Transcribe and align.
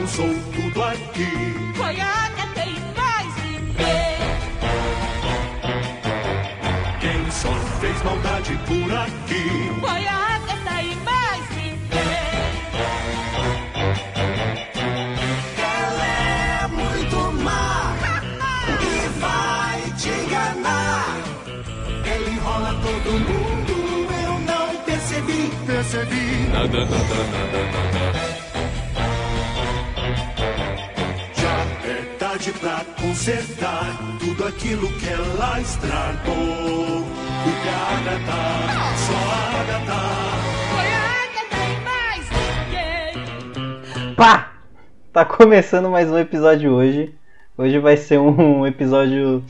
bagunçou 0.00 0.34
tudo 0.54 0.82
aqui. 0.82 1.28
Goiânia 1.76 2.46
tem 2.54 2.74
mais 2.96 3.36
ninguém. 3.44 4.16
Quem 7.00 7.30
só 7.30 7.52
fez 7.80 8.02
maldade 8.02 8.58
por 8.66 8.92
aqui? 8.96 9.80
Goiânia 9.80 10.56
tem 10.64 10.96
mais 11.04 11.50
ninguém. 11.50 12.00
Ela 15.58 16.06
é 16.06 16.66
muito 16.68 17.32
má 17.42 17.94
e 18.80 19.08
vai 19.20 19.80
te 19.98 20.08
enganar. 20.08 21.16
Ele 22.04 22.30
enrola 22.30 22.74
todo 22.82 23.12
mundo, 23.12 23.74
eu 24.24 24.38
não 24.40 24.84
percebi. 24.84 25.50
Percebi. 25.66 26.48
Nada, 26.52 26.80
nada, 26.80 26.88
nada, 26.88 27.72
nada. 27.72 27.89
Pra 33.20 33.32
consertar 33.32 33.98
tudo 34.18 34.46
aquilo 34.46 34.88
que 34.98 35.08
ela 35.08 35.60
estragou. 35.60 37.04
Porque 37.44 37.68
a 37.68 37.76
Agatha, 37.98 38.96
só 38.96 39.18
a 39.28 39.40
Agatha. 39.60 40.00
Goiânia 40.74 41.44
tem 41.50 41.72
mais 41.84 42.24
ninguém. 43.94 44.14
Pá! 44.14 44.52
Tá 45.12 45.24
começando 45.24 45.90
mais 45.90 46.10
um 46.10 46.18
episódio 46.18 46.72
hoje. 46.72 47.14
Hoje 47.58 47.78
vai 47.78 47.96
ser 47.96 48.18
um 48.18 48.64
episódio 48.66 49.44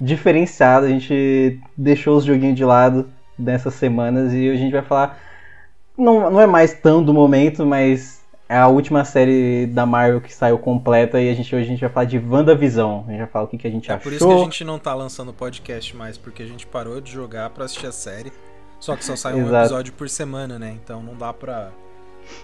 diferenciado. 0.00 0.86
A 0.86 0.88
gente 0.88 1.60
deixou 1.76 2.16
os 2.16 2.24
joguinhos 2.24 2.56
de 2.56 2.64
lado 2.64 3.08
nessas 3.38 3.74
semanas 3.74 4.32
e 4.32 4.48
hoje 4.48 4.52
a 4.52 4.62
gente 4.62 4.72
vai 4.72 4.82
falar. 4.82 5.18
Não, 5.98 6.30
não 6.30 6.40
é 6.40 6.46
mais 6.46 6.74
tão 6.74 7.02
do 7.02 7.12
momento, 7.12 7.64
mas 7.64 8.22
é 8.48 8.56
a 8.56 8.68
última 8.68 9.04
série 9.04 9.66
da 9.66 9.84
Marvel 9.84 10.20
que 10.20 10.32
saiu 10.32 10.58
completa 10.58 11.20
e 11.20 11.28
a 11.30 11.34
gente, 11.34 11.54
hoje 11.54 11.64
a 11.64 11.68
gente 11.68 11.80
vai 11.80 11.90
falar 11.90 12.04
de 12.06 12.18
WandaVision. 12.18 13.04
A 13.06 13.10
gente 13.10 13.18
vai 13.18 13.26
falar 13.26 13.44
o 13.44 13.48
que, 13.48 13.58
que 13.58 13.66
a 13.66 13.70
gente 13.70 13.90
É 13.90 13.94
achou. 13.94 14.04
por 14.04 14.12
isso 14.12 14.26
que 14.26 14.34
a 14.34 14.38
gente 14.38 14.64
não 14.64 14.78
tá 14.78 14.94
lançando 14.94 15.32
podcast 15.32 15.96
mais, 15.96 16.16
porque 16.16 16.42
a 16.42 16.46
gente 16.46 16.66
parou 16.66 17.00
de 17.00 17.10
jogar 17.10 17.50
pra 17.50 17.64
assistir 17.64 17.86
a 17.86 17.92
série. 17.92 18.32
Só 18.78 18.94
que 18.94 19.04
só 19.04 19.16
sai 19.16 19.34
um 19.34 19.48
episódio 19.48 19.92
por 19.94 20.08
semana, 20.08 20.58
né? 20.58 20.70
Então 20.82 21.02
não 21.02 21.16
dá 21.16 21.32
pra 21.32 21.70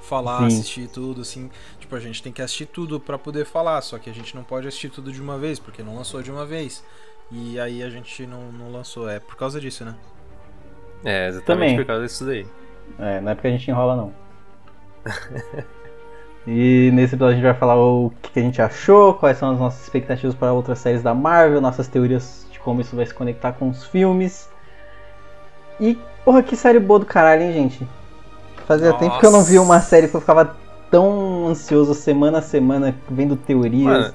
falar, 0.03 0.39
Sim. 0.41 0.47
assistir 0.59 0.89
tudo, 0.89 1.21
assim. 1.21 1.51
Tipo, 1.79 1.95
a 1.95 2.01
gente 2.01 2.23
tem 2.23 2.33
que 2.33 2.41
assistir 2.43 2.67
tudo 2.67 2.99
pra 2.99 3.19
poder 3.19 3.45
falar, 3.45 3.81
só 3.83 3.99
que 3.99 4.09
a 4.09 4.15
gente 4.15 4.35
não 4.35 4.43
pode 4.43 4.67
assistir 4.67 4.89
tudo 4.91 5.13
de 5.13 5.21
uma 5.21 5.39
vez, 5.39 5.59
porque 5.59 5.83
não 5.83 5.95
lançou 5.95 6.23
de 6.23 6.31
uma 6.31 6.47
vez. 6.47 6.83
E 7.31 7.61
aí 7.61 7.83
a 7.83 7.91
gente 7.91 8.27
não, 8.27 8.51
não 8.51 8.73
lançou. 8.73 9.09
É 9.09 9.21
por 9.21 9.37
causa 9.37 9.61
disso, 9.61 9.85
né? 9.85 9.95
É, 11.05 11.29
exatamente 11.29 11.47
Também. 11.47 11.77
por 11.77 11.85
causa 11.85 12.07
disso 12.07 12.25
daí. 12.25 12.47
É, 12.99 13.21
não 13.21 13.33
é 13.33 13.35
porque 13.35 13.49
a 13.49 13.51
gente 13.51 13.71
enrola, 13.71 13.97
não. 13.97 14.15
e 16.47 16.91
nesse 16.93 17.15
episódio 17.15 17.33
a 17.33 17.37
gente 17.37 17.45
vai 17.45 17.55
falar 17.55 17.77
o 17.77 18.13
que 18.21 18.39
a 18.39 18.43
gente 18.43 18.61
achou, 18.61 19.15
quais 19.15 19.39
são 19.39 19.53
as 19.53 19.59
nossas 19.59 19.83
expectativas 19.83 20.35
para 20.35 20.53
outras 20.53 20.79
séries 20.79 21.03
da 21.03 21.15
Marvel, 21.15 21.61
nossas 21.61 21.87
teorias 21.89 22.47
de 22.51 22.59
como 22.59 22.81
isso 22.81 22.97
vai 22.97 23.07
se 23.07 23.15
conectar 23.15 23.53
com 23.53 23.69
os 23.69 23.85
filmes. 23.85 24.49
E, 25.81 25.99
porra, 26.25 26.43
que 26.43 26.57
série 26.57 26.79
boa 26.81 27.01
do 27.01 27.07
caralho, 27.07 27.43
hein, 27.43 27.53
gente? 27.53 27.87
Fazia 28.67 28.89
Nossa. 28.91 28.99
tempo 29.01 29.19
que 29.19 29.27
eu 29.27 29.31
não 29.31 29.43
vi 29.43 29.59
uma 29.59 29.81
série 29.81 30.09
que 30.09 30.15
eu 30.15 30.21
ficava 30.21 30.57
tão 30.91 31.49
ansioso 31.49 31.95
semana 31.95 32.39
a 32.39 32.43
semana 32.43 32.95
vendo 33.11 33.35
teorias. 33.37 33.85
Mano, 33.85 34.15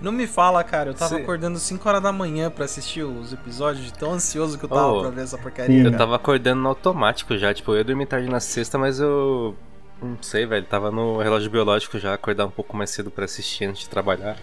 Não 0.00 0.12
me 0.12 0.26
fala, 0.26 0.62
cara. 0.62 0.90
Eu 0.90 0.94
tava 0.94 1.16
Sim. 1.16 1.22
acordando 1.22 1.58
5 1.58 1.88
horas 1.88 2.02
da 2.02 2.12
manhã 2.12 2.50
pra 2.50 2.66
assistir 2.66 3.02
os 3.02 3.32
episódios, 3.32 3.84
de 3.86 3.92
tão 3.94 4.12
ansioso 4.12 4.58
que 4.58 4.64
eu 4.64 4.68
tava 4.68 4.92
Oh. 4.92 5.00
pra 5.00 5.10
ver 5.10 5.22
essa 5.22 5.38
porcaria. 5.38 5.78
Sim. 5.82 5.86
eu 5.90 5.96
tava 5.96 6.16
acordando 6.16 6.60
no 6.60 6.68
automático 6.68 7.36
já. 7.38 7.54
Tipo, 7.54 7.72
eu 7.72 7.78
ia 7.78 7.84
dormir 7.84 8.04
tarde 8.06 8.28
na 8.28 8.40
sexta, 8.40 8.76
mas 8.76 9.00
eu. 9.00 9.54
Não 10.02 10.18
sei, 10.20 10.46
velho. 10.46 10.64
Tava 10.64 10.90
no 10.90 11.18
relógio 11.18 11.50
biológico 11.50 11.98
já, 11.98 12.14
acordar 12.14 12.46
um 12.46 12.50
pouco 12.50 12.76
mais 12.76 12.90
cedo 12.90 13.10
pra 13.10 13.24
assistir 13.24 13.64
antes 13.64 13.82
de 13.82 13.88
trabalhar. 13.88 14.36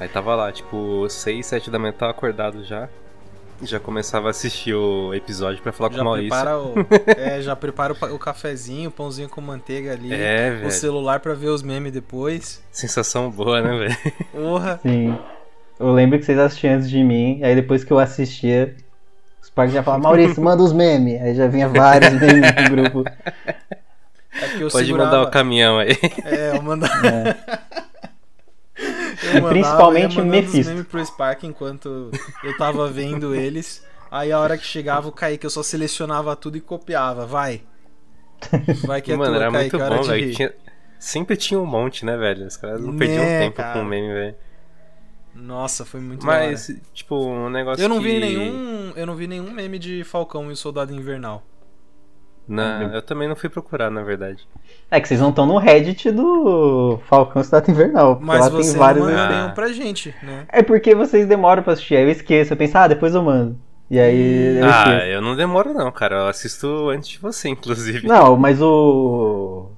Aí 0.00 0.08
tava 0.08 0.34
lá, 0.34 0.52
tipo, 0.52 1.08
6, 1.08 1.44
7 1.44 1.70
da 1.70 1.78
manhã, 1.78 1.92
tava 1.92 2.12
acordado 2.12 2.64
já. 2.64 2.88
E 3.60 3.66
já 3.66 3.80
começava 3.80 4.28
a 4.28 4.30
assistir 4.30 4.72
o 4.72 5.12
episódio 5.12 5.60
pra 5.60 5.72
falar 5.72 5.90
com 5.90 5.96
Já 5.96 6.02
o 6.02 6.04
Maurício. 6.04 6.30
prepara 6.30 6.58
o, 6.58 6.74
é, 7.20 7.42
já 7.42 7.56
prepara 7.56 7.92
o, 7.92 8.14
o 8.14 8.18
cafezinho, 8.18 8.88
o 8.88 8.92
pãozinho 8.92 9.28
com 9.28 9.40
manteiga 9.40 9.92
ali. 9.94 10.12
É, 10.14 10.52
o 10.54 10.58
velho. 10.60 10.70
celular 10.70 11.18
pra 11.18 11.34
ver 11.34 11.48
os 11.48 11.60
memes 11.60 11.90
depois. 11.92 12.62
Sensação 12.70 13.28
boa, 13.30 13.60
né, 13.60 13.76
velho? 13.76 14.14
Porra. 14.30 14.78
Sim. 14.80 15.18
Eu 15.80 15.92
lembro 15.92 16.18
que 16.20 16.24
vocês 16.24 16.38
assistiam 16.38 16.74
antes 16.74 16.88
de 16.88 17.02
mim, 17.02 17.40
aí 17.42 17.54
depois 17.56 17.82
que 17.82 17.92
eu 17.92 17.98
assistia, 17.98 18.76
os 19.42 19.50
parques 19.50 19.74
já 19.74 19.82
falavam, 19.82 20.04
Maurício, 20.04 20.40
manda 20.42 20.62
os 20.62 20.72
memes. 20.72 21.20
Aí 21.20 21.34
já 21.34 21.48
vinha 21.48 21.68
vários 21.68 22.12
memes 22.20 22.54
no 22.54 22.70
grupo. 22.70 23.04
É 24.32 24.56
eu 24.62 24.68
Pode 24.68 24.86
segurava, 24.86 25.10
mandar 25.10 25.22
o 25.28 25.30
caminhão 25.30 25.78
aí. 25.78 25.96
É, 26.24 26.56
eu 26.56 26.62
mandava. 26.62 27.08
É. 27.08 27.36
eu 29.22 29.32
mandava, 29.34 29.48
Principalmente 29.48 30.18
os 30.20 30.24
Mephisto. 30.26 30.70
memes 30.72 30.86
pro 30.86 31.04
Spark 31.04 31.44
enquanto 31.44 32.10
eu 32.44 32.56
tava 32.56 32.88
vendo 32.88 33.34
eles. 33.34 33.84
Aí 34.10 34.30
a 34.32 34.38
hora 34.38 34.56
que 34.56 34.64
chegava 34.64 35.08
o 35.08 35.12
Kaique, 35.12 35.44
eu 35.44 35.50
só 35.50 35.62
selecionava 35.62 36.34
tudo 36.36 36.56
e 36.56 36.60
copiava. 36.60 37.26
Vai. 37.26 37.62
Vai 38.86 39.02
que 39.02 39.12
é 39.12 39.16
Mano, 39.16 39.34
tua, 39.34 39.42
era 39.42 39.52
Kaique, 39.52 39.76
muito 39.76 39.94
bom, 39.96 40.00
de 40.02 40.08
velho. 40.08 40.34
Tinha- 40.34 40.54
Sempre 40.98 41.36
tinha 41.36 41.60
um 41.60 41.66
monte, 41.66 42.04
né, 42.04 42.16
velho? 42.16 42.46
Os 42.46 42.56
caras 42.56 42.80
não 42.80 42.96
perdiam 42.96 43.22
Né, 43.24 43.38
tempo 43.40 43.56
cara. 43.56 43.78
com 43.78 43.84
meme, 43.84 44.12
velho. 44.12 44.34
Nossa, 45.34 45.84
foi 45.84 46.00
muito 46.00 46.26
da 46.26 46.32
hora. 46.32 46.46
Mas, 46.46 46.74
tipo, 46.92 47.16
um 47.24 47.48
negócio 47.48 47.82
Eu 47.84 47.88
não 47.88 48.00
vi 48.00 48.14
que- 48.14 48.20
nenhum. 48.20 48.92
Eu 48.96 49.06
não 49.06 49.14
vi 49.14 49.26
nenhum 49.28 49.50
meme 49.52 49.78
de 49.78 50.02
Falcão 50.04 50.48
e 50.50 50.52
o 50.52 50.56
Soldado 50.56 50.92
Invernal. 50.92 51.44
Não, 52.48 52.94
eu 52.94 53.02
também 53.02 53.28
não 53.28 53.36
fui 53.36 53.48
procurar, 53.50 53.90
na 53.90 54.02
verdade. 54.02 54.48
É 54.90 54.98
que 55.00 55.06
vocês 55.06 55.20
não 55.20 55.28
estão 55.30 55.44
no 55.44 55.58
Reddit 55.58 56.10
do 56.10 56.98
Falcão 57.06 57.44
Cidade 57.44 57.70
Invernal. 57.70 58.18
Mas 58.22 58.40
lá 58.40 58.48
você 58.48 58.70
tem 58.70 58.78
vários. 58.78 59.04
não 59.06 59.12
mandou 59.12 59.26
Ah. 59.26 59.28
nenhum 59.42 59.50
pra 59.54 59.68
gente, 59.68 60.14
né? 60.22 60.46
É 60.48 60.62
porque 60.62 60.94
vocês 60.94 61.26
demoram 61.26 61.62
pra 61.62 61.74
assistir, 61.74 61.96
aí 61.96 62.04
eu 62.04 62.10
esqueço. 62.10 62.52
Eu 62.54 62.56
penso, 62.56 62.78
ah, 62.78 62.88
depois 62.88 63.14
eu 63.14 63.22
mando. 63.22 63.58
E 63.90 63.98
aí 64.00 64.58
eu 64.58 64.64
ah, 64.64 64.68
esqueço. 64.70 65.06
eu 65.08 65.20
não 65.22 65.36
demoro 65.36 65.72
não, 65.74 65.90
cara. 65.92 66.16
Eu 66.16 66.26
assisto 66.28 66.88
antes 66.90 67.08
de 67.10 67.18
você, 67.18 67.48
inclusive. 67.50 68.06
Não, 68.08 68.36
mas 68.36 68.60
o. 68.62 69.70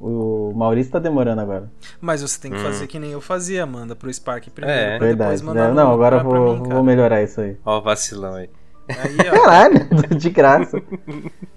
O 0.00 0.52
Maurício 0.54 0.92
tá 0.92 0.98
demorando 0.98 1.40
agora. 1.40 1.70
Mas 2.00 2.20
você 2.20 2.38
tem 2.38 2.50
que 2.50 2.58
Hum. 2.58 2.62
fazer 2.62 2.86
que 2.86 2.98
nem 2.98 3.12
eu 3.12 3.20
fazia, 3.22 3.64
manda 3.64 3.96
pro 3.96 4.12
Spark 4.12 4.48
primeiro, 4.50 4.78
É. 4.78 4.98
pra 4.98 5.06
Verdade. 5.06 5.30
depois 5.30 5.40
mandar 5.42 5.72
Não, 5.72 5.86
no- 5.88 5.94
agora 5.94 6.16
eu 6.18 6.22
vou, 6.24 6.56
mim, 6.58 6.68
vou 6.68 6.82
melhorar 6.82 7.22
isso 7.22 7.40
aí. 7.40 7.56
Ó 7.64 7.78
o 7.78 7.82
vacilão 7.82 8.34
aí. 8.34 8.50
Aí, 8.88 9.16
ó, 9.32 9.44
Caralho, 9.44 9.78
de 10.18 10.28
graça. 10.30 10.82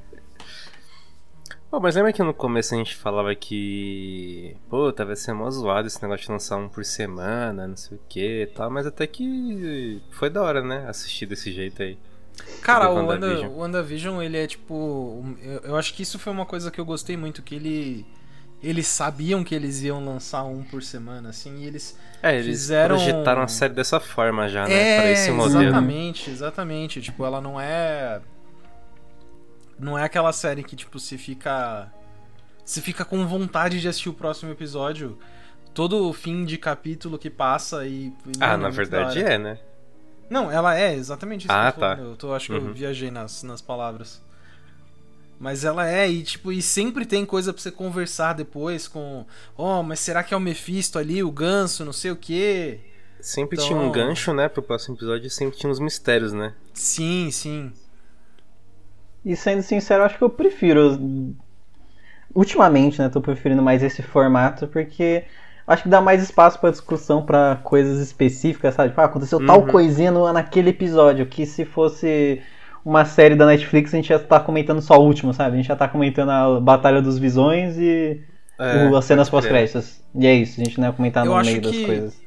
Pô, 1.70 1.82
mas 1.82 1.96
lembra 1.96 2.14
que 2.14 2.24
no 2.24 2.34
começo 2.34 2.74
a 2.74 2.78
gente 2.78 2.96
falava 2.96 3.34
que. 3.36 4.56
Pô, 4.70 4.92
vai 4.94 5.16
ser 5.18 5.34
mó 5.34 5.50
zoado 5.50 5.86
esse 5.88 6.02
negócio 6.02 6.26
de 6.26 6.32
lançar 6.32 6.56
um 6.58 6.70
por 6.70 6.86
semana, 6.86 7.68
não 7.68 7.76
sei 7.76 7.98
o 7.98 8.02
que 8.08 8.44
e 8.44 8.48
tal, 8.48 8.70
mas 8.72 8.86
até 8.88 9.06
que 9.06 10.02
foi 10.12 10.30
da 10.30 10.42
hora, 10.42 10.62
né? 10.64 10.86
Assistir 10.88 11.26
desse 11.26 11.52
jeito 11.52 11.82
aí. 11.82 11.98
Cara, 12.62 12.90
o 12.90 13.06
Wanda- 13.06 13.50
o 13.50 13.58
WandaVision, 13.60 14.22
ele 14.22 14.38
é 14.38 14.48
tipo. 14.48 15.26
Eu, 15.42 15.60
eu 15.72 15.76
acho 15.76 15.94
que 15.94 16.04
isso 16.04 16.18
foi 16.18 16.32
uma 16.32 16.46
coisa 16.46 16.72
que 16.72 16.80
eu 16.80 16.86
gostei 16.86 17.18
muito, 17.18 17.42
que 17.42 17.56
ele. 17.56 18.06
Eles 18.64 18.88
sabiam 18.88 19.44
que 19.44 19.54
eles 19.54 19.84
iam 19.84 20.04
lançar 20.04 20.44
um 20.44 20.64
por 20.64 20.82
semana, 20.82 21.30
assim, 21.30 21.58
e 21.60 21.66
eles. 21.68 21.98
É, 22.24 22.34
eles 22.34 22.46
Fizeram- 22.48 22.96
projetaram 22.96 23.42
a 23.44 23.48
série 23.48 23.74
dessa 23.74 24.00
forma 24.00 24.48
já, 24.48 24.66
né? 24.68 24.74
é, 24.74 24.98
pra 25.02 25.12
esse 25.12 25.32
modelo. 25.32 25.64
exatamente, 25.64 26.30
exatamente. 26.32 27.02
Tipo, 27.02 27.26
ela 27.26 27.40
não 27.42 27.60
é. 27.60 28.20
Não 29.80 29.98
é 29.98 30.04
aquela 30.04 30.32
série 30.34 30.64
que, 30.64 30.76
tipo, 30.76 31.00
se 31.00 31.18
fica. 31.18 31.92
Se 32.66 32.82
fica 32.82 33.06
com 33.06 33.26
vontade 33.28 33.80
de 33.80 33.88
assistir 33.88 34.10
o 34.10 34.14
próximo 34.14 34.52
episódio. 34.52 35.18
Todo 35.74 36.12
fim 36.12 36.44
de 36.44 36.58
capítulo 36.58 37.18
que 37.20 37.30
passa 37.30 37.86
e. 37.86 38.12
Ah, 38.40 38.50
mano, 38.52 38.64
na 38.64 38.70
verdade 38.70 39.22
é, 39.22 39.38
né? 39.38 39.60
Não, 40.30 40.52
ela 40.52 40.78
é 40.78 40.94
exatamente 40.96 41.44
isso 41.44 41.52
Ah, 41.52 41.72
que 41.72 41.78
eu 41.78 41.82
tá. 41.82 41.96
falando. 41.96 42.10
Eu 42.12 42.18
tô, 42.18 42.34
acho 42.34 42.48
que 42.48 42.54
eu 42.54 42.62
Uhum. 42.62 42.74
viajei 42.74 43.12
nas, 43.12 43.44
nas 43.44 43.62
palavras. 43.62 44.22
Mas 45.40 45.64
ela 45.64 45.88
é, 45.88 46.10
e 46.10 46.24
tipo, 46.24 46.52
e 46.52 46.62
sempre 46.64 47.06
tem 47.06 47.24
coisa 47.26 47.54
pra 47.54 47.62
você 47.62 47.70
conversar 47.72 48.34
depois 48.34 48.88
com. 48.88 49.24
Oh, 49.56 49.84
mas 49.84 50.00
será 50.00 50.24
que 50.24 50.34
é 50.34 50.38
o 50.38 50.40
Mephisto 50.40 50.98
ali, 50.98 51.22
o 51.24 51.32
ganso, 51.32 51.86
não 51.86 51.94
sei 51.94 52.10
o 52.10 52.16
quê? 52.16 52.80
Sempre 53.22 53.56
Então- 53.58 53.68
tinha 53.68 53.80
um 53.80 53.92
gancho, 53.92 54.34
né, 54.34 54.50
pro 54.50 54.64
próximo 54.64 54.96
episódio 54.96 55.28
e 55.28 55.30
sempre 55.30 55.58
tinha 55.58 55.72
uns 55.72 55.80
mistérios, 55.80 56.34
né? 56.34 56.54
Sim, 56.74 57.30
sim. 57.32 57.72
E 59.30 59.36
sendo 59.36 59.62
sincero, 59.62 60.04
acho 60.04 60.18
que 60.18 60.24
eu 60.24 60.30
prefiro. 60.30 61.36
Ultimamente, 62.34 63.00
né? 63.00 63.10
Tô 63.10 63.20
preferindo 63.22 63.62
mais 63.64 63.82
esse 63.82 64.02
formato 64.04 64.68
porque 64.68 65.24
acho 65.66 65.84
que 65.84 65.90
dá 65.90 66.00
mais 66.00 66.22
espaço 66.22 66.60
pra 66.60 66.70
discussão 66.70 67.26
pra 67.26 67.60
coisas 67.64 68.00
específicas, 68.00 68.76
sabe? 68.76 68.90
Tipo, 68.90 69.02
ah, 69.02 69.06
aconteceu 69.06 69.44
tal 69.46 69.62
Uhum. 69.62 69.68
coisinha 69.68 70.12
no, 70.12 70.32
naquele 70.32 70.70
episódio 70.70 71.26
que 71.26 71.46
se 71.46 71.66
fosse 71.66 72.42
uma 72.86 73.06
série 73.06 73.36
da 73.36 73.46
Netflix 73.46 73.94
a 73.94 73.98
gente 73.98 74.10
já 74.10 74.20
tá 74.20 74.40
comentando 74.40 74.82
só 74.82 74.98
o 75.00 75.04
último, 75.06 75.34
sabe? 75.34 75.54
A 75.54 75.58
gente 75.58 75.68
já 75.68 75.76
tá 75.76 75.88
comentando 75.88 76.30
a 76.30 76.60
Batalha 76.60 77.02
dos 77.02 77.18
Visões 77.18 77.78
e 77.78 78.22
É, 78.60 78.88
o- 78.88 78.96
as 78.96 79.06
cenas 79.06 79.30
pós-créditos. 79.30 80.00
E 80.16 80.26
é 80.28 80.34
isso, 80.34 80.62
a 80.62 80.64
gente 80.64 80.80
não 80.80 80.88
ia 80.88 80.94
comentar 80.94 81.26
Eu 81.26 81.36
no 81.36 81.44
meio 81.44 81.62
das 81.62 81.72
que- 81.72 81.86
coisas. 81.86 82.22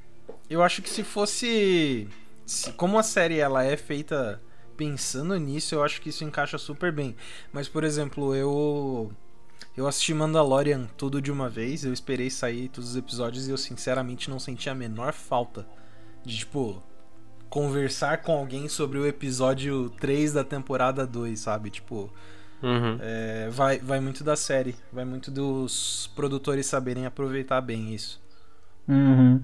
Eu 0.49 0.63
acho 0.63 0.83
que 0.83 0.91
se 0.91 1.03
fosse. 1.05 2.09
se- 2.45 2.73
como 2.73 2.99
a 2.99 3.03
série 3.03 3.39
ela 3.39 3.65
é 3.65 3.77
feita 3.77 4.41
pensando 4.81 5.37
nisso, 5.37 5.75
eu 5.75 5.83
acho 5.83 6.01
que 6.01 6.09
isso 6.09 6.25
encaixa 6.25 6.57
super 6.57 6.91
bem. 6.91 7.15
Mas, 7.53 7.69
por 7.69 7.85
exemplo, 7.85 8.35
eu. 8.35 9.13
Eu 9.77 9.87
assisti 9.87 10.15
Mandalorian 10.15 10.87
tudo 10.97 11.21
de 11.21 11.31
uma 11.31 11.49
vez, 11.49 11.85
eu 11.85 11.93
esperei 11.93 12.31
sair 12.31 12.69
todos 12.71 12.91
os 12.91 12.97
episódios 12.97 13.47
e 13.47 13.51
eu 13.51 13.59
sinceramente 13.59 14.31
não 14.31 14.39
senti 14.39 14.69
a 14.71 14.75
menor 14.75 15.13
falta 15.13 15.67
de, 16.25 16.39
tipo, 16.39 16.83
conversar 17.51 18.23
com 18.23 18.33
alguém 18.33 18.69
sobre 18.69 18.99
o 18.99 19.07
episódio 19.07 19.91
3 20.01 20.33
da 20.33 20.43
temporada 20.45 21.07
2, 21.07 21.39
sabe? 21.41 21.71
Tipo, 21.71 22.11
Uhum. 22.63 22.99
é, 23.01 23.49
vai, 23.51 23.79
vai 23.79 24.01
muito 24.01 24.25
da 24.25 24.37
série, 24.37 24.75
vai 24.93 25.05
muito 25.05 25.31
dos 25.31 26.11
produtores 26.17 26.67
saberem 26.67 27.07
aproveitar 27.07 27.61
bem 27.61 27.95
isso. 27.95 28.21
Uhum. 28.89 29.43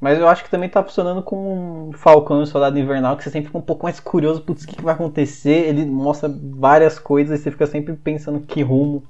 Mas 0.00 0.18
eu 0.18 0.28
acho 0.28 0.44
que 0.44 0.50
também 0.50 0.68
tá 0.68 0.82
funcionando 0.82 1.22
com 1.22 1.88
o 1.88 1.92
Falcão 1.92 2.40
e 2.40 2.42
o 2.42 2.46
Soldado 2.46 2.78
Invernal, 2.78 3.16
que 3.16 3.24
você 3.24 3.30
sempre 3.30 3.46
fica 3.46 3.58
um 3.58 3.62
pouco 3.62 3.84
mais 3.84 3.98
curioso, 3.98 4.42
putz, 4.42 4.64
o 4.64 4.68
que, 4.68 4.76
que 4.76 4.82
vai 4.82 4.94
acontecer? 4.94 5.68
Ele 5.68 5.86
mostra 5.86 6.28
várias 6.28 6.98
coisas 6.98 7.40
e 7.40 7.42
você 7.42 7.50
fica 7.50 7.66
sempre 7.66 7.94
pensando 7.94 8.40
que 8.40 8.62
rumo 8.62 9.02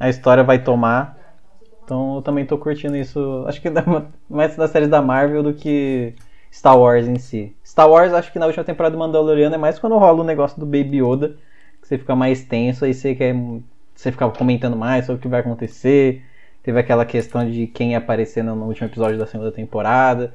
a 0.00 0.08
história 0.08 0.42
vai 0.42 0.62
tomar. 0.62 1.18
Então 1.84 2.16
eu 2.16 2.22
também 2.22 2.46
tô 2.46 2.56
curtindo 2.58 2.96
isso. 2.96 3.44
Acho 3.46 3.60
que 3.60 3.70
dá 3.70 3.84
mais 4.28 4.56
das 4.56 4.70
séries 4.70 4.88
da 4.88 5.02
Marvel 5.02 5.42
do 5.42 5.54
que 5.54 6.14
Star 6.52 6.78
Wars 6.78 7.06
em 7.06 7.18
si. 7.18 7.54
Star 7.64 7.88
Wars, 7.88 8.12
acho 8.12 8.32
que 8.32 8.38
na 8.38 8.46
última 8.46 8.64
temporada 8.64 8.94
do 8.96 8.98
Mandaloriano 8.98 9.54
é 9.54 9.58
mais 9.58 9.78
quando 9.78 9.98
rola 9.98 10.22
o 10.22 10.24
negócio 10.24 10.58
do 10.58 10.66
Baby 10.66 11.02
Yoda, 11.02 11.36
que 11.80 11.88
você 11.88 11.98
fica 11.98 12.16
mais 12.16 12.44
tenso, 12.44 12.84
aí 12.84 12.94
você 12.94 13.14
quer. 13.14 13.34
Você 13.94 14.10
fica 14.10 14.28
comentando 14.30 14.76
mais 14.76 15.06
sobre 15.06 15.18
o 15.18 15.22
que 15.22 15.28
vai 15.28 15.40
acontecer. 15.40 16.22
Teve 16.62 16.78
aquela 16.78 17.04
questão 17.04 17.48
de 17.48 17.66
quem 17.66 17.92
ia 17.92 17.98
aparecer 17.98 18.42
no 18.44 18.54
último 18.66 18.86
episódio 18.86 19.18
da 19.18 19.26
segunda 19.26 19.50
temporada. 19.50 20.32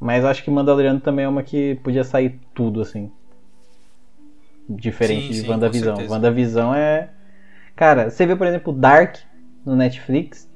Mas 0.00 0.24
acho 0.24 0.42
que 0.42 0.50
Mandaloriano 0.50 1.00
também 1.00 1.24
é 1.24 1.28
uma 1.28 1.42
que 1.42 1.76
podia 1.76 2.02
sair 2.04 2.38
tudo, 2.52 2.80
assim. 2.82 3.10
Diferente 4.68 5.26
Sim, 5.26 5.32
de 5.32 5.40
sim, 5.40 5.48
WandaVisão. 5.50 5.94
WandaVisão 6.08 6.74
é. 6.74 7.10
Cara, 7.76 8.10
você 8.10 8.24
vê, 8.26 8.34
por 8.34 8.46
exemplo, 8.46 8.72
Dark 8.72 9.16
no 9.64 9.76
Netflix. 9.76 10.48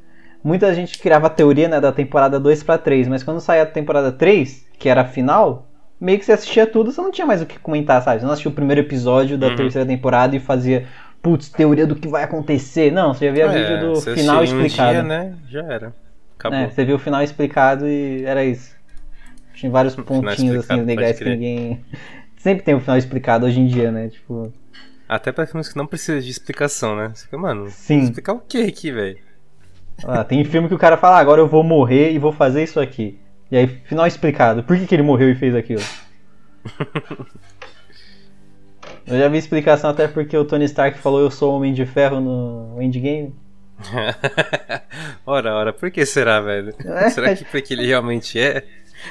Muita 0.42 0.72
gente 0.74 0.98
criava 0.98 1.26
a 1.26 1.30
teoria 1.30 1.68
né, 1.68 1.80
da 1.80 1.92
temporada 1.92 2.40
2 2.40 2.62
pra 2.62 2.78
3, 2.78 3.06
mas 3.08 3.22
quando 3.22 3.40
saía 3.40 3.62
a 3.64 3.66
temporada 3.66 4.10
3, 4.12 4.66
que 4.78 4.88
era 4.88 5.02
a 5.02 5.04
final, 5.04 5.66
meio 6.00 6.18
que 6.18 6.24
você 6.24 6.32
assistia 6.32 6.66
tudo, 6.66 6.90
você 6.92 7.00
não 7.00 7.10
tinha 7.10 7.26
mais 7.26 7.42
o 7.42 7.46
que 7.46 7.58
comentar, 7.58 8.00
sabe? 8.02 8.20
Você 8.20 8.24
não 8.24 8.32
assistia 8.32 8.50
o 8.50 8.54
primeiro 8.54 8.80
episódio 8.80 9.36
da 9.36 9.48
Uhum. 9.48 9.56
terceira 9.56 9.86
temporada 9.86 10.36
e 10.36 10.40
fazia, 10.40 10.86
putz, 11.22 11.48
teoria 11.48 11.86
do 11.86 11.94
que 11.96 12.08
vai 12.08 12.24
acontecer. 12.24 12.90
Não, 12.92 13.12
você 13.14 13.26
já 13.26 13.32
via 13.32 13.44
É, 13.46 13.48
vídeo 13.48 13.94
do 13.94 14.00
final 14.00 14.36
em 14.44 14.52
um 14.54 14.64
explicado. 14.64 14.92
dia, 14.92 15.02
né? 15.02 15.34
Já 15.48 15.62
era. 15.64 15.94
Acabou. 16.38 16.58
É, 16.58 16.68
você 16.70 16.84
viu 16.84 16.96
o 16.96 16.98
final 16.98 17.22
explicado 17.22 17.86
e 17.88 18.24
era 18.24 18.44
isso. 18.44 18.76
Tinha 19.54 19.70
vários 19.72 19.96
pontinhos 19.96 20.30
assim 20.30 20.48
explicado, 20.58 20.84
legais 20.84 21.18
que 21.18 21.24
ninguém. 21.24 21.84
Sempre 22.36 22.64
tem 22.64 22.74
o 22.74 22.80
final 22.80 22.96
explicado 22.96 23.44
hoje 23.46 23.60
em 23.60 23.66
dia, 23.66 23.90
né? 23.90 24.08
Tipo. 24.08 24.52
Até 25.08 25.32
pra 25.32 25.46
filmes 25.46 25.68
que 25.68 25.76
não 25.76 25.86
precisam 25.86 26.20
de 26.20 26.30
explicação, 26.30 26.94
né? 26.94 27.10
Você 27.14 27.24
fica, 27.24 27.38
mano, 27.38 27.68
Sim. 27.70 28.00
explicar 28.00 28.34
o 28.34 28.38
que 28.38 28.62
aqui, 28.62 28.92
velho? 28.92 29.18
Ah, 30.04 30.22
tem 30.22 30.44
filme 30.44 30.68
que 30.68 30.74
o 30.74 30.78
cara 30.78 30.96
fala, 30.96 31.16
"Ah, 31.16 31.20
agora 31.20 31.40
eu 31.40 31.48
vou 31.48 31.64
morrer 31.64 32.12
e 32.12 32.18
vou 32.18 32.30
fazer 32.32 32.62
isso 32.62 32.78
aqui. 32.78 33.18
E 33.50 33.56
aí, 33.56 33.66
final 33.66 34.06
explicado. 34.06 34.62
Por 34.62 34.76
que, 34.78 34.86
que 34.86 34.94
ele 34.94 35.02
morreu 35.02 35.30
e 35.30 35.34
fez 35.34 35.54
aquilo? 35.56 35.82
eu 39.08 39.18
já 39.18 39.28
vi 39.28 39.38
explicação 39.38 39.90
até 39.90 40.06
porque 40.08 40.36
o 40.36 40.44
Tony 40.44 40.64
Stark 40.64 40.98
falou 40.98 41.20
eu 41.20 41.30
sou 41.30 41.52
o 41.52 41.56
Homem 41.56 41.72
de 41.72 41.86
Ferro 41.86 42.20
no 42.20 42.80
Endgame. 42.80 43.34
ora, 45.24 45.54
ora, 45.54 45.72
por 45.72 45.90
que 45.90 46.04
será, 46.04 46.40
velho? 46.40 46.74
É. 46.84 47.10
Será 47.10 47.34
que 47.34 47.44
porque 47.44 47.74
ele 47.74 47.86
realmente 47.86 48.38
é? 48.38 48.64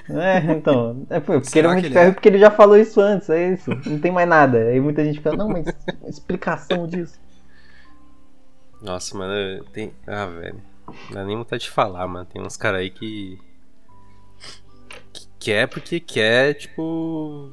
É, 0.09 0.37
então. 0.51 1.05
É 1.09 1.19
porque 1.19 1.37
ele 1.37 1.45
Será 1.45 1.67
é 1.67 1.71
Homem 1.71 1.81
de 1.81 1.87
ele 1.87 1.93
Ferro 1.93 2.09
é? 2.09 2.11
porque 2.11 2.29
ele 2.29 2.39
já 2.39 2.51
falou 2.51 2.77
isso 2.77 2.99
antes, 2.99 3.29
é 3.29 3.53
isso. 3.53 3.71
Não 3.85 3.99
tem 3.99 4.11
mais 4.11 4.27
nada. 4.27 4.57
Aí 4.57 4.79
muita 4.79 5.03
gente 5.03 5.17
fica, 5.17 5.31
não, 5.31 5.47
mas 5.47 5.65
explicação 6.07 6.85
disso. 6.87 7.19
Nossa, 8.81 9.17
mano, 9.17 9.63
tem. 9.73 9.93
Ah, 10.05 10.25
velho. 10.25 10.61
Não 10.87 11.15
dá 11.15 11.25
nem 11.25 11.37
vontade 11.37 11.63
de 11.63 11.69
falar, 11.69 12.07
mano. 12.07 12.25
Tem 12.25 12.41
uns 12.41 12.57
caras 12.57 12.81
aí 12.81 12.89
que. 12.89 13.39
que 15.13 15.27
quer 15.39 15.67
porque 15.67 15.99
quer, 15.99 16.53
tipo. 16.53 17.51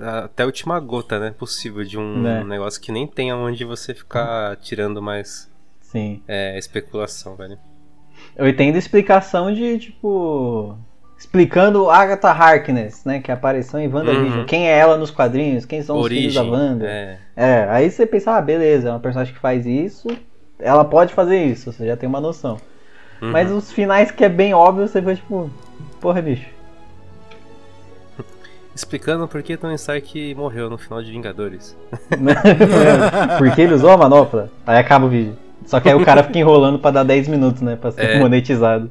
Até 0.00 0.42
a 0.42 0.46
última 0.46 0.78
gota, 0.80 1.18
né? 1.18 1.34
Possível 1.38 1.84
de 1.84 1.98
um 1.98 2.26
É. 2.26 2.42
negócio 2.44 2.80
que 2.80 2.90
nem 2.92 3.06
tem 3.06 3.30
aonde 3.30 3.64
você 3.64 3.94
ficar 3.94 4.56
tirando 4.56 5.02
mais 5.02 5.50
Sim. 5.80 6.22
é, 6.26 6.58
especulação, 6.58 7.36
velho. 7.36 7.58
Eu 8.36 8.48
entendo 8.48 8.76
explicação 8.76 9.52
de, 9.52 9.78
tipo. 9.78 10.76
Explicando 11.18 11.90
Agatha 11.90 12.30
Harkness, 12.30 13.04
né? 13.04 13.20
Que 13.20 13.30
apareceu 13.30 13.78
em 13.78 13.88
WandaVision. 13.92 14.38
Uhum. 14.40 14.46
Quem 14.46 14.70
é 14.70 14.78
ela 14.78 14.96
nos 14.96 15.10
quadrinhos? 15.10 15.66
Quem 15.66 15.82
são 15.82 15.98
os 15.98 16.08
filhos 16.08 16.32
da 16.34 16.42
Wanda? 16.42 16.86
É. 16.86 17.18
É, 17.36 17.66
aí 17.68 17.90
você 17.90 18.06
pensa, 18.06 18.32
ah, 18.36 18.40
beleza, 18.40 18.88
é 18.88 18.90
uma 18.90 19.00
personagem 19.00 19.34
que 19.34 19.40
faz 19.40 19.66
isso, 19.66 20.08
ela 20.58 20.84
pode 20.84 21.12
fazer 21.12 21.44
isso, 21.44 21.72
você 21.72 21.86
já 21.86 21.96
tem 21.96 22.08
uma 22.08 22.20
noção. 22.20 22.58
Uhum. 23.20 23.32
Mas 23.32 23.50
os 23.50 23.70
finais 23.70 24.10
que 24.10 24.24
é 24.24 24.30
bem 24.30 24.54
óbvio, 24.54 24.88
você 24.88 25.00
fica 25.00 25.14
tipo, 25.14 25.50
porra, 26.00 26.22
bicho. 26.22 26.48
Explicando 28.80 29.28
por 29.28 29.42
que 29.42 29.58
Tony 29.58 29.74
Stark 29.74 30.34
morreu 30.34 30.70
no 30.70 30.78
final 30.78 31.02
de 31.02 31.10
Vingadores. 31.10 31.76
Porque 33.36 33.60
ele 33.60 33.74
usou 33.74 33.90
a 33.90 33.96
manopla, 33.98 34.50
aí 34.66 34.78
acaba 34.78 35.04
o 35.04 35.08
vídeo. 35.10 35.36
Só 35.66 35.78
que 35.80 35.88
aí 35.90 35.94
o 35.94 36.02
cara 36.02 36.22
fica 36.22 36.38
enrolando 36.38 36.78
pra 36.78 36.90
dar 36.90 37.02
10 37.04 37.28
minutos, 37.28 37.60
né? 37.60 37.76
Pra 37.76 37.90
ser 37.90 38.02
É. 38.02 38.18
monetizado. 38.18 38.90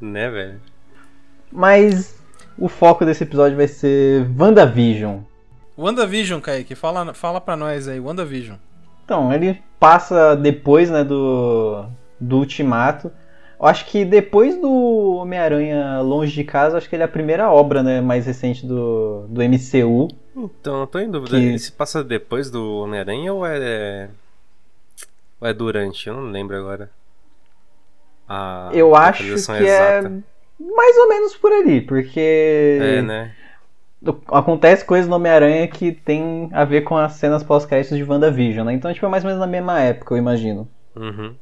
Né, 0.00 0.30
velho? 0.30 0.60
Mas 1.50 2.16
o 2.56 2.68
foco 2.68 3.04
desse 3.04 3.24
episódio 3.24 3.56
vai 3.56 3.66
ser 3.66 4.24
WandaVision. 4.38 5.18
WandaVision, 5.76 6.40
Kaique, 6.40 6.76
fala, 6.76 7.12
fala 7.12 7.40
pra 7.40 7.56
nós 7.56 7.88
aí, 7.88 7.98
WandaVision. 7.98 8.56
Então, 9.04 9.32
ele 9.32 9.60
passa 9.80 10.36
depois, 10.36 10.90
né, 10.90 11.02
do, 11.02 11.86
do 12.20 12.38
Ultimato. 12.38 13.10
Eu 13.62 13.68
acho 13.68 13.86
que 13.86 14.04
depois 14.04 14.60
do 14.60 15.14
Homem-Aranha 15.18 16.00
Longe 16.00 16.32
de 16.34 16.42
Casa, 16.42 16.76
acho 16.78 16.88
que 16.88 16.96
ele 16.96 17.04
é 17.04 17.06
a 17.06 17.08
primeira 17.08 17.48
obra, 17.48 17.80
né, 17.80 18.00
mais 18.00 18.26
recente 18.26 18.66
do, 18.66 19.24
do 19.28 19.40
MCU. 19.40 20.08
Então, 20.36 20.80
eu 20.80 20.86
tô 20.88 20.98
em 20.98 21.08
dúvida. 21.08 21.36
Que- 21.38 21.44
Ele 21.44 21.58
se 21.60 21.70
passa 21.70 22.02
depois 22.02 22.50
do 22.50 22.78
Homem-Aranha 22.78 23.32
ou 23.32 23.46
é. 23.46 24.08
Ou 25.40 25.46
é 25.46 25.54
durante? 25.54 26.08
Eu 26.08 26.14
não 26.16 26.24
lembro 26.30 26.56
agora. 26.56 26.90
A 28.28 28.70
Eu 28.72 28.96
acho 28.96 29.22
que 29.22 29.52
é 29.52 29.98
exata. 29.98 30.12
mais 30.58 30.96
ou 30.98 31.08
menos 31.08 31.36
por 31.36 31.52
ali, 31.52 31.80
porque 31.82 32.78
É, 32.80 33.02
né? 33.02 33.32
acontece 34.28 34.84
coisas 34.84 35.08
no 35.08 35.14
Homem-Aranha 35.14 35.68
que 35.68 35.92
tem 35.92 36.48
a 36.52 36.64
ver 36.64 36.80
com 36.82 36.96
as 36.96 37.12
cenas 37.12 37.44
pós-créditos 37.44 37.96
de 37.96 38.02
WandaVision, 38.02 38.66
né? 38.66 38.72
Então, 38.72 38.92
tipo, 38.92 39.06
é 39.06 39.08
mais 39.08 39.22
ou 39.22 39.28
menos 39.28 39.40
na 39.40 39.46
mesma 39.46 39.80
época, 39.80 40.14
eu 40.14 40.18
imagino. 40.18 40.68
Uhum. 40.96 41.34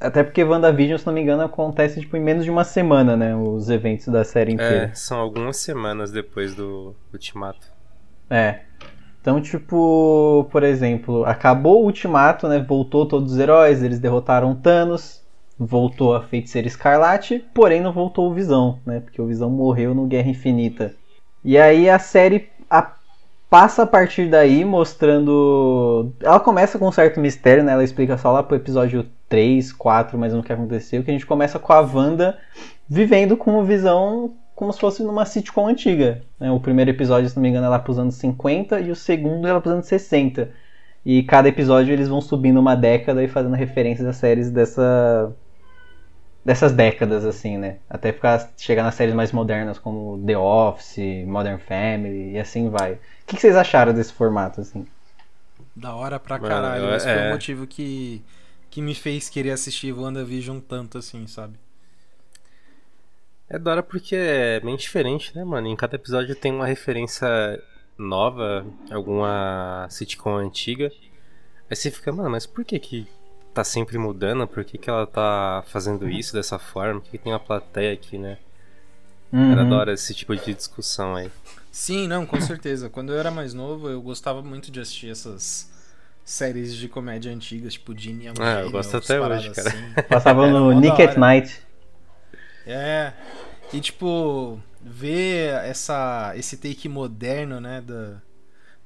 Até 0.00 0.22
porque 0.22 0.44
WandaVision, 0.44 0.98
se 0.98 1.06
não 1.06 1.12
me 1.12 1.22
engano, 1.22 1.42
acontece 1.42 2.00
tipo, 2.00 2.16
em 2.16 2.20
menos 2.20 2.44
de 2.44 2.50
uma 2.50 2.64
semana, 2.64 3.16
né? 3.16 3.34
Os 3.34 3.68
eventos 3.68 4.08
da 4.08 4.24
série 4.24 4.52
inteira. 4.52 4.90
É, 4.92 4.94
são 4.94 5.18
algumas 5.18 5.56
semanas 5.56 6.10
depois 6.10 6.54
do 6.54 6.94
Ultimato. 7.12 7.66
É. 8.30 8.60
Então, 9.20 9.40
tipo, 9.40 10.46
por 10.50 10.62
exemplo, 10.62 11.24
acabou 11.24 11.82
o 11.82 11.86
Ultimato, 11.86 12.46
né? 12.48 12.58
Voltou 12.60 13.06
todos 13.06 13.32
os 13.32 13.38
heróis, 13.38 13.82
eles 13.82 13.98
derrotaram 13.98 14.54
Thanos, 14.54 15.22
voltou 15.58 16.14
a 16.14 16.22
Feiticeira 16.22 16.68
Escarlate, 16.68 17.44
porém 17.52 17.80
não 17.80 17.92
voltou 17.92 18.30
o 18.30 18.34
Visão, 18.34 18.78
né? 18.86 19.00
Porque 19.00 19.20
o 19.20 19.26
Visão 19.26 19.50
morreu 19.50 19.94
no 19.94 20.06
Guerra 20.06 20.28
Infinita. 20.28 20.94
E 21.44 21.58
aí 21.58 21.90
a 21.90 21.98
série 21.98 22.48
a- 22.70 22.92
passa 23.50 23.82
a 23.82 23.86
partir 23.86 24.28
daí 24.28 24.64
mostrando. 24.64 26.12
Ela 26.20 26.38
começa 26.40 26.78
com 26.78 26.88
um 26.88 26.92
certo 26.92 27.18
mistério, 27.20 27.64
né? 27.64 27.72
Ela 27.72 27.84
explica 27.84 28.16
só 28.16 28.30
lá 28.30 28.42
pro 28.42 28.56
episódio 28.56 29.06
3, 29.28 29.72
4, 29.72 30.18
mas 30.18 30.32
não 30.32 30.40
o 30.40 30.42
que 30.42 30.52
aconteceu. 30.52 31.02
Que 31.02 31.10
a 31.10 31.12
gente 31.12 31.26
começa 31.26 31.58
com 31.58 31.72
a 31.72 31.80
Wanda 31.80 32.38
vivendo 32.88 33.36
com 33.36 33.58
o 33.58 33.64
Visão 33.64 34.34
como 34.54 34.72
se 34.72 34.80
fosse 34.80 35.04
numa 35.04 35.24
sitcom 35.24 35.68
antiga. 35.68 36.20
né? 36.40 36.50
O 36.50 36.58
primeiro 36.58 36.90
episódio, 36.90 37.28
se 37.28 37.36
não 37.36 37.42
me 37.42 37.48
engano, 37.48 37.66
é 37.66 37.68
lá 37.68 37.78
pros 37.78 37.98
anos 37.98 38.16
50 38.16 38.80
e 38.80 38.90
o 38.90 38.96
segundo 38.96 39.46
é 39.46 39.52
lá 39.52 39.60
pros 39.60 39.72
anos 39.72 39.86
60. 39.86 40.50
E 41.06 41.22
cada 41.22 41.48
episódio 41.48 41.92
eles 41.92 42.08
vão 42.08 42.20
subindo 42.20 42.58
uma 42.58 42.74
década 42.74 43.22
e 43.22 43.28
fazendo 43.28 43.54
referências 43.54 44.06
às 44.06 44.16
séries 44.16 44.50
dessa 44.50 45.32
dessas 46.44 46.72
décadas 46.72 47.24
assim, 47.24 47.56
né? 47.58 47.76
Até 47.88 48.12
ficar 48.12 48.50
chegar 48.56 48.82
nas 48.82 48.94
séries 48.94 49.14
mais 49.14 49.32
modernas 49.32 49.78
como 49.78 50.20
The 50.26 50.36
Office, 50.36 51.24
Modern 51.26 51.58
Family 51.58 52.32
e 52.32 52.38
assim 52.38 52.68
vai. 52.68 52.94
O 52.94 52.98
que, 53.26 53.36
que 53.36 53.40
vocês 53.40 53.54
acharam 53.54 53.92
desse 53.92 54.12
formato 54.12 54.60
assim? 54.60 54.86
Da 55.76 55.94
hora 55.94 56.18
pra 56.18 56.38
caralho. 56.38 56.94
Esse 56.94 57.06
foi 57.06 57.16
o 57.16 57.20
é. 57.20 57.32
motivo 57.32 57.66
que, 57.66 58.24
que 58.70 58.80
me 58.82 58.94
fez 58.94 59.28
querer 59.28 59.50
assistir 59.52 59.92
WandaVision 59.92 60.60
tanto 60.60 60.98
assim, 60.98 61.26
sabe? 61.26 61.58
É 63.48 63.58
da 63.58 63.70
hora 63.72 63.82
porque 63.82 64.14
é 64.14 64.60
bem 64.60 64.76
diferente, 64.76 65.34
né, 65.34 65.42
mano? 65.44 65.66
Em 65.68 65.76
cada 65.76 65.96
episódio 65.96 66.34
tem 66.36 66.52
uma 66.52 66.66
referência 66.66 67.26
nova, 67.96 68.66
alguma 68.90 69.86
sitcom 69.90 70.36
antiga. 70.36 70.92
Aí 71.70 71.76
você 71.76 71.90
fica, 71.90 72.12
mano, 72.12 72.30
mas 72.30 72.46
por 72.46 72.64
que 72.64 72.78
que 72.78 73.06
tá 73.54 73.64
sempre 73.64 73.98
mudando? 73.98 74.46
Por 74.46 74.64
que 74.64 74.78
que 74.78 74.90
ela 74.90 75.06
tá 75.06 75.64
fazendo 75.68 76.08
isso 76.08 76.32
dessa 76.34 76.58
forma? 76.58 77.00
Por 77.00 77.10
que, 77.10 77.18
que 77.18 77.24
tem 77.24 77.32
uma 77.32 77.40
plateia 77.40 77.92
aqui, 77.94 78.18
né? 78.18 78.38
Era 79.48 79.64
Uhum. 79.64 79.68
da 79.68 79.76
hora 79.76 79.92
esse 79.92 80.14
tipo 80.14 80.34
de 80.36 80.54
discussão 80.54 81.16
aí. 81.16 81.30
Sim, 81.70 82.08
não, 82.08 82.26
com 82.26 82.40
certeza. 82.40 82.88
Quando 82.90 83.12
eu 83.12 83.18
era 83.18 83.30
mais 83.30 83.54
novo, 83.54 83.88
eu 83.88 84.00
gostava 84.02 84.42
muito 84.42 84.70
de 84.70 84.80
assistir 84.80 85.10
essas 85.10 85.70
séries 86.28 86.74
de 86.74 86.88
comédia 86.88 87.32
antigas, 87.32 87.72
tipo 87.72 87.96
Ginny 87.96 88.24
e 88.24 88.28
a 88.28 88.32
Ah, 88.38 88.60
eu 88.60 88.70
gosto 88.70 88.96
até 88.96 89.20
hoje, 89.20 89.50
cara. 89.50 89.68
assim. 89.70 89.78
Passava 90.08 90.44
Era 90.44 90.52
no 90.52 90.72
mó 90.72 90.80
Nick 90.80 91.00
at. 91.02 91.16
Night. 91.16 91.60
É. 92.66 93.12
E 93.72 93.80
tipo, 93.80 94.60
ver 94.80 95.54
essa, 95.64 96.32
esse 96.36 96.56
take 96.56 96.88
moderno, 96.88 97.60
né, 97.60 97.80
da, 97.80 98.16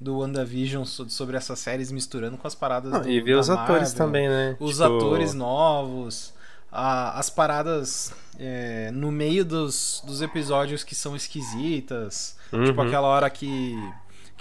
do 0.00 0.18
WandaVision 0.18 0.84
so- 0.84 1.08
sobre 1.08 1.37
essas 1.37 1.58
séries 1.58 1.90
misturando 1.92 2.37
com 2.37 2.46
as 2.46 2.54
paradas 2.54 2.92
Não, 2.92 3.00
do, 3.02 3.08
e 3.11 3.20
ver 3.20 3.37
os 3.37 3.49
atores 3.50 3.90
Marvel, 3.92 3.96
também, 4.06 4.28
né? 4.28 4.56
Os 4.61 4.76
Tipo, 4.78 4.84
atores 4.96 5.34
novos, 5.34 6.32
a- 6.70 7.18
as 7.18 7.28
paradas 7.30 8.12
é, 8.38 8.90
no 8.92 9.11
meio 9.12 9.44
dos, 9.44 10.02
dos 10.06 10.22
episódios 10.22 10.82
que 10.84 10.94
são 10.94 11.14
esquisitas. 11.16 12.37
Tipo 12.50 12.82
Uhum. 12.82 12.87
aquela 12.87 13.08
hora 13.08 13.30
que, 13.30 13.75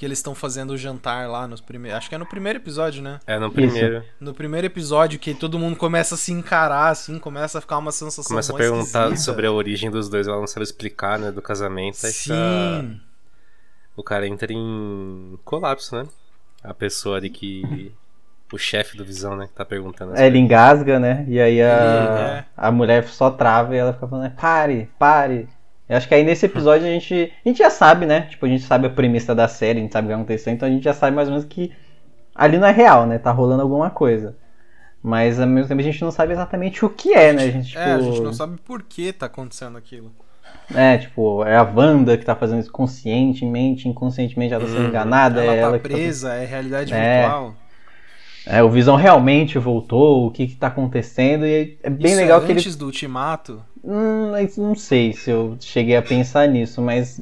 que 0.02 0.06
eles 0.08 0.18
estão 0.18 0.34
fazendo 0.34 0.72
o 0.72 0.78
jantar 0.80 1.30
lá 1.30 1.48
nos 1.48 1.62
primeiros. 1.62 2.00
Acho 2.00 2.10
que 2.10 2.16
é 2.16 2.18
no 2.18 2.26
primeiro 2.26 2.58
episódio, 2.58 3.04
né? 3.04 3.20
É, 3.28 3.38
no 3.38 3.52
primeiro. 3.52 4.04
No 4.20 4.34
primeiro 4.34 4.66
episódio 4.66 5.20
que 5.20 5.32
todo 5.36 5.60
mundo 5.60 5.76
começa 5.76 6.16
a 6.16 6.18
se 6.18 6.32
encarar, 6.34 6.88
assim, 6.90 7.20
começa 7.20 7.60
a 7.60 7.62
ficar 7.62 7.78
uma 7.78 7.92
sensação 7.92 8.24
Começa 8.30 8.52
a 8.52 8.56
perguntar 8.58 9.04
esquisita. 9.10 9.18
sobre 9.32 9.46
a 9.46 9.52
origem 9.52 9.92
dos 9.92 10.10
dois, 10.10 10.28
ela 10.28 10.40
não 10.40 10.48
sabe 10.48 10.64
explicar, 10.64 11.20
né? 11.20 11.32
Do 11.32 11.40
casamento. 11.40 12.04
Aí 12.04 12.12
fica- 12.12 12.34
Sim. 12.82 13.00
o 13.96 14.02
cara 14.02 14.26
entra 14.28 14.52
em 14.52 15.38
colapso, 15.46 15.96
né? 15.96 16.08
A 16.64 16.74
pessoa 16.74 17.18
ali 17.18 17.30
que. 17.30 17.94
O 18.52 18.58
chefe 18.58 18.98
do 18.98 19.06
Visão, 19.06 19.36
né? 19.38 19.46
Que 19.46 19.54
tá 19.54 19.64
perguntando. 19.64 20.16
É, 20.18 20.26
ele 20.26 20.40
engasga, 20.40 21.00
né? 21.00 21.24
E 21.28 21.40
aí 21.40 21.62
a, 21.62 21.68
É. 21.68 22.46
a 22.58 22.72
mulher 22.72 23.08
só 23.08 23.30
trava 23.30 23.76
e 23.76 23.78
ela 23.78 23.94
fica 23.94 24.08
falando, 24.08 24.32
pare, 24.32 24.90
pare. 24.98 25.48
Eu 25.92 25.98
acho 25.98 26.08
que 26.08 26.16
aí 26.16 26.24
nesse 26.24 26.46
episódio 26.46 26.88
a 26.88 26.90
gente. 26.90 27.34
A 27.46 27.50
gente 27.50 27.58
já 27.60 27.70
sabe, 27.70 28.06
né? 28.06 28.22
Tipo, 28.22 28.46
a 28.46 28.50
gente 28.50 28.64
sabe 28.64 28.88
a 28.88 28.90
premissa 28.90 29.36
da 29.36 29.48
série, 29.48 29.80
a 29.80 29.82
gente 29.82 29.92
sabe 29.92 30.06
o 30.06 30.08
que 30.08 30.14
vai 30.14 30.22
acontecer, 30.24 30.52
então 30.52 30.68
a 30.68 30.72
gente 30.72 30.84
já 30.84 30.94
sabe 30.94 31.14
mais 31.16 31.28
ou 31.28 31.34
menos 31.34 31.46
que 31.48 31.72
ali 32.34 32.58
não 32.58 32.66
é 32.68 32.72
real, 32.72 33.06
né? 33.06 33.18
Tá 33.20 33.30
rolando 33.32 33.62
alguma 33.62 33.90
coisa. 33.90 34.38
Mas 35.04 35.40
ao 35.40 35.48
mesmo 35.48 35.68
tempo 35.68 35.82
a 35.82 35.84
gente 35.84 36.02
não 36.02 36.12
sabe 36.12 36.32
exatamente 36.32 36.86
o 36.86 36.90
que 36.90 37.14
é, 37.14 37.34
né? 37.34 37.44
A 37.44 37.52
gente, 37.52 37.68
tipo, 37.68 37.80
É, 37.80 37.94
a 37.94 38.00
gente 38.00 38.22
não 38.22 38.32
sabe 38.32 38.56
por 38.64 38.84
que 38.84 39.12
tá 39.12 39.26
acontecendo 39.26 39.78
aquilo. 39.78 40.12
É, 40.74 40.98
tipo, 40.98 41.44
é 41.44 41.58
a 41.58 41.64
Wanda 41.64 42.18
que 42.18 42.24
tá 42.24 42.36
fazendo 42.36 42.62
isso 42.62 42.72
conscientemente, 42.72 43.90
inconscientemente 43.90 44.54
ela 44.54 44.64
tá 44.64 44.70
sendo 44.70 44.82
Uhum. 44.84 44.88
enganada, 44.88 45.44
ela 45.44 45.54
é 45.54 45.56
tá 45.56 45.62
ela 45.68 45.80
que 45.80 45.90
tá 45.90 45.96
presa, 45.96 46.34
é 46.36 46.46
realidade 46.46 46.94
É. 46.94 47.22
virtual. 47.24 47.56
É, 48.46 48.64
o 48.64 48.70
Visão 48.70 48.96
realmente 48.96 49.58
voltou, 49.60 50.26
o 50.28 50.32
que 50.32 50.48
que 50.48 50.56
tá 50.56 50.68
acontecendo, 50.68 51.46
e 51.46 51.78
é 51.84 51.90
bem 51.90 52.12
Isso 52.14 52.22
legal 52.22 52.42
é 52.42 52.46
que 52.46 52.52
ele. 52.52 52.60
antes 52.60 52.76
do 52.76 52.86
ultimato. 52.86 53.62
Hum, 53.84 54.32
não 54.58 54.76
sei 54.76 55.14
se 55.14 55.30
eu 55.32 55.58
cheguei 55.60 55.96
a 55.96 56.02
pensar 56.02 56.48
nisso, 56.48 56.82
mas. 56.82 57.20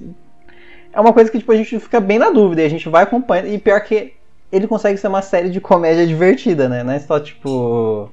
É 0.92 1.00
uma 1.00 1.14
coisa 1.14 1.30
que 1.32 1.38
tipo, 1.40 1.52
a 1.52 1.56
gente 1.56 1.80
fica 1.80 2.00
bem 2.00 2.18
na 2.20 2.32
dúvida, 2.32 2.62
e 2.62 2.66
a 2.66 2.70
gente 2.70 2.90
vai 2.90 3.04
acompanhando, 3.04 3.48
e 3.48 3.58
pior 3.58 3.80
que 3.82 4.14
ele 4.52 4.68
consegue 4.68 4.98
ser 4.98 5.08
uma 5.08 5.22
série 5.22 5.50
de 5.50 5.62
comédia 5.62 6.06
divertida, 6.06 6.68
né? 6.68 6.84
Não 6.84 6.94
é 6.94 7.00
só 7.00 7.20
tipo. 7.20 8.10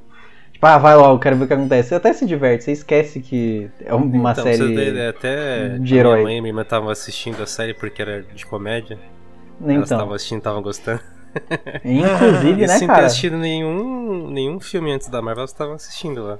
Tipo, 0.53 0.67
ah, 0.67 0.79
vai 0.79 0.95
logo, 0.97 1.21
quero 1.21 1.37
ver 1.37 1.45
o 1.45 1.47
que 1.47 1.53
acontece. 1.53 1.91
Você 1.91 1.95
até 1.97 2.13
se 2.13 2.25
diverte, 2.25 2.65
você 2.65 2.73
esquece 2.73 3.21
que 3.21 3.69
é 3.85 3.95
uma 3.95 4.33
então, 4.33 4.45
série. 4.45 4.57
Você 4.57 5.07
até 5.09 5.79
de 5.79 5.97
herói. 5.97 6.15
minha 6.15 6.25
mãe 6.25 6.37
e 6.39 6.41
minha 6.41 6.51
irmã 6.51 6.63
estavam 6.63 6.89
assistindo 6.89 7.43
a 7.43 7.47
série 7.47 7.75
porque 7.75 8.01
era 8.01 8.23
de 8.23 8.47
comédia. 8.47 8.99
Elas 9.61 9.71
Então, 9.71 9.83
estavam 9.83 10.15
assistindo 10.15 10.39
e 10.39 10.41
estavam 10.41 10.63
gostando. 10.63 11.01
inclusive, 11.85 12.67
né, 12.67 12.69
sem 12.69 12.89
ter 12.89 12.95
cara? 12.95 13.07
assistido 13.07 13.37
nenhum, 13.37 14.31
nenhum 14.31 14.59
filme 14.61 14.93
antes 14.93 15.09
da 15.09 15.21
Marvel, 15.21 15.43
elas 15.43 15.51
estavam 15.51 15.75
assistindo 15.75 16.23
lá. 16.23 16.39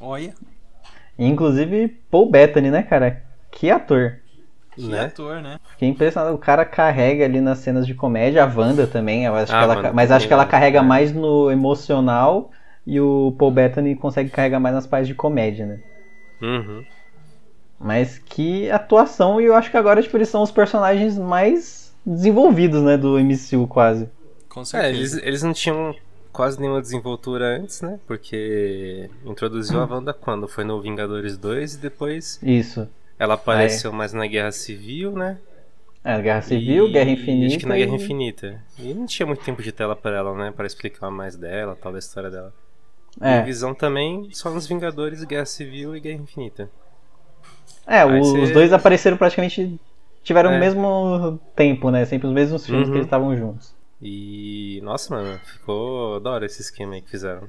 Olha, 0.00 0.34
Inclusive, 1.26 1.88
Paul 2.10 2.30
Bettany, 2.30 2.70
né, 2.70 2.82
cara? 2.82 3.22
Que 3.50 3.70
ator. 3.70 4.18
que 4.74 4.86
né? 4.88 5.04
ator, 5.04 5.42
né? 5.42 5.58
Fiquei 5.70 5.88
impressionado. 5.88 6.34
O 6.34 6.38
cara 6.38 6.64
carrega 6.64 7.24
ali 7.24 7.40
nas 7.40 7.58
cenas 7.58 7.86
de 7.86 7.94
comédia. 7.94 8.42
A 8.44 8.46
Wanda 8.46 8.86
também. 8.86 9.24
Eu 9.24 9.34
acho 9.34 9.52
Ah, 9.52 9.58
que 9.58 9.64
ela, 9.64 9.76
Wanda 9.76 9.92
mas 9.92 10.10
acho 10.10 10.26
que 10.26 10.32
ela 10.32 10.44
né? 10.44 10.50
carrega 10.50 10.78
É. 10.78 10.82
mais 10.82 11.12
no 11.12 11.50
emocional. 11.50 12.50
E 12.86 12.98
o 13.00 13.34
Paul 13.38 13.50
Bettany 13.52 13.94
consegue 13.94 14.30
carregar 14.30 14.58
mais 14.58 14.74
nas 14.74 14.86
partes 14.86 15.06
de 15.08 15.14
comédia, 15.14 15.66
né? 15.66 15.78
Uhum. 16.40 16.84
Mas 17.78 18.18
que 18.18 18.70
atuação. 18.70 19.40
E 19.40 19.44
eu 19.44 19.54
acho 19.54 19.70
que 19.70 19.76
agora, 19.76 20.02
tipo, 20.02 20.16
eles 20.16 20.28
são 20.28 20.42
os 20.42 20.50
personagens 20.50 21.18
mais 21.18 21.92
desenvolvidos, 22.04 22.82
né? 22.82 22.96
Do 22.96 23.18
MCU, 23.18 23.66
quase. 23.66 24.08
Com 24.48 24.60
É, 24.60 24.64
certeza. 24.64 24.96
eles, 24.98 25.12
eles 25.22 25.42
não 25.42 25.52
tinham 25.52 25.94
quase 26.32 26.58
nenhuma 26.60 26.80
desenvoltura 26.80 27.56
antes, 27.56 27.82
né? 27.82 27.98
Porque 28.06 29.08
introduziu 29.24 29.80
a 29.80 29.84
Wanda 29.84 30.12
quando? 30.14 30.48
Foi 30.48 30.64
no 30.64 30.80
Vingadores 30.80 31.36
2 31.36 31.74
e 31.74 31.78
depois 31.78 32.38
Isso. 32.42 32.88
ela 33.18 33.34
apareceu 33.34 33.92
mais 33.92 34.12
na 34.12 34.26
Guerra 34.26 34.50
Civil, 34.52 35.12
né? 35.12 35.38
É, 36.04 36.20
Guerra 36.20 36.42
Civil, 36.42 36.88
E- 36.88 36.92
Guerra 36.92 37.10
Infinita. 37.10 37.46
Acho 37.46 37.58
que 37.58 37.66
na 37.66 37.76
Guerra 37.76 37.92
e- 37.92 37.94
Infinita. 37.94 38.60
E 38.78 38.92
não 38.94 39.06
tinha 39.06 39.26
muito 39.26 39.44
tempo 39.44 39.62
de 39.62 39.70
tela 39.70 39.94
pra 39.94 40.16
ela, 40.16 40.34
né? 40.34 40.50
Pra 40.50 40.66
explicar 40.66 41.10
mais 41.10 41.36
dela, 41.36 41.76
tal, 41.80 41.92
da 41.92 41.98
história 41.98 42.28
dela. 42.30 42.52
E 43.20 43.24
É, 43.24 43.42
Visão 43.42 43.72
também, 43.74 44.28
só 44.32 44.50
nos 44.50 44.66
Vingadores, 44.66 45.22
Guerra 45.22 45.44
Civil 45.46 45.94
e 45.94 46.00
Guerra 46.00 46.22
Infinita. 46.22 46.68
é 47.86 47.98
Aí 48.00 48.20
os 48.20 48.50
dois 48.50 48.72
apareceram 48.72 49.16
praticamente. 49.16 49.78
Tiveram 50.24 50.52
É. 50.52 50.56
o 50.56 50.60
mesmo 50.60 51.38
tempo, 51.54 51.90
né? 51.90 52.04
Sempre 52.04 52.26
os 52.28 52.32
mesmos 52.32 52.64
filmes 52.64 52.86
Uhum. 52.86 52.92
que 52.92 52.98
eles 52.98 53.06
estavam 53.06 53.36
juntos. 53.36 53.74
E. 54.02 54.80
Nossa, 54.82 55.14
mano, 55.14 55.38
ficou 55.44 56.18
da 56.20 56.30
hora 56.30 56.46
esse 56.46 56.60
esquema 56.60 56.94
aí 56.94 57.02
que 57.02 57.10
fizeram. 57.10 57.42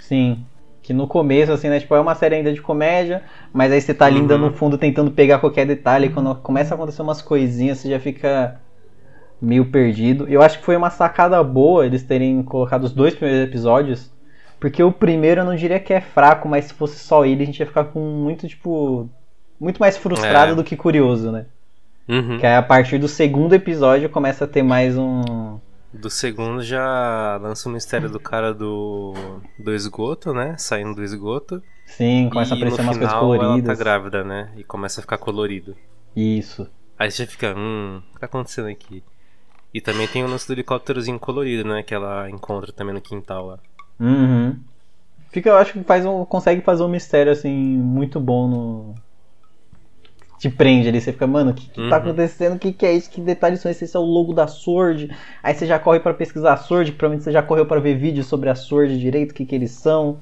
Sim. 0.00 0.44
Que 0.82 0.92
no 0.92 1.06
começo, 1.06 1.52
assim, 1.52 1.68
né? 1.68 1.80
Tipo, 1.80 1.94
é 1.94 2.00
uma 2.00 2.14
série 2.14 2.36
ainda 2.36 2.52
de 2.52 2.60
comédia, 2.62 3.22
mas 3.52 3.72
aí 3.72 3.80
você 3.80 3.92
tá 3.94 4.06
ali 4.06 4.18
ainda 4.18 4.34
Uhum. 4.34 4.40
no 4.42 4.52
fundo 4.52 4.78
tentando 4.78 5.10
pegar 5.10 5.38
qualquer 5.38 5.66
detalhe. 5.66 6.06
E 6.06 6.10
quando 6.10 6.34
começa 6.36 6.74
a 6.74 6.76
acontecer 6.76 7.02
umas 7.02 7.20
coisinhas, 7.22 7.78
você 7.78 7.90
já 7.90 7.98
fica 8.00 8.60
meio 9.40 9.66
perdido. 9.66 10.28
Eu 10.28 10.42
acho 10.42 10.58
que 10.58 10.64
foi 10.64 10.76
uma 10.76 10.90
sacada 10.90 11.42
boa 11.42 11.84
eles 11.86 12.02
terem 12.02 12.42
colocado 12.42 12.84
os 12.84 12.92
dois 12.92 13.14
primeiros 13.14 13.48
episódios. 13.48 14.10
Porque 14.58 14.82
o 14.82 14.90
primeiro 14.90 15.42
eu 15.42 15.44
não 15.44 15.54
diria 15.56 15.78
que 15.78 15.92
é 15.92 16.00
fraco, 16.00 16.48
mas 16.48 16.66
se 16.66 16.74
fosse 16.74 16.98
só 16.98 17.24
ele, 17.26 17.42
a 17.42 17.46
gente 17.46 17.60
ia 17.60 17.66
ficar 17.66 17.84
com 17.84 18.00
muito, 18.00 18.46
tipo. 18.48 19.08
Muito 19.60 19.78
mais 19.78 19.96
frustrado 19.96 20.52
É. 20.52 20.54
do 20.54 20.62
que 20.64 20.76
curioso, 20.76 21.30
né? 21.32 21.46
Uhum. 22.08 22.38
Que 22.38 22.46
aí 22.46 22.54
a 22.56 22.62
partir 22.62 22.98
do 22.98 23.08
segundo 23.08 23.54
episódio 23.54 24.08
começa 24.08 24.44
a 24.44 24.48
ter 24.48 24.62
mais 24.62 24.96
um. 24.96 25.58
Do 26.00 26.10
segundo 26.10 26.62
já 26.62 27.38
lança 27.40 27.68
o 27.68 27.72
mistério 27.72 28.10
do 28.10 28.20
cara 28.20 28.52
do, 28.52 29.14
do 29.58 29.74
esgoto, 29.74 30.32
né? 30.32 30.56
Saindo 30.58 30.94
do 30.94 31.02
esgoto. 31.02 31.62
Sim, 31.86 32.28
começa 32.28 32.54
a 32.54 32.56
aparecer 32.56 32.82
umas 32.82 32.96
coisas 32.96 33.14
final 33.14 33.34
ela 33.34 33.44
tá 33.44 33.48
coloridas. 33.48 33.78
grávida, 33.78 34.24
né? 34.24 34.52
E 34.56 34.64
começa 34.64 35.00
a 35.00 35.02
ficar 35.02 35.18
colorido. 35.18 35.76
Isso. 36.14 36.68
Aí 36.98 37.10
você 37.10 37.26
fica, 37.26 37.54
hum, 37.56 38.02
o 38.10 38.14
que 38.14 38.20
tá 38.20 38.26
acontecendo 38.26 38.68
aqui? 38.68 39.02
E 39.72 39.80
também 39.80 40.08
tem 40.08 40.24
o 40.24 40.28
lance 40.28 40.46
do 40.46 40.54
helicópterozinho 40.54 41.18
colorido, 41.18 41.68
né? 41.68 41.82
Que 41.82 41.94
ela 41.94 42.28
encontra 42.30 42.72
também 42.72 42.94
no 42.94 43.00
quintal 43.00 43.46
lá. 43.46 43.58
Uhum. 44.00 44.58
Fica, 45.30 45.50
eu 45.50 45.56
acho 45.56 45.74
que 45.74 45.84
faz 45.84 46.06
um, 46.06 46.24
consegue 46.24 46.62
fazer 46.62 46.82
um 46.82 46.88
mistério 46.88 47.30
assim 47.32 47.52
muito 47.52 48.18
bom 48.18 48.48
no. 48.48 48.94
Te 50.46 50.50
prende 50.50 50.88
ali, 50.88 51.00
você 51.00 51.12
fica, 51.12 51.26
mano, 51.26 51.50
o 51.50 51.54
que, 51.54 51.68
que 51.68 51.88
tá 51.88 51.96
Uhum. 51.96 52.02
acontecendo? 52.02 52.54
O 52.54 52.58
que, 52.58 52.72
que 52.72 52.86
é 52.86 52.92
isso? 52.92 53.10
Que 53.10 53.20
detalhes 53.20 53.60
são 53.60 53.70
esses? 53.70 53.82
Esse 53.82 53.96
é 53.96 54.00
o 54.00 54.04
logo 54.04 54.32
da 54.32 54.46
Sword. 54.46 55.10
Aí 55.42 55.54
você 55.54 55.66
já 55.66 55.78
corre 55.78 55.98
pra 55.98 56.14
pesquisar 56.14 56.52
a 56.52 56.56
Sword, 56.56 56.92
provavelmente 56.92 57.24
você 57.24 57.32
já 57.32 57.42
correu 57.42 57.66
pra 57.66 57.80
ver 57.80 57.96
vídeos 57.96 58.26
sobre 58.26 58.48
a 58.48 58.54
Sword 58.54 58.98
direito, 58.98 59.32
o 59.32 59.34
que, 59.34 59.44
que 59.44 59.54
eles 59.54 59.72
são. 59.72 60.18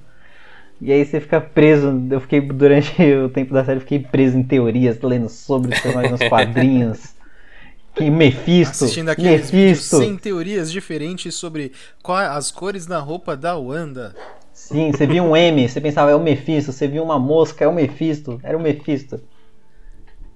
E 0.80 0.92
aí 0.92 1.04
você 1.04 1.20
fica 1.20 1.40
preso. 1.40 1.92
Eu 2.10 2.20
fiquei, 2.20 2.40
durante 2.40 2.90
o 3.24 3.28
tempo 3.28 3.52
da 3.52 3.64
série, 3.64 3.76
eu 3.76 3.82
fiquei 3.82 3.98
preso 3.98 4.38
em 4.38 4.42
teorias, 4.42 4.98
lendo 5.02 5.28
sobre 5.28 5.70
os 5.72 5.80
personagens 5.80 6.12
nos 6.12 6.28
quadrinhos. 6.28 7.14
Que 7.94 8.10
Mephisto, 8.10 8.86
Assistindo 8.86 9.08
aqueles 9.08 9.52
vídeos 9.52 9.78
Mephisto. 9.78 9.98
sem 9.98 10.16
teorias 10.16 10.72
diferentes 10.72 11.32
sobre 11.36 11.70
qual, 12.02 12.18
as 12.18 12.50
cores 12.50 12.86
da 12.86 12.98
roupa 12.98 13.36
da 13.36 13.56
Wanda. 13.56 14.16
Sim, 14.52 14.90
você 14.90 15.06
viu 15.06 15.22
um 15.22 15.36
M, 15.36 15.68
você 15.68 15.80
pensava 15.80 16.10
é 16.10 16.14
o 16.16 16.20
Mephisto, 16.20 16.72
você 16.72 16.88
viu 16.88 17.04
uma 17.04 17.20
mosca, 17.20 17.64
é 17.64 17.68
o 17.68 17.72
Mephisto, 17.72 18.40
era 18.42 18.58
o 18.58 18.60
Mephisto. 18.60 19.20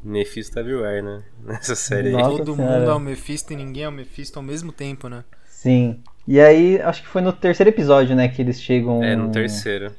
Mephisto 0.03 0.59
everywhere, 0.59 1.03
né? 1.03 1.23
Nessa 1.45 1.75
série 1.75 2.09
aí. 2.09 2.13
Nossa 2.15 2.39
Todo 2.39 2.55
Senhora. 2.57 2.79
mundo 2.81 2.91
é 2.91 2.95
o 2.95 3.01
Mephisto 3.01 3.53
e 3.53 3.57
ninguém 3.57 3.85
é 3.85 3.89
o 3.89 3.93
Mephisto 3.93 4.39
ao 4.39 4.43
mesmo 4.45 4.73
tempo, 4.73 5.09
né? 5.09 5.25
Sim. 5.49 6.01
E 6.27 6.39
aí, 6.41 6.81
acho 6.83 7.03
que 7.03 7.09
foi 7.09 7.23
no 7.23 7.33
terceiro 7.33 7.71
episódio, 7.71 8.15
né, 8.15 8.29
que 8.29 8.41
eles 8.43 8.61
chegam 8.61 9.03
É, 9.03 9.17
no 9.17 9.31
terceiro. 9.33 9.93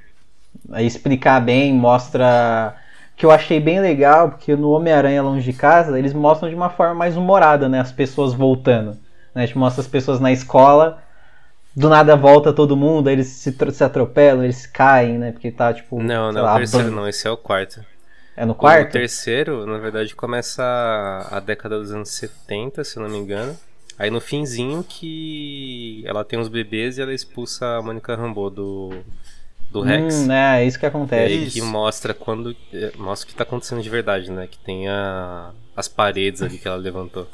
a 0.71 0.81
explicar 0.81 1.39
bem, 1.41 1.73
mostra 1.73 2.75
que 3.17 3.25
eu 3.25 3.31
achei 3.31 3.59
bem 3.59 3.81
legal, 3.81 4.29
porque 4.29 4.55
no 4.55 4.69
Homem-Aranha 4.71 5.21
Longe 5.21 5.43
de 5.51 5.57
Casa, 5.57 5.97
eles 5.99 6.13
mostram 6.13 6.47
de 6.47 6.55
uma 6.55 6.69
forma 6.69 6.93
mais 6.93 7.17
humorada, 7.17 7.67
né, 7.67 7.79
as 7.79 7.91
pessoas 7.91 8.33
voltando. 8.33 8.91
Né, 9.35 9.43
a 9.43 9.45
gente 9.45 9.57
mostra 9.57 9.81
as 9.81 9.87
pessoas 9.87 10.19
na 10.19 10.31
escola, 10.31 11.01
do 11.75 11.89
nada 11.89 12.15
volta 12.15 12.53
todo 12.53 12.77
mundo, 12.77 13.07
aí 13.09 13.15
eles 13.15 13.27
se, 13.27 13.51
se 13.71 13.83
atropelam, 13.83 14.43
eles 14.43 14.65
caem, 14.65 15.17
né, 15.17 15.31
porque 15.31 15.51
tá, 15.51 15.73
tipo... 15.73 16.01
Não, 16.01 16.31
não 16.31 16.39
é 16.39 16.43
lá, 16.43 16.53
o 16.53 16.57
terceiro 16.59 16.91
não, 16.91 17.07
esse 17.07 17.27
é 17.27 17.31
o 17.31 17.35
quarto. 17.37 17.83
É 18.39 18.45
no 18.45 18.53
O 18.53 18.55
quarto? 18.55 18.91
terceiro, 18.93 19.65
na 19.65 19.77
verdade, 19.77 20.15
começa 20.15 20.63
a, 21.29 21.39
década 21.39 21.77
dos 21.77 21.91
anos 21.91 22.09
70, 22.09 22.83
se 22.83 22.97
eu 22.97 23.03
não 23.03 23.09
me 23.09 23.17
engano. 23.17 23.57
Aí 23.97 24.09
no 24.09 24.21
finzinho 24.21 24.81
que 24.83 26.01
ela 26.05 26.23
tem 26.23 26.39
os 26.39 26.47
bebês 26.47 26.97
e 26.97 27.01
ela 27.01 27.13
expulsa 27.13 27.65
a 27.77 27.81
Mônica 27.81 28.15
Rambeau 28.15 28.49
do, 28.49 29.03
do 29.69 29.81
Rex. 29.81 30.15
Hum, 30.15 30.31
é, 30.31 30.63
é 30.63 30.65
isso 30.65 30.79
que 30.79 30.85
E 30.85 30.87
acontece. 30.87 31.33
aí 31.33 31.43
isso. 31.47 31.53
que 31.55 31.61
mostra 31.61 32.13
quando. 32.13 32.55
eh, 32.73 32.93
Mostra 32.97 33.27
o 33.27 33.29
que 33.31 33.35
tá 33.35 33.43
acontecendo 33.43 33.81
de 33.81 33.89
verdade, 33.89 34.31
né? 34.31 34.47
Que 34.47 34.57
tem 34.59 34.87
a, 34.87 35.51
as 35.75 35.89
paredes 35.89 36.41
ali 36.41 36.57
que 36.57 36.67
ela 36.67 36.77
levantou. 36.77 37.27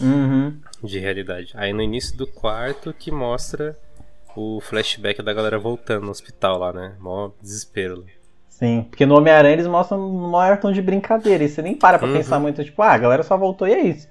Uhum. 0.00 0.56
de 0.82 0.98
realidade. 0.98 1.52
Aí 1.54 1.72
no 1.72 1.82
início 1.82 2.16
do 2.16 2.26
quarto 2.26 2.92
que 2.92 3.10
mostra 3.10 3.76
o 4.34 4.60
flashback 4.62 5.22
da 5.22 5.32
galera 5.34 5.58
voltando 5.58 6.04
no 6.06 6.10
hospital 6.10 6.58
lá, 6.58 6.72
né? 6.72 6.96
Mó 6.98 7.30
desespero. 7.40 8.04
Sim, 8.62 8.86
porque 8.88 9.04
no 9.04 9.16
Homem-Aranha 9.16 9.54
eles 9.54 9.66
mostram 9.66 9.98
no 9.98 10.30
maior 10.30 10.56
tom 10.58 10.70
de 10.70 10.80
brincadeira. 10.80 11.42
E 11.42 11.48
você 11.48 11.60
nem 11.60 11.74
para 11.74 11.98
pra 11.98 12.06
Uhum. 12.06 12.14
pensar 12.14 12.38
muito, 12.38 12.62
tipo, 12.62 12.80
ah, 12.80 12.92
a 12.92 12.98
galera 12.98 13.24
só 13.24 13.36
voltou 13.36 13.66
e 13.66 13.72
é 13.72 13.80
isso. 13.82 14.06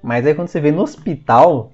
Mas 0.00 0.24
aí 0.24 0.34
quando 0.34 0.46
você 0.46 0.60
vê 0.60 0.70
no 0.70 0.82
hospital, 0.82 1.72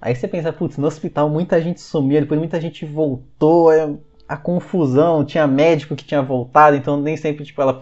aí 0.00 0.14
você 0.16 0.26
pensa, 0.26 0.52
putz, 0.54 0.78
no 0.78 0.86
hospital 0.86 1.28
muita 1.28 1.60
gente 1.60 1.82
sumiu, 1.82 2.20
depois 2.22 2.40
muita 2.40 2.58
gente 2.58 2.86
voltou, 2.86 3.70
é 3.70 3.90
a 4.26 4.38
confusão, 4.38 5.22
tinha 5.22 5.46
médico 5.46 5.94
que 5.94 6.04
tinha 6.04 6.22
voltado, 6.22 6.76
então 6.76 6.96
nem 6.98 7.14
sempre, 7.16 7.44
tipo, 7.44 7.60
ela 7.60 7.78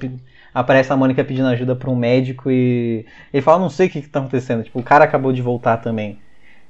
aparece 0.52 0.92
a 0.92 0.96
Mônica 0.96 1.24
pedindo 1.24 1.46
ajuda 1.48 1.76
pra 1.76 1.88
um 1.88 1.96
médico 1.96 2.50
e 2.50 3.06
ele 3.32 3.42
fala, 3.42 3.60
não 3.60 3.70
sei 3.70 3.86
o 3.86 3.90
que, 3.90 4.02
que 4.02 4.08
tá 4.08 4.18
acontecendo, 4.18 4.64
tipo, 4.64 4.80
o 4.80 4.82
cara 4.82 5.04
acabou 5.04 5.32
de 5.32 5.40
voltar 5.40 5.76
também. 5.76 6.18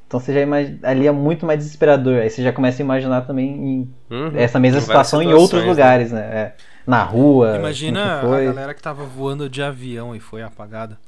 Então 0.07 0.21
você 0.21 0.33
já 0.33 0.40
imagina, 0.40 0.78
ali 0.83 1.07
é 1.07 1.12
muito 1.12 1.45
mais 1.47 1.59
desesperador. 1.59 2.21
Aí 2.21 2.31
você 2.31 2.43
já 2.43 2.52
começa 2.52 2.83
a 2.83 2.85
imaginar 2.85 3.23
também 3.23 3.88
Uhum. 4.11 4.33
essa 4.37 4.61
mesma 4.61 4.81
situação 4.81 5.23
em 5.23 5.33
outros 5.33 5.62
né? 5.62 5.69
lugares, 5.71 6.12
né? 6.12 6.21
É, 6.21 6.52
na 6.86 7.02
rua. 7.02 7.56
Imagina 7.56 8.20
a 8.20 8.22
galera 8.44 8.74
que 8.74 8.82
tava 8.82 9.04
voando 9.04 9.48
de 9.48 9.62
avião 9.62 10.14
e 10.14 10.20
foi 10.20 10.42
apagada. 10.42 10.98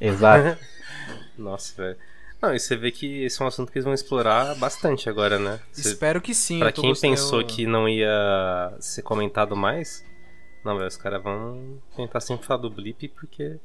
Exato. 0.00 0.58
Nossa, 1.38 1.74
velho. 1.82 1.96
Não, 2.42 2.54
e 2.54 2.58
você 2.58 2.74
vê 2.74 2.90
que 2.90 3.22
esse 3.24 3.40
é 3.40 3.44
um 3.44 3.48
assunto 3.48 3.70
que 3.70 3.76
eles 3.78 3.84
vão 3.84 3.92
explorar 3.92 4.54
bastante 4.56 5.08
agora, 5.10 5.38
né? 5.38 5.60
Você- 5.70 5.90
Espero 5.90 6.20
que 6.20 6.34
sim. 6.34 6.58
Pra 6.58 6.72
quem 6.72 6.88
gostando- 6.88 7.12
pensou 7.14 7.44
que 7.44 7.66
não 7.66 7.86
ia 7.88 8.72
ser 8.80 9.02
comentado 9.02 9.54
mais, 9.54 10.04
não, 10.64 10.74
velho, 10.76 10.88
os 10.88 10.96
caras 10.96 11.22
vão 11.22 11.78
tentar 11.94 12.20
sempre 12.20 12.46
falar 12.46 12.60
do 12.62 12.70
Blip 12.70 13.08
porque 13.08 13.58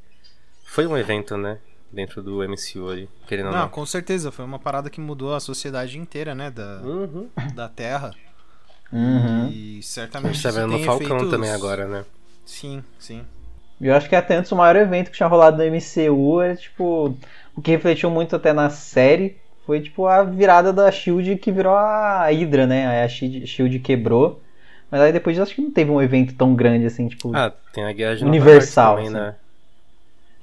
foi 0.65 0.85
um 0.85 0.97
evento, 0.97 1.37
né? 1.37 1.57
Dentro 1.91 2.21
do 2.21 2.43
MCU 2.43 2.89
ali, 2.89 3.09
querendo 3.25 3.45
ou 3.47 3.51
Não, 3.53 3.59
não. 3.61 3.69
com 3.69 3.85
certeza. 3.85 4.29
Foi 4.29 4.43
uma 4.43 4.59
parada 4.59 4.89
que 4.89 4.99
mudou 4.99 5.33
a 5.33 5.39
sociedade 5.39 5.97
inteira, 5.97 6.35
né? 6.35 6.51
Da, 6.51 6.81
Uhum. 6.83 7.29
da 7.53 7.69
Terra. 7.69 8.11
Uhum. 8.91 9.49
E 9.51 9.79
A 9.79 9.83
certamente. 9.83 10.33
gente 10.33 10.43
tá 10.43 10.51
vendo 10.51 10.67
no 10.71 10.79
Falcão 10.79 11.05
efeitos- 11.07 11.29
também 11.31 11.49
agora, 11.51 11.87
né? 11.87 12.05
Sim, 12.45 12.83
sim. 12.99 13.23
E 13.81 13.87
eu 13.87 13.95
acho 13.95 14.07
que 14.07 14.15
até 14.15 14.35
antes 14.35 14.51
o 14.51 14.55
maior 14.55 14.75
evento 14.75 15.11
que 15.11 15.17
tinha 15.17 15.27
rolado 15.27 15.57
no 15.57 15.63
MCU 15.63 16.41
era, 16.41 16.55
tipo, 16.55 17.17
o 17.55 17.61
que 17.61 17.71
refletiu 17.71 18.09
muito 18.09 18.35
até 18.35 18.53
na 18.53 18.69
série 18.69 19.35
foi, 19.65 19.81
tipo, 19.81 20.05
a 20.07 20.23
virada 20.23 20.71
da 20.71 20.89
SHIELD 20.91 21.35
que 21.37 21.51
virou 21.51 21.73
a 21.75 22.25
Hydra, 22.29 22.65
né? 22.67 22.87
Aí 22.87 23.03
a 23.03 23.09
SHIELD 23.09 23.45
SHIELD 23.47 23.79
quebrou. 23.79 24.41
Mas 24.91 25.01
aí 25.01 25.11
depois 25.11 25.37
acho 25.39 25.55
que 25.55 25.61
não 25.61 25.71
teve 25.71 25.89
um 25.91 26.01
evento 26.01 26.35
tão 26.35 26.53
grande 26.55 26.85
assim, 26.85 27.07
tipo. 27.07 27.35
Ah, 27.35 27.51
tem 27.73 27.83
a 27.83 27.91
Guerra 27.91 28.15
de 28.15 28.23
Universal, 28.23 28.95
também, 28.97 29.09
né? 29.09 29.35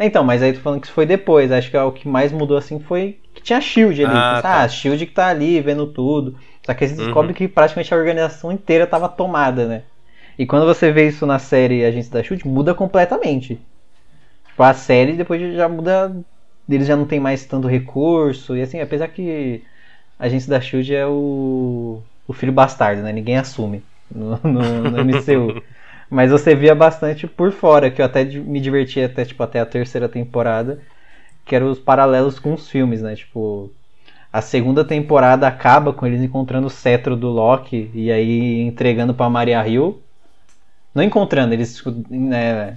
Então, 0.00 0.24
mas 0.24 0.42
aí 0.42 0.52
tô 0.52 0.60
falando 0.60 0.80
que 0.80 0.86
isso 0.86 0.94
foi 0.94 1.06
depois. 1.06 1.52
Acho 1.52 1.70
que 1.70 1.76
o 1.76 1.92
que 1.92 2.08
mais 2.08 2.32
mudou 2.32 2.56
assim 2.56 2.80
foi 2.80 3.20
que 3.32 3.40
tinha 3.40 3.58
a 3.58 3.62
Shield 3.62 4.04
ali. 4.04 4.12
Ah, 4.14 4.38
Ah, 4.38 4.42
tá. 4.42 4.60
a 4.62 4.68
Shield 4.68 5.06
que 5.06 5.12
tá 5.12 5.28
ali 5.28 5.60
vendo 5.60 5.86
tudo. 5.86 6.36
Só 6.62 6.74
que 6.74 6.84
aí 6.84 6.90
você 6.90 6.96
Uhum. 6.96 6.96
descobre 6.96 7.34
que 7.34 7.48
praticamente 7.48 7.92
a 7.94 7.96
organização 7.96 8.52
inteira 8.52 8.86
tava 8.86 9.08
tomada, 9.08 9.66
né? 9.68 9.84
E 10.38 10.46
quando 10.46 10.66
você 10.66 10.92
vê 10.92 11.08
isso 11.08 11.26
na 11.26 11.38
série 11.38 11.84
Agentes 11.84 12.10
da 12.10 12.22
Shield, 12.22 12.46
muda 12.46 12.74
completamente. 12.74 13.66
Tipo, 14.46 14.62
a 14.62 14.74
série 14.74 15.16
depois 15.16 15.40
já 15.54 15.68
muda. 15.68 16.24
Eles 16.68 16.86
já 16.86 16.96
não 16.96 17.06
tem 17.06 17.20
mais 17.20 17.44
tanto 17.46 17.68
recurso. 17.68 18.56
E 18.56 18.62
assim, 18.62 18.80
apesar 18.80 19.08
que 19.08 19.64
Agentes 20.18 20.46
da 20.48 20.60
Shield 20.60 20.94
é 20.94 21.06
o. 21.06 22.04
o 22.26 22.32
filho 22.32 22.52
bastardo, 22.52 23.02
né? 23.02 23.12
Ninguém 23.12 23.36
assume 23.38 23.86
no, 24.10 24.38
no, 24.44 24.86
no 24.86 24.98
MCU. 25.00 25.62
Mas 26.10 26.30
você 26.30 26.54
via 26.54 26.74
bastante 26.74 27.26
por 27.28 27.52
fora, 27.52 27.90
que 27.90 28.02
eu 28.02 28.06
até 28.06 28.24
me 28.24 28.60
divertia 28.60 29.06
até, 29.06 29.24
tipo, 29.24 29.42
até 29.42 29.60
a 29.60 29.66
terceira 29.66 30.08
temporada, 30.08 30.82
que 31.44 31.54
eram 31.56 31.70
os 31.70 31.80
paralelos 31.80 32.38
com 32.38 32.54
os 32.54 32.68
filmes, 32.70 33.02
né? 33.02 33.16
Tipo, 33.16 33.74
a 34.32 34.40
segunda 34.40 34.84
temporada 34.84 35.46
acaba 35.46 35.92
com 35.92 36.06
eles 36.06 36.22
encontrando 36.22 36.66
o 36.66 36.70
cetro 36.70 37.14
do 37.14 37.28
Loki 37.28 37.90
e 37.92 38.10
aí 38.10 38.62
entregando 38.62 39.12
pra 39.12 39.28
Maria 39.28 39.66
Hill. 39.68 40.02
Não 40.94 41.02
encontrando, 41.02 41.52
eles 41.52 41.82
né, 42.08 42.76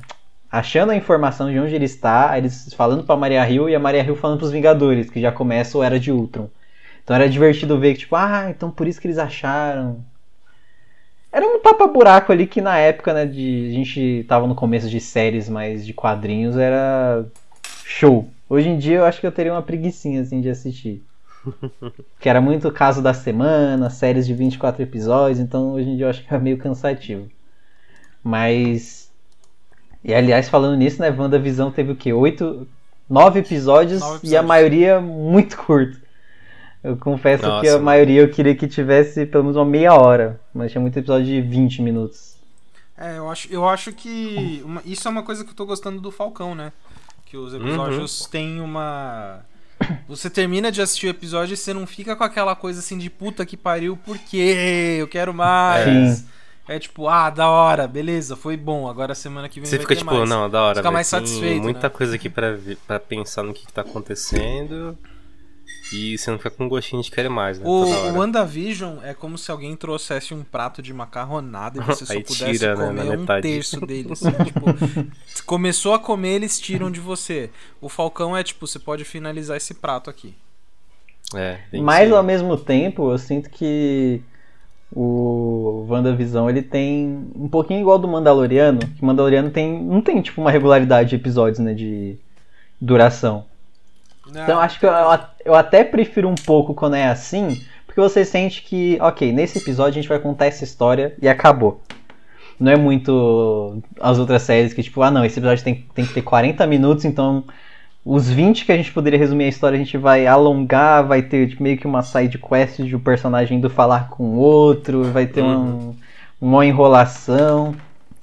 achando 0.51 0.91
a 0.91 0.95
informação 0.95 1.49
de 1.51 1.59
onde 1.59 1.73
ele 1.73 1.85
está, 1.85 2.37
eles 2.37 2.73
falando 2.73 3.03
pra 3.03 3.15
Maria 3.15 3.49
Hill 3.49 3.69
e 3.69 3.75
a 3.75 3.79
Maria 3.79 4.03
Hill 4.03 4.15
falando 4.15 4.39
pros 4.39 4.51
Vingadores, 4.51 5.09
que 5.09 5.21
já 5.21 5.31
começa 5.31 5.77
o 5.77 5.83
Era 5.83 5.99
de 5.99 6.11
Ultron. 6.11 6.49
Então 7.03 7.15
era 7.15 7.29
divertido 7.29 7.79
ver 7.79 7.93
que, 7.93 7.99
tipo, 7.99 8.15
ah, 8.15 8.47
então 8.49 8.71
por 8.71 8.87
isso 8.87 8.99
que 8.99 9.07
eles 9.07 9.17
acharam. 9.17 10.03
Era 11.31 11.45
um 11.45 11.59
tapa-buraco 11.59 12.31
ali 12.31 12.47
que 12.47 12.61
na 12.61 12.77
época, 12.77 13.13
né, 13.13 13.25
de 13.25 13.67
a 13.69 13.73
gente 13.73 14.25
tava 14.27 14.47
no 14.47 14.55
começo 14.55 14.89
de 14.89 14.99
séries 14.99 15.47
mais 15.47 15.85
de 15.85 15.93
quadrinhos, 15.93 16.57
era 16.57 17.25
show. 17.85 18.27
Hoje 18.49 18.69
em 18.69 18.77
dia 18.77 18.97
eu 18.97 19.05
acho 19.05 19.19
que 19.21 19.27
eu 19.27 19.31
teria 19.31 19.53
uma 19.53 19.61
preguiçinha 19.61 20.21
assim 20.21 20.41
de 20.41 20.49
assistir. 20.49 21.03
que 22.19 22.29
era 22.29 22.41
muito 22.41 22.71
caso 22.71 23.01
da 23.01 23.13
semana, 23.13 23.89
séries 23.89 24.25
de 24.27 24.33
24 24.33 24.81
episódios, 24.83 25.39
então 25.39 25.73
hoje 25.73 25.89
em 25.89 25.95
dia 25.97 26.05
eu 26.05 26.09
acho 26.09 26.23
que 26.25 26.33
é 26.33 26.39
meio 26.39 26.57
cansativo. 26.57 27.29
Mas 28.23 29.11
e 30.03 30.13
aliás, 30.13 30.49
falando 30.49 30.77
nisso, 30.77 31.01
né, 31.01 31.09
WandaVisão 31.09 31.71
teve 31.71 31.91
o 31.91 31.95
quê? 31.95 32.13
Oito, 32.13 32.67
nove 33.09 33.39
episódios, 33.39 33.99
Nove 34.01 34.19
e 34.23 34.35
a 34.37 34.41
episódios. 34.41 34.45
maioria 34.47 35.01
muito 35.01 35.57
curto. 35.57 35.99
Eu 36.83 36.95
confesso 36.97 37.41
que 37.43 37.49
Nossa, 37.49 37.69
a 37.69 37.73
mano. 37.73 37.85
maioria 37.85 38.21
eu 38.21 38.29
queria 38.29 38.55
que 38.55 38.67
tivesse 38.67 39.25
pelo 39.25 39.43
menos 39.45 39.57
uma 39.57 39.65
meia 39.65 39.93
hora, 39.95 40.39
mas 40.53 40.71
tinha 40.71 40.81
muito 40.81 40.97
episódio 40.97 41.25
de 41.25 41.41
20 41.41 41.81
minutos. 41.81 42.35
É, 42.97 43.17
eu 43.17 43.29
acho, 43.29 43.51
eu 43.51 43.67
acho 43.67 43.91
que 43.91 44.61
uma- 44.63 44.81
isso 44.85 45.07
é 45.07 45.11
uma 45.11 45.23
coisa 45.23 45.43
que 45.43 45.49
eu 45.49 45.55
tô 45.55 45.65
gostando 45.65 45.99
do 45.99 46.11
Falcão, 46.11 46.53
né? 46.55 46.71
Que 47.25 47.35
os 47.37 47.53
episódios 47.53 48.25
têm 48.27 48.61
uma. 48.61 49.41
Você 50.07 50.29
termina 50.29 50.71
de 50.71 50.81
assistir 50.81 51.07
o 51.07 51.09
episódio 51.09 51.53
e 51.53 51.57
você 51.57 51.73
não 51.73 51.85
fica 51.85 52.15
com 52.15 52.23
aquela 52.23 52.55
coisa 52.55 52.79
assim 52.79 52.97
de 52.97 53.09
puta 53.09 53.45
que 53.45 53.57
pariu, 53.57 53.97
por 53.97 54.17
quê? 54.17 54.97
Eu 54.99 55.07
quero 55.07 55.33
mais. 55.33 56.19
Sim. 56.19 56.25
É 56.67 56.79
tipo, 56.79 57.07
ah, 57.07 57.29
da 57.29 57.47
hora, 57.47 57.87
beleza, 57.87 58.35
foi 58.35 58.57
bom. 58.57 58.87
Agora 58.87 59.13
semana 59.13 59.47
que 59.47 59.59
vem 59.59 59.69
Você 59.69 59.77
vai 59.77 59.83
fica 59.83 59.95
ter 59.95 59.99
tipo, 59.99 60.15
mais. 60.15 60.27
não, 60.27 60.49
da 60.49 60.63
hora. 60.63 60.75
Fica 60.77 60.89
mais 60.91 61.07
tem 61.09 61.19
satisfeito, 61.19 61.61
muita 61.61 61.83
né? 61.83 61.89
coisa 61.89 62.15
aqui 62.15 62.27
pra 62.29 62.99
pensar 62.99 63.43
no 63.43 63.53
que, 63.53 63.67
que 63.67 63.73
tá 63.73 63.81
acontecendo. 63.81 64.97
E 65.93 66.17
você 66.17 66.31
não 66.31 66.37
fica 66.37 66.49
com 66.51 66.67
gostinho 66.67 67.01
de 67.01 67.11
querer 67.11 67.29
mais, 67.29 67.59
né? 67.59 67.65
O. 67.67 68.13
WandaVision 68.17 68.97
é 69.03 69.13
como 69.13 69.37
se 69.37 69.51
alguém 69.51 69.75
trouxesse 69.75 70.33
um 70.33 70.43
prato 70.43 70.81
de 70.81 70.93
macarronada 70.93 71.79
e 71.79 71.83
você 71.83 72.05
só 72.05 72.13
Aí 72.13 72.23
pudesse 72.23 72.57
tira, 72.59 72.75
né, 72.75 72.87
comer 72.87 73.17
um 73.17 73.19
metade. 73.21 73.41
terço 73.43 73.85
dele. 73.85 74.11
assim, 74.11 74.31
tipo, 74.45 74.65
começou 75.45 75.93
a 75.93 75.99
comer, 75.99 76.35
eles 76.35 76.59
tiram 76.59 76.89
de 76.89 76.99
você. 76.99 77.51
O 77.79 77.87
Falcão 77.87 78.35
é 78.35 78.43
tipo, 78.43 78.65
você 78.65 78.79
pode 78.79 79.03
finalizar 79.05 79.57
esse 79.57 79.75
prato 79.75 80.09
aqui. 80.09 80.35
É, 81.33 81.59
Mas 81.81 82.07
isso 82.07 82.15
ao 82.15 82.23
mesmo 82.23 82.55
tempo, 82.57 83.11
eu 83.11 83.17
sinto 83.17 83.49
que 83.49 84.21
o 84.91 85.85
WandaVisão 85.89 86.49
ele 86.49 86.61
tem 86.61 87.27
um 87.35 87.47
pouquinho 87.47 87.81
igual 87.81 87.97
do 87.97 88.07
Mandaloriano, 88.07 88.79
que 88.79 89.01
o 89.01 89.05
Mandaloriano 89.05 89.49
tem 89.49 89.83
não 89.83 90.01
tem 90.01 90.21
tipo 90.21 90.39
uma 90.39 90.51
regularidade 90.51 91.09
de 91.09 91.15
episódios, 91.15 91.59
né, 91.59 91.73
de 91.73 92.17
duração. 92.79 93.45
Então 94.27 94.59
acho 94.59 94.79
que 94.79 94.85
eu, 94.85 94.91
eu 95.45 95.55
até 95.55 95.83
prefiro 95.83 96.27
um 96.27 96.35
pouco 96.35 96.73
quando 96.73 96.95
é 96.95 97.07
assim, 97.07 97.61
porque 97.85 98.01
você 98.01 98.25
sente 98.25 98.61
que, 98.63 98.97
ok, 99.01 99.31
nesse 99.31 99.57
episódio 99.59 99.99
a 99.99 100.01
gente 100.01 100.09
vai 100.09 100.19
contar 100.19 100.47
essa 100.47 100.63
história 100.63 101.15
e 101.21 101.27
acabou. 101.27 101.81
Não 102.59 102.71
é 102.71 102.75
muito 102.75 103.81
as 103.99 104.17
outras 104.17 104.41
séries 104.41 104.73
que, 104.73 104.81
tipo, 104.81 105.01
ah 105.01 105.11
não, 105.11 105.25
esse 105.25 105.39
episódio 105.39 105.63
tem, 105.63 105.85
tem 105.93 106.05
que 106.05 106.13
ter 106.13 106.21
40 106.21 106.65
minutos, 106.67 107.05
então 107.05 107.43
os 108.03 108.29
20 108.29 108.65
que 108.65 108.71
a 108.71 108.77
gente 108.77 108.91
poderia 108.91 109.17
resumir 109.17 109.45
a 109.45 109.49
história 109.49 109.75
a 109.75 109.83
gente 109.83 109.97
vai 109.97 110.27
alongar, 110.27 111.05
vai 111.05 111.21
ter 111.21 111.49
tipo, 111.49 111.63
meio 111.63 111.77
que 111.77 111.87
uma 111.87 112.03
side 112.03 112.37
quest 112.37 112.81
de 112.81 112.95
um 112.95 112.99
personagem 112.99 113.57
indo 113.57 113.69
falar 113.69 114.09
com 114.09 114.23
o 114.23 114.37
outro, 114.37 115.03
vai 115.11 115.25
ter 115.25 115.41
um, 115.43 115.95
uma 116.39 116.65
enrolação. 116.65 117.75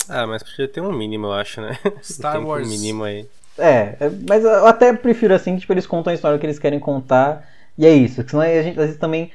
Ah, 0.08 0.26
mas 0.26 0.42
podia 0.42 0.68
ter 0.68 0.80
um 0.80 0.92
mínimo, 0.92 1.26
eu 1.26 1.32
acho, 1.32 1.60
né? 1.60 1.78
Star 2.02 2.32
Tem 2.36 2.42
um 2.42 2.46
Wars. 2.46 2.68
mínimo 2.68 3.04
aí. 3.04 3.26
É, 3.58 3.96
é, 4.00 4.10
mas 4.28 4.44
eu 4.44 4.66
até 4.66 4.92
prefiro 4.92 5.34
assim, 5.34 5.54
que 5.54 5.60
tipo, 5.60 5.72
eles 5.72 5.86
contam 5.86 6.10
a 6.10 6.14
história 6.14 6.38
que 6.38 6.46
eles 6.46 6.58
querem 6.58 6.80
contar. 6.80 7.46
E 7.76 7.86
é 7.86 7.92
isso. 7.92 8.16
Porque 8.16 8.30
senão 8.30 8.42
a 8.42 8.62
gente 8.62 8.78
às 8.78 8.86
vezes 8.86 8.98
também. 8.98 9.30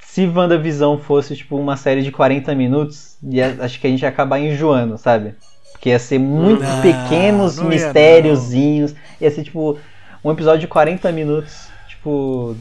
Se 0.00 0.26
WandaVisão 0.26 0.98
fosse 0.98 1.36
tipo 1.36 1.56
uma 1.56 1.76
série 1.76 2.02
de 2.02 2.10
40 2.10 2.52
minutos, 2.54 3.16
ia, 3.22 3.56
acho 3.60 3.80
que 3.80 3.86
a 3.86 3.90
gente 3.90 4.02
ia 4.02 4.08
acabar 4.08 4.40
enjoando, 4.40 4.98
sabe? 4.98 5.34
Porque 5.70 5.90
ia 5.90 5.98
ser 6.00 6.18
muito 6.18 6.62
Não, 6.62 6.82
pequenos 6.82 7.58
não 7.58 7.64
ia 7.64 7.70
mistériozinhos. 7.70 8.94
Ia 9.20 9.30
ser 9.30 9.44
tipo 9.44 9.78
um 10.24 10.30
episódio 10.30 10.60
de 10.60 10.68
40 10.68 11.10
minutos, 11.12 11.68
tipo. 11.88 12.56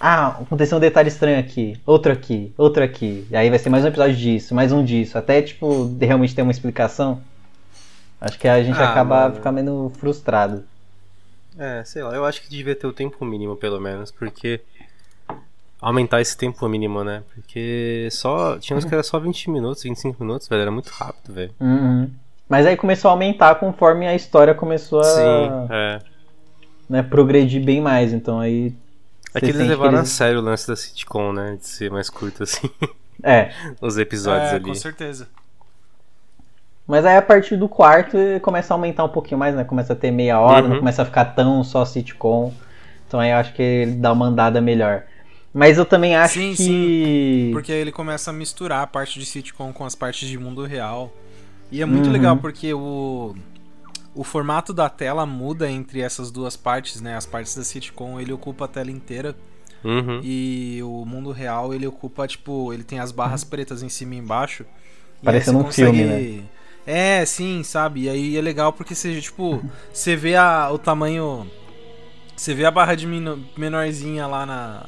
Ah, 0.00 0.28
aconteceu 0.40 0.76
um 0.76 0.80
detalhe 0.80 1.08
estranho 1.08 1.40
aqui, 1.40 1.76
outro 1.84 2.12
aqui, 2.12 2.52
outro 2.56 2.84
aqui. 2.84 3.26
E 3.30 3.36
aí 3.36 3.50
vai 3.50 3.58
ser 3.58 3.68
mais 3.68 3.84
um 3.84 3.88
episódio 3.88 4.14
disso, 4.14 4.54
mais 4.54 4.70
um 4.70 4.84
disso. 4.84 5.18
Até 5.18 5.42
tipo, 5.42 5.96
realmente 6.00 6.34
ter 6.34 6.42
uma 6.42 6.52
explicação. 6.52 7.20
Acho 8.20 8.38
que 8.38 8.48
a 8.48 8.62
gente 8.62 8.78
Ah, 8.78 8.90
acaba 8.90 9.22
mano. 9.22 9.34
ficando 9.36 9.92
frustrado. 9.98 10.64
É, 11.58 11.82
sei 11.84 12.02
lá, 12.02 12.14
eu 12.14 12.24
acho 12.24 12.42
que 12.42 12.48
devia 12.50 12.74
ter 12.74 12.86
o 12.86 12.92
tempo 12.92 13.24
mínimo, 13.24 13.56
pelo 13.56 13.80
menos, 13.80 14.10
porque. 14.10 14.60
Aumentar 15.80 16.20
esse 16.20 16.36
tempo 16.36 16.66
mínimo, 16.68 17.04
né? 17.04 17.22
Porque 17.34 18.08
só. 18.10 18.58
Tinha 18.58 18.76
uns 18.76 18.84
que 18.84 18.92
era 18.92 19.02
só 19.04 19.18
20 19.20 19.48
minutos, 19.50 19.82
25 19.84 20.22
minutos, 20.24 20.48
velho. 20.48 20.62
Era 20.62 20.70
muito 20.72 20.88
rápido, 20.88 21.32
velho. 21.32 21.52
Uhum. 21.60 22.10
Mas 22.48 22.66
aí 22.66 22.76
começou 22.76 23.10
a 23.10 23.12
aumentar 23.12 23.54
conforme 23.56 24.06
a 24.06 24.14
história 24.14 24.54
começou 24.54 25.00
a. 25.00 25.04
Sim, 25.04 25.50
é. 25.70 26.00
né, 26.88 27.02
progredir 27.04 27.62
bem 27.64 27.80
mais. 27.80 28.12
Então 28.12 28.40
aí. 28.40 28.74
É 29.34 29.38
que 29.40 29.46
eles 29.46 29.68
levaram 29.68 29.98
a 29.98 30.00
eles- 30.00 30.08
sério 30.10 30.40
o 30.40 30.42
lance 30.42 30.66
da 30.66 30.74
sitcom, 30.74 31.32
né? 31.32 31.56
De 31.60 31.66
ser 31.68 31.90
mais 31.92 32.10
curto 32.10 32.42
assim, 32.42 32.68
É. 33.22 33.52
os 33.80 33.98
episódios 33.98 34.50
é, 34.50 34.54
ali. 34.56 34.64
com 34.64 34.74
certeza. 34.74 35.28
Mas 36.88 37.04
aí 37.04 37.16
a 37.18 37.22
partir 37.22 37.56
do 37.58 37.68
quarto 37.68 38.16
eh, 38.16 38.40
começa 38.40 38.72
a 38.72 38.76
aumentar 38.76 39.04
um 39.04 39.10
pouquinho 39.10 39.38
mais, 39.38 39.54
né? 39.54 39.62
Começa 39.64 39.92
a 39.92 39.96
ter 39.96 40.10
meia 40.10 40.40
hora, 40.40 40.62
Uhum. 40.62 40.70
não 40.70 40.78
começa 40.78 41.02
a 41.02 41.04
ficar 41.04 41.26
tão 41.26 41.62
só 41.62 41.84
sitcom. 41.84 42.52
Então 43.06 43.20
aí 43.20 43.30
eu 43.30 43.36
acho 43.36 43.52
que 43.54 43.62
ele 43.62 43.92
dá 43.96 44.12
uma 44.12 44.26
andada 44.26 44.60
melhor. 44.60 45.04
Mas 45.52 45.78
eu 45.78 45.84
também 45.84 46.16
acho 46.16 46.34
Sim, 46.34 46.54
que. 46.54 47.50
Porque 47.52 47.72
aí 47.72 47.78
ele 47.78 47.92
começa 47.92 48.30
a 48.30 48.32
misturar 48.32 48.82
a 48.82 48.86
parte 48.86 49.18
de 49.20 49.26
sitcom 49.26 49.72
com 49.72 49.84
as 49.84 49.94
partes 49.94 50.28
de 50.28 50.38
mundo 50.38 50.64
real. 50.64 51.12
E 51.70 51.82
é 51.82 51.86
muito 51.86 52.06
Uhum. 52.06 52.12
legal 52.12 52.36
porque 52.38 52.72
o, 52.72 53.34
o 54.14 54.24
formato 54.24 54.72
da 54.72 54.88
tela 54.88 55.26
muda 55.26 55.70
entre 55.70 56.00
essas 56.00 56.30
duas 56.30 56.56
partes, 56.56 57.00
né? 57.02 57.16
As 57.16 57.26
partes 57.26 57.54
da 57.56 57.64
sitcom 57.64 58.18
ele 58.20 58.32
ocupa 58.32 58.64
a 58.64 58.68
tela 58.68 58.90
inteira 58.90 59.34
Uhum. 59.84 60.20
e 60.24 60.80
o 60.82 61.04
mundo 61.04 61.30
real 61.32 61.74
ele 61.74 61.86
ocupa, 61.86 62.26
tipo, 62.26 62.72
ele 62.72 62.82
tem 62.84 62.98
as 62.98 63.12
barras 63.12 63.44
pretas 63.44 63.82
em 63.82 63.88
cima 63.90 64.14
e 64.14 64.18
embaixo. 64.18 64.64
E 65.22 65.28
aí 65.28 65.34
Parecendo 65.34 65.58
você 65.60 65.64
um 65.68 65.72
filme, 65.72 65.98
consegue- 66.04 66.44
É, 66.90 67.22
sim, 67.26 67.62
sabe? 67.62 68.04
E 68.04 68.08
aí 68.08 68.36
é 68.38 68.40
legal 68.40 68.72
porque 68.72 68.94
você, 68.94 69.20
tipo, 69.20 69.62
você 69.92 70.16
vê 70.16 70.36
a, 70.36 70.70
o 70.72 70.78
tamanho. 70.78 71.46
Você 72.34 72.54
vê 72.54 72.64
a 72.64 72.70
barra 72.70 72.94
de 72.94 73.06
menorzinha 73.56 74.26
lá 74.26 74.46
na, 74.46 74.86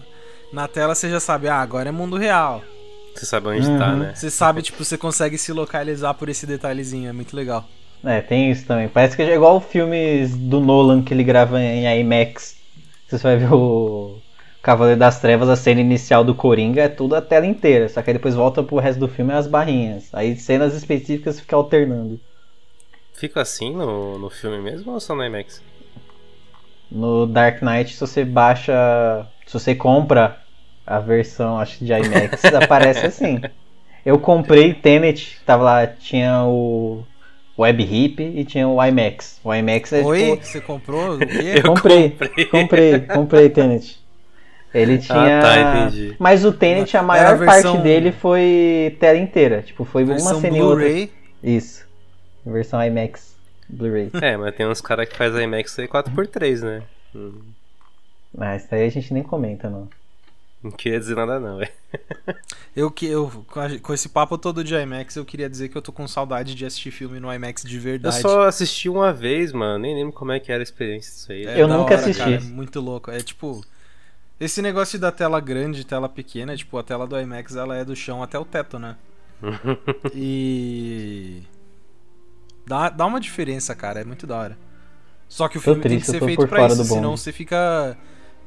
na 0.51 0.67
tela, 0.67 0.95
você 0.95 1.11
já 1.11 1.21
sabe, 1.21 1.49
ah, 1.49 1.61
agora 1.61 1.91
é 1.91 1.93
mundo 1.93 2.17
real. 2.17 2.63
Você 3.15 3.27
sabe 3.27 3.49
onde 3.49 3.67
tá, 3.79 3.91
Uhum. 3.91 3.97
né? 3.99 4.13
Você 4.15 4.31
sabe, 4.31 4.63
tipo, 4.63 4.83
você 4.83 4.97
consegue 4.97 5.37
se 5.37 5.53
localizar 5.53 6.15
por 6.15 6.31
esse 6.31 6.47
detalhezinho, 6.47 7.11
é 7.11 7.13
muito 7.13 7.37
legal. 7.37 7.69
É, 8.03 8.23
tem 8.23 8.51
isso 8.51 8.65
também. 8.67 8.89
Parece 8.89 9.15
que 9.15 9.21
é 9.21 9.35
igual 9.35 9.59
os 9.59 9.65
filmes 9.67 10.35
do 10.35 10.59
Nolan 10.59 11.03
que 11.03 11.13
ele 11.13 11.23
grava 11.25 11.61
em 11.61 11.85
IMAX. 12.01 12.57
Você 13.11 13.19
vai 13.19 13.37
ver 13.37 13.53
o 13.53 14.17
Cavaleiro 14.63 14.99
das 15.01 15.21
Trevas, 15.21 15.49
a 15.49 15.57
cena 15.57 15.81
inicial 15.81 16.23
do 16.25 16.35
Coringa 16.35 16.83
é 16.83 16.89
tudo 16.89 17.15
a 17.15 17.23
tela 17.23 17.47
inteira. 17.47 17.89
Só 17.89 18.03
que 18.03 18.11
aí 18.11 18.15
depois 18.15 18.35
volta 18.35 18.63
pro 18.63 18.79
resto 18.79 19.01
do 19.01 19.09
filme 19.09 19.33
as 19.33 19.47
barrinhas. 19.47 20.09
Aí 20.13 20.37
cenas 20.37 20.75
específicas 20.75 21.41
fica 21.41 21.57
alternando. 21.57 22.21
Fica 23.13 23.41
assim 23.43 23.73
no, 23.75 24.19
no 24.19 24.31
filme 24.31 24.59
mesmo 24.61 24.93
ou 24.93 25.01
só 25.01 25.15
no 25.15 25.25
IMAX? 25.25 25.63
No 26.91 27.27
Dark 27.27 27.63
Knight, 27.63 27.95
se 27.95 28.01
você 28.01 28.25
baixa. 28.25 29.27
Se 29.47 29.53
você 29.55 29.75
compra 29.75 30.39
a 30.87 30.99
versão, 30.99 31.59
acho 31.59 31.79
que 31.79 31.85
de 31.85 31.93
IMAX, 31.93 32.45
aparece 32.55 33.07
assim. 33.07 33.41
Eu 34.05 34.19
comprei 34.19 34.75
Tenet, 34.75 35.41
tava 35.45 35.63
lá, 35.63 35.87
tinha 35.87 36.45
o 36.45 37.05
Web 37.59 37.83
Hip 37.83 38.23
e 38.23 38.45
tinha 38.45 38.67
o 38.69 38.83
IMAX. 38.85 39.41
O 39.45 39.55
IMAX 39.55 39.93
é 39.93 40.03
Oi? 40.03 40.37
tipo. 40.37 40.45
Você 40.45 40.61
comprou? 40.61 41.17
O 41.17 41.19
quê? 41.19 41.55
Eu 41.63 41.63
Comprei, 41.63 42.11
comprei. 42.11 42.47
comprei, 42.47 43.01
comprei 43.01 43.51
Tenet. 43.51 44.01
Ele 44.73 44.99
tinha. 44.99 45.39
Ah, 45.39 45.43
tá, 45.43 45.61
entendi. 45.89 46.17
Mas 46.19 46.45
o 46.45 46.53
Tenet, 46.53 46.97
a 46.97 47.01
Era 47.01 47.07
maior 47.07 47.27
a 47.27 47.35
versão- 47.35 47.73
parte 47.73 47.83
dele 47.83 48.13
foi 48.13 48.97
tela 49.01 49.19
inteira. 49.19 49.63
Tipo, 49.63 49.85
foi 49.85 50.05
uma 50.05 50.15
Versão 50.15 50.41
cena 50.41 50.57
e 50.57 50.63
outra. 50.63 50.85
Blu-ray. 50.85 51.13
Isso. 51.43 51.85
Versão 52.47 52.83
IMAX 52.85 53.35
Blu-ray. 53.69 54.11
É, 54.23 54.37
mas 54.37 54.55
tem 54.55 54.67
uns 54.67 54.81
caras 54.81 55.09
que 55.09 55.17
faz 55.17 55.35
IMAX 55.35 55.79
aí 55.79 55.89
4x3, 55.89 56.61
né? 56.63 56.83
Hum, 57.15 57.33
Mas 58.37 58.65
isso 58.65 58.75
aí 58.75 58.87
a 58.87 58.91
gente 58.91 59.13
nem 59.13 59.23
comenta, 59.23 59.69
não. 59.69 59.89
Não 60.63 60.71
queria 60.71 60.99
dizer 61.01 61.17
nada 61.17 61.41
não, 61.41 61.57
velho. 61.59 61.71
Eu 62.77 62.89
que 62.91 63.07
eu 63.07 63.45
com 63.49 63.59
a- 63.61 63.95
esse 63.95 64.09
papo 64.09 64.39
todo 64.39 64.63
de 64.63 64.75
IMAX, 64.75 65.17
eu 65.17 65.25
queria 65.25 65.49
dizer 65.51 65.69
que 65.69 65.77
eu 65.77 65.83
tô 65.83 65.91
com 65.91 66.07
saudade 66.07 66.55
de 66.55 66.65
assistir 66.65 66.93
filme 66.93 67.19
no 67.19 67.33
IMAX 67.35 67.63
de 67.65 67.77
Eu 67.77 67.83
verdade. 67.83 68.21
só 68.21 68.47
assisti 68.47 68.89
uma 68.89 69.13
vez, 69.13 69.53
mano. 69.53 69.79
Nem 69.81 69.97
lembro 69.97 70.13
como 70.13 70.31
é 70.31 70.39
que 70.39 70.53
era 70.53 70.63
a 70.63 70.63
experiência 70.63 71.11
disso 71.13 71.33
aí. 71.33 71.47
É 71.47 71.61
Eu 71.61 71.67
nunca 71.67 71.95
hora, 71.95 71.95
assisti. 71.97 72.23
cara, 72.23 72.37
é 72.37 72.41
muito 72.41 72.79
louco. 72.81 73.11
É 73.11 73.19
tipo. 73.19 73.65
Esse 74.41 74.63
negócio 74.63 74.99
da 74.99 75.13
tela 75.13 75.39
grande, 75.39 75.85
tela 75.85 76.09
pequena, 76.09 76.57
tipo, 76.57 76.79
a 76.79 76.83
tela 76.83 77.07
do 77.07 77.21
IMAX 77.21 77.55
ela 77.57 77.77
é 77.77 77.85
do 77.85 77.95
chão 77.95 78.23
até 78.23 78.39
o 78.39 78.45
teto, 78.45 78.79
né? 78.79 78.97
e. 80.15 81.43
Dá, 82.67 82.89
dá 82.89 83.05
uma 83.05 83.21
diferença, 83.21 83.75
cara, 83.75 84.01
é 84.01 84.05
muito 84.05 84.27
da 84.27 84.39
hora. 84.39 84.59
Só 85.29 85.47
que 85.47 85.59
o 85.59 85.61
Tô 85.61 85.65
filme 85.65 85.83
tem 85.83 85.99
que 85.99 86.05
triste, 86.05 86.15
eu 86.15 86.21
ser 86.21 86.25
feito 86.25 86.49
pra 86.49 86.61
fora 86.61 86.73
isso, 86.73 86.85
senão 86.87 87.17
você 87.17 87.33
fica 87.33 87.97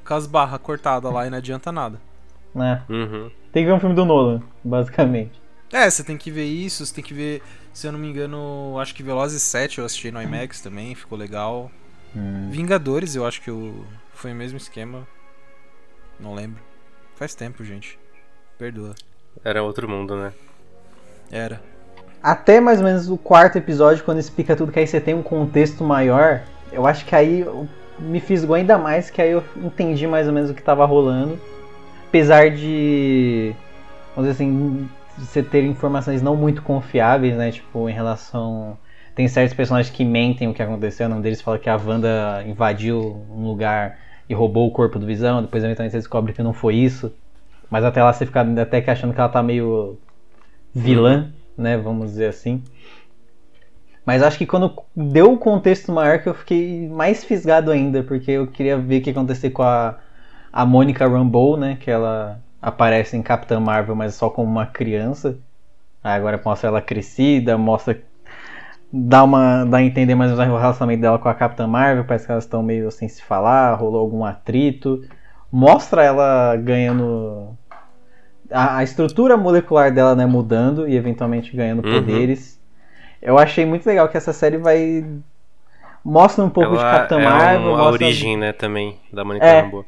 com 0.04 0.14
as 0.16 0.26
barras 0.26 0.60
cortadas 0.62 1.14
lá 1.14 1.28
e 1.28 1.30
não 1.30 1.38
adianta 1.38 1.72
nada. 1.72 2.02
Né? 2.56 2.84
Uhum. 2.90 3.32
Tem 3.52 3.64
que 3.64 3.68
ver 3.68 3.74
um 3.74 3.80
filme 3.80 3.96
do 3.96 4.04
Nolan, 4.04 4.42
basicamente. 4.64 5.42
É, 5.72 5.90
você 5.90 6.04
tem 6.04 6.18
que 6.18 6.30
ver 6.30 6.46
isso, 6.46 6.86
você 6.86 6.94
tem 6.94 7.04
que 7.04 7.14
ver, 7.14 7.42
se 7.72 7.88
eu 7.88 7.92
não 7.92 8.00
me 8.00 8.08
engano, 8.08 8.78
acho 8.80 8.94
que 8.94 9.02
Velozes 9.02 9.42
7 9.42 9.80
eu 9.80 9.86
assisti 9.86 10.12
no 10.12 10.22
IMAX 10.22 10.60
também, 10.60 10.94
ficou 10.96 11.18
legal. 11.18 11.72
Hum. 12.16 12.50
Vingadores, 12.52 13.16
eu 13.16 13.26
acho 13.26 13.42
que 13.42 13.52
o... 13.52 13.86
foi 14.14 14.32
o 14.32 14.36
mesmo 14.36 14.58
esquema. 14.58 15.08
Não 16.20 16.34
lembro. 16.34 16.62
Faz 17.16 17.36
tempo, 17.36 17.64
gente. 17.64 18.00
Perdoa. 18.58 18.96
Era 19.44 19.64
outro 19.64 19.90
mundo, 19.90 20.16
né? 20.16 20.34
Era. 21.32 21.62
Até 22.22 22.62
mais 22.62 22.80
ou 22.80 22.86
menos 22.86 23.10
o 23.10 23.18
quarto 23.18 23.58
episódio, 23.58 24.04
quando 24.04 24.20
explica 24.20 24.56
tudo, 24.56 24.72
que 24.72 24.80
aí 24.80 24.88
você 24.88 25.02
tem 25.02 25.14
um 25.14 25.24
contexto 25.24 25.84
maior, 25.84 26.44
eu 26.72 26.86
acho 26.88 27.06
que 27.06 27.16
aí 27.16 27.46
me 28.00 28.20
fisgou 28.20 28.56
ainda 28.56 28.78
mais, 28.78 29.10
que 29.10 29.22
aí 29.22 29.32
eu 29.32 29.44
entendi 29.58 30.08
mais 30.08 30.28
ou 30.28 30.34
menos 30.34 30.50
o 30.50 30.54
que 30.54 30.62
tava 30.62 30.86
rolando. 30.86 31.40
Apesar 32.08 32.50
de, 32.50 33.54
vamos 34.16 34.32
dizer 34.32 34.44
assim, 34.44 34.90
você 35.18 35.44
ter 35.44 35.64
informações 35.66 36.22
não 36.22 36.36
muito 36.36 36.62
confiáveis, 36.62 37.36
né? 37.36 37.52
Tipo, 37.52 37.90
em 37.90 37.94
relação. 37.94 38.78
Tem 39.16 39.28
certos 39.28 39.56
personagens 39.56 39.94
que 39.94 40.04
mentem 40.04 40.48
o 40.48 40.54
que 40.54 40.62
aconteceu. 40.62 41.06
O 41.06 41.10
nome 41.10 41.22
deles 41.22 41.42
fala 41.42 41.60
que 41.60 41.70
a 41.70 41.76
Wanda 41.76 42.44
invadiu 42.48 43.26
um 43.30 43.44
lugar 43.44 44.00
e 44.30 44.34
roubou 44.34 44.68
o 44.68 44.72
corpo 44.72 45.00
do 45.00 45.06
Visão. 45.06 45.42
Depois, 45.42 45.64
eventualmente, 45.64 45.92
você 45.92 45.98
descobre 45.98 46.34
que 46.34 46.44
não 46.44 46.54
foi 46.54 46.76
isso. 46.76 47.14
Mas 47.70 47.84
até 47.84 48.04
lá 48.04 48.14
você 48.14 48.26
fica 48.26 48.42
até 48.62 48.82
que 48.82 48.92
achando 48.92 49.14
que 49.14 49.20
ela 49.20 49.30
tá 49.30 49.42
meio 49.42 49.98
vilã, 50.74 51.32
né? 51.58 51.78
Vamos 51.78 52.12
dizer 52.12 52.28
assim. 52.28 52.64
Mas 54.06 54.22
acho 54.22 54.38
que 54.38 54.46
quando 54.46 54.74
deu 54.96 55.34
o 55.34 55.38
contexto 55.38 55.92
maior 55.92 56.20
que 56.20 56.28
eu 56.28 56.34
fiquei 56.34 56.88
mais 56.90 57.24
fisgado 57.24 57.72
ainda, 57.72 58.04
porque 58.04 58.32
eu 58.32 58.48
queria 58.48 58.78
ver 58.78 59.00
o 59.00 59.02
que 59.02 59.10
ia 59.10 59.14
acontecer 59.14 59.50
com 59.52 59.64
a, 59.64 59.98
a 60.52 60.66
Mônica 60.66 61.08
Rambeau, 61.08 61.56
né? 61.58 61.78
Que 61.80 61.90
ela 61.90 62.40
aparece 62.62 63.16
em 63.16 63.22
Capitã 63.22 63.60
Marvel, 63.60 63.96
mas 63.96 64.16
só 64.16 64.30
como 64.30 64.50
uma 64.50 64.66
criança. 64.66 65.38
Aí 66.04 66.18
agora 66.18 66.42
mostra 66.44 66.68
ela 66.68 66.82
crescida, 66.82 67.58
mostra. 67.58 68.02
Dá, 68.96 69.24
uma, 69.24 69.66
dá 69.66 69.78
a 69.78 69.82
entender 69.84 70.14
mais 70.14 70.30
ou 70.32 70.38
menos 70.38 70.54
o 70.54 70.58
relacionamento 70.60 71.02
dela 71.02 71.18
com 71.18 71.28
a 71.28 71.34
Capitã 71.34 71.66
Marvel, 71.66 72.06
parece 72.06 72.28
que 72.28 72.32
elas 72.32 72.44
estão 72.44 72.62
meio 72.62 72.92
sem 72.92 73.10
se 73.10 73.24
falar, 73.24 73.74
rolou 73.74 74.00
algum 74.00 74.24
atrito. 74.24 75.04
Mostra 75.52 76.04
ela 76.04 76.56
ganhando. 76.58 77.58
A, 78.52 78.78
a 78.78 78.84
estrutura 78.84 79.36
molecular 79.36 79.92
dela 79.92 80.16
né, 80.16 80.28
mudando 80.28 80.88
e 80.88 80.96
eventualmente 80.96 81.56
ganhando 81.56 81.84
Uhum. 81.84 81.92
poderes. 82.02 82.62
Eu 83.20 83.40
achei 83.40 83.66
muito 83.66 83.86
legal 83.88 84.08
que 84.10 84.18
essa 84.18 84.32
série 84.32 84.58
vai. 84.58 85.04
Mostra 86.06 86.44
um 86.44 86.50
pouco 86.50 86.72
de 86.74 86.78
Ela 86.80 86.92
Capitã 86.92 87.20
é 87.20 87.24
Marvel, 87.24 87.60
uma 87.62 87.78
mostra- 87.78 88.06
origem, 88.06 88.38
né, 88.38 88.52
também, 88.52 89.00
da 89.12 89.24
Mônica 89.24 89.46
É, 89.46 89.62
Rambeau. 89.62 89.86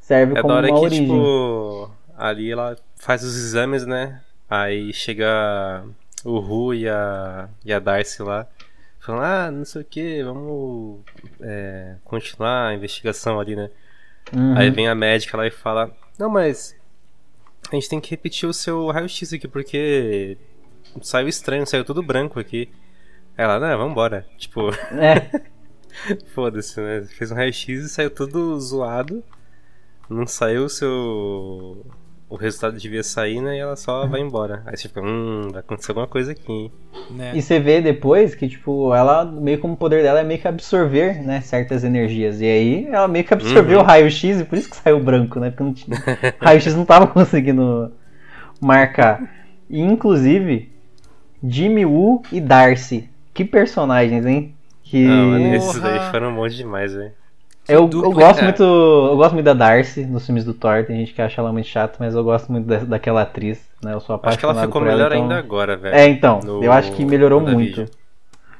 serve 0.00 0.32
É 0.32 0.36
da 0.36 0.42
como 0.42 0.54
hora 0.54 0.68
uma 0.68 0.78
que, 0.78 0.84
origem. 0.86 1.06
tipo, 1.06 1.90
ali 2.16 2.50
ela 2.52 2.76
faz 2.96 3.22
os 3.22 3.36
exames, 3.36 3.84
né? 3.84 4.20
Aí 4.48 4.92
chega 4.94 5.82
o 6.26 6.38
Ru 6.38 6.74
e 6.74 6.88
a, 6.88 7.48
e 7.64 7.72
a 7.72 7.78
Darcy 7.78 8.22
lá, 8.22 8.46
falando, 8.98 9.22
ah, 9.22 9.50
não 9.50 9.64
sei 9.64 9.82
o 9.82 9.84
que, 9.84 10.22
vamos 10.22 11.00
é, 11.40 11.96
continuar 12.04 12.68
a 12.68 12.74
investigação 12.74 13.38
ali, 13.38 13.54
né? 13.54 13.70
Uhum. 14.34 14.56
Aí 14.56 14.70
vem 14.70 14.88
a 14.88 14.94
médica 14.94 15.36
lá 15.36 15.46
e 15.46 15.50
fala, 15.50 15.96
não, 16.18 16.28
mas 16.28 16.76
a 17.70 17.74
gente 17.74 17.88
tem 17.88 18.00
que 18.00 18.10
repetir 18.10 18.48
o 18.48 18.52
seu 18.52 18.88
raio-x 18.88 19.32
aqui, 19.32 19.46
porque 19.46 20.36
saiu 21.02 21.28
estranho, 21.28 21.66
saiu 21.66 21.84
tudo 21.84 22.02
branco 22.02 22.40
aqui. 22.40 22.68
Aí 23.36 23.44
Ela, 23.44 23.60
não, 23.60 23.78
vambora. 23.78 24.26
Tipo, 24.38 24.70
É, 24.92 25.56
Foda-se, 26.34 26.80
né? 26.80 27.02
Fez 27.02 27.30
um 27.30 27.34
raio-x 27.34 27.84
e 27.84 27.88
saiu 27.88 28.10
tudo 28.10 28.58
zoado. 28.60 29.22
Não 30.08 30.26
saiu 30.26 30.64
o 30.64 30.68
seu. 30.68 31.84
O 32.28 32.34
resultado 32.34 32.76
devia 32.76 33.04
sair, 33.04 33.40
né? 33.40 33.56
E 33.56 33.60
ela 33.60 33.76
só 33.76 34.04
vai 34.06 34.20
embora. 34.20 34.62
Aí 34.66 34.76
você 34.76 34.88
fica, 34.88 35.00
hum, 35.00 35.48
vai 35.52 35.60
acontecer 35.60 35.92
alguma 35.92 36.08
coisa 36.08 36.32
aqui. 36.32 36.50
hein? 36.52 36.72
Né? 37.10 37.32
E 37.36 37.40
você 37.40 37.60
vê 37.60 37.80
depois 37.80 38.34
que, 38.34 38.48
tipo, 38.48 38.92
ela, 38.92 39.24
meio 39.24 39.58
como 39.60 39.74
o 39.74 39.76
poder 39.76 40.02
dela 40.02 40.18
é 40.20 40.24
meio 40.24 40.40
que 40.40 40.48
absorver, 40.48 41.22
né, 41.22 41.40
certas 41.40 41.84
energias. 41.84 42.40
E 42.40 42.44
aí 42.44 42.86
ela 42.86 43.06
meio 43.06 43.24
que 43.24 43.32
absorveu 43.32 43.78
Uhum. 43.78 43.84
o 43.84 43.86
raio-x 43.86 44.40
e 44.40 44.44
por 44.44 44.58
isso 44.58 44.68
que 44.68 44.76
saiu 44.76 44.98
branco, 44.98 45.38
né? 45.38 45.50
Porque 45.50 45.62
não 45.62 45.72
tinha... 45.72 45.96
o 46.40 46.44
raio-x 46.44 46.74
não 46.74 46.84
tava 46.84 47.06
conseguindo 47.12 47.92
marcar. 48.60 49.22
E, 49.70 49.80
inclusive, 49.80 50.72
Jimmy 51.44 51.86
Woo 51.86 52.22
e 52.32 52.40
Darcy. 52.40 53.08
Que 53.32 53.44
personagens, 53.44 54.26
hein? 54.26 54.52
Que... 54.82 55.06
Ah, 55.06 55.10
mano, 55.10 55.54
esses 55.54 55.80
daí 55.80 56.10
foram 56.10 56.28
um 56.30 56.32
monte 56.34 56.56
demais, 56.56 56.92
velho. 56.92 57.12
Eu, 57.68 57.80
eu 57.82 57.88
dupla, 57.88 58.14
gosto 58.14 58.34
cara. 58.36 58.44
muito. 58.44 58.62
Eu 58.62 59.16
gosto 59.16 59.32
muito 59.34 59.44
da 59.44 59.54
Darcy 59.54 60.04
nos 60.06 60.24
filmes 60.24 60.44
do 60.44 60.54
Thor. 60.54 60.84
Tem 60.84 60.96
gente 60.98 61.12
que 61.14 61.20
acha 61.22 61.40
ela 61.40 61.52
muito 61.52 61.66
chata, 61.68 61.96
mas 61.98 62.14
eu 62.14 62.22
gosto 62.22 62.50
muito 62.52 62.66
da, 62.66 62.78
daquela 62.78 63.22
atriz, 63.22 63.58
né? 63.82 63.92
Eu 63.94 64.00
sou 64.00 64.14
apaixonado 64.16 64.28
Acho 64.28 64.38
que 64.38 64.44
ela 64.58 64.66
ficou 64.66 64.82
ela, 64.82 64.90
melhor 64.92 65.12
então- 65.12 65.22
ainda 65.22 65.38
agora, 65.38 65.76
velho. 65.76 65.94
É, 65.94 66.06
então. 66.08 66.40
no- 66.44 66.62
eu 66.62 66.72
acho 66.72 66.92
que 66.92 67.04
melhorou 67.04 67.40
muito. 67.40 67.86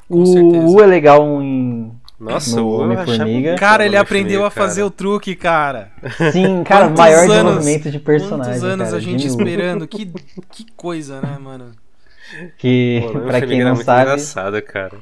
O. 0.09 0.75
U 0.75 0.81
é 0.83 0.87
legal 0.87 1.25
em 1.42 1.92
Nossa, 2.19 2.57
No 2.57 2.62
eu 2.62 2.69
Homem-Formiga. 2.81 3.51
achava 3.55 3.59
Cara, 3.59 3.85
ele 3.87 3.97
aprendeu 3.97 4.45
a 4.45 4.51
fazer 4.51 4.81
cara. 4.81 4.87
o 4.87 4.90
truque, 4.90 5.35
cara. 5.37 5.90
Sim, 6.33 6.62
cara, 6.64 6.87
Quantos 6.87 6.99
maior 7.01 7.19
anos- 7.19 7.33
desenvolvimento 7.35 7.90
de 7.90 7.99
personagem. 7.99 8.53
Quantos 8.55 8.64
anos 8.64 8.85
cara, 8.87 8.97
a 8.97 9.01
gente 9.01 9.23
Jimmy 9.23 9.31
esperando? 9.37 9.87
Que, 9.87 10.07
que 10.51 10.66
coisa, 10.77 11.21
né, 11.21 11.37
mano? 11.40 11.73
Que, 12.59 13.05
Pô, 13.12 13.21
pra 13.21 13.40
quem 13.40 13.62
não 13.62 13.77
sabe, 13.77 14.03
engraçado, 14.03 14.62
cara. 14.62 14.92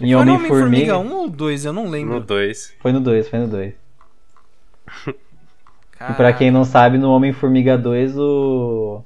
Em 0.00 0.12
Foi 0.12 0.24
no 0.24 0.34
Homem-Formiga 0.34 0.96
Homem-Formiga. 0.96 0.98
1 0.98 1.12
ou 1.14 1.28
2? 1.28 1.64
Eu 1.64 1.72
não 1.72 1.88
lembro. 1.88 2.14
No 2.14 2.20
2. 2.20 2.74
Foi 2.80 2.92
no 2.92 3.00
2, 3.00 3.28
foi 3.28 3.38
no 3.40 3.48
2. 3.48 3.74
E 6.10 6.12
pra 6.14 6.32
quem 6.32 6.50
não 6.50 6.64
sabe, 6.64 6.98
no 6.98 7.10
Homem-Formiga 7.10 7.76
2, 7.78 8.18
o, 8.18 9.02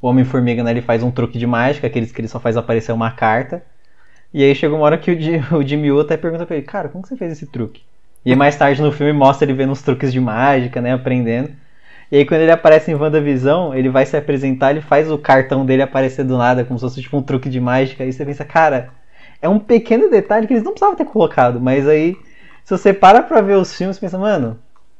o 0.00 0.08
Homem-Formiga, 0.08 0.62
né, 0.62 0.70
ele 0.70 0.82
faz 0.82 1.02
um 1.02 1.10
truque 1.10 1.38
de 1.38 1.46
mágica, 1.46 1.86
aqueles 1.86 2.10
que 2.10 2.20
ele 2.20 2.28
só 2.28 2.40
faz 2.40 2.56
aparecer 2.56 2.92
uma 2.92 3.10
carta. 3.10 3.62
E 4.32 4.42
aí 4.42 4.54
chega 4.54 4.74
uma 4.74 4.84
hora 4.84 4.96
que 4.96 5.10
o, 5.10 5.14
o 5.58 5.62
Jimmy 5.66 5.92
Woo 5.92 6.00
até 6.00 6.16
pergunta 6.16 6.46
pra 6.46 6.56
ele, 6.56 6.64
cara, 6.64 6.88
como 6.88 7.02
que 7.02 7.08
você 7.08 7.16
fez 7.16 7.32
esse 7.32 7.46
truque? 7.46 7.82
E 8.24 8.30
aí 8.30 8.36
mais 8.36 8.56
tarde 8.56 8.80
no 8.80 8.92
filme 8.92 9.12
mostra 9.12 9.44
ele 9.46 9.54
vendo 9.54 9.72
uns 9.72 9.82
truques 9.82 10.12
de 10.12 10.20
mágica, 10.20 10.80
né, 10.80 10.92
aprendendo. 10.92 11.50
E 12.10 12.16
aí 12.16 12.24
quando 12.24 12.40
ele 12.40 12.50
aparece 12.50 12.90
em 12.90 12.94
WandaVisão, 12.94 13.74
ele 13.74 13.88
vai 13.88 14.04
se 14.04 14.16
apresentar, 14.16 14.70
ele 14.70 14.80
faz 14.80 15.10
o 15.10 15.18
cartão 15.18 15.64
dele 15.64 15.82
aparecer 15.82 16.24
do 16.24 16.36
nada, 16.36 16.64
como 16.64 16.78
se 16.78 16.84
fosse 16.84 17.02
tipo 17.02 17.16
um 17.16 17.22
truque 17.22 17.48
de 17.48 17.60
mágica. 17.60 18.02
Aí 18.02 18.12
você 18.12 18.24
pensa, 18.24 18.44
cara, 18.44 18.90
é 19.42 19.48
um 19.48 19.58
pequeno 19.58 20.10
detalhe 20.10 20.46
que 20.46 20.52
eles 20.52 20.62
não 20.64 20.72
precisavam 20.72 20.96
ter 20.96 21.04
colocado, 21.04 21.60
mas 21.60 21.86
aí 21.88 22.16
se 22.64 22.76
você 22.76 22.92
para 22.92 23.22
pra 23.22 23.40
ver 23.40 23.56
os 23.56 23.74
filmes, 23.74 23.96
você 23.96 24.00
pensa, 24.00 24.18
mano, 24.18 24.58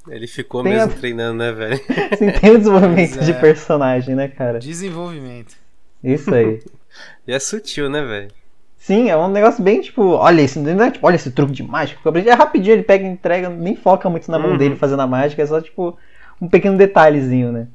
Ele 0.09 0.27
ficou 0.27 0.63
mesmo 0.65 0.93
a- 0.93 0.97
treinando, 0.97 1.39
né, 1.39 1.53
velho? 1.53 1.81
Assim, 2.13 2.31
tem 2.31 2.51
o 2.53 2.59
desenvolvimento 2.59 3.13
Pois 3.15 3.27
de 3.27 3.33
é. 3.33 3.41
personagem, 3.41 4.15
né, 4.15 4.29
cara? 4.29 4.59
Desenvolvimento. 4.59 5.55
Isso 6.03 6.35
aí. 6.35 6.61
E 7.25 7.33
é 7.33 7.39
sutil, 7.39 7.89
né, 7.89 8.03
velho? 8.05 8.33
Sim, 8.77 9.09
é 9.11 9.17
um 9.17 9.29
negócio 9.29 9.63
bem 9.63 9.81
tipo, 9.81 10.03
olha 10.03 10.41
esse, 10.43 10.59
não 10.59 10.85
é 10.85 10.91
tipo, 10.91 11.07
olha 11.07 11.15
esse 11.15 11.31
truque 11.31 11.53
de 11.53 11.63
mágica. 11.63 12.01
É 12.27 12.33
rapidinho, 12.33 12.73
ele 12.75 12.83
pega 12.83 13.05
e 13.07 13.09
entrega, 13.09 13.49
nem 13.49 13.77
foca 13.77 14.11
muito 14.11 14.29
na 14.31 14.39
mão 14.39 14.51
Uhum. 14.53 14.57
dele 14.57 14.75
fazendo 14.75 15.01
a 15.03 15.07
mágica, 15.07 15.41
é 15.41 15.47
só 15.47 15.61
tipo 15.61 15.97
um 16.41 16.49
pequeno 16.49 16.77
detalhezinho, 16.77 17.53
né? 17.53 17.69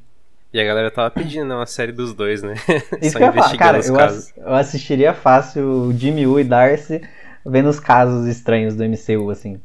E 0.56 0.60
a 0.60 0.64
galera 0.64 0.90
tava 0.90 1.10
pedindo 1.10 1.46
né, 1.46 1.54
uma 1.54 1.66
série 1.66 1.92
dos 1.92 2.14
dois, 2.14 2.42
né? 2.42 2.54
Isso 3.00 3.16
Só 3.16 3.18
que 3.18 3.24
eu 3.24 3.26
investigando 3.26 3.56
cara, 3.56 3.78
os 3.78 3.88
eu, 3.88 3.98
casos. 3.98 4.26
ass- 4.26 4.32
eu 4.36 4.54
assistiria 4.54 5.12
fácil 5.14 5.64
o 5.88 5.92
Jimmy 5.92 6.26
Woo 6.26 6.40
e 6.40 6.44
Darcy 6.44 7.02
vendo 7.44 7.68
os 7.68 7.78
casos 7.80 8.26
estranhos 8.26 8.74
do 8.76 8.82
MCU, 8.84 9.30
assim. 9.30 9.60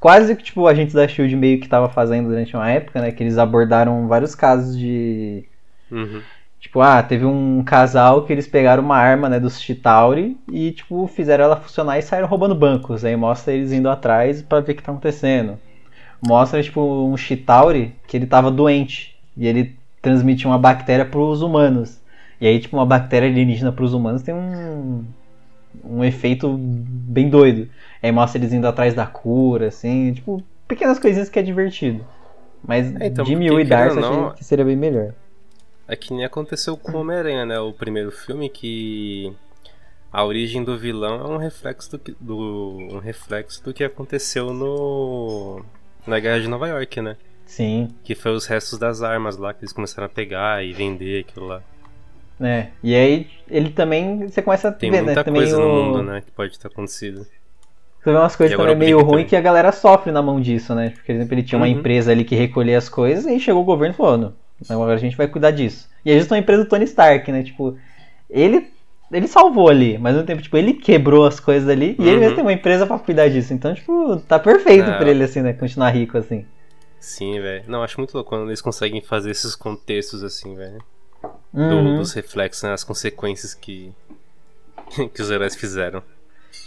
Quase 0.00 0.36
que 0.36 0.42
tipo, 0.44 0.66
a 0.66 0.74
gente 0.74 0.94
da 0.94 1.06
Shield 1.08 1.34
meio 1.36 1.60
que 1.60 1.68
tava 1.68 1.88
fazendo 1.88 2.28
durante 2.28 2.54
uma 2.56 2.70
época, 2.70 3.00
né? 3.00 3.10
Que 3.12 3.22
eles 3.22 3.38
abordaram 3.38 4.06
vários 4.08 4.34
casos 4.34 4.78
de 4.78 5.48
Uhum. 5.90 6.26
Tipo, 6.60 6.80
ah, 6.80 7.02
teve 7.02 7.24
um 7.24 7.62
casal 7.62 8.24
que 8.24 8.32
eles 8.32 8.46
pegaram 8.48 8.82
uma 8.82 8.96
arma, 8.96 9.28
né, 9.28 9.38
dos 9.38 9.60
Chitauri 9.60 10.36
e, 10.50 10.72
tipo, 10.72 11.06
fizeram 11.06 11.44
ela 11.44 11.56
funcionar 11.56 11.98
e 11.98 12.02
saíram 12.02 12.26
roubando 12.26 12.54
bancos. 12.54 13.04
Aí 13.04 13.14
mostra 13.14 13.52
eles 13.52 13.72
indo 13.72 13.88
atrás 13.88 14.42
pra 14.42 14.60
ver 14.60 14.72
o 14.72 14.76
que 14.76 14.82
tá 14.82 14.90
acontecendo. 14.90 15.58
Mostra, 16.22 16.62
tipo, 16.62 16.80
um 16.82 17.16
Chitauri 17.16 17.94
que 18.06 18.16
ele 18.16 18.26
tava 18.26 18.50
doente 18.50 19.16
e 19.36 19.46
ele 19.48 19.76
transmitia 20.06 20.48
uma 20.48 20.58
bactéria 20.58 21.04
pros 21.04 21.42
humanos. 21.42 22.00
E 22.40 22.46
aí, 22.46 22.60
tipo, 22.60 22.76
uma 22.76 22.86
bactéria 22.86 23.28
alienígena 23.28 23.72
pros 23.72 23.92
humanos 23.92 24.22
tem 24.22 24.34
um, 24.34 25.04
um 25.84 26.04
efeito 26.04 26.56
bem 26.56 27.28
doido. 27.28 27.68
Aí 28.02 28.12
mostra 28.12 28.38
eles 28.38 28.52
indo 28.52 28.66
atrás 28.68 28.94
da 28.94 29.06
cura, 29.06 29.68
assim, 29.68 30.12
tipo, 30.12 30.42
pequenas 30.68 30.98
coisinhas 30.98 31.28
que 31.28 31.38
é 31.38 31.42
divertido. 31.42 32.04
Mas 32.62 32.94
É, 33.00 33.06
então, 33.06 33.24
Jimmy 33.24 33.46
e 33.48 33.64
Darcy 33.64 33.98
não, 33.98 34.26
achei 34.28 34.36
que 34.36 34.44
seria 34.44 34.64
bem 34.64 34.76
melhor. 34.76 35.12
É 35.88 35.96
que 35.96 36.12
nem 36.12 36.24
aconteceu 36.24 36.76
com 36.76 36.92
o 36.98 37.00
Homem-Aranha, 37.00 37.44
né? 37.46 37.58
O 37.60 37.72
primeiro 37.72 38.10
filme 38.10 38.48
que 38.48 39.32
a 40.12 40.24
origem 40.24 40.64
do 40.64 40.78
vilão 40.78 41.20
é 41.20 41.28
um 41.28 41.36
reflexo 41.36 41.90
do, 41.92 41.98
que- 41.98 42.16
do 42.20 42.76
um 42.92 42.98
reflexo 42.98 43.62
do 43.62 43.72
que 43.74 43.84
aconteceu 43.84 44.52
no 44.52 45.64
na 46.06 46.18
Guerra 46.20 46.40
de 46.40 46.48
Nova 46.48 46.68
York, 46.68 47.00
né? 47.00 47.16
Sim. 47.46 47.88
Que 48.04 48.14
foi 48.14 48.32
os 48.32 48.46
restos 48.46 48.78
das 48.78 49.02
armas 49.02 49.36
lá 49.36 49.54
que 49.54 49.60
eles 49.60 49.72
começaram 49.72 50.06
a 50.06 50.08
pegar 50.10 50.64
e 50.64 50.72
vender 50.72 51.24
aquilo 51.26 51.46
lá. 51.46 51.62
É, 52.40 52.66
e 52.82 52.94
aí 52.94 53.26
ele 53.48 53.70
também, 53.70 54.28
você 54.28 54.42
começa 54.42 54.68
a 54.68 54.72
Tem 54.72 54.90
ver, 54.90 54.98
muita 55.02 55.20
né, 55.20 55.24
também 55.24 55.40
coisa 55.40 55.56
o... 55.56 55.60
no 55.62 55.68
mundo, 55.68 56.02
né, 56.02 56.20
que 56.20 56.30
pode 56.32 56.58
ter 56.58 56.66
acontecido. 56.66 57.26
Você 58.02 58.12
vê 58.12 58.18
umas 58.18 58.36
coisas 58.36 58.56
também 58.56 58.74
o 58.74 58.78
meio 58.78 59.00
ruins 59.00 59.28
que 59.28 59.34
a 59.34 59.40
galera 59.40 59.72
sofre 59.72 60.12
na 60.12 60.22
mão 60.22 60.40
disso, 60.40 60.74
né? 60.74 60.92
Por 61.04 61.12
exemplo, 61.12 61.34
ele 61.34 61.42
tinha 61.42 61.58
uma 61.58 61.66
Uhum. 61.66 61.72
empresa 61.72 62.12
ali 62.12 62.24
que 62.24 62.36
recolhia 62.36 62.78
as 62.78 62.88
coisas 62.88 63.26
e 63.26 63.40
chegou 63.40 63.62
o 63.62 63.64
governo 63.64 63.94
e 63.94 63.96
falou, 63.96 64.16
não, 64.18 64.32
agora 64.68 64.94
a 64.94 64.98
gente 64.98 65.16
vai 65.16 65.26
cuidar 65.26 65.50
disso. 65.50 65.88
E 66.04 66.10
aí 66.10 66.18
justo 66.18 66.32
uma 66.32 66.38
empresa 66.38 66.62
do 66.62 66.68
Tony 66.68 66.84
Stark, 66.84 67.32
né? 67.32 67.42
Tipo, 67.42 67.76
ele 68.30 68.70
ele 69.12 69.28
salvou 69.28 69.68
ali, 69.68 69.96
mas 69.98 70.14
mesmo 70.14 70.26
tempo, 70.26 70.42
tipo, 70.42 70.56
ele 70.56 70.72
quebrou 70.74 71.26
as 71.26 71.38
coisas 71.40 71.68
ali 71.68 71.96
e 71.98 72.02
ele 72.02 72.14
Uhum. 72.14 72.20
mesmo 72.20 72.34
tem 72.34 72.44
uma 72.44 72.52
empresa 72.52 72.86
pra 72.86 72.98
cuidar 72.98 73.28
disso. 73.28 73.54
Então, 73.54 73.72
tipo, 73.74 74.16
tá 74.28 74.38
perfeito 74.38 74.90
É. 74.90 74.98
pra 74.98 75.08
ele, 75.10 75.22
assim, 75.24 75.40
né? 75.42 75.52
Continuar 75.52 75.90
rico, 75.90 76.18
assim. 76.18 76.44
Sim, 77.06 77.40
velho. 77.40 77.64
Não, 77.68 77.82
acho 77.84 78.00
muito 78.00 78.12
louco 78.14 78.30
quando 78.30 78.48
eles 78.48 78.60
conseguem 78.60 79.00
fazer 79.00 79.30
esses 79.30 79.54
contextos 79.54 80.24
assim, 80.24 80.54
velho. 80.56 80.82
Do- 81.52 81.60
Uhum. 81.60 81.96
Dos 81.98 82.12
reflexos, 82.12 82.64
né, 82.64 82.72
as 82.72 82.84
consequências 82.84 83.54
que 83.54 83.92
que 85.14 85.22
os 85.22 85.30
heróis 85.30 85.54
fizeram. 85.56 86.02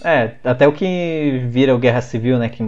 É, 0.04 0.36
até 0.45 0.65
o 0.67 0.71
que 0.71 1.43
vira 1.49 1.75
o 1.75 1.80
Guerra 1.80 2.02
Civil, 2.02 2.38
né? 2.39 2.47
Que 2.47 2.63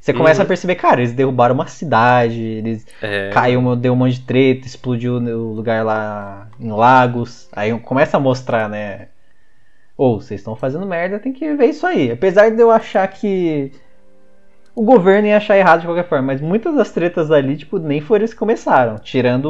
você 0.00 0.14
começa 0.14 0.40
Uhum. 0.40 0.44
a 0.46 0.48
perceber, 0.48 0.76
cara, 0.76 1.00
eles 1.00 1.12
derrubaram 1.12 1.54
uma 1.54 1.66
cidade, 1.66 2.40
eles 2.40 2.86
É, 3.02 3.30
caiu, 3.32 3.76
deu 3.76 3.92
um 3.92 3.96
monte 3.96 4.14
de 4.14 4.22
treta, 4.22 4.66
explodiu 4.66 5.14
o 5.16 5.52
lugar 5.52 5.84
lá 5.84 6.48
em 6.58 6.70
Lagos. 6.72 7.48
Aí 7.52 7.78
começa 7.80 8.16
a 8.16 8.20
mostrar, 8.20 8.68
né? 8.68 9.08
Ou 9.96 10.20
vocês 10.20 10.40
estão 10.40 10.56
fazendo 10.56 10.86
merda, 10.86 11.18
tem 11.18 11.32
que 11.32 11.54
ver 11.54 11.66
isso 11.66 11.86
aí. 11.86 12.10
Apesar 12.10 12.50
de 12.50 12.60
eu 12.62 12.70
achar 12.70 13.06
que 13.08 13.72
o 14.74 14.82
governo 14.84 15.28
ia 15.28 15.36
achar 15.36 15.56
errado 15.56 15.80
de 15.80 15.86
qualquer 15.86 16.08
forma, 16.08 16.26
mas 16.26 16.40
muitas 16.40 16.74
das 16.74 16.90
tretas 16.92 17.30
ali, 17.30 17.56
tipo, 17.56 17.78
nem 17.78 18.00
foram 18.00 18.22
eles 18.22 18.32
que 18.32 18.38
começaram. 18.38 18.98
Tirando 18.98 19.46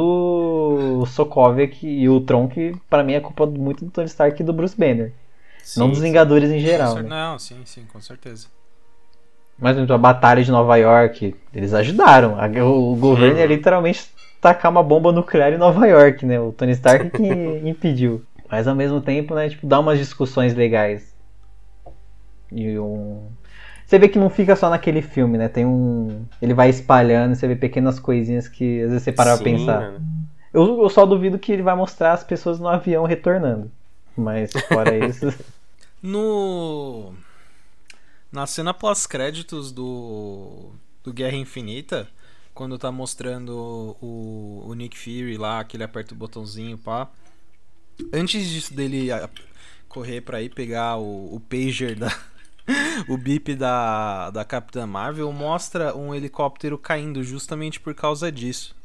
o 1.01 1.05
Sokovia 1.05 1.69
e 1.83 2.09
o 2.09 2.21
Tron, 2.21 2.47
que 2.47 2.73
pra 2.89 3.03
mim 3.03 3.13
é 3.13 3.19
culpa 3.19 3.45
muito 3.45 3.85
do 3.85 3.91
Tony 3.91 4.07
Stark 4.07 4.41
e 4.41 4.45
do 4.45 4.53
Bruce 4.53 4.77
Banner. 4.77 5.13
não 5.75 5.87
sim, 5.87 5.91
dos 5.91 5.99
sim. 5.99 6.03
Vingadores 6.03 6.49
em 6.51 6.59
geral, 6.59 6.93
cer- 6.95 7.03
né? 7.03 7.09
Não, 7.09 7.39
sim, 7.39 7.61
sim, 7.65 7.85
com 7.91 7.99
certeza. 8.01 8.47
Mas 9.57 9.77
exemplo, 9.77 9.93
a 9.93 9.97
batalha 9.97 10.43
de 10.43 10.51
Nova 10.51 10.75
York, 10.77 11.35
eles 11.53 11.73
ajudaram. 11.73 12.35
O 12.65 12.95
governo 12.95 13.39
ia 13.39 13.45
literalmente 13.45 14.09
tacar 14.41 14.71
uma 14.71 14.81
bomba 14.83 15.11
nuclear 15.11 15.53
em 15.53 15.57
Nova 15.57 15.85
York, 15.87 16.25
né? 16.25 16.39
O 16.39 16.51
Tony 16.51 16.71
Stark 16.71 17.11
que 17.11 17.23
impediu. 17.63 18.23
Mas 18.49 18.67
ao 18.67 18.75
mesmo 18.75 18.99
tempo, 18.99 19.33
né, 19.35 19.49
tipo, 19.49 19.65
dá 19.67 19.79
umas 19.79 19.99
discussões 19.99 20.53
legais. 20.55 21.13
E 22.51 22.77
um. 22.79 23.29
Você 23.91 23.99
vê 23.99 24.07
que 24.07 24.17
não 24.17 24.29
fica 24.29 24.55
só 24.55 24.69
naquele 24.69 25.01
filme, 25.01 25.37
né? 25.37 25.49
Tem 25.49 25.65
um. 25.65 26.25
Ele 26.41 26.53
vai 26.53 26.69
espalhando, 26.69 27.35
você 27.35 27.45
vê 27.45 27.57
pequenas 27.57 27.99
coisinhas 27.99 28.47
que 28.47 28.83
às 28.83 28.89
vezes 28.89 29.03
você 29.03 29.11
para 29.11 29.35
pra 29.35 29.43
pensar. 29.43 29.81
mano. 29.81 30.01
Eu, 30.53 30.81
eu 30.83 30.89
só 30.89 31.05
duvido 31.05 31.37
que 31.37 31.51
ele 31.51 31.61
vai 31.61 31.75
mostrar 31.75 32.13
as 32.13 32.23
pessoas 32.23 32.57
no 32.57 32.69
avião 32.69 33.03
retornando. 33.03 33.69
Mas 34.15 34.53
fora 34.69 34.95
isso. 35.05 35.27
No. 36.01 37.13
Na 38.31 38.47
cena 38.47 38.73
pós-créditos 38.73 39.73
do. 39.73 40.71
Do 41.03 41.11
Guerra 41.11 41.35
Infinita, 41.35 42.07
quando 42.53 42.77
tá 42.77 42.93
mostrando 42.93 43.97
o, 44.01 44.67
o 44.67 44.73
Nick 44.73 44.97
Fury 44.97 45.35
lá, 45.35 45.65
que 45.65 45.75
ele 45.75 45.83
aperta 45.83 46.13
o 46.13 46.17
botãozinho, 46.17 46.77
pá. 46.77 47.09
Antes 48.13 48.47
disso 48.47 48.73
dele 48.73 49.09
correr 49.89 50.21
pra 50.21 50.41
ir 50.41 50.47
pegar 50.47 50.95
o, 50.95 51.35
o 51.35 51.41
pager 51.41 51.99
da. 51.99 52.09
o 53.07 53.17
bip 53.17 53.55
da, 53.55 54.29
da 54.31 54.45
Capitã 54.45 54.85
Marvel, 54.85 55.31
mostra 55.31 55.95
um 55.95 56.13
helicóptero 56.13 56.77
caindo 56.77 57.23
justamente 57.23 57.79
por 57.79 57.93
causa 57.93 58.31
disso. 58.31 58.75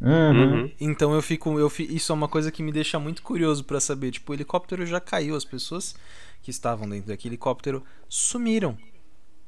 Uhum. 0.00 0.64
Uhum. 0.64 0.72
Então 0.80 1.14
eu 1.14 1.22
fico, 1.22 1.58
eu 1.58 1.70
fi- 1.70 1.88
isso 1.94 2.12
é 2.12 2.14
uma 2.14 2.28
coisa 2.28 2.50
que 2.50 2.62
me 2.62 2.72
deixa 2.72 2.98
muito 2.98 3.22
curioso 3.22 3.64
pra 3.64 3.80
saber, 3.80 4.10
tipo, 4.10 4.32
o 4.32 4.34
helicóptero 4.34 4.84
já 4.84 5.00
caiu, 5.00 5.36
as 5.36 5.44
pessoas 5.44 5.94
que 6.42 6.50
estavam 6.50 6.88
dentro 6.88 7.08
daquele 7.08 7.34
helicóptero 7.34 7.82
sumiram. 8.08 8.76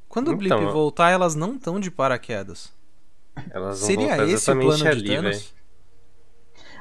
Quando 0.09 0.29
o 0.29 0.33
Blip 0.33 0.53
Então, 0.55 0.71
voltar, 0.71 1.11
elas 1.11 1.35
não 1.35 1.55
estão 1.55 1.79
de 1.79 1.91
paraquedas. 1.91 2.73
Seria 3.71 4.17
esse 4.23 4.51
o 4.51 4.59
plano 4.59 4.89
de 4.89 4.89
ali, 4.89 5.17
velho. 5.17 5.23
Thanos? 5.23 5.53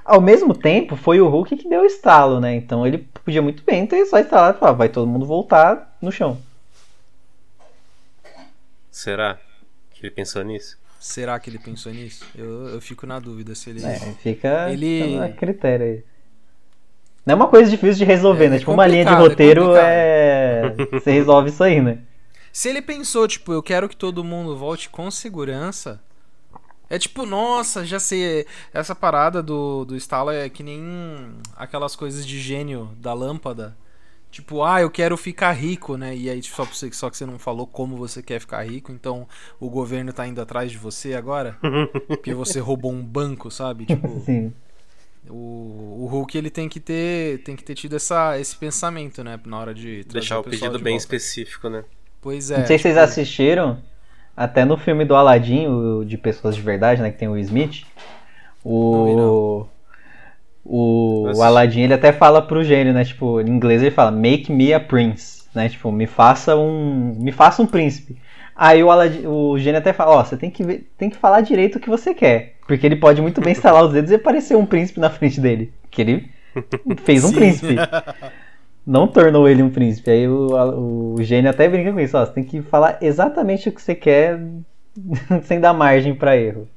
Ao 0.04 0.20
mesmo 0.20 0.54
tempo, 0.54 0.96
foi 0.96 1.20
o 1.20 1.28
Hulk 1.28 1.56
que 1.56 1.68
deu 1.68 1.82
o 1.82 1.86
estalo, 1.86 2.40
né? 2.40 2.54
Então 2.54 2.86
ele 2.86 2.98
podia 3.24 3.42
muito 3.42 3.62
bem 3.64 3.86
ter 3.86 4.06
só 4.06 4.18
instalado 4.18 4.56
e 4.56 4.60
falar, 4.60 4.72
vai 4.72 4.88
todo 4.88 5.06
mundo 5.06 5.26
voltar 5.26 5.96
no 6.00 6.12
chão. 6.12 6.45
Será 8.96 9.38
que 9.90 10.06
ele 10.06 10.10
pensou 10.10 10.42
nisso? 10.42 10.78
Será 10.98 11.38
que 11.38 11.50
ele 11.50 11.58
pensou 11.58 11.92
nisso? 11.92 12.24
Eu, 12.34 12.68
eu 12.68 12.80
fico 12.80 13.06
na 13.06 13.18
dúvida 13.18 13.54
se 13.54 13.68
ele. 13.68 13.84
É, 13.84 13.98
fica, 14.22 14.72
Ele- 14.72 15.02
fica 15.04 15.24
a 15.26 15.28
critério 15.32 15.84
aí. 15.86 16.04
Não 17.26 17.32
é 17.32 17.34
uma 17.36 17.48
coisa 17.48 17.70
difícil 17.70 17.96
de 17.98 18.04
resolver, 18.06 18.46
É, 18.46 18.48
né? 18.48 18.56
é 18.56 18.58
Tipo, 18.58 18.72
uma 18.72 18.86
linha 18.86 19.04
de 19.04 19.12
é 19.12 19.14
roteiro 19.14 19.76
é. 19.76 20.74
Você 20.92 21.10
resolve 21.10 21.50
isso 21.50 21.62
aí, 21.62 21.78
né? 21.82 21.98
Se 22.50 22.70
ele 22.70 22.80
pensou, 22.80 23.28
tipo, 23.28 23.52
eu 23.52 23.62
quero 23.62 23.86
que 23.86 23.94
todo 23.96 24.24
mundo 24.24 24.56
volte 24.56 24.88
com 24.88 25.10
segurança. 25.10 26.00
É 26.88 26.98
tipo, 26.98 27.26
nossa, 27.26 27.84
já 27.84 28.00
sei. 28.00 28.46
Essa 28.72 28.94
parada 28.94 29.42
do, 29.42 29.84
do 29.84 29.94
estalo 29.94 30.30
é 30.30 30.48
que 30.48 30.62
nem 30.62 31.34
aquelas 31.54 31.94
coisas 31.94 32.26
de 32.26 32.40
gênio 32.40 32.88
da 32.96 33.12
lâmpada. 33.12 33.76
Tipo, 34.36 34.62
ah, 34.62 34.82
eu 34.82 34.90
quero 34.90 35.16
ficar 35.16 35.50
rico, 35.52 35.96
né? 35.96 36.14
E 36.14 36.28
aí 36.28 36.42
só, 36.42 36.62
você, 36.66 36.92
só 36.92 37.08
que 37.08 37.16
você 37.16 37.24
não 37.24 37.38
falou 37.38 37.66
como 37.66 37.96
você 37.96 38.22
quer 38.22 38.38
ficar 38.38 38.62
rico, 38.68 38.92
então 38.92 39.26
o 39.58 39.70
governo 39.70 40.12
tá 40.12 40.26
indo 40.26 40.42
atrás 40.42 40.70
de 40.70 40.76
você 40.76 41.14
agora? 41.14 41.56
Porque 42.06 42.34
você 42.34 42.60
roubou 42.60 42.92
um 42.92 43.02
banco, 43.02 43.50
sabe? 43.50 43.86
Tipo, 43.86 44.06
Sim. 44.26 44.52
o, 45.26 46.02
o 46.02 46.06
Hulk 46.10 46.36
ele 46.36 46.50
tem 46.50 46.68
que 46.68 46.78
ter 46.78 47.42
tem 47.44 47.56
que 47.56 47.64
ter 47.64 47.74
tido 47.74 47.96
essa, 47.96 48.38
esse 48.38 48.54
pensamento, 48.54 49.24
né? 49.24 49.40
Na 49.46 49.58
hora 49.58 49.72
de 49.72 50.04
trazer 50.04 50.12
Deixar 50.20 50.38
o 50.38 50.44
pessoal 50.44 50.70
pedido 50.70 50.76
de 50.76 50.84
bem 50.84 50.98
volta. 50.98 51.02
específico, 51.02 51.70
né? 51.70 51.82
Pois 52.20 52.50
é. 52.50 52.58
Não 52.58 52.66
sei 52.66 52.76
se 52.76 52.82
vocês 52.82 52.94
tipo, 52.94 53.04
assistiram, 53.04 53.82
até 54.36 54.66
no 54.66 54.76
filme 54.76 55.06
do 55.06 55.16
Aladdin, 55.16 55.66
o 55.66 56.04
de 56.04 56.18
pessoas 56.18 56.54
de 56.54 56.60
verdade, 56.60 57.00
né, 57.00 57.10
que 57.10 57.16
tem 57.18 57.28
o 57.28 57.38
Smith, 57.38 57.86
Não 58.90 59.06
vi, 59.06 59.75
o 60.68 61.26
Assisti. 61.28 61.40
o 61.40 61.42
Aladdin 61.42 61.80
ele 61.82 61.94
até 61.94 62.12
fala 62.12 62.42
pro 62.42 62.64
gênio, 62.64 62.92
né, 62.92 63.04
tipo, 63.04 63.40
em 63.40 63.48
inglês 63.48 63.82
ele 63.82 63.90
fala 63.90 64.10
make 64.10 64.50
me 64.52 64.72
a 64.74 64.80
prince, 64.80 65.44
né, 65.54 65.68
tipo, 65.68 65.90
me 65.92 66.06
faça 66.06 66.56
um 66.56 67.14
me 67.18 67.32
faça 67.32 67.62
um 67.62 67.66
príncipe. 67.66 68.16
Aí 68.54 68.82
o, 68.82 68.90
Aladdin, 68.90 69.26
o 69.26 69.58
gênio 69.58 69.78
até 69.78 69.92
fala, 69.92 70.12
ó, 70.16 70.24
você 70.24 70.36
tem 70.36 70.50
que 70.50 70.64
ver- 70.64 70.88
tem 70.96 71.10
que 71.10 71.16
falar 71.16 71.42
direito 71.42 71.76
o 71.76 71.80
que 71.80 71.90
você 71.90 72.14
quer, 72.14 72.54
porque 72.66 72.86
ele 72.86 72.96
pode 72.96 73.20
muito 73.20 73.40
bem 73.40 73.52
estalar 73.52 73.84
os 73.84 73.92
dedos 73.92 74.10
e 74.10 74.14
aparecer 74.14 74.56
um 74.56 74.64
príncipe 74.66 74.98
na 74.98 75.10
frente 75.10 75.40
dele, 75.40 75.72
que 75.90 76.00
ele 76.00 76.30
fez 77.04 77.22
um 77.24 77.28
Sim. 77.30 77.34
príncipe 77.36 77.76
não 78.86 79.08
tornou 79.08 79.48
ele 79.48 79.62
um 79.62 79.70
príncipe. 79.70 80.10
Aí 80.10 80.28
o, 80.28 81.14
o 81.14 81.22
gênio 81.22 81.50
até 81.50 81.68
brinca 81.68 81.92
com 81.92 82.00
isso, 82.00 82.16
ó, 82.16 82.24
você 82.24 82.32
tem 82.32 82.44
que 82.44 82.62
falar 82.62 82.98
exatamente 83.02 83.68
o 83.68 83.72
que 83.72 83.82
você 83.82 83.94
quer 83.94 84.40
sem 85.44 85.60
dar 85.60 85.72
margem 85.74 86.14
pra 86.14 86.36
erro. 86.36 86.68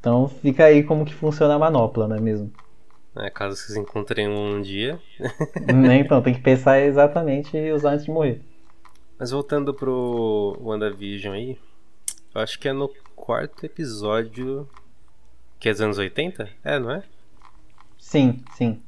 Então 0.00 0.28
fica 0.28 0.64
aí 0.64 0.82
como 0.82 1.04
que 1.04 1.14
funciona 1.14 1.54
a 1.54 1.58
manopla, 1.58 2.08
não 2.08 2.16
é 2.16 2.20
mesmo? 2.20 2.50
É, 3.16 3.30
caso 3.30 3.56
vocês 3.56 3.76
encontrem 3.76 4.28
um 4.28 4.60
dia. 4.60 5.00
Né? 5.72 5.98
Então 6.04 6.20
tem 6.20 6.34
que 6.34 6.40
pensar 6.40 6.80
exatamente 6.80 7.56
e 7.56 7.72
usar 7.72 7.92
antes 7.92 8.04
de 8.04 8.10
morrer. 8.10 8.40
Mas 9.18 9.30
voltando 9.30 9.72
pro 9.72 10.58
WandaVision 10.60 11.34
aí, 11.34 11.58
eu 12.34 12.40
acho 12.40 12.58
que 12.58 12.68
é 12.68 12.72
no 12.72 12.88
quarto 13.14 13.64
episódio. 13.64 14.68
Que 15.60 15.68
é 15.68 15.72
dos 15.72 15.80
anos 15.80 15.98
80? 15.98 16.48
É, 16.64 16.78
não 16.78 16.90
é? 16.90 17.02
Sim, 17.96 18.42
sim. 18.56 18.82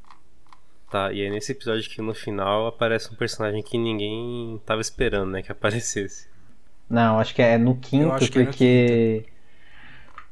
Tá, 0.90 1.12
e 1.12 1.22
é 1.22 1.30
nesse 1.30 1.52
episódio 1.52 1.88
que 1.88 2.02
no 2.02 2.14
final 2.14 2.66
aparece 2.66 3.12
um 3.12 3.16
personagem 3.16 3.62
que 3.62 3.78
ninguém 3.78 4.60
tava 4.66 4.80
esperando, 4.80 5.30
né? 5.30 5.42
Que 5.42 5.50
aparecesse. 5.52 6.28
Não, 6.88 7.18
acho 7.18 7.34
que 7.34 7.42
é 7.42 7.56
no 7.58 7.76
quinto, 7.76 8.12
acho 8.12 8.30
que 8.30 8.38
é 8.38 8.42
no 8.42 8.46
porque 8.48 9.24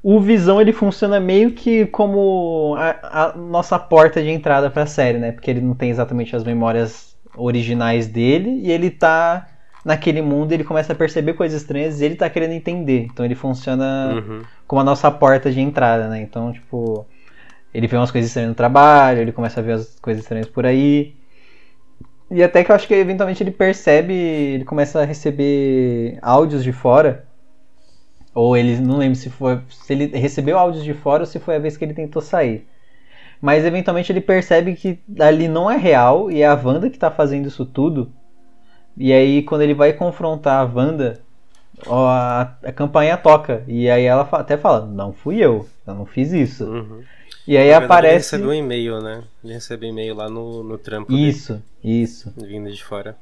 o 0.05 0.21
Visão 0.21 0.61
ele 0.61 0.73
funciona 0.73 1.21
meio 1.21 1.53
que 1.53 1.87
como 1.89 2.77
a, 2.79 3.31
a 3.33 3.39
nossa 3.39 3.79
porta 3.79 4.23
de 4.23 4.31
entrada 4.31 4.71
pra 4.71 4.87
série, 4.87 5.19
né? 5.19 5.33
Porque 5.33 5.51
ele 5.51 5.63
não 5.63 5.75
tem 5.75 5.91
exatamente 5.91 6.37
as 6.37 6.45
memórias 6.45 7.17
originais 7.35 8.07
dele 8.09 8.61
e 8.63 8.73
ele 8.73 8.91
tá 8.91 9.49
naquele 9.85 10.23
mundo 10.23 10.53
e 10.53 10.57
ele 10.57 10.65
começa 10.65 10.93
a 10.95 10.97
perceber 10.97 11.35
coisas 11.35 11.63
estranhas 11.63 12.01
e 12.01 12.07
ele 12.07 12.17
tá 12.17 12.31
querendo 12.31 12.53
entender. 12.53 13.11
Então 13.13 13.25
ele 13.27 13.37
funciona 13.37 14.23
Uhum. 14.27 14.49
como 14.69 14.83
a 14.83 14.85
nossa 14.85 15.11
porta 15.11 15.53
de 15.53 15.61
entrada, 15.61 16.09
né? 16.09 16.23
Então, 16.23 16.53
tipo, 16.53 17.07
ele 17.75 17.87
vê 17.89 17.97
umas 17.97 18.11
coisas 18.13 18.31
estranhas 18.31 18.51
no 18.51 18.57
trabalho, 18.57 19.21
ele 19.21 19.33
começa 19.33 19.61
a 19.61 19.65
ver 19.65 19.75
as 19.75 19.99
coisas 20.01 20.23
estranhas 20.25 20.49
por 20.49 20.67
aí. 20.67 21.15
E 22.31 22.43
até 22.43 22.65
que 22.65 22.71
eu 22.71 22.75
acho 22.75 22.89
que 22.89 22.95
eventualmente 22.95 23.43
ele 23.43 23.51
percebe, 23.51 24.13
ele 24.15 24.65
começa 24.65 25.01
a 25.01 25.05
receber 25.05 26.19
áudios 26.23 26.65
de 26.65 26.73
fora. 26.73 27.27
Ou 28.35 28.57
ele, 28.57 28.79
não 28.81 28.99
lembro 28.99 29.17
se 29.17 29.31
foi, 29.31 29.61
se 29.71 29.93
ele 29.93 30.07
recebeu 30.07 30.59
áudios 30.59 30.83
de 30.85 30.93
fora 30.93 31.23
ou 31.23 31.27
se 31.27 31.39
foi 31.39 31.57
a 31.57 31.59
vez 31.61 31.77
que 31.77 31.85
ele 31.85 31.95
tentou 31.95 32.21
sair. 32.21 32.67
Mas 33.41 33.65
eventualmente 33.65 34.11
ele 34.11 34.21
percebe 34.21 34.75
que 34.75 34.99
ali 35.21 35.49
não 35.49 35.71
é 35.71 35.77
real 35.77 36.31
e 36.31 36.43
é 36.43 36.47
a 36.47 36.55
Wanda 36.55 36.91
que 36.91 36.99
tá 36.99 37.11
fazendo 37.11 37.47
isso 37.47 37.65
tudo. 37.65 38.11
E 38.97 39.13
aí 39.13 39.43
quando 39.43 39.63
ele 39.63 39.75
vai 39.75 39.93
confrontar 39.93 40.61
a 40.61 40.65
Wanda, 40.65 41.21
a, 41.87 42.55
a 42.63 42.73
campainha 42.73 43.17
toca. 43.17 43.65
E 43.69 43.89
aí 43.89 44.05
ela 44.05 44.29
até 44.33 44.57
fala, 44.57 44.87
não 44.87 45.13
fui 45.13 45.37
eu, 45.39 45.69
eu 45.87 45.95
não 45.95 46.07
fiz 46.07 46.33
isso. 46.33 46.65
Uhum. 46.65 47.03
E 47.47 47.57
aí 47.57 47.65
verdade, 47.65 47.77
Ele 47.77 47.85
aparece. 47.85 48.37
recebeu 48.37 48.49
um 48.51 48.55
e-mail, 48.55 49.01
né? 49.03 49.23
Ele 49.43 49.53
recebeu 49.53 49.89
um 49.89 49.93
e-mail 49.93 50.15
lá 50.15 50.29
no, 50.31 50.63
no 50.63 50.79
trampo 50.79 51.13
dele, 51.13 51.29
Isso, 51.29 51.63
isso. 51.83 52.33
vindo 52.37 52.71
de 52.73 52.83
fora. 52.83 53.17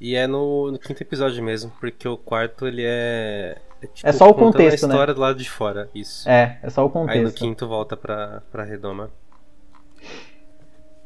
E 0.00 0.14
é 0.14 0.26
no, 0.26 0.70
no 0.72 0.78
quinto 0.78 1.02
episódio 1.02 1.42
mesmo, 1.44 1.70
porque 1.78 2.08
o 2.08 2.16
quarto 2.16 2.66
ele 2.66 2.82
é. 2.84 3.58
É, 3.82 3.86
tipo, 3.86 4.08
É 4.08 4.12
só 4.12 4.28
o 4.28 4.34
contexto, 4.34 4.84
a 4.84 4.88
né? 4.88 4.94
história 4.94 5.14
do 5.14 5.20
lado 5.20 5.38
de 5.38 5.48
fora, 5.50 5.88
isso. 5.94 6.28
É, 6.28 6.58
é 6.62 6.68
só 6.70 6.82
o 6.82 6.84
Aí 6.84 6.88
no 6.88 6.92
contexto. 7.24 7.38
quinto 7.38 7.66
volta 7.66 7.96
pra, 7.96 8.42
pra 8.52 8.62
redoma. 8.64 9.10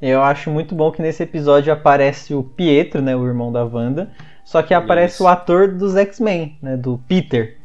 Eu 0.03 0.23
acho 0.23 0.51
muito 0.51 0.75
bom 0.75 0.91
que 0.91 1.01
nesse 1.01 1.23
episódio 1.23 1.73
aparece 1.73 2.35
o 2.35 2.43
Pietro, 2.43 3.01
né, 3.01 3.17
o 3.17 3.27
irmão 3.27 3.51
da 3.51 3.65
Wanda, 3.65 4.11
só 4.45 4.63
que 4.63 4.75
aparece 4.75 5.15
Isso. 5.15 5.25
o 5.25 5.29
ator 5.29 5.69
dos 5.69 5.97
X-Men, 5.97 6.59
né, 6.61 6.77
do 6.77 7.01
Peter, 7.09 7.57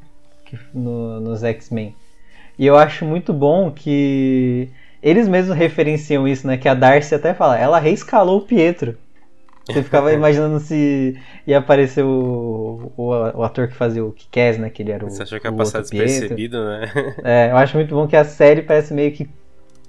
que- 0.45 0.57
no- 0.73 1.19
nos 1.19 1.43
X-Men. 1.43 1.95
E 2.57 2.65
eu 2.65 2.77
acho 2.77 3.03
muito 3.03 3.33
bom 3.33 3.71
que 3.71 4.69
eles 5.01 5.27
mesmos 5.27 5.55
referenciam 5.57 6.27
isso, 6.27 6.45
né, 6.47 6.55
que 6.57 6.69
a 6.69 6.73
Darcy 6.73 7.15
até 7.15 7.33
fala, 7.33 7.57
ela 7.57 7.79
reescalou 7.79 8.37
o 8.37 8.41
Pietro. 8.45 8.97
Você 9.73 9.84
ficava 9.84 10.12
imaginando 10.13 10.60
se 10.60 11.19
ia 11.45 11.60
aparecer 11.60 12.03
o, 12.03 12.91
o, 12.97 13.08
o 13.08 13.43
ator 13.43 13.67
que 13.67 13.75
fazia 13.75 14.03
o 14.03 14.12
Kikaz, 14.12 14.58
né, 14.58 14.69
que 14.69 14.82
ele 14.82 14.91
era 14.91 15.05
o 15.05 15.10
Você 15.10 15.23
achou 15.23 15.39
que 15.39 15.47
ia 15.47 15.53
passar 15.53 15.82
despercebido, 15.82 16.63
né? 16.65 16.91
É, 17.23 17.51
eu 17.51 17.58
acho 17.58 17.77
muito 17.77 17.93
bom 17.93 18.08
que 18.08 18.15
a 18.15 18.25
série 18.25 18.62
parece 18.62 18.93
meio 18.93 19.12
que 19.12 19.29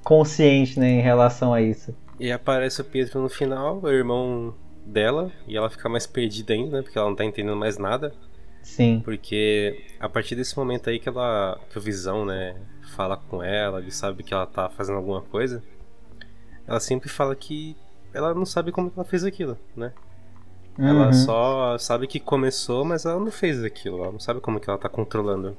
consciente, 0.03 0.79
né, 0.79 0.91
em 0.91 1.01
relação 1.01 1.53
a 1.55 1.61
isso. 1.61 1.95
E 2.19 2.31
aparece 2.31 2.81
o 2.81 2.85
Pietro 2.85 3.21
no 3.21 3.29
final, 3.29 3.81
o 3.83 3.89
irmão 3.89 4.55
dela, 4.85 5.31
e 5.47 5.57
ela 5.57 5.71
fica 5.71 5.89
mais 5.89 6.07
perdida 6.07 6.53
ainda, 6.53 6.79
né? 6.79 6.83
Porque 6.83 6.99
ela 6.99 7.09
não 7.09 7.17
tá 7.17 7.25
entendendo 7.25 7.57
mais 7.57 7.79
nada. 7.79 8.13
Sim. 8.63 9.01
Porque 9.05 9.85
a 9.99 10.09
partir 10.09 10.37
desse 10.37 10.57
momento 10.57 10.91
aí 10.91 10.99
que 10.99 11.09
ela. 11.09 11.59
que 11.71 11.79
o 11.79 11.81
Visão, 11.81 12.25
né, 12.27 12.57
fala 12.95 13.17
com 13.17 13.43
ela, 13.43 13.81
ele 13.81 13.91
sabe 13.91 14.23
que 14.23 14.35
ela 14.35 14.47
tá 14.47 14.69
fazendo 14.69 14.97
alguma 14.97 15.23
coisa, 15.23 15.63
ela 16.67 16.81
sempre 16.81 17.09
fala 17.09 17.35
que 17.35 17.77
ela 18.15 18.35
não 18.35 18.47
sabe 18.47 18.73
como 18.73 18.91
que 18.91 18.99
ela 18.99 19.07
fez 19.09 19.25
aquilo, 19.25 19.59
né? 19.77 19.93
Ela 20.83 21.11
Uhum. 21.11 21.13
só 21.13 21.79
sabe 21.79 22.07
que 22.09 22.21
começou, 22.21 22.85
mas 22.85 23.05
ela 23.07 23.21
não 23.21 23.31
fez 23.33 23.63
aquilo, 23.65 24.03
ela 24.03 24.13
não 24.13 24.21
sabe 24.21 24.41
como 24.41 24.61
que 24.61 24.71
ela 24.71 24.79
tá 24.79 24.89
controlando. 24.89 25.57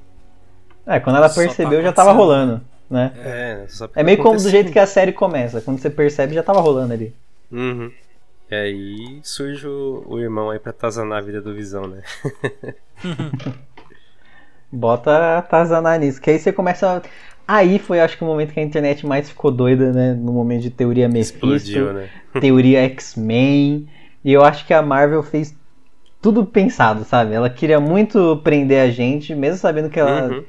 É, 0.86 0.98
quando 1.00 1.16
ela 1.16 1.28
Só 1.28 1.54
tá 1.54 1.54
percebeu 1.54 1.82
já 1.82 1.92
tava 1.92 2.12
rolando, 2.12 2.60
né? 2.90 3.12
É, 3.20 3.66
É 3.94 4.02
meio 4.02 4.18
tá 4.18 4.22
como 4.22 4.40
do 4.40 4.50
jeito 4.50 4.72
que 4.72 4.78
a 4.78 4.86
série 4.86 5.12
começa. 5.12 5.60
Quando 5.62 5.80
você 5.80 5.90
percebe, 5.90 6.34
já 6.34 6.42
tava 6.42 6.60
rolando 6.60 6.92
ali. 6.92 7.14
Uhum. 7.50 7.92
E 8.50 8.54
aí 8.54 9.20
surge 9.24 9.66
o, 9.66 10.04
o 10.06 10.20
irmão 10.20 10.50
aí 10.50 10.58
pra 10.58 10.70
atazanar 10.70 11.18
a 11.18 11.22
vida 11.22 11.40
do 11.42 11.54
Visão, 11.54 11.86
né? 11.88 12.02
Bota 14.70 15.38
atazanar 15.38 15.98
nisso. 15.98 16.20
Que 16.20 16.30
aí 16.30 16.38
você 16.38 16.52
começa. 16.52 17.02
Aí 17.46 17.78
foi, 17.78 18.00
acho 18.00 18.16
que, 18.16 18.24
o 18.24 18.26
momento 18.26 18.52
que 18.52 18.60
a 18.60 18.62
internet 18.62 19.06
mais 19.06 19.28
ficou 19.28 19.50
doida, 19.50 19.92
né? 19.92 20.14
No 20.14 20.32
momento 20.32 20.62
de 20.62 20.70
teoria 20.70 21.08
Mephisto, 21.08 21.54
Explodiu, 21.54 21.92
né? 21.92 22.08
teoria 22.40 22.84
X-Men. 22.84 23.88
E 24.24 24.32
eu 24.32 24.44
acho 24.44 24.66
que 24.66 24.72
a 24.72 24.80
Marvel 24.80 25.22
fez 25.22 25.54
tudo 26.20 26.46
pensado, 26.46 27.04
sabe? 27.04 27.34
Ela 27.34 27.50
queria 27.50 27.80
muito 27.80 28.40
prender 28.44 28.80
a 28.80 28.90
gente, 28.90 29.34
mesmo 29.34 29.58
sabendo 29.58 29.90
que 29.90 29.98
ela. 29.98 30.28
Uhum. 30.28 30.44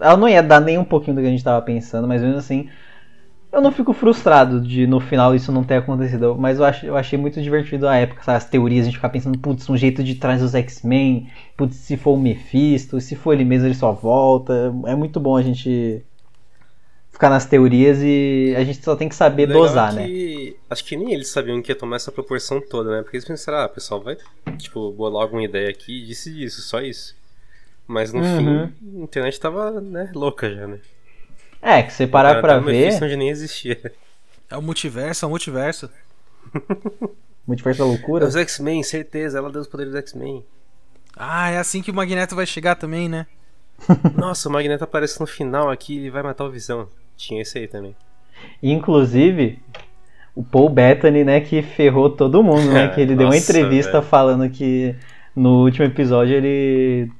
Ela 0.00 0.16
não 0.16 0.28
ia 0.28 0.42
dar 0.42 0.60
nem 0.60 0.78
um 0.78 0.84
pouquinho 0.84 1.16
do 1.16 1.20
que 1.20 1.26
a 1.26 1.30
gente 1.30 1.42
tava 1.42 1.60
pensando, 1.62 2.06
mas 2.06 2.22
mesmo 2.22 2.38
assim. 2.38 2.68
Eu 3.52 3.60
não 3.62 3.72
fico 3.72 3.92
frustrado 3.94 4.60
de 4.60 4.86
no 4.86 5.00
final 5.00 5.34
isso 5.34 5.50
não 5.50 5.64
ter 5.64 5.76
acontecido, 5.76 6.36
mas 6.38 6.58
eu, 6.58 6.64
ach, 6.64 6.84
eu 6.84 6.96
achei 6.96 7.18
muito 7.18 7.40
divertido 7.40 7.88
a 7.88 7.96
época, 7.96 8.22
sabe? 8.22 8.36
As 8.36 8.44
teorias, 8.44 8.82
a 8.82 8.86
gente 8.86 8.96
ficar 8.96 9.08
pensando, 9.08 9.38
putz, 9.38 9.70
um 9.70 9.76
jeito 9.76 10.04
de 10.04 10.16
trás 10.16 10.42
os 10.42 10.54
X-Men, 10.54 11.28
putz, 11.56 11.76
se 11.76 11.96
for 11.96 12.12
o 12.12 12.18
Mephisto, 12.18 13.00
se 13.00 13.16
for 13.16 13.32
ele 13.32 13.44
mesmo 13.44 13.66
ele 13.66 13.74
só 13.74 13.92
volta. 13.92 14.74
É 14.86 14.94
muito 14.94 15.18
bom 15.18 15.36
a 15.36 15.42
gente 15.42 16.04
ficar 17.16 17.30
nas 17.30 17.46
teorias 17.46 17.98
e 18.02 18.54
a 18.56 18.62
gente 18.62 18.82
só 18.82 18.94
tem 18.94 19.08
que 19.08 19.14
saber 19.14 19.46
Legal 19.46 19.62
dosar, 19.62 19.92
né? 19.94 20.06
que... 20.06 20.56
Acho 20.68 20.84
que 20.84 20.96
nem 20.96 21.12
eles 21.14 21.28
sabiam 21.28 21.60
que 21.62 21.72
ia 21.72 21.76
tomar 21.76 21.96
essa 21.96 22.12
proporção 22.12 22.60
toda, 22.60 22.90
né? 22.90 23.02
Porque 23.02 23.16
eles 23.16 23.26
pensaram, 23.26 23.58
ah, 23.58 23.66
o 23.66 23.70
pessoal 23.70 24.02
vai, 24.02 24.16
tipo, 24.58 24.92
bolar 24.92 25.22
alguma 25.22 25.42
ideia 25.42 25.70
aqui 25.70 26.02
e 26.02 26.06
disse 26.06 26.44
isso, 26.44 26.60
só 26.60 26.80
isso. 26.80 27.16
Mas 27.86 28.12
no 28.12 28.20
Uhum. 28.20 28.68
fim, 28.72 28.98
a 29.00 29.02
internet 29.04 29.40
tava, 29.40 29.80
né, 29.80 30.10
louca 30.14 30.52
já, 30.54 30.66
né? 30.66 30.78
É, 31.62 31.82
que 31.82 31.92
você 31.92 32.06
parar 32.06 32.40
pra 32.40 32.58
ver, 32.58 33.02
onde 33.02 33.16
nem 33.16 33.30
existia. 33.30 33.92
É 34.50 34.56
o 34.56 34.62
multiverso, 34.62 35.24
é 35.24 35.26
o 35.26 35.30
multiverso. 35.30 35.90
Multiverso 37.46 37.78
da 37.78 37.84
Loucura. 37.86 38.26
Os 38.26 38.34
X-Men, 38.36 38.82
certeza, 38.82 39.38
ela 39.38 39.50
deu 39.50 39.60
os 39.62 39.68
poderes 39.68 39.92
dos 39.92 40.00
X-Men. 40.00 40.44
Ah, 41.16 41.48
é 41.50 41.58
assim 41.58 41.80
que 41.80 41.90
o 41.90 41.94
Magneto 41.94 42.34
vai 42.34 42.44
chegar 42.44 42.74
também, 42.74 43.08
né? 43.08 43.26
Nossa, 44.16 44.48
o 44.48 44.52
Magneto 44.52 44.84
aparece 44.84 45.20
no 45.20 45.26
final 45.26 45.70
aqui 45.70 45.96
e 45.98 46.10
vai 46.10 46.22
matar 46.22 46.44
o 46.44 46.50
Visão. 46.50 46.88
Tinha 47.16 47.42
esse 47.42 47.58
aí 47.58 47.68
também. 47.68 47.94
Inclusive, 48.62 49.58
o 50.34 50.42
Paul 50.42 50.68
Bettany, 50.68 51.24
né, 51.24 51.40
que 51.40 51.62
ferrou 51.62 52.10
todo 52.10 52.42
mundo, 52.42 52.70
né? 52.70 52.88
Que 52.94 53.00
ele 53.00 53.14
deu 53.16 53.26
uma 53.26 53.34
Nossa, 53.34 53.50
entrevista 53.50 53.92
velho. 53.92 54.04
falando 54.04 54.48
que 54.50 54.94
no 55.34 55.62
último 55.64 55.86
episódio 55.86 56.36
ele 56.36 57.10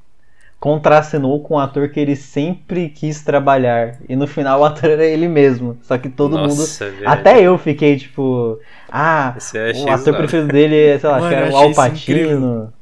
contracenou 0.58 1.40
com 1.40 1.54
um 1.54 1.58
ator 1.58 1.88
que 1.88 2.00
ele 2.00 2.16
sempre 2.16 2.88
quis 2.88 3.22
trabalhar. 3.22 3.98
E 4.08 4.16
no 4.16 4.26
final 4.26 4.60
o 4.60 4.64
ator 4.64 4.90
era 4.90 5.04
ele 5.04 5.28
mesmo. 5.28 5.78
Só 5.82 5.96
que 5.96 6.08
todo 6.08 6.38
mundo. 6.38 6.48
Nossa, 6.48 6.90
velho. 6.90 7.08
Até 7.08 7.40
eu 7.40 7.56
fiquei 7.56 7.96
tipo. 7.96 8.58
Ah, 8.90 9.34
é 9.54 9.72
o 9.72 9.90
ator 9.90 10.16
preferido 10.16 10.48
dele 10.48 10.76
é, 10.76 10.98
sei 10.98 11.08
lá, 11.08 11.16
acho 11.16 11.24
Mano, 11.24 11.36
que 11.36 11.42
era 11.42 11.52
o 11.52 11.56
Alpatino. 11.56 12.72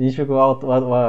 A 0.00 0.02
gente 0.02 0.16
ficou. 0.16 0.38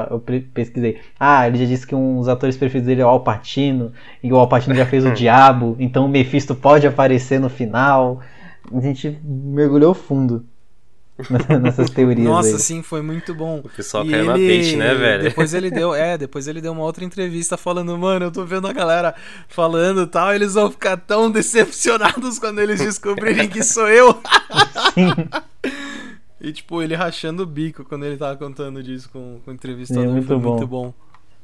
Eu 0.10 0.20
pesquisei. 0.54 1.00
Ah, 1.18 1.48
ele 1.48 1.60
já 1.60 1.66
disse 1.66 1.88
que 1.88 1.96
um 1.96 2.18
dos 2.18 2.28
atores 2.28 2.58
preferidos 2.58 2.88
dele 2.88 3.02
é 3.02 3.06
o 3.06 3.08
Alpatino. 3.08 3.94
E 4.22 4.32
o 4.34 4.36
Alpatino 4.36 4.76
já 4.76 4.86
fez 4.86 5.06
o 5.06 5.12
Diabo. 5.16 5.78
Então 5.80 6.06
o 6.06 6.10
Mephisto 6.10 6.54
pode 6.54 6.86
aparecer 6.86 7.40
no 7.40 7.50
final. 7.50 8.20
A 8.70 8.82
gente 8.82 9.18
mergulhou 9.24 9.94
fundo 9.94 10.46
nessas 11.62 11.90
teorias 11.90 12.28
Nossa, 12.28 12.50
aí. 12.50 12.60
sim, 12.60 12.84
foi 12.84 13.02
muito 13.02 13.34
bom. 13.34 13.62
O 13.64 13.70
pessoal 13.70 14.06
E 14.06 14.12
caiu 14.12 14.26
na 14.26 14.34
bait, 14.34 14.76
né, 14.76 14.94
velho? 14.94 15.24
Depois 15.24 15.54
ele 15.54 15.72
deu, 15.72 15.94
é, 15.96 16.18
depois 16.18 16.48
ele 16.48 16.60
deu 16.60 16.74
uma 16.74 16.84
outra 16.84 17.06
entrevista 17.06 17.56
falando, 17.56 17.98
mano, 17.98 18.26
eu 18.26 18.32
tô 18.32 18.44
vendo 18.46 18.68
a 18.68 18.74
galera 18.74 19.16
falando 19.48 20.02
e 20.02 20.08
tal, 20.08 20.34
eles 20.34 20.56
vão 20.56 20.70
ficar 20.70 20.98
tão 20.98 21.32
decepcionados 21.32 22.40
quando 22.40 22.60
eles 22.60 22.80
descobrirem 22.80 23.48
que 23.48 23.64
sou 23.64 23.88
eu. 23.88 24.20
E 26.42 26.52
tipo, 26.52 26.82
ele 26.82 26.96
rachando 26.96 27.44
o 27.44 27.46
bico 27.46 27.86
quando 27.86 28.06
ele 28.06 28.18
tava 28.18 28.36
contando 28.36 28.82
disso 28.82 29.10
com, 29.12 29.40
com 29.46 29.52
o 29.52 29.54
entrevistador, 29.54 30.04
É, 30.04 30.08
muito 30.08 30.28
foi 30.28 30.38
bom. 30.38 30.56
muito 30.58 30.68
bom. 30.68 30.94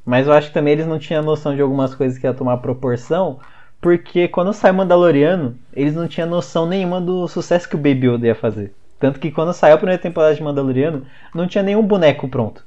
Mas 0.04 0.26
eu 0.26 0.32
acho 0.32 0.48
que 0.48 0.54
também 0.54 0.72
eles 0.72 0.86
não 0.86 0.98
tinham 0.98 1.22
noção 1.22 1.54
de 1.54 1.62
algumas 1.62 1.94
coisas 1.94 2.18
que 2.18 2.26
ia 2.26 2.34
tomar 2.34 2.56
proporção. 2.58 3.38
Porque 3.80 4.26
quando 4.26 4.52
sai 4.52 4.72
Mandaloriano, 4.72 5.56
eles 5.72 5.94
não 5.94 6.08
tinham 6.08 6.28
noção 6.28 6.66
nenhuma 6.66 7.00
do 7.00 7.28
sucesso 7.28 7.68
que 7.68 7.76
o 7.76 7.78
Baby 7.78 8.08
Yoda 8.08 8.26
ia 8.26 8.34
fazer. 8.34 8.74
Tanto 8.98 9.20
que 9.20 9.30
quando 9.30 9.52
saiu 9.52 9.74
a 9.74 9.78
primeira 9.78 10.02
temporada 10.02 10.34
de 10.34 10.42
Mandaloriano, 10.42 11.06
não 11.32 11.46
tinha 11.46 11.62
nenhum 11.62 11.82
boneco 11.86 12.26
pronto 12.28 12.64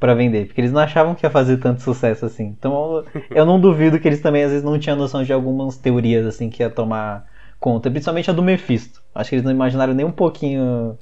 pra 0.00 0.14
vender. 0.14 0.46
Porque 0.46 0.60
eles 0.60 0.72
não 0.72 0.80
achavam 0.80 1.14
que 1.14 1.24
ia 1.26 1.30
fazer 1.30 1.58
tanto 1.58 1.82
sucesso 1.82 2.26
assim. 2.26 2.46
Então 2.58 2.72
eu- 2.96 3.06
eu 3.34 3.46
não 3.46 3.60
duvido 3.60 4.00
que 4.00 4.08
eles 4.08 4.20
também 4.20 4.42
às 4.44 4.50
vezes 4.50 4.64
não 4.64 4.78
tinham 4.78 4.96
noção 4.96 5.22
de 5.22 5.32
algumas 5.32 5.76
teorias 5.76 6.26
assim 6.26 6.50
que 6.50 6.62
ia 6.62 6.70
tomar 6.70 7.26
conta. 7.60 7.90
Principalmente 7.90 8.30
a 8.30 8.32
do 8.34 8.42
Mephisto. 8.42 9.00
Acho 9.14 9.30
que 9.30 9.36
eles 9.36 9.44
não 9.44 9.52
imaginaram 9.52 9.94
nem 9.94 10.06
um 10.06 10.12
pouquinho 10.12 10.98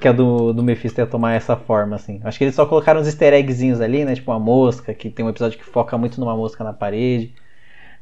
que 0.00 0.08
a 0.08 0.12
do, 0.12 0.52
do 0.52 0.62
Mephisto 0.62 1.00
ia 1.00 1.06
tomar 1.06 1.34
essa 1.34 1.56
forma, 1.56 1.96
assim. 1.96 2.20
Acho 2.24 2.38
que 2.38 2.44
eles 2.44 2.54
só 2.54 2.66
colocaram 2.66 3.00
uns 3.00 3.06
easter 3.06 3.32
eggzinhos 3.34 3.80
ali, 3.80 4.04
né? 4.04 4.14
Tipo 4.14 4.30
uma 4.32 4.40
mosca, 4.40 4.94
que 4.94 5.10
tem 5.10 5.24
um 5.24 5.28
episódio 5.30 5.58
que 5.58 5.64
foca 5.64 5.96
muito 5.98 6.20
numa 6.20 6.36
mosca 6.36 6.64
na 6.64 6.72
parede. 6.72 7.34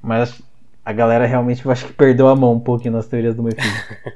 Mas 0.02 0.42
a 0.84 0.92
galera 0.92 1.26
realmente 1.26 1.64
eu 1.64 1.72
acho 1.72 1.86
que 1.86 1.92
perdeu 1.92 2.28
a 2.28 2.36
mão 2.36 2.54
um 2.54 2.60
pouquinho 2.60 2.94
nas 2.94 3.06
teorias 3.08 3.34
do 3.36 3.42
Mephisto. 3.42 3.86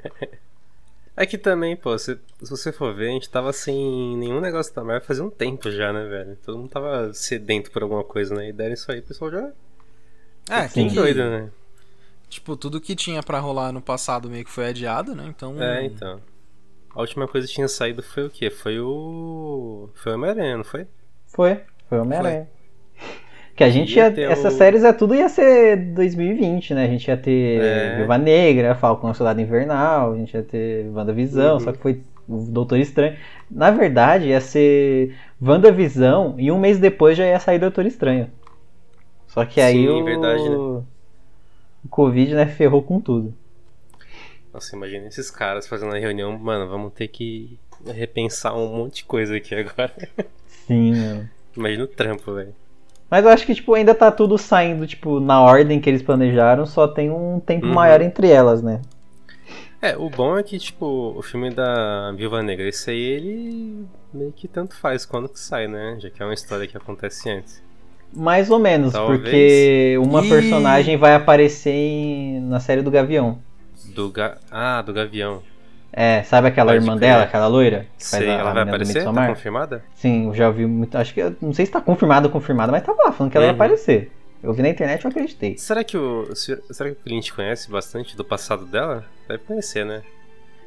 É 1.15 1.25
que 1.27 1.37
também, 1.37 1.75
pô, 1.75 1.97
se, 1.97 2.19
se 2.41 2.49
você 2.49 2.71
for 2.71 2.93
ver, 2.95 3.09
a 3.09 3.11
gente 3.11 3.29
tava 3.29 3.53
sem 3.53 4.17
nenhum 4.17 4.41
negócio 4.41 4.73
da 4.73 4.83
Marvel 4.83 5.05
fazia 5.05 5.23
um 5.23 5.29
tempo 5.29 5.69
já, 5.69 5.93
né, 5.93 6.03
velho? 6.07 6.35
Todo 6.43 6.57
mundo 6.57 6.69
tava 6.69 7.13
sedento 7.13 7.69
por 7.71 7.83
alguma 7.83 8.03
coisa, 8.03 8.33
né? 8.33 8.49
E 8.49 8.53
deram 8.53 8.73
isso 8.73 8.91
aí, 8.91 8.99
o 8.99 9.03
pessoal 9.03 9.29
já 9.29 9.51
É, 10.49 10.67
que, 10.67 10.83
doido, 10.89 11.29
né? 11.29 11.51
tipo, 12.29 12.57
tudo 12.57 12.81
que 12.81 12.95
tinha 12.95 13.21
pra 13.21 13.39
rolar 13.39 13.71
no 13.71 13.81
passado 13.81 14.29
meio 14.29 14.43
que 14.43 14.51
foi 14.51 14.67
adiado, 14.67 15.15
né? 15.15 15.25
Então, 15.27 15.61
É, 15.61 15.85
então. 15.85 16.19
A 16.95 17.01
última 17.01 17.27
coisa 17.27 17.47
que 17.47 17.53
tinha 17.53 17.67
saído 17.67 18.03
foi 18.03 18.25
o 18.25 18.29
quê? 18.29 18.49
Foi 18.49 18.79
o. 18.79 19.89
Foi 19.95 20.11
o 20.11 20.15
Homem-Aranha, 20.15 20.57
não 20.57 20.63
foi? 20.63 20.85
Foi, 21.27 21.59
foi 21.89 21.99
Homem-Aranha. 21.99 22.47
Que 23.55 23.63
a 23.63 23.69
gente 23.69 23.95
Ia 23.95 24.09
ia. 24.09 24.31
Essas 24.31 24.53
o- 24.53 24.57
séries 24.57 24.83
é 24.83 24.91
tudo 24.93 25.13
ia 25.15 25.29
ser 25.29 25.75
2020, 25.93 26.73
né? 26.73 26.85
A 26.85 26.87
gente 26.87 27.07
ia 27.07 27.17
ter 27.17 27.61
É. 27.61 27.95
Viúva 27.97 28.17
Negra, 28.17 28.75
Falcão 28.75 29.11
o 29.11 29.13
Soldado 29.13 29.39
Invernal, 29.41 30.13
a 30.13 30.17
gente 30.17 30.33
ia 30.33 30.43
ter 30.43 30.87
WandaVisão, 30.91 31.53
Uhum. 31.55 31.59
só 31.59 31.71
que 31.71 31.77
foi 31.79 32.01
o 32.27 32.37
Doutor 32.51 32.77
Estranho. 32.79 33.15
Na 33.49 33.69
verdade, 33.69 34.27
ia 34.29 34.41
ser 34.41 35.15
WandaVisão 35.41 36.35
e 36.39 36.51
um 36.51 36.59
mês 36.59 36.79
depois 36.79 37.15
já 37.17 37.25
ia 37.25 37.39
sair 37.39 37.59
Doutor 37.59 37.85
Estranho. 37.85 38.27
Só 39.27 39.45
que 39.45 39.61
aí 39.61 39.73
Sim, 39.87 39.87
o... 40.01 40.03
verdade, 40.03 40.49
né? 40.49 40.55
o 40.55 40.83
Covid, 41.89 42.33
né, 42.35 42.45
ferrou 42.47 42.81
com 42.81 42.99
tudo. 42.99 43.33
Nossa, 44.53 44.75
imagina 44.75 45.07
esses 45.07 45.31
caras 45.31 45.67
fazendo 45.67 45.95
a 45.95 45.99
reunião, 45.99 46.37
mano, 46.37 46.69
vamos 46.69 46.93
ter 46.93 47.07
que 47.07 47.57
repensar 47.85 48.55
um 48.55 48.67
monte 48.67 48.97
de 48.97 49.03
coisa 49.05 49.35
aqui 49.35 49.55
agora. 49.55 49.93
Sim, 50.47 50.93
mano. 50.95 51.29
Imagina 51.57 51.83
o 51.83 51.87
trampo, 51.87 52.33
velho. 52.33 52.53
Mas 53.09 53.25
eu 53.25 53.31
acho 53.31 53.45
que, 53.45 53.53
tipo, 53.55 53.73
ainda 53.73 53.93
tá 53.93 54.11
tudo 54.11 54.37
saindo, 54.37 54.87
tipo, 54.87 55.19
na 55.19 55.41
ordem 55.41 55.79
que 55.79 55.89
eles 55.89 56.01
planejaram, 56.01 56.65
só 56.65 56.87
tem 56.87 57.11
um 57.11 57.39
tempo 57.39 57.65
Uhum. 57.67 57.73
maior 57.73 58.01
entre 58.01 58.29
elas, 58.29 58.61
né? 58.61 58.81
É, 59.81 59.97
o 59.97 60.09
bom 60.09 60.37
é 60.37 60.43
que, 60.43 60.57
tipo, 60.57 61.13
o 61.17 61.21
filme 61.21 61.49
da 61.51 62.11
Viúva 62.13 62.41
Negra, 62.41 62.67
esse 62.69 62.89
aí, 62.89 62.97
ele 63.03 63.85
meio 64.13 64.31
que 64.31 64.47
tanto 64.47 64.75
faz 64.75 65.05
quando 65.05 65.27
que 65.27 65.39
sai, 65.39 65.67
né? 65.67 65.97
Já 65.99 66.09
que 66.09 66.21
é 66.23 66.25
uma 66.25 66.33
história 66.33 66.65
que 66.67 66.77
acontece 66.77 67.29
antes. 67.29 67.61
Mais 68.15 68.49
ou 68.49 68.59
menos, 68.59 68.93
Talvez. 68.93 69.19
porque 69.21 69.97
uma 69.99 70.21
personagem 70.21 70.95
vai 70.97 71.15
aparecer 71.15 71.71
em- 71.73 72.39
na 72.41 72.59
série 72.59 72.81
do 72.81 72.89
Gavião. 72.91 73.39
Do 73.93 74.09
Ga... 74.09 74.37
Ah, 74.51 74.81
do 74.81 74.91
Gavião. 74.93 75.41
É, 75.91 76.23
sabe 76.23 76.47
aquela 76.47 76.71
Pode 76.73 76.83
irmã 76.83 76.97
dela, 76.97 77.23
aquela 77.23 77.45
loira? 77.47 77.85
A- 78.11 78.23
ela 78.23 78.51
vai 78.53 78.63
aparecer? 78.63 79.03
Tá 79.03 79.27
confirmada? 79.27 79.83
Sim, 79.93 80.27
eu 80.27 80.33
já 80.33 80.47
ouvi 80.47 80.65
muito. 80.65 80.97
Acho 80.97 81.13
que. 81.13 81.21
Não 81.39 81.53
sei 81.53 81.65
se 81.67 81.71
tá 81.71 81.79
confirmado 81.79 82.27
ou 82.27 82.31
confirmado, 82.31 82.71
mas 82.71 82.81
tava 82.83 83.03
lá 83.03 83.11
falando 83.11 83.31
que 83.31 83.37
ela 83.37 83.45
ia 83.45 83.51
Uhum. 83.51 83.55
aparecer. 83.55 84.11
Eu 84.41 84.51
vi 84.53 84.61
na 84.63 84.69
internet 84.69 85.01
e 85.01 85.05
eu 85.05 85.11
acreditei. 85.11 85.55
Será 85.57 85.83
que 85.83 85.95
o. 85.95 86.27
Será 86.35 86.89
que 86.89 86.95
o 86.99 87.03
cliente 87.03 87.31
conhece 87.31 87.69
bastante 87.69 88.17
do 88.17 88.25
passado 88.25 88.65
dela? 88.65 89.05
Deve 89.27 89.43
conhecer, 89.43 89.85
né? 89.85 90.01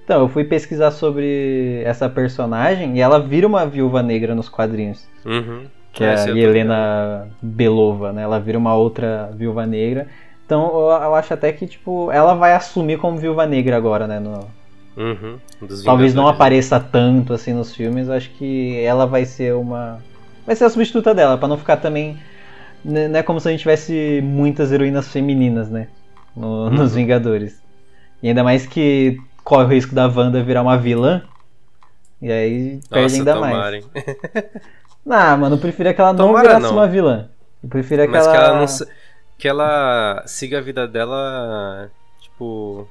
Então, 0.05 0.20
eu 0.20 0.29
fui 0.29 0.45
pesquisar 0.45 0.93
sobre 0.93 1.83
essa 1.85 2.09
personagem 2.09 2.97
e 2.97 3.01
ela 3.01 3.18
vira 3.18 3.47
uma 3.49 3.66
viúva 3.66 4.05
negra 4.05 4.33
nos 4.33 4.49
quadrinhos. 4.49 5.05
Uhum. 5.24 5.64
que 5.93 6.05
é 6.05 6.14
Esse 6.14 6.31
a. 6.31 6.37
Helena 6.37 7.29
Belova, 7.43 8.12
né? 8.12 8.22
Ela 8.22 8.39
vira 8.39 8.57
uma 8.57 8.77
outra 8.77 9.29
viúva 9.35 9.66
negra. 9.66 10.07
Então 10.47 10.66
eu, 10.68 10.86
eu 11.03 11.14
acho 11.14 11.34
até 11.34 11.53
que, 11.53 11.66
tipo, 11.66 12.11
ela 12.12 12.34
vai 12.34 12.55
assumir 12.55 12.99
como 12.99 13.18
viúva 13.18 13.44
negra 13.47 13.76
agora, 13.76 14.07
né? 14.07 14.18
no- 14.20 14.49
Uhum. 14.97 15.36
Talvez 15.84 16.14
não 16.14 16.26
apareça 16.26 16.80
tanto 16.80 17.34
assim 17.34 17.53
nos 17.53 17.74
filmes, 17.76 18.09
eu 18.09 18.14
acho 18.14 18.30
que 18.30 18.80
ela 18.80 19.07
vai 19.07 19.26
ser 19.26 19.55
uma. 19.55 19.99
Vai 20.47 20.57
ser 20.57 20.64
a 20.64 20.70
substituta 20.70 21.14
dela, 21.14 21.36
pra 21.36 21.47
não 21.49 21.59
ficar 21.59 21.76
também. 21.76 22.16
né, 22.84 23.07
Não 23.09 23.18
é 23.18 23.22
como 23.22 23.38
se 23.40 23.47
a 23.49 23.51
gente 23.51 23.61
tivesse 23.61 24.20
muitas 24.24 24.72
heroínas 24.72 25.09
femininas, 25.09 25.68
né? 25.68 25.88
no- 26.34 26.70
nos 26.70 26.94
Vingadores. 26.94 27.61
E 28.22 28.28
ainda 28.28 28.42
mais 28.44 28.66
que 28.66 29.18
corre 29.44 29.64
o 29.64 29.68
risco 29.68 29.94
da 29.94 30.07
Wanda 30.07 30.42
virar 30.42 30.62
uma 30.62 30.78
vilã. 30.78 31.22
E 32.20 32.30
aí 32.32 32.80
perde 32.88 33.03
Nossa, 33.03 33.16
ainda 33.16 33.36
mais. 33.36 33.53
tomarem. 33.55 33.84
Não, 35.05 35.36
mano, 35.38 35.57
eu 35.57 35.61
preferia 35.61 35.94
que 35.94 36.01
ela 36.01 36.12
não 36.12 36.26
Tomara 36.28 36.49
virasse 36.49 36.62
não. 36.66 36.72
uma 36.72 36.86
vilã. 36.88 37.28
Eu 37.62 37.68
preferia 37.68 38.07
que 38.07 38.12
Mas 38.12 38.24
ela. 38.26 38.32
que 38.32 38.36
ela 38.42 38.59
não. 38.61 38.66
Que 39.39 39.49
ela 39.49 40.22
siga 40.26 40.59
a 40.59 40.61
vida 40.62 40.87
dela, 40.89 41.91
tipo. 42.20 42.89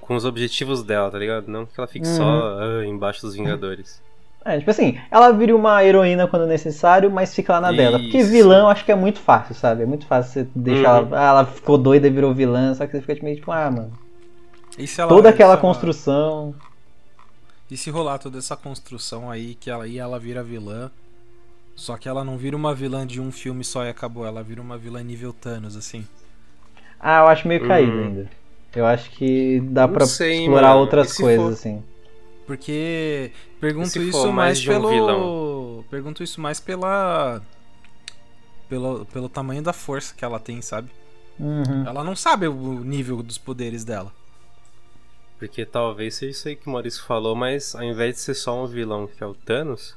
Com 0.00 0.16
os 0.16 0.24
objetivos 0.24 0.82
dela, 0.82 1.10
tá 1.10 1.18
ligado? 1.18 1.46
Não 1.48 1.64
que 1.64 1.72
ela 1.78 1.86
fique 1.86 2.06
Uhum. 2.06 2.16
só 2.16 2.58
ah, 2.58 2.84
embaixo 2.86 3.22
dos 3.22 3.34
Vingadores. 3.34 4.02
É, 4.44 4.58
tipo 4.58 4.70
assim, 4.70 4.98
ela 5.10 5.30
vira 5.32 5.54
uma 5.54 5.84
heroína 5.84 6.26
quando 6.26 6.46
necessário, 6.46 7.10
mas 7.10 7.32
fica 7.34 7.52
lá 7.52 7.60
na 7.60 7.72
dela. 7.72 7.98
Porque 7.98 8.18
Isso. 8.18 8.30
vilã 8.30 8.60
eu 8.60 8.68
acho 8.68 8.84
que 8.84 8.90
é 8.90 8.94
muito 8.96 9.20
fácil, 9.20 9.54
sabe? 9.54 9.82
É 9.82 9.86
muito 9.86 10.06
fácil 10.06 10.32
você 10.44 10.48
deixar 10.54 11.02
Uhum. 11.02 11.08
ela. 11.08 11.20
Ah, 11.20 11.28
ela 11.28 11.46
ficou 11.46 11.76
doida 11.78 12.06
e 12.06 12.10
virou 12.10 12.34
vilã, 12.34 12.74
só 12.74 12.86
que 12.86 12.92
você 12.92 13.00
fica 13.02 13.22
meio 13.22 13.36
tipo, 13.36 13.52
ah, 13.52 13.70
mano. 13.70 13.92
E 14.78 14.86
se 14.86 15.00
ela- 15.00 15.08
Toda 15.10 15.28
aquela 15.28 15.50
se 15.50 15.52
ela- 15.52 15.60
construção. 15.60 16.54
E 17.70 17.76
se 17.76 17.90
rolar 17.90 18.18
toda 18.18 18.38
essa 18.38 18.56
construção 18.56 19.30
aí, 19.30 19.54
que 19.54 19.70
ela, 19.70 19.84
aí 19.84 19.98
ela 19.98 20.18
vira 20.18 20.42
vilã. 20.42 20.90
Só 21.80 21.96
que 21.96 22.06
ela 22.06 22.22
não 22.22 22.36
vira 22.36 22.54
uma 22.54 22.74
vilã 22.74 23.06
de 23.06 23.18
um 23.22 23.32
filme 23.32 23.64
só 23.64 23.84
e 23.86 23.88
acabou. 23.88 24.26
Ela 24.26 24.42
vira 24.42 24.60
uma 24.60 24.76
vilã 24.76 25.02
nível 25.02 25.32
Thanos, 25.32 25.76
assim. 25.76 26.06
Ah, 27.00 27.20
eu 27.20 27.28
acho 27.28 27.48
meio 27.48 27.66
caído 27.66 27.92
Hum. 27.96 28.04
ainda. 28.04 28.30
Eu 28.76 28.84
acho 28.86 29.10
que 29.12 29.60
dá 29.60 29.88
sei, 30.04 30.42
explorar 30.42 30.68
mano. 30.68 30.80
outras 30.80 31.14
coisas, 31.14 31.42
for- 31.46 31.52
assim. 31.54 31.82
Porque. 32.46 33.32
Pergunto 33.58 33.98
isso 34.02 34.30
mais, 34.32 34.34
mais 34.34 34.60
de 34.60 34.70
um 34.70 34.74
pelo. 34.74 34.88
vilão? 34.88 35.84
Pergunto 35.90 36.22
isso 36.22 36.40
mais 36.40 36.60
pela. 36.60 37.42
Pelo, 38.68 39.04
pelo 39.06 39.28
tamanho 39.28 39.62
da 39.62 39.72
força 39.72 40.14
que 40.14 40.24
ela 40.24 40.38
tem, 40.38 40.62
sabe? 40.62 40.90
Uhum. 41.38 41.86
Ela 41.86 42.04
não 42.04 42.14
sabe 42.14 42.46
o 42.46 42.84
nível 42.84 43.22
dos 43.22 43.38
poderes 43.38 43.84
dela. 43.84 44.12
Porque 45.38 45.64
talvez 45.64 46.14
seja 46.16 46.30
isso 46.32 46.48
aí 46.48 46.56
que 46.56 46.68
o 46.68 46.70
Maurício 46.72 47.02
falou, 47.04 47.34
mas 47.34 47.74
ao 47.74 47.82
invés 47.82 48.14
de 48.16 48.20
ser 48.20 48.34
só 48.34 48.62
um 48.62 48.66
vilão 48.66 49.06
que 49.06 49.22
é 49.22 49.26
o 49.26 49.34
Thanos, 49.34 49.96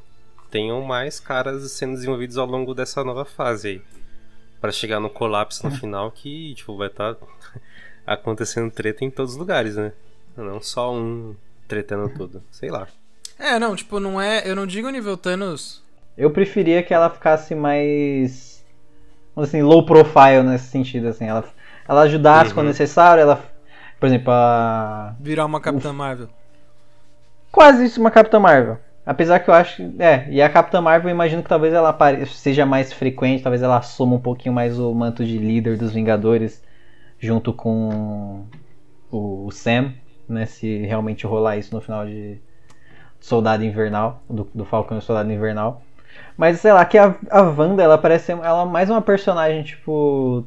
tenham 0.54 0.84
mais 0.84 1.20
caras 1.20 1.72
sendo 1.72 1.96
desenvolvidos 1.96 2.38
ao 2.38 2.46
longo 2.46 2.76
dessa 2.76 3.04
nova 3.04 3.26
fase 3.26 3.68
aí. 3.68 3.82
Pra 4.62 4.72
chegar 4.72 5.00
no 5.00 5.10
colapso 5.10 5.68
no 5.68 5.76
final 5.76 6.12
que, 6.12 6.54
tipo, 6.54 6.78
vai 6.78 6.90
estar 6.90 7.16
acontecendo 8.06 8.70
treta 8.70 9.04
em 9.04 9.10
todos 9.10 9.32
os 9.32 9.38
lugares, 9.38 9.76
né? 9.76 9.92
Não 10.38 10.62
só 10.62 10.94
um 10.94 11.36
tretando 11.68 12.08
tudo. 12.10 12.44
Sei 12.52 12.70
lá. 12.70 12.88
É, 13.40 13.58
não, 13.58 13.76
tipo, 13.76 14.00
não 14.00 14.22
é. 14.22 14.48
Eu 14.48 14.56
não 14.56 14.68
digo 14.68 14.92
nível 14.92 15.18
Thanos. 15.18 15.82
Eu 16.16 16.30
preferia 16.30 16.84
que 16.84 16.94
ela 16.94 17.10
ficasse 17.10 17.56
mais. 17.56 18.64
assim, 19.36 19.64
low 19.64 19.84
profile 19.84 20.44
nesse 20.44 20.68
sentido, 20.68 21.08
assim. 21.08 21.26
Ela, 21.26 21.44
ela 21.88 22.02
ajudasse 22.04 22.50
Uhum. 22.50 22.54
quando 22.56 22.68
necessário, 22.68 23.22
ela. 23.22 23.44
Por 24.00 24.06
exemplo, 24.06 24.32
a. 24.32 25.16
Virar 25.20 25.46
uma 25.48 25.60
Capitã 25.60 25.92
Marvel. 25.92 26.30
Quase 27.52 27.86
isso 27.86 28.00
uma 28.00 28.12
Capitã 28.12 28.40
Marvel. 28.40 28.78
Apesar 29.06 29.40
que 29.40 29.50
eu 29.50 29.54
acho. 29.54 29.82
É, 30.00 30.28
e 30.30 30.42
a 30.42 30.50
Capitã 30.50 30.82
Marvel 30.82 31.10
eu 31.10 31.16
imagino 31.16 31.44
que 31.44 31.50
talvez 31.50 31.74
ela 31.74 31.98
seja 32.28 32.66
mais 32.66 32.94
frequente, 32.94 33.44
talvez 33.44 33.62
ela 33.62 33.78
assuma 33.78 34.16
um 34.16 34.20
pouquinho 34.20 34.54
mais 34.54 34.80
o 34.80 34.94
manto 34.94 35.26
de 35.26 35.38
líder 35.38 35.78
dos 35.78 35.94
Vingadores 35.94 36.64
junto 37.20 37.54
com 37.54 38.46
o, 39.12 39.50
Sam. 39.52 39.94
né? 40.28 40.46
Se 40.46 40.86
realmente 40.86 41.26
rolar 41.26 41.58
isso 41.58 41.74
no 41.76 41.82
final 41.82 42.06
de 42.06 42.40
Soldado 43.20 43.64
Invernal, 43.64 44.22
do, 44.30 44.50
do 44.54 44.66
Falcão 44.66 44.98
e 44.98 45.02
Soldado 45.02 45.32
Invernal. 45.32 45.82
Mas 46.38 46.60
sei 46.60 46.72
lá, 46.74 46.86
que 46.86 46.98
a, 46.98 47.16
a 47.30 47.42
Wanda, 47.42 47.84
ela 47.84 47.98
parece 47.98 48.32
ela 48.32 48.64
é 48.64 48.66
mais 48.66 48.90
uma 48.90 49.02
personagem, 49.02 49.64
tipo. 49.64 50.46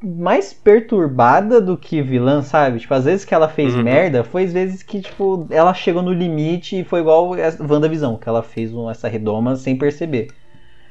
Mais 0.00 0.52
perturbada 0.52 1.60
do 1.60 1.76
que 1.76 2.00
vilã, 2.00 2.40
sabe? 2.42 2.78
Tipo, 2.78 2.94
às 2.94 3.04
vezes 3.04 3.24
que 3.24 3.34
ela 3.34 3.48
fez 3.48 3.74
Uhum. 3.74 3.82
merda, 3.82 4.22
foi 4.22 4.44
às 4.44 4.52
vezes 4.52 4.82
que, 4.82 5.00
tipo, 5.00 5.46
ela 5.50 5.74
chegou 5.74 6.02
no 6.02 6.12
limite 6.12 6.78
e 6.80 6.84
foi 6.84 7.00
igual 7.00 7.34
a 7.34 7.36
WandaVisão, 7.64 8.16
que 8.16 8.28
ela 8.28 8.42
fez 8.42 8.72
um- 8.72 8.88
essa 8.88 9.08
redoma 9.08 9.56
sem 9.56 9.76
perceber. 9.76 10.28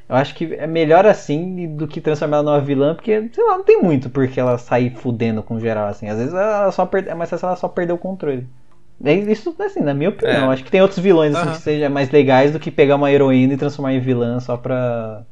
Eu 0.09 0.15
acho 0.15 0.35
que 0.35 0.53
é 0.55 0.67
melhor 0.67 1.05
assim 1.05 1.75
do 1.75 1.87
que 1.87 1.99
transformar 2.01 2.37
ela 2.37 2.51
numa 2.51 2.61
vilã, 2.61 2.95
porque, 2.95 3.29
sei 3.33 3.43
lá, 3.43 3.57
não 3.57 3.63
tem 3.65 3.81
muito 3.81 4.09
porque 4.09 4.39
ela 4.39 4.57
sair 4.57 4.89
fudendo 4.95 5.43
com 5.43 5.59
geral, 5.59 5.87
assim. 5.87 6.07
Às 6.09 6.17
vezes 6.17 6.33
ela 6.33 6.71
só 6.71 6.85
perde... 6.85 7.09
é 7.09 7.15
fácil 7.25 7.45
ela 7.47 7.55
só 7.57 7.67
perder 7.67 7.93
o 7.93 7.97
controle. 7.97 8.47
É 9.03 9.13
Isso, 9.13 9.55
assim, 9.59 9.81
na 9.81 9.93
minha 9.93 10.09
opinião. 10.09 10.49
É. 10.49 10.53
Acho 10.53 10.63
que 10.63 10.71
tem 10.71 10.81
outros 10.81 10.99
vilões 10.99 11.33
assim, 11.35 11.43
Aham. 11.45 11.51
que 11.55 11.61
sejam 11.61 11.89
mais 11.89 12.09
legais 12.09 12.51
do 12.51 12.59
que 12.59 12.71
pegar 12.71 12.95
uma 12.95 13.11
heroína 13.11 13.53
e 13.53 13.57
transformar 13.57 13.93
em 13.93 13.99
vilã 13.99 14.39
só 14.39 14.57
pra. 14.57 15.23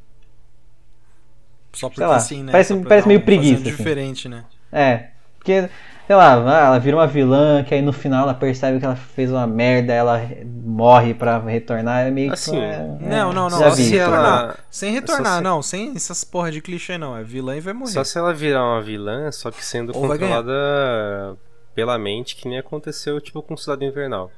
Só 1.76 1.88
porque 1.88 2.00
Sei 2.00 2.06
lá, 2.06 2.18
sim, 2.20 2.42
né? 2.42 2.52
parece- 2.52 2.74
parece 2.80 3.06
meio 3.08 3.20
preguiça, 3.22 3.54
assim. 3.62 3.62
diferente, 3.64 4.28
né? 4.28 4.44
É. 4.72 5.08
Porque, 5.38 5.68
sei 6.06 6.16
lá, 6.16 6.34
ah, 6.34 6.66
ela 6.66 6.78
vira 6.80 6.96
uma 6.96 7.06
vilã, 7.06 7.62
que 7.62 7.72
aí 7.72 7.80
no 7.80 7.92
final 7.92 8.24
ela 8.24 8.34
percebe 8.34 8.80
que 8.80 8.84
ela 8.84 8.96
fez 8.96 9.30
uma 9.30 9.46
merda, 9.46 9.92
ela 9.92 10.20
morre 10.44 11.14
pra 11.14 11.38
retornar. 11.38 12.06
É 12.06 12.10
meio 12.10 12.28
que. 12.28 12.34
Assim, 12.34 12.58
é, 12.58 12.78
Não, 13.00 13.32
não, 13.32 13.48
não. 13.48 13.70
vi. 13.74 13.84
se 13.84 13.96
ela- 13.96 14.16
Retornar. 14.16 14.58
Sem 14.70 14.92
retornar, 14.92 15.36
se- 15.38 15.42
não. 15.44 15.62
Sem 15.62 15.92
essas 15.94 16.24
porra 16.24 16.50
de 16.50 16.60
clichê, 16.60 16.98
não. 16.98 17.16
É 17.16 17.22
vilã 17.22 17.56
e 17.56 17.60
vai 17.60 17.72
morrer. 17.72 17.92
Só 17.92 18.02
se 18.02 18.18
ela 18.18 18.34
virar 18.34 18.64
uma 18.64 18.82
vilã, 18.82 19.30
só 19.30 19.50
que 19.52 19.64
sendo 19.64 19.92
Ou 19.96 20.08
controlada 20.08 21.36
pela 21.74 21.96
mente, 21.98 22.34
que 22.36 22.48
nem 22.48 22.58
aconteceu 22.58 23.20
tipo 23.20 23.40
com 23.42 23.54
o 23.54 23.58
Cidade 23.58 23.84
Invernal. 23.84 24.30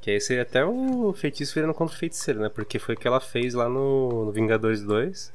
Que 0.00 0.12
aí 0.12 0.20
seria 0.20 0.42
até 0.42 0.64
o 0.64 1.12
feitiço 1.12 1.52
virando 1.54 1.74
contra 1.74 1.94
o 1.94 1.98
feiticeiro, 1.98 2.40
né? 2.40 2.48
Porque 2.48 2.78
foi 2.78 2.94
o 2.94 2.98
que 2.98 3.08
ela 3.08 3.18
fez 3.20 3.52
lá 3.54 3.68
no, 3.68 4.26
no 4.26 4.30
Vingadores 4.32 4.80
2. 4.82 5.32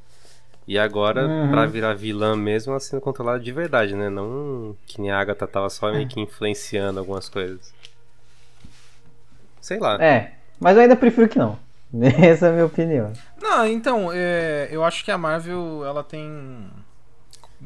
E 0.68 0.80
agora, 0.80 1.28
Uhum. 1.28 1.52
pra 1.52 1.66
virar 1.66 1.94
vilã 1.94 2.36
mesmo, 2.36 2.72
ela 2.72 2.80
sendo 2.80 3.02
controlada 3.02 3.40
de 3.40 3.52
verdade, 3.52 3.96
né? 3.96 4.10
Não 4.10 4.76
que 4.86 5.02
nem 5.02 5.12
a 5.12 5.20
Agatha 5.20 5.46
tava 5.48 5.70
só 5.70 5.92
meio 5.92 6.08
que 6.08 6.22
influenciando 6.22 7.00
algumas 7.00 7.28
coisas. 7.28 7.74
Sei 9.62 9.80
lá. 9.80 10.02
É, 10.04 10.34
mas 10.60 10.76
eu 10.76 10.82
ainda 10.84 10.96
prefiro 10.96 11.28
que 11.28 11.38
não. 11.40 11.58
Essa 12.22 12.48
é 12.48 12.50
a 12.50 12.54
minha 12.54 12.66
opinião. 12.66 13.14
Não, 13.42 13.68
então, 13.68 14.10
é, 14.14 14.68
eu 14.72 14.84
acho 14.84 15.04
que 15.04 15.12
a 15.12 15.18
Marvel, 15.18 15.84
ela 15.86 16.04
tem 16.04 16.68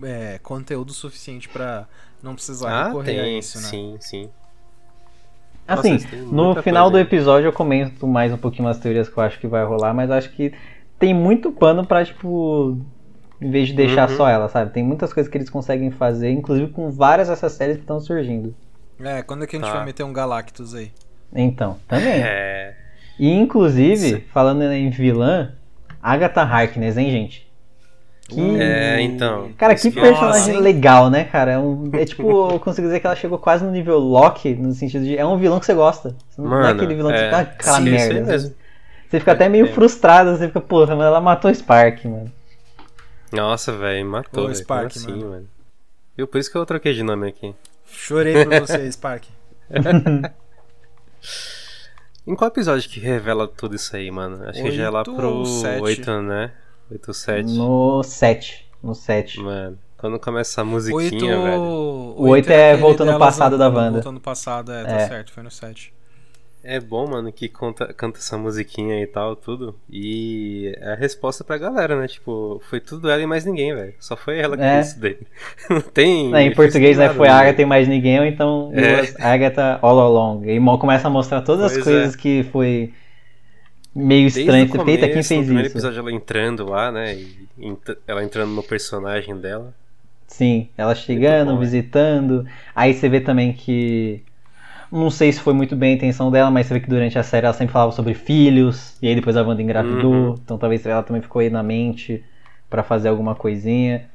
é, 0.03 0.39
conteúdo 0.43 0.91
suficiente 0.93 1.47
pra 1.47 1.87
não 2.21 2.33
precisar 2.33 2.69
Ah, 2.69 2.87
recorrer 2.87 3.19
a 3.19 3.23
tem, 3.23 3.39
isso, 3.39 3.57
né? 3.61 3.63
sim, 3.69 3.97
sim. 3.99 4.29
Assim, 5.67 5.97
Nossa, 5.97 6.15
no 6.15 6.61
final 6.63 6.89
do 6.89 6.97
episódio 6.97 7.47
eu 7.49 7.53
comento 7.53 8.07
mais 8.07 8.31
um 8.31 8.37
pouquinho 8.37 8.69
as 8.69 8.79
teorias 8.79 9.09
que 9.09 9.17
eu 9.17 9.23
acho 9.23 9.37
que 9.37 9.47
vai 9.47 9.65
rolar, 9.65 9.93
mas 9.93 10.09
acho 10.09 10.29
que 10.31 10.53
tem 10.99 11.13
muito 11.13 11.51
pano 11.51 11.85
pra, 11.85 12.03
tipo, 12.05 12.77
em 13.41 13.49
vez 13.51 13.67
de 13.67 13.73
deixar 13.73 14.09
Uhum. 14.09 14.17
só 14.17 14.29
ela, 14.29 14.49
sabe? 14.49 14.71
Tem 14.71 14.83
muitas 14.83 15.13
coisas 15.13 15.31
que 15.31 15.37
eles 15.37 15.49
conseguem 15.49 15.91
fazer, 15.91 16.31
inclusive 16.31 16.71
com 16.71 16.89
várias 16.91 17.27
dessas 17.29 17.51
séries 17.53 17.75
que 17.77 17.83
estão 17.83 17.99
surgindo. 17.99 18.53
É, 18.99 19.21
quando 19.21 19.43
é 19.43 19.47
que 19.47 19.55
a 19.55 19.59
gente 19.59 19.67
Tá. 19.69 19.75
vai 19.77 19.85
meter 19.85 20.03
um 20.03 20.11
Galactus 20.13 20.73
aí? 20.73 20.91
Então, 21.33 21.77
também. 21.87 22.21
É. 22.23 22.73
E 23.19 23.31
inclusive, 23.31 24.21
falando 24.33 24.63
em 24.63 24.89
vilã, 24.89 25.53
Agatha 26.01 26.41
Harkness, 26.41 26.97
hein, 26.97 27.11
gente? 27.11 27.47
Que... 28.29 28.41
É, 28.59 29.01
então. 29.01 29.51
Cara, 29.57 29.73
que 29.73 29.89
falar. 29.89 30.07
personagem 30.07 30.55
hein? 30.55 30.61
legal, 30.61 31.09
né, 31.09 31.23
cara? 31.23 31.51
É, 31.53 31.57
um, 31.59 31.89
é 31.93 32.03
tipo, 32.05 32.23
eu 32.51 32.59
consigo 32.59 32.87
dizer 32.87 32.99
que 32.99 33.07
ela 33.07 33.15
chegou 33.15 33.37
quase 33.37 33.63
no 33.63 33.71
nível 33.71 33.97
Loki, 33.99 34.53
no 34.55 34.73
sentido 34.73 35.05
de. 35.05 35.17
É 35.17 35.25
um 35.25 35.37
vilão 35.37 35.59
que 35.59 35.65
você 35.65 35.73
gosta. 35.73 36.13
Você 36.29 36.41
não 36.41 36.47
é 36.47 36.63
Mano, 36.63 36.75
aquele 36.81 36.95
vilão 36.95 37.11
que 37.11 37.17
é, 37.17 37.23
você 37.25 37.29
tá 37.29 37.39
aquela 37.39 37.77
sim, 37.77 37.85
isso 37.95 38.03
aí 38.03 38.13
merda. 38.15 38.31
mesmo. 38.31 38.53
Você 39.09 39.19
fica 39.19 39.31
até 39.31 39.47
meio 39.49 39.65
É. 39.67 39.71
frustrado, 39.71 40.35
você 40.35 40.47
fica, 40.47 40.59
porra, 40.61 40.95
mas 40.95 41.05
ela 41.07 41.21
matou 41.21 41.49
o 41.49 41.53
Spark, 41.55 42.03
mano. 42.05 42.31
Nossa, 43.31 43.71
velho, 43.71 44.05
matou. 44.05 44.43
Ô, 44.43 44.47
velho. 44.47 44.55
Spark, 44.57 44.87
assim, 44.95 45.11
mano. 45.11 45.29
mano? 45.29 45.49
Viu? 46.15 46.27
Por 46.27 46.37
isso 46.39 46.51
que 46.51 46.57
eu 46.57 46.65
troquei 46.65 46.93
de 46.93 47.03
nome 47.03 47.27
aqui. 47.29 47.53
Chorei 47.85 48.43
por 48.45 48.59
você, 48.61 48.85
Spark. 48.91 49.23
Em 52.25 52.35
qual 52.35 52.49
episódio 52.49 52.89
que 52.89 52.99
revela 52.99 53.47
tudo 53.47 53.75
isso 53.75 53.95
aí, 53.95 54.11
mano? 54.11 54.47
Acho 54.49 54.61
que 54.61 54.71
já 54.71 54.83
é 54.85 54.89
lá 54.89 54.99
Oito 54.99 55.15
pro 55.15 55.29
ou 55.29 55.45
sete? 55.45 55.81
8, 55.81 56.21
né? 56.21 56.51
8 56.91 57.13
7. 57.13 57.53
No 57.53 58.03
7. 58.03 58.67
No 58.83 58.93
7. 58.93 59.39
Mano, 59.39 59.79
quando 59.97 60.19
começa 60.19 60.59
a 60.59 60.63
Oito, 60.63 60.71
musiquinha, 60.73 61.41
velho. 61.41 61.59
O 61.61 62.27
oito 62.29 62.49
é 62.49 62.71
aquele 62.71 62.81
voltando 62.81 63.11
ao 63.11 63.19
delas 63.19 63.35
passado 63.35 63.57
da 63.57 63.65
andando, 63.67 63.77
Wanda. 63.77 63.91
Voltando 63.93 64.15
ao 64.17 64.21
passado, 64.21 64.71
é, 64.73 64.83
tá 64.83 64.91
É. 64.91 65.07
certo, 65.07 65.31
foi 65.31 65.43
no 65.43 65.51
7. 65.51 65.93
É 66.69 66.81
bom, 66.81 67.07
mano, 67.07 67.31
que 67.31 67.47
conta, 67.47 67.93
canta 67.93 68.19
essa 68.19 68.37
musiquinha 68.37 69.01
e 69.01 69.07
tal, 69.07 69.37
tudo. 69.37 69.73
E 69.89 70.75
é 70.81 70.91
a 70.91 70.95
resposta 70.95 71.41
pra 71.41 71.57
galera, 71.57 71.97
né? 71.97 72.07
Tipo, 72.09 72.61
foi 72.69 72.81
tudo 72.81 73.09
ela 73.09 73.21
e 73.21 73.25
mais 73.25 73.45
ninguém, 73.45 73.73
velho. 73.73 73.93
Só 74.01 74.17
foi 74.17 74.37
ela 74.39 74.57
que 74.57 74.63
É. 74.63 74.73
fez 74.75 74.87
isso 74.89 74.99
daí. 74.99 75.17
Não 75.69 75.79
tem. 75.79 76.35
É, 76.35 76.41
em 76.41 76.53
português, 76.53 76.97
né? 76.97 77.05
nada, 77.05 77.15
Foi 77.17 77.29
a 77.29 77.35
né? 77.35 77.39
Agatha 77.39 77.61
e 77.61 77.65
mais 77.65 77.87
ninguém, 77.87 78.19
ou 78.19 78.25
então 78.25 78.71
É. 78.75 79.23
Agatha 79.23 79.79
all 79.81 79.97
along. 79.97 80.43
E 80.45 80.59
começa 80.77 81.07
a 81.07 81.09
mostrar 81.09 81.41
todas 81.41 81.67
as 81.67 81.71
Pois 81.73 81.83
coisas 81.85 82.15
é. 82.15 82.17
que 82.17 82.43
foi 82.51 82.91
meio 83.95 84.27
estranho 84.27 84.65
o 84.65 84.69
ser 84.69 84.83
feita. 84.83 85.01
Quem 85.05 85.11
começo, 85.13 85.29
fez 85.29 85.39
no 85.39 85.45
primeiro 85.45 85.67
isso? 85.69 85.77
episódio 85.77 85.99
ela 85.99 86.11
entrando 86.11 86.65
lá, 86.69 86.91
né? 86.91 87.15
E 87.15 87.47
ela 88.05 88.23
entrando 88.23 88.51
no 88.51 88.61
personagem 88.61 89.37
dela. 89.37 89.73
Sim, 90.27 90.67
ela 90.77 90.93
chegando, 90.93 91.51
bom, 91.51 91.57
é. 91.57 91.59
visitando. 91.61 92.45
Aí 92.75 92.93
você 92.93 93.07
vê 93.07 93.21
também 93.21 93.53
que. 93.53 94.21
Não 94.91 95.09
sei 95.09 95.31
se 95.33 95.41
foi 95.41 95.53
muito 95.53 95.75
bem 95.75 95.93
a 95.93 95.95
intenção 95.95 96.31
dela, 96.31 96.49
mas 96.49 96.67
você 96.67 96.73
vê 96.75 96.79
que 96.79 96.89
durante 96.89 97.19
a 97.19 97.23
série 97.23 97.45
ela 97.45 97.53
sempre 97.53 97.73
falava 97.73 97.91
sobre 97.91 98.13
filhos. 98.13 98.97
E 99.01 99.07
aí 99.07 99.15
depois 99.15 99.35
a 99.35 99.43
Wanda 99.43 99.61
engravidou. 99.61 100.29
Uhum. 100.29 100.35
Então 100.43 100.57
talvez 100.57 100.85
ela 100.85 101.03
também 101.03 101.21
ficou 101.21 101.41
aí 101.41 101.49
na 101.49 101.61
mente 101.63 102.23
pra 102.69 102.83
fazer 102.83 103.09
alguma 103.09 103.35
coisinha. 103.35 104.09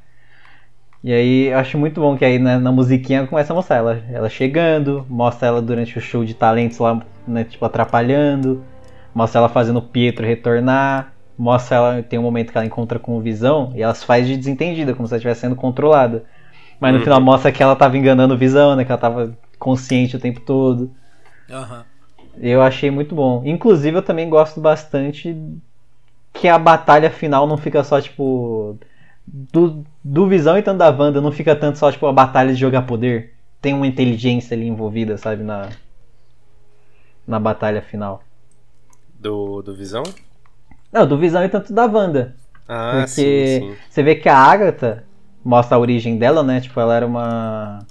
E 1.02 1.12
aí 1.12 1.52
acho 1.52 1.76
muito 1.78 2.00
bom 2.00 2.16
que 2.16 2.24
aí 2.24 2.38
na, 2.38 2.58
na 2.60 2.70
musiquinha 2.70 3.26
começa 3.26 3.52
a 3.52 3.56
mostrar 3.56 3.76
ela, 3.76 4.02
ela 4.10 4.28
chegando, 4.28 5.04
mostra 5.08 5.48
ela 5.48 5.60
durante 5.60 5.98
o 5.98 6.00
show 6.00 6.24
de 6.24 6.32
talentos 6.34 6.78
lá, 6.78 7.00
né, 7.26 7.42
tipo, 7.44 7.64
atrapalhando, 7.64 8.64
mostra 9.12 9.40
ela 9.40 9.48
fazendo 9.48 9.78
o 9.80 9.82
Pietro 9.82 10.24
retornar, 10.24 11.12
mostra 11.36 11.76
ela, 11.76 12.02
tem 12.04 12.18
um 12.20 12.22
momento 12.22 12.52
que 12.52 12.58
ela 12.58 12.66
encontra 12.66 13.00
com 13.00 13.16
o 13.16 13.20
Visão 13.20 13.72
e 13.74 13.82
ela 13.82 13.92
se 13.94 14.06
faz 14.06 14.28
de 14.28 14.36
desentendida, 14.36 14.94
como 14.94 15.08
se 15.08 15.14
ela 15.14 15.18
estivesse 15.18 15.40
sendo 15.40 15.56
controlada. 15.56 16.24
Mas 16.80 16.92
no 16.92 16.98
Uhum. 16.98 17.04
final 17.04 17.20
mostra 17.20 17.50
que 17.52 17.62
ela 17.62 17.76
tava 17.76 17.98
enganando 17.98 18.34
o 18.34 18.38
Visão, 18.38 18.76
né, 18.76 18.84
que 18.84 18.92
ela 18.92 19.00
tava 19.00 19.36
consciente 19.62 20.16
o 20.16 20.20
tempo 20.20 20.40
todo. 20.40 20.90
Aham. 21.48 21.84
Eu 22.36 22.60
achei 22.60 22.90
muito 22.90 23.14
bom. 23.14 23.42
Inclusive, 23.44 23.96
eu 23.98 24.02
também 24.02 24.28
gosto 24.28 24.60
bastante 24.60 25.36
que 26.32 26.48
a 26.48 26.58
batalha 26.58 27.10
final 27.10 27.46
não 27.46 27.56
fica 27.56 27.84
só, 27.84 28.00
tipo. 28.00 28.76
Do, 29.24 29.84
do 30.02 30.26
Visão 30.26 30.58
e 30.58 30.62
tanto 30.62 30.78
da 30.78 30.90
Wanda, 30.90 31.20
não 31.20 31.30
fica 31.30 31.54
tanto 31.54 31.78
só, 31.78 31.92
tipo, 31.92 32.06
a 32.06 32.12
batalha 32.12 32.52
de 32.52 32.58
jogar 32.58 32.82
poder. 32.82 33.34
Tem 33.60 33.72
uma 33.72 33.86
inteligência 33.86 34.56
ali 34.56 34.66
envolvida, 34.66 35.16
sabe, 35.16 35.44
na. 35.44 35.68
Na 37.26 37.38
batalha 37.38 37.80
final. 37.80 38.24
Do, 39.14 39.62
do 39.62 39.76
Visão? 39.76 40.02
Não, 40.92 41.06
do 41.06 41.16
Visão 41.16 41.44
e 41.44 41.48
tanto 41.48 41.72
da 41.72 41.86
Wanda. 41.86 42.34
Ah, 42.66 43.06
Porque 43.06 43.60
sim, 43.60 43.74
sim. 43.74 43.78
você 43.88 44.02
vê 44.02 44.16
que 44.16 44.28
a 44.28 44.36
Agatha 44.36 45.04
mostra 45.44 45.76
a 45.76 45.80
origem 45.80 46.18
dela, 46.18 46.42
né? 46.42 46.60
Tipo, 46.60 46.80
ela 46.80 46.96
era 46.96 47.06
uma 47.06 47.86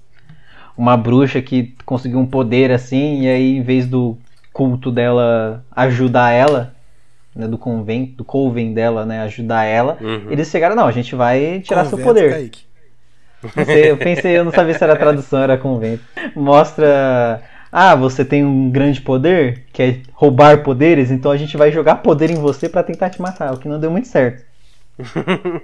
uma 0.78 0.98
bruxa 0.98 1.42
que 1.42 1.76
conseguiu 1.86 2.20
um 2.20 2.26
poder 2.26 2.72
assim, 2.72 3.22
e 3.22 3.28
aí 3.28 3.58
em 3.58 3.62
vez 3.62 3.88
do 3.88 4.18
culto 4.54 4.92
dela 4.92 5.64
ajudar 5.72 6.32
ela, 6.32 6.74
né, 7.36 7.48
do 7.48 7.58
convento, 7.58 8.14
do 8.18 8.26
coven 8.26 8.74
dela, 8.74 9.06
né, 9.06 9.22
ajudar 9.22 9.64
ela, 9.64 9.98
Uhum. 10.02 10.32
eles 10.32 10.50
chegaram, 10.50 10.76
não, 10.76 10.86
a 10.88 10.92
gente 10.92 11.16
vai 11.16 11.60
tirar 11.62 11.86
seu 11.86 11.98
Convento, 11.98 12.08
poder. 12.08 12.30
Kaique. 12.30 12.64
Pensei- 13.56 13.90
eu 13.92 13.98
pensei, 13.98 14.38
eu 14.38 14.44
não 14.44 14.52
sabia 14.52 14.74
se 14.74 14.84
era 14.84 14.96
tradução, 14.96 15.42
era 15.42 15.58
convento. 15.58 16.04
Mostra, 16.36 17.42
ah, 17.72 17.96
você 17.96 18.24
tem 18.24 18.46
um 18.46 18.70
grande 18.70 19.02
poder, 19.02 19.64
que 19.74 19.82
é 19.82 20.00
roubar 20.14 20.64
poderes, 20.64 21.10
então 21.10 21.32
a 21.32 21.38
gente 21.38 21.58
vai 21.58 21.72
jogar 21.72 21.96
poder 21.98 22.30
em 22.30 22.36
você 22.36 22.70
pra 22.70 22.84
tentar 22.84 23.10
te 23.10 23.22
matar, 23.22 23.54
o 23.54 23.58
que 23.58 23.68
não 23.68 23.80
deu 23.80 23.90
muito 23.90 24.08
certo. 24.08 24.44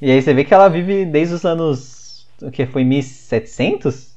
E 0.00 0.10
aí 0.10 0.20
você 0.20 0.34
vê 0.34 0.44
que 0.44 0.52
ela 0.52 0.68
vive 0.68 1.04
desde 1.06 1.34
os 1.34 1.44
anos, 1.44 2.26
o 2.42 2.50
que 2.50 2.66
foi 2.66 2.82
1700 2.82 4.11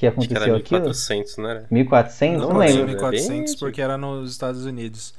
que 0.00 0.06
Acho 0.06 0.16
que 0.16 0.34
aconteceu 0.34 0.56
aquilo? 0.56 0.80
1400, 0.80 1.36
não 1.36 1.48
era? 1.50 1.66
1400, 1.70 2.40
não, 2.40 2.48
Não, 2.54 2.58
lembro. 2.58 2.74
lembro. 2.86 2.86
1400 2.88 3.52
bem- 3.52 3.60
porque 3.60 3.82
era 3.82 3.98
nos 3.98 4.30
Estados 4.30 4.64
Unidos. 4.64 5.14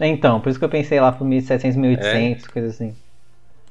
Então, 0.00 0.40
por 0.40 0.48
isso 0.48 0.58
que 0.58 0.64
eu 0.64 0.68
pensei 0.70 0.98
lá 0.98 1.12
pro 1.12 1.24
1700, 1.24 1.76
1800, 1.76 2.44
É. 2.44 2.48
coisa 2.52 2.68
assim. 2.68 2.94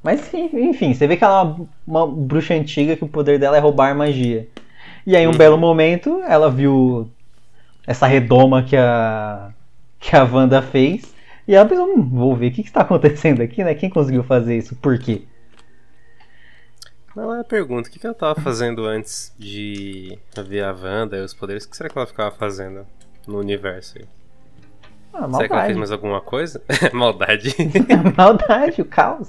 Mas 0.04 0.34
enfim, 0.34 0.58
enfim, 0.70 0.94
você 0.94 1.08
vê 1.08 1.18
que 1.18 1.24
ela 1.24 1.40
é 1.40 1.44
uma, 1.44 1.68
uma 2.06 2.08
bruxa 2.08 2.54
antiga 2.54 2.96
que 2.96 3.04
o 3.04 3.08
poder 3.08 3.40
dela 3.40 3.58
é 3.58 3.60
roubar 3.60 3.96
magia. 3.96 4.48
E 5.06 5.16
aí, 5.16 5.28
um 5.28 5.32
Uhum. 5.32 5.38
belo 5.38 5.58
momento, 5.58 6.22
ela 6.28 6.50
viu 6.52 7.10
essa 7.88 8.08
redoma 8.08 8.64
que 8.64 8.78
a 8.78 9.52
que 10.00 10.16
a 10.16 10.24
Wanda 10.24 10.62
fez 10.62 11.14
e 11.48 11.56
ela 11.56 11.68
pensou, 11.68 11.88
hum, 11.88 12.08
vou 12.10 12.36
ver 12.36 12.48
o 12.48 12.52
que, 12.52 12.62
que 12.64 12.70
está 12.70 12.82
acontecendo 12.82 13.42
aqui, 13.42 13.64
né? 13.64 13.76
Quem 13.76 13.90
conseguiu 13.90 14.24
fazer 14.24 14.58
isso? 14.58 14.76
Por 14.78 14.98
quê? 15.00 15.24
Não 17.20 17.36
é 17.36 17.42
a 17.42 17.44
pergunta, 17.44 17.90
o 17.90 17.92
que, 17.92 18.00
que 18.00 18.06
ela 18.06 18.16
tava 18.16 18.40
fazendo 18.40 18.86
antes 18.86 19.34
de 19.38 20.18
ver 20.48 20.64
a 20.64 20.72
Wanda 20.72 21.18
e 21.18 21.22
os 21.22 21.34
poderes? 21.34 21.66
O 21.66 21.70
que 21.70 21.76
será 21.76 21.90
que 21.90 21.98
ela 21.98 22.08
ficava 22.08 22.32
fazendo 22.32 22.86
no 23.28 23.38
universo 23.40 23.98
aí? 23.98 24.06
Ah, 25.14 25.28
Será 25.28 25.28
que 25.28 25.34
ela 25.34 25.38
fez 25.38 25.50
maldade. 25.50 25.76
mais 25.80 25.92
alguma 25.92 26.22
coisa? 26.22 26.62
Maldade. 26.94 27.54
maldade, 28.16 28.82
o 28.82 28.86
caos. 28.86 29.28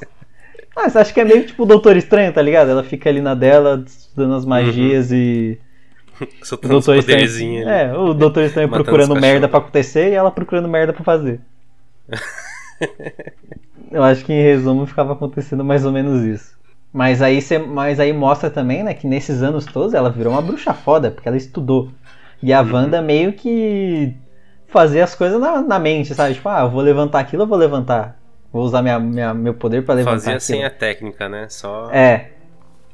Ah, 0.76 0.88
você 0.88 0.98
acha 0.98 1.12
que 1.12 1.20
é 1.20 1.24
meio 1.24 1.44
tipo 1.44 1.64
o 1.64 1.66
Doutor 1.66 1.96
Estranho, 1.96 2.32
tá 2.32 2.40
ligado? 2.40 2.70
Ela 2.70 2.84
fica 2.84 3.08
ali 3.10 3.20
na 3.20 3.34
dela, 3.34 3.82
estudando 3.84 4.34
as 4.34 4.44
magias 4.44 5.10
e. 5.10 5.58
O 6.20 6.44
Soltando 6.46 6.70
Doutor 6.72 6.96
Estranho. 6.96 7.18
poderzinhos. 7.18 7.66
ali. 7.66 7.76
É, 7.90 7.96
o 7.96 8.14
Doutor 8.14 8.44
Estranho 8.44 8.68
procurando 8.68 9.14
os 9.14 9.20
merda 9.20 9.48
pra 9.48 9.58
acontecer 9.58 10.10
e 10.10 10.14
ela 10.14 10.30
procurando 10.30 10.68
merda 10.68 10.92
pra 10.92 11.02
fazer. 11.02 11.40
Eu 13.90 14.02
acho 14.04 14.24
que 14.24 14.32
em 14.32 14.42
resumo 14.42 14.86
ficava 14.86 15.14
acontecendo 15.14 15.64
mais 15.64 15.84
ou 15.84 15.90
menos 15.92 16.22
isso. 16.22 16.59
Mas 16.92 17.22
aí, 17.22 17.40
cê, 17.40 17.58
mas 17.58 18.00
aí 18.00 18.12
mostra 18.12 18.50
também, 18.50 18.82
né, 18.82 18.94
que 18.94 19.06
nesses 19.06 19.42
anos 19.42 19.64
todos 19.64 19.94
ela 19.94 20.10
virou 20.10 20.32
uma 20.32 20.42
bruxa 20.42 20.74
foda, 20.74 21.10
porque 21.10 21.28
ela 21.28 21.36
estudou. 21.36 21.90
E 22.42 22.52
a 22.52 22.60
Wanda 22.62 23.00
meio 23.00 23.32
que 23.32 24.14
fazia 24.66 25.04
as 25.04 25.14
coisas 25.14 25.40
na, 25.40 25.62
na 25.62 25.78
mente, 25.78 26.14
sabe? 26.14 26.34
Tipo, 26.34 26.48
ah, 26.48 26.62
eu 26.62 26.70
vou 26.70 26.80
levantar 26.80 27.20
aquilo, 27.20 27.42
eu 27.44 27.46
vou 27.46 27.58
levantar. 27.58 28.18
Vou 28.52 28.62
usar 28.64 28.82
minha, 28.82 28.98
minha- 28.98 29.32
meu 29.34 29.54
poder 29.54 29.84
pra 29.84 29.94
levantar 29.94 30.16
Fazia 30.16 30.32
aquilo. 30.32 30.40
sem 30.40 30.64
a 30.64 30.70
técnica, 30.70 31.28
né? 31.28 31.46
Só. 31.48 31.88
É. 31.92 32.30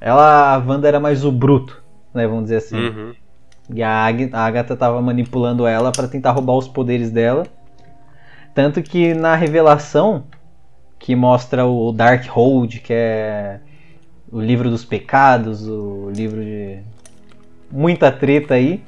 Ela, 0.00 0.54
a 0.54 0.58
Wanda 0.58 0.86
era 0.88 1.00
mais 1.00 1.24
o 1.24 1.32
bruto, 1.32 1.82
né, 2.12 2.26
vamos 2.26 2.44
dizer 2.44 2.56
assim. 2.56 2.76
Uhum. 2.76 3.14
E 3.74 3.82
a, 3.82 4.04
Ag- 4.04 4.30
a 4.32 4.40
Agatha 4.44 4.76
tava 4.76 5.00
manipulando 5.00 5.66
ela 5.66 5.90
pra 5.90 6.06
tentar 6.06 6.32
roubar 6.32 6.54
os 6.54 6.68
poderes 6.68 7.10
dela. 7.10 7.44
Tanto 8.54 8.82
que 8.82 9.14
na 9.14 9.34
revelação, 9.34 10.24
que 10.98 11.14
mostra 11.16 11.64
o 11.66 11.92
Darkhold, 11.92 12.80
que 12.80 12.92
é 12.92 13.60
o 14.30 14.40
livro 14.40 14.70
dos 14.70 14.84
pecados, 14.84 15.66
o 15.66 16.10
livro 16.10 16.42
de 16.42 16.80
muita 17.70 18.10
treta 18.10 18.54
aí. 18.54 18.82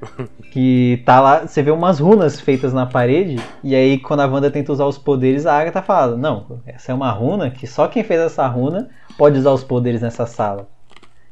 Que 0.52 1.02
tá 1.04 1.20
lá, 1.20 1.46
você 1.46 1.62
vê 1.62 1.70
umas 1.70 1.98
runas 1.98 2.40
feitas 2.40 2.72
na 2.72 2.86
parede, 2.86 3.36
e 3.62 3.74
aí 3.74 3.98
quando 3.98 4.20
a 4.20 4.26
Wanda 4.26 4.50
tenta 4.50 4.72
usar 4.72 4.86
os 4.86 4.96
poderes, 4.96 5.44
a 5.44 5.58
Agatha 5.58 5.82
fala: 5.82 6.16
Não, 6.16 6.60
essa 6.64 6.92
é 6.92 6.94
uma 6.94 7.10
runa 7.10 7.50
que 7.50 7.66
só 7.66 7.88
quem 7.88 8.02
fez 8.02 8.20
essa 8.20 8.46
runa 8.46 8.88
pode 9.18 9.38
usar 9.38 9.52
os 9.52 9.64
poderes 9.64 10.00
nessa 10.00 10.24
sala. 10.24 10.68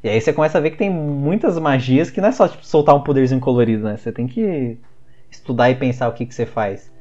E 0.03 0.09
aí 0.09 0.21
você 0.21 0.35
começa 0.35 0.59
a 0.59 0.61
ver 0.61 0.71
que 0.71 0.77
tem 0.77 0.91
muitas 0.91 1.59
magias 1.59 2.11
que 2.11 2.21
não 2.21 2.29
é 2.29 2.33
só 2.33 2.47
tipo, 2.47 2.67
soltar 2.67 2.95
um 2.95 3.01
poderzinho 3.01 3.41
colorido, 3.41 3.85
né? 3.85 3.97
Você 3.97 4.13
tem 4.13 4.27
que 4.27 4.79
estudar 5.31 5.71
e 5.71 5.75
pensar 5.75 6.09
o 6.09 6.13
que, 6.13 6.27
que 6.27 6.35
você 6.35 6.45
faz. 6.45 6.93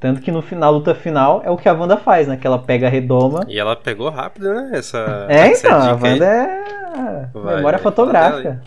Tanto 0.00 0.20
que 0.20 0.30
no 0.30 0.40
final, 0.40 0.72
luta 0.72 0.94
final 0.94 1.42
é 1.44 1.50
o 1.50 1.56
que 1.56 1.68
a 1.68 1.72
Wanda 1.72 1.96
faz, 1.96 2.28
né? 2.28 2.36
Que 2.36 2.46
ela 2.46 2.58
pega 2.58 2.86
a 2.86 2.90
redoma. 2.90 3.44
E 3.48 3.58
ela 3.58 3.74
pegou 3.74 4.08
rápido, 4.10 4.54
né? 4.54 4.70
Essa. 4.74 5.26
É, 5.28 5.48
essa 5.48 5.66
então, 5.66 5.80
a. 5.80 5.92
Wanda 5.94 6.24
é 6.24 7.28
Vai, 7.34 7.56
memória 7.56 7.78
fotográfica. 7.80 8.62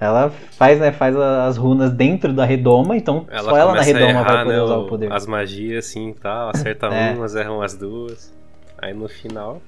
Ela 0.00 0.28
faz, 0.58 0.80
né, 0.80 0.90
faz 0.90 1.14
as 1.16 1.56
runas 1.56 1.92
dentro 1.92 2.32
da 2.32 2.44
redoma, 2.44 2.96
então 2.96 3.26
Ela 3.30 3.50
só 3.50 3.56
ela 3.56 3.74
na 3.74 3.80
redoma 3.82 4.10
errar, 4.10 4.24
vai 4.24 4.42
poder 4.44 4.56
né, 4.56 4.62
usar 4.62 4.76
o- 4.76 4.86
poder. 4.86 5.12
As 5.12 5.26
magias 5.26 5.86
assim 5.86 6.08
e 6.10 6.14
tal, 6.14 6.48
acerta 6.48 6.86
É. 6.92 7.12
umas, 7.12 7.36
erram 7.36 7.62
as 7.62 7.74
duas. 7.76 8.34
Aí 8.82 8.92
no 8.92 9.08
final, 9.08 9.62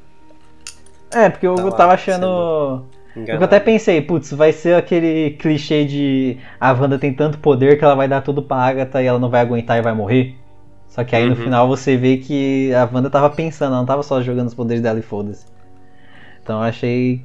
É, 1.14 1.28
porque 1.30 1.46
eu 1.46 1.54
Tá 1.54 1.62
lá, 1.64 1.70
tava 1.70 1.92
achando. 1.94 2.84
Engana. 3.20 3.38
Eu 3.40 3.44
até 3.44 3.60
pensei, 3.60 4.00
putz, 4.00 4.32
vai 4.32 4.52
ser 4.52 4.74
aquele 4.76 5.30
clichê 5.32 5.84
de 5.84 6.38
a 6.60 6.72
Wanda 6.72 6.98
tem 6.98 7.12
tanto 7.14 7.38
poder 7.38 7.78
que 7.78 7.84
ela 7.84 7.94
vai 7.94 8.08
dar 8.08 8.22
tudo 8.22 8.42
pra 8.42 8.56
Agatha 8.56 9.02
e 9.02 9.06
ela 9.06 9.18
não 9.18 9.30
vai 9.30 9.40
aguentar 9.40 9.78
e 9.78 9.82
vai 9.82 9.94
morrer. 9.94 10.34
Só 10.88 11.04
que 11.04 11.14
aí 11.16 11.26
no 11.26 11.36
Uhum. 11.36 11.36
final 11.36 11.68
você 11.68 11.96
vê 11.96 12.16
que 12.18 12.72
a 12.74 12.88
Wanda 12.92 13.10
tava 13.10 13.30
pensando, 13.30 13.68
ela 13.72 13.78
não 13.78 13.86
tava 13.86 14.02
só 14.02 14.22
jogando 14.22 14.48
os 14.48 14.54
poderes 14.54 14.82
dela 14.82 14.98
e 14.98 15.02
foda-se. 15.02 15.46
Então 16.42 16.56
eu 16.58 16.62
achei. 16.62 17.22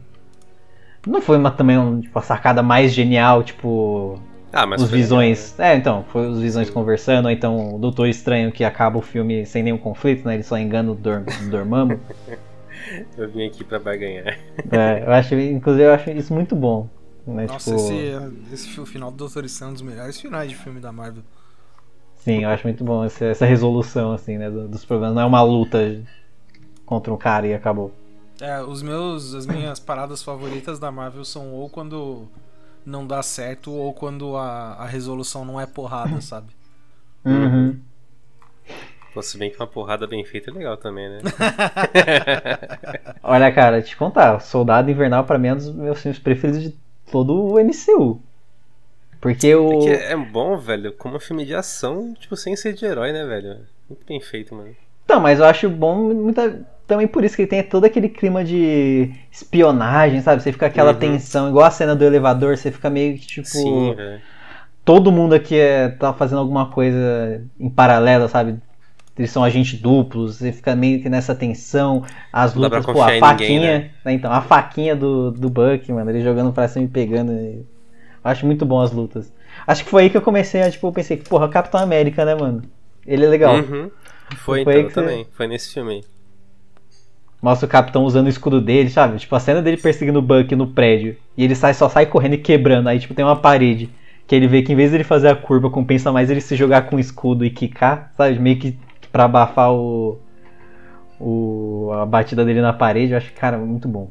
Não 1.06 1.22
foi 1.22 1.38
uma, 1.38 1.50
também 1.52 1.78
um, 1.78 2.00
tipo, 2.00 2.18
a 2.18 2.22
sacada 2.22 2.62
mais 2.62 2.94
genial, 2.94 3.44
tipo. 3.44 4.20
Ah, 4.54 4.66
mas 4.68 4.82
os 4.84 4.92
visões. 4.92 5.58
É, 5.60 5.76
então, 5.76 6.04
foi 6.12 6.28
os 6.28 6.40
visões 6.42 6.68
Sim. 6.68 6.74
conversando, 6.74 7.26
ou 7.26 7.32
então 7.32 7.76
o 7.76 7.80
Doutor 7.80 8.08
Estranho 8.08 8.52
que 8.52 8.64
acaba 8.64 8.98
o 8.98 9.02
filme 9.02 9.46
sem 9.46 9.64
nenhum 9.64 9.78
conflito, 9.78 10.28
né? 10.28 10.36
Ele 10.36 10.44
só 10.44 10.58
engana 10.58 10.92
o, 10.92 10.96
Dor 10.96 11.24
o 11.46 11.50
Dormammu. 11.50 12.00
Eu 13.18 13.30
vim 13.30 13.46
aqui 13.48 13.64
pra 13.64 13.80
barganhar. 13.80 14.38
É, 14.72 15.04
eu 15.06 15.12
acho, 15.12 15.36
inclusive, 15.36 15.86
eu 15.86 15.94
acho 15.94 16.10
isso 16.12 16.34
muito 16.34 16.56
bom. 16.56 16.88
Né? 17.26 17.48
Nossa, 17.48 17.76
tipo, 17.76 17.76
esse, 17.76 18.14
esse 18.52 18.80
o 18.80 18.86
final 18.86 19.12
do 19.12 19.18
Doutor 19.18 19.44
Estranho 19.46 19.70
é 19.70 19.72
um 19.72 19.74
dos 19.74 19.82
melhores 19.82 20.20
finais 20.20 20.50
de 20.50 20.56
filme 20.56 20.80
da 20.80 20.92
Marvel. 20.92 21.24
Sim, 22.16 22.44
eu 22.44 22.50
acho 22.50 22.66
muito 22.68 22.84
bom 22.84 23.04
essa, 23.04 23.26
essa 23.26 23.46
resolução, 23.46 24.12
assim, 24.14 24.38
né, 24.38 24.50
do- 24.50 24.68
dos 24.68 24.86
problemas. 24.86 25.16
Não 25.16 25.24
é 25.24 25.26
uma 25.26 25.42
luta 25.42 25.80
contra 26.86 27.14
um 27.14 27.18
cara 27.18 27.48
e 27.48 27.54
acabou. 27.54 27.94
É, 28.40 28.62
os 28.62 28.82
meus, 28.82 29.34
as 29.36 29.46
minhas 29.46 29.80
paradas 29.80 30.24
favoritas 30.24 30.80
da 30.80 30.92
Marvel 30.92 31.24
são 31.24 31.52
ou 31.54 31.70
quando 31.70 32.28
não 32.86 33.06
dá 33.06 33.22
certo 33.24 33.72
ou 33.72 33.94
quando 33.94 34.36
a, 34.38 34.74
a 34.76 34.86
resolução 34.88 35.46
não 35.46 35.60
é 35.62 35.66
porrada, 35.68 36.22
sabe? 36.22 36.54
Uhum. 37.26 37.82
Pô, 39.14 39.22
se 39.22 39.38
bem 39.38 39.50
que 39.50 39.58
uma 39.58 39.68
porrada 39.68 40.08
bem 40.08 40.24
feita 40.24 40.50
é 40.50 40.54
legal 40.54 40.78
também, 40.78 41.10
né? 41.10 41.20
Olha, 43.24 43.52
cara, 43.52 43.82
te 43.82 43.96
contar, 43.96 44.40
Soldado 44.40 44.90
Invernal 44.90 45.24
pra 45.26 45.38
mim 45.38 45.48
é 45.50 45.54
um 45.54 45.58
dos 45.58 45.74
meus 45.76 46.02
filmes 46.02 46.20
preferidos 46.20 46.62
de 46.64 46.76
todo 47.12 47.34
o 47.34 47.60
MCU. 47.60 48.22
Porque 49.20 49.54
o. 49.54 49.70
Porque 49.70 49.90
é 49.90 50.16
bom, 50.16 50.58
velho, 50.58 50.94
como 50.94 51.18
um 51.18 51.20
filme 51.20 51.46
de 51.46 51.54
ação, 51.54 52.14
tipo, 52.20 52.36
sem 52.36 52.56
ser 52.56 52.74
de 52.74 52.86
herói, 52.86 53.12
né, 53.12 53.26
velho? 53.26 53.58
Muito 53.90 54.06
bem 54.08 54.20
feito, 54.20 54.56
mano. 54.56 54.76
Não, 55.08 55.20
mas 55.20 55.40
eu 55.40 55.46
acho 55.46 55.70
bom 55.70 55.96
muita... 56.14 56.62
também 56.88 57.06
por 57.08 57.24
isso 57.24 57.36
que 57.36 57.42
ele 57.42 57.50
tem 57.50 57.62
todo 57.62 57.84
aquele 57.86 58.08
clima 58.08 58.44
de 58.46 59.12
espionagem, 59.32 60.22
sabe? 60.22 60.42
Você 60.42 60.52
fica 60.54 60.68
aquela 60.68 60.94
Uhum. 60.94 60.98
tensão, 61.00 61.50
igual 61.50 61.66
a 61.66 61.72
cena 61.72 61.96
do 61.96 62.04
elevador, 62.06 62.58
você 62.58 62.72
fica 62.72 62.90
meio 62.90 63.18
que 63.18 63.28
tipo. 63.28 63.46
Sim, 63.48 63.94
velho. 63.94 64.22
todo 64.86 65.12
mundo 65.12 65.36
aqui 65.36 65.56
é, 65.60 65.90
tá 65.90 66.14
fazendo 66.14 66.40
alguma 66.40 66.72
coisa 66.72 67.44
em 67.60 67.70
paralelo, 67.70 68.28
sabe? 68.30 68.56
Eles 69.18 69.30
são 69.30 69.44
agentes 69.44 69.80
duplos, 69.80 70.38
você 70.38 70.52
fica 70.52 70.76
meio 70.76 71.02
que 71.02 71.10
nessa 71.10 71.36
tensão, 71.36 72.04
as 72.32 72.56
Não 72.56 72.64
lutas, 72.64 72.86
pô, 72.86 73.02
a 73.02 73.10
faquinha, 73.20 73.34
ninguém, 73.34 73.92
né, 74.06 74.14
Então, 74.14 74.32
a 74.32 74.42
faquinha 74.42 74.96
do, 74.96 75.32
do 75.32 75.50
Buck, 75.50 75.92
mano, 75.92 76.10
ele 76.10 76.22
jogando 76.22 76.52
pra 76.54 76.68
cima 76.68 76.86
e 76.86 76.88
pegando. 76.88 77.32
Eu 77.32 77.66
acho 78.24 78.46
muito 78.46 78.66
bom 78.66 78.80
as 78.82 78.92
lutas. 78.92 79.32
Acho 79.68 79.84
que 79.84 79.90
foi 79.90 80.04
aí 80.04 80.10
que 80.10 80.18
eu 80.18 80.22
comecei 80.22 80.62
a, 80.62 80.72
tipo, 80.72 80.88
eu 80.88 80.92
pensei, 80.92 81.18
porra, 81.18 81.50
Capitão 81.50 81.80
América, 81.82 82.24
né, 82.24 82.36
mano? 82.36 82.64
Ele 83.06 83.26
é 83.26 83.28
legal. 83.28 83.56
Uhum. 83.56 83.92
Foi, 84.38 84.64
Foi 84.64 84.80
então, 84.80 84.90
você- 84.90 85.02
também. 85.02 85.28
Foi 85.34 85.46
nesse 85.48 85.74
filme 85.74 85.92
aí. 85.96 86.04
Mostra 87.42 87.66
o 87.66 87.70
Capitão 87.70 88.04
usando 88.04 88.28
o 88.28 88.30
escudo 88.30 88.62
dele, 88.62 88.90
sabe? 88.90 89.18
Tipo, 89.18 89.36
a 89.36 89.40
cena 89.40 89.62
dele 89.62 89.78
perseguindo 89.78 90.20
o 90.20 90.22
Buck 90.22 90.56
no 90.56 90.68
prédio. 90.68 91.18
E 91.36 91.44
ele 91.44 91.56
sai, 91.56 91.74
só 91.74 91.90
sai 91.90 92.06
correndo 92.06 92.36
e 92.36 92.38
quebrando. 92.38 92.88
Aí, 92.88 93.00
tipo, 93.00 93.14
tem 93.16 93.26
uma 93.26 93.36
parede. 93.36 93.90
Que 94.28 94.36
ele 94.36 94.48
vê 94.48 94.62
que 94.62 94.72
em 94.72 94.76
vez 94.76 94.92
dele 94.92 95.04
fazer 95.04 95.28
a 95.28 95.36
curva, 95.36 95.70
compensa 95.70 96.12
mais 96.12 96.30
ele 96.30 96.40
se 96.40 96.56
jogar 96.56 96.84
com 96.84 96.96
o 96.96 97.00
escudo 97.00 97.44
e 97.44 97.50
quicar, 97.50 98.12
sabe? 98.16 98.38
Meio 98.40 98.58
que 98.60 98.78
pra 99.12 99.26
abafar 99.26 99.72
o. 99.74 100.20
o 101.20 101.92
a 101.94 102.06
batida 102.06 102.46
dele 102.46 102.62
na 102.62 102.74
parede. 102.74 103.14
Eu 103.14 103.18
acho, 103.18 103.34
cara, 103.34 103.58
muito 103.58 103.88
bom. 103.88 104.10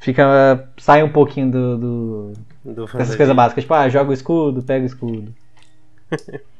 Fica. 0.00 0.68
Sai 0.78 1.02
um 1.02 1.12
pouquinho 1.12 1.50
do. 1.50 1.78
do 1.78 2.32
Do 2.64 2.86
dessas 2.86 3.16
coisas 3.16 3.34
básicas. 3.34 3.64
Tipo, 3.64 3.74
ah, 3.74 3.88
joga 3.88 4.10
o 4.10 4.14
escudo, 4.14 4.62
pega 4.62 4.84
o 4.84 4.86
escudo. 4.86 5.34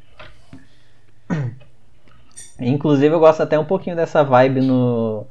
Inclusive, 2.60 3.14
eu 3.14 3.20
gosto 3.20 3.42
até 3.42 3.58
um 3.58 3.64
pouquinho 3.64 3.96
dessa 3.96 4.22
vibe 4.22 4.60
no 4.60 5.26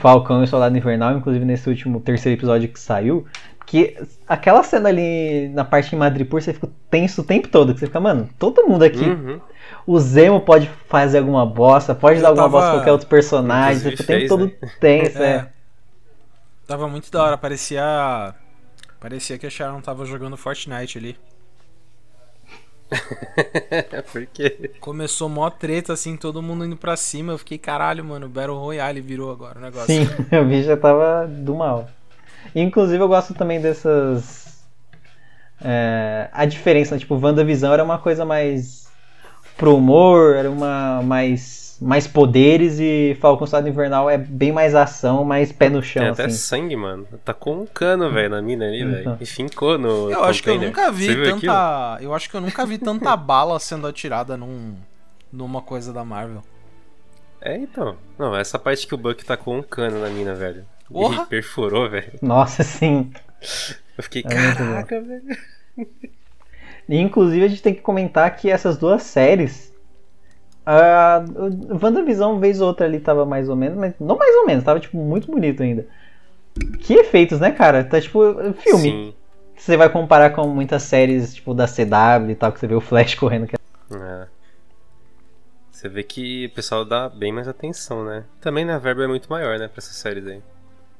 Falcão 0.00 0.42
e 0.42 0.46
Soldado 0.46 0.76
Invernal, 0.76 1.16
inclusive 1.16 1.44
nesse 1.44 1.68
último 1.68 2.00
terceiro 2.00 2.38
episódio 2.38 2.68
que 2.68 2.80
saiu. 2.80 3.26
Que 3.66 3.96
aquela 4.26 4.62
cena 4.64 4.88
ali 4.88 5.48
na 5.50 5.64
parte 5.64 5.94
em 5.94 5.98
Madripoor, 5.98 6.42
você 6.42 6.52
fica 6.52 6.68
tenso 6.90 7.20
o 7.20 7.24
tempo 7.24 7.46
todo. 7.48 7.72
Que 7.72 7.78
você 7.80 7.86
fica, 7.86 8.00
mano, 8.00 8.28
todo 8.38 8.66
mundo 8.66 8.82
aqui. 8.82 9.04
Uhum. 9.04 9.40
O 9.86 9.98
Zemo 10.00 10.40
pode 10.40 10.68
fazer 10.88 11.18
alguma 11.18 11.46
bosta, 11.46 11.94
pode 11.94 12.16
Eu 12.16 12.22
dar 12.22 12.28
alguma 12.30 12.46
tava- 12.46 12.56
bosta 12.58 12.70
pra 12.70 12.78
qualquer 12.80 12.92
outro 12.92 13.06
personagem. 13.06 13.78
Você 13.80 13.90
fica 13.90 14.02
o 14.02 14.06
tempo 14.06 14.18
fez, 14.18 14.28
todo 14.28 14.52
tenso, 14.80 15.22
é. 15.22 15.30
É. 15.32 15.46
Tava 16.66 16.88
muito 16.88 17.10
da 17.10 17.22
hora, 17.22 17.38
parecia. 17.38 18.34
Parecia 18.98 19.38
que 19.38 19.46
a 19.46 19.50
Sharon 19.50 19.80
tava 19.80 20.04
jogando 20.04 20.36
Fortnite 20.36 20.98
ali. 20.98 21.16
Por 24.12 24.26
quê? 24.26 24.72
Começou 24.80 25.28
mó 25.28 25.48
treta, 25.50 25.92
assim, 25.92 26.16
todo 26.16 26.42
mundo 26.42 26.64
indo 26.64 26.76
pra 26.76 26.96
cima. 26.96 27.32
Eu 27.32 27.38
fiquei, 27.38 27.58
caralho, 27.58 28.04
mano, 28.04 28.28
Battle 28.28 28.58
Royale 28.58 29.00
virou 29.00 29.30
agora 29.30 29.58
o 29.58 29.62
negócio. 29.62 29.86
Sim, 29.86 30.08
o 30.36 30.44
bicho 30.44 30.66
já 30.68 30.76
tava 30.76 31.26
do 31.26 31.54
mal. 31.54 31.88
Inclusive 32.54 33.02
eu 33.02 33.08
gosto 33.08 33.34
também 33.34 33.60
dessas. 33.60 34.64
é, 35.62 36.28
a 36.32 36.44
diferença, 36.46 36.98
tipo, 36.98 37.16
WandaVisão 37.18 37.72
era 37.72 37.84
uma 37.84 37.98
coisa 37.98 38.24
mais 38.24 38.88
pro 39.56 39.76
humor, 39.76 40.36
era 40.36 40.50
uma 40.50 41.02
mais, 41.02 41.59
mais 41.80 42.06
poderes 42.06 42.78
e 42.78 43.16
Falcão 43.20 43.46
Soldado 43.46 43.68
Invernal 43.68 44.10
é 44.10 44.18
bem 44.18 44.52
mais 44.52 44.74
ação, 44.74 45.24
mais 45.24 45.50
pé 45.50 45.68
no 45.70 45.82
chão, 45.82 46.02
Tem 46.02 46.10
até 46.12 46.24
assim. 46.26 46.36
sangue, 46.36 46.76
mano. 46.76 47.06
Tacou 47.24 47.62
um 47.62 47.66
cano, 47.66 48.10
velho, 48.12 48.30
na 48.30 48.42
mina 48.42 48.66
ali, 48.66 48.84
velho. 48.84 49.00
Então. 49.00 49.16
E 49.20 49.24
fincou 49.26 49.78
no. 49.78 50.10
Eu 50.10 50.22
acho 50.24 50.42
que 50.42 50.50
eu 50.50 50.54
container. 50.54 50.76
nunca 50.76 50.92
vi 50.92 51.06
Você 51.06 51.30
tanta. 51.30 51.98
Eu 52.00 52.14
acho 52.14 52.28
que 52.28 52.36
eu 52.36 52.40
nunca 52.40 52.66
vi 52.66 52.78
tanta 52.78 53.16
bala 53.16 53.58
sendo 53.58 53.86
atirada 53.86 54.36
num. 54.36 54.74
numa 55.32 55.62
coisa 55.62 55.92
da 55.92 56.04
Marvel. 56.04 56.42
É, 57.40 57.56
então. 57.56 57.96
Não, 58.18 58.36
essa 58.36 58.58
parte 58.58 58.86
que 58.86 58.94
o 58.94 58.98
Buck 58.98 59.24
tacou 59.24 59.54
um 59.54 59.62
cano 59.62 60.00
na 60.00 60.08
mina, 60.10 60.34
velho. 60.34 60.64
Porra! 60.90 61.22
E 61.22 61.26
perfurou, 61.26 61.88
velho. 61.88 62.12
Nossa, 62.20 62.62
sim. 62.62 63.10
Eu 63.96 64.04
fiquei, 64.04 64.22
É 64.26 64.28
caraca, 64.28 65.00
velho. 65.00 65.22
E, 66.88 66.98
inclusive, 66.98 67.44
a 67.44 67.48
gente 67.48 67.62
tem 67.62 67.72
que 67.74 67.80
comentar 67.80 68.34
que 68.36 68.50
essas 68.50 68.76
duas 68.76 69.02
séries. 69.04 69.69
A 70.72 71.24
o 71.72 71.78
WandaVision, 71.84 72.38
vez 72.38 72.60
ou 72.60 72.68
outra 72.68 72.86
ali, 72.86 73.00
tava 73.00 73.26
mais 73.26 73.48
ou 73.48 73.56
menos, 73.56 73.76
mas 73.76 73.94
não 73.98 74.16
mais 74.16 74.34
ou 74.36 74.46
menos, 74.46 74.62
tava 74.62 74.78
tipo 74.78 74.96
muito 74.96 75.30
bonito 75.30 75.62
ainda. 75.62 75.84
Que 76.80 76.94
efeitos, 76.94 77.40
né, 77.40 77.50
cara? 77.50 77.82
Tá 77.82 78.00
tipo 78.00 78.20
filme. 78.54 78.82
Sim. 78.82 79.14
Você 79.56 79.76
vai 79.76 79.88
comparar 79.90 80.30
com 80.30 80.46
muitas 80.46 80.82
séries, 80.84 81.34
tipo 81.34 81.52
da 81.54 81.66
CW 81.66 82.30
e 82.30 82.34
tal, 82.36 82.52
que 82.52 82.60
você 82.60 82.66
vê 82.68 82.74
o 82.74 82.80
Flash 82.80 83.14
correndo. 83.18 83.46
que 83.48 83.56
é- 83.56 83.96
É. 83.96 84.26
Você 85.72 85.88
vê 85.88 86.02
que 86.02 86.46
o 86.46 86.50
pessoal 86.54 86.84
dá 86.84 87.08
bem 87.08 87.32
mais 87.32 87.48
atenção, 87.48 88.04
né? 88.04 88.24
Também 88.40 88.64
né, 88.64 88.74
a 88.74 88.78
verba 88.78 89.02
é 89.04 89.06
muito 89.08 89.28
maior, 89.30 89.58
né, 89.58 89.66
pra 89.66 89.78
essas 89.78 89.96
séries 89.96 90.26
aí. 90.26 90.42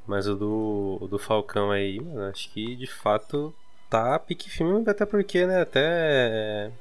Mas 0.07 0.27
o 0.27 0.35
do, 0.35 0.97
o 0.99 1.07
do 1.07 1.19
Falcão 1.19 1.71
aí, 1.71 1.99
mano, 2.01 2.25
acho 2.29 2.49
que 2.51 2.75
de 2.75 2.87
fato 2.87 3.53
tá 3.89 4.17
pique 4.19 4.49
filme, 4.49 4.83
até 4.89 5.05
porque, 5.05 5.45
né, 5.45 5.61
até. 5.61 6.71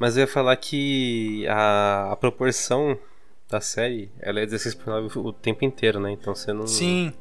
Mas 0.00 0.16
eu 0.16 0.22
ia 0.22 0.26
falar 0.26 0.56
que 0.56 1.46
a, 1.46 2.12
a 2.12 2.16
proporção 2.16 2.96
da 3.50 3.60
série, 3.60 4.10
ela 4.18 4.40
é 4.40 4.46
16 4.46 4.74
por 4.76 4.86
9 4.86 5.18
o 5.18 5.30
tempo 5.30 5.62
inteiro, 5.62 6.00
né? 6.00 6.10
Então 6.10 6.34
você 6.34 6.54
não, 6.54 6.66
Sim. 6.66 7.12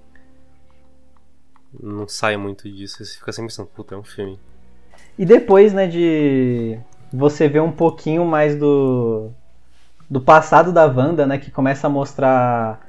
não 1.77 2.07
sai 2.07 2.37
muito 2.37 2.71
disso, 2.71 3.03
você 3.03 3.17
fica 3.19 3.33
sempre 3.33 3.49
pensando, 3.49 3.67
puta, 3.67 3.95
é 3.95 3.97
um 3.97 4.03
filme. 4.03 4.39
E 5.17 5.25
depois, 5.25 5.73
né, 5.73 5.87
de 5.87 6.79
você 7.11 7.49
ver 7.49 7.59
um 7.59 7.71
pouquinho 7.73 8.23
mais 8.23 8.55
do 8.55 9.29
do 10.09 10.21
passado 10.21 10.71
da 10.71 10.85
Wanda, 10.85 11.27
né, 11.27 11.37
que 11.37 11.51
começa 11.51 11.85
a 11.85 11.89
mostrar 11.89 12.79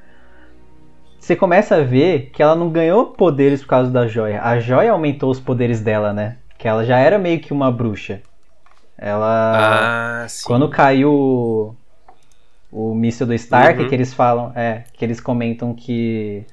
você 1.19 1.35
começa 1.35 1.75
a 1.75 1.83
ver 1.83 2.29
que 2.31 2.41
ela 2.41 2.55
não 2.55 2.69
ganhou 2.69 3.07
poderes 3.07 3.61
por 3.61 3.67
causa 3.67 3.91
da 3.91 4.07
joia. 4.07 4.41
A 4.41 4.57
joia 4.57 4.93
aumentou 4.93 5.29
os 5.29 5.39
poderes 5.39 5.81
dela, 5.81 6.13
né? 6.13 6.37
Que 6.57 6.65
ela 6.65 6.85
já 6.85 6.97
era 6.97 7.19
meio 7.19 7.41
que 7.41 7.51
uma 7.51 7.69
bruxa. 7.69 8.21
Ela 9.01 10.23
Ah, 10.23 10.27
sim. 10.29 10.43
quando 10.47 10.69
caiu 10.69 11.11
o, 11.13 11.75
o 12.71 12.95
míssil 12.95 13.27
do 13.27 13.33
Stark, 13.33 13.79
Uhum. 13.81 13.89
que 13.89 13.95
eles 13.95 14.13
falam, 14.13 14.51
é, 14.55 14.85
que 14.93 15.03
eles 15.05 15.19
comentam 15.19 15.73
que 15.75 16.45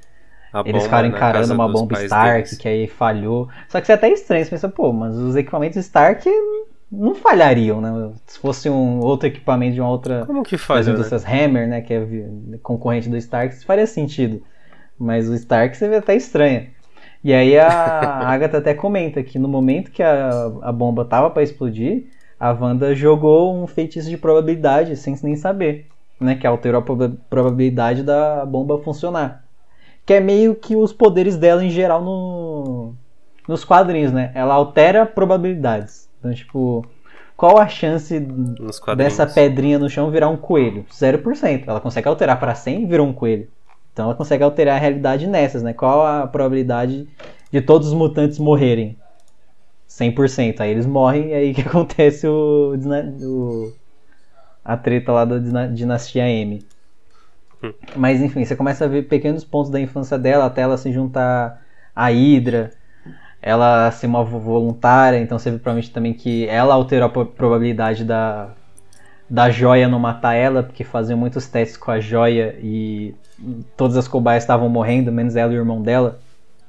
A 0.53 0.61
eles 0.65 0.85
ficaram 0.85 1.09
na 1.09 1.17
encarando 1.17 1.55
uma 1.55 1.69
bomba 1.69 1.95
Stark, 2.05 2.51
deles. 2.51 2.59
que 2.59 2.69
aí 2.69 2.87
falhou. 2.89 3.49
Só 3.69 3.79
que 3.81 3.85
isso 3.85 3.93
é 3.93 3.95
até 3.95 4.09
estranho, 4.11 4.45
você 4.45 4.51
pensa, 4.51 4.69
pô, 4.69 4.93
mas 4.93 5.15
os 5.17 5.37
equipamentos 5.37 5.77
Stark 5.79 6.29
não 6.91 7.15
falhariam, 7.15 7.81
né? 7.81 8.13
Se 8.27 8.39
fosse 8.39 8.69
um 8.71 9.01
outro 9.01 9.29
equipamento 9.29 9.75
de 9.75 9.81
uma 9.81 9.91
outra 9.91 10.27
Como 10.27 10.43
que 10.43 10.57
das 10.57 10.67
faz, 10.67 10.87
né? 10.87 10.93
indústrias 10.95 11.25
Hammer, 11.27 11.69
né, 11.69 11.81
que 11.83 11.95
é 11.95 12.07
concorrente 12.63 13.09
do 13.09 13.17
Stark, 13.17 13.55
isso 13.55 13.67
faria 13.67 13.87
sentido. 13.87 14.43
Mas 14.99 15.29
o 15.29 15.35
Stark 15.35 15.77
você 15.77 15.89
vê 15.89 15.97
até 15.97 16.17
estranho. 16.17 16.69
E 17.23 17.33
aí 17.33 17.59
a 17.59 17.69
Agatha 18.29 18.59
até 18.59 18.75
comenta 18.75 19.23
que 19.23 19.39
no 19.39 19.49
momento 19.49 19.91
que 19.91 20.03
a, 20.03 20.31
a 20.63 20.73
bomba 20.73 21.05
tava 21.05 21.31
pra 21.31 21.43
explodir, 21.43 22.07
a 22.39 22.53
Wanda 22.53 22.95
jogou 22.95 23.55
um 23.57 23.66
feitiço 23.66 24.09
de 24.09 24.16
probabilidade 24.16 24.97
sem 24.97 25.16
nem 25.22 25.36
saber, 25.36 25.86
né, 26.20 26.34
que 26.34 26.47
alterou 26.47 26.80
a 26.80 26.82
proba- 26.82 27.16
probabilidade 27.28 28.03
da 28.03 28.45
bomba 28.47 28.78
funcionar. 28.78 29.45
Que 30.07 30.14
é 30.14 30.20
meio 30.20 30.55
que 30.55 30.74
os 30.76 30.93
poderes 30.93 31.36
dela 31.36 31.64
em 31.64 31.70
geral 31.70 32.03
no, 32.03 32.95
nos 33.47 33.64
quadrinhos, 33.64 34.12
né? 34.12 34.30
Ela 34.34 34.55
altera 34.55 35.05
probabilidades. 35.05 36.09
Então, 36.18 36.32
tipo, 36.32 36.86
qual 37.36 37.59
a 37.59 37.68
chance 37.68 38.18
dessa 38.97 39.26
pedrinha 39.34 39.78
no 39.78 39.91
chão 39.91 40.11
virar 40.11 40.28
um 40.28 40.36
coelho? 40.36 40.86
0%. 40.91 41.64
Ela 41.66 41.80
consegue 41.80 42.09
alterar 42.09 42.41
para 42.41 42.55
100 42.55 42.82
e 42.82 42.86
virou 42.86 43.07
um 43.07 43.12
coelho. 43.12 43.49
Então 43.93 44.07
ela 44.07 44.14
consegue 44.14 44.45
alterar 44.45 44.76
a 44.76 44.80
realidade 44.80 45.26
nessas, 45.26 45.62
né? 45.62 45.72
Qual 45.72 46.07
a 46.07 46.26
probabilidade 46.26 47.09
de 47.51 47.61
todos 47.61 47.89
os 47.89 47.95
mutantes 47.95 48.39
morrerem? 48.39 48.97
100%. 49.99 50.61
Aí 50.63 50.71
eles 50.71 50.87
morrem 50.87 51.29
e 51.31 51.35
aí 51.35 51.55
que 51.55 51.63
acontece 51.63 52.27
o, 52.27 52.75
o- 53.23 53.73
a 54.65 54.77
treta 54.77 55.13
lá 55.13 55.25
da 55.25 55.39
dina- 55.39 55.69
dinastia 55.69 56.29
M. 56.29 56.61
Hum. 57.63 57.73
Mas 57.97 58.21
enfim, 58.21 58.45
você 58.45 58.55
começa 58.57 58.85
a 58.85 58.89
ver 58.89 59.05
pequenos 59.09 59.45
pontos 59.45 59.71
da 59.71 59.81
infância 59.81 60.19
dela 60.19 60.47
até 60.47 60.63
ela 60.63 60.77
se 60.79 60.93
juntar 60.93 61.63
à 61.95 62.07
Hydra, 62.11 62.73
ela 63.43 63.91
ser 63.93 64.07
uma 64.09 64.25
vo- 64.25 64.41
voluntária, 64.41 65.19
então 65.19 65.39
você 65.39 65.51
vê 65.51 65.59
provavelmente 65.59 65.93
também 65.93 66.15
que 66.15 66.47
ela 66.49 66.75
alterou 66.75 67.07
a 67.09 67.11
pro- 67.11 67.27
probabilidade 67.27 68.05
da, 68.05 68.51
da 69.31 69.51
joia 69.51 69.89
não 69.89 69.99
matar 70.01 70.35
ela, 70.35 70.63
porque 70.63 70.85
faziam 70.85 71.19
muitos 71.19 71.49
testes 71.49 71.77
com 71.77 71.91
a 71.91 72.01
joia 72.01 72.57
e 72.63 73.15
todas 73.77 73.97
as 73.97 74.09
cobaias 74.09 74.43
estavam 74.45 74.69
morrendo, 74.69 75.13
menos 75.13 75.37
ela 75.37 75.53
e 75.53 75.57
o 75.57 75.61
irmão 75.61 75.83
dela. 75.83 76.21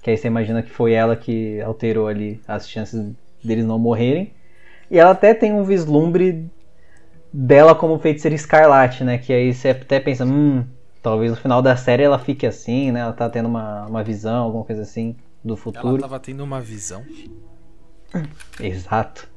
Que 0.01 0.11
aí 0.11 0.17
você 0.17 0.27
imagina 0.27 0.61
que 0.63 0.69
foi 0.69 0.93
ela 0.93 1.15
que 1.15 1.59
alterou 1.61 2.07
ali 2.07 2.41
as 2.47 2.69
chances 2.69 3.11
deles 3.43 3.65
não 3.65 3.77
morrerem. 3.77 4.33
E 4.89 4.97
ela 4.97 5.11
até 5.11 5.33
tem 5.33 5.53
um 5.53 5.63
vislumbre 5.63 6.49
dela 7.31 7.75
como 7.75 7.99
feiticeira 7.99 8.35
escarlate, 8.35 9.03
né? 9.03 9.17
Que 9.17 9.33
aí 9.33 9.53
você 9.53 9.69
até 9.69 9.99
pensa, 9.99 10.25
hum, 10.25 10.65
talvez 11.01 11.31
no 11.31 11.37
final 11.37 11.61
da 11.61 11.75
série 11.75 12.03
ela 12.03 12.17
fique 12.17 12.45
assim, 12.47 12.91
né? 12.91 13.01
Ela 13.01 13.13
tá 13.13 13.29
tendo 13.29 13.47
uma, 13.47 13.85
uma 13.85 14.03
visão, 14.03 14.45
alguma 14.45 14.63
coisa 14.63 14.81
assim 14.81 15.15
do 15.43 15.53
Ela 15.53 15.61
futuro. 15.61 16.01
tava 16.01 16.19
tendo 16.19 16.43
uma 16.43 16.61
visão. 16.61 17.03
Exato. 18.59 19.27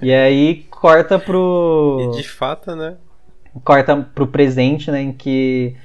e 0.00 0.12
aí 0.12 0.62
corta 0.70 1.18
pro. 1.18 2.12
E 2.14 2.16
de 2.16 2.28
fato, 2.28 2.74
né? 2.74 2.96
corta 3.64 3.96
pro 3.96 4.26
presente, 4.26 4.90
né, 4.90 5.02
em 5.02 5.12
que 5.12 5.76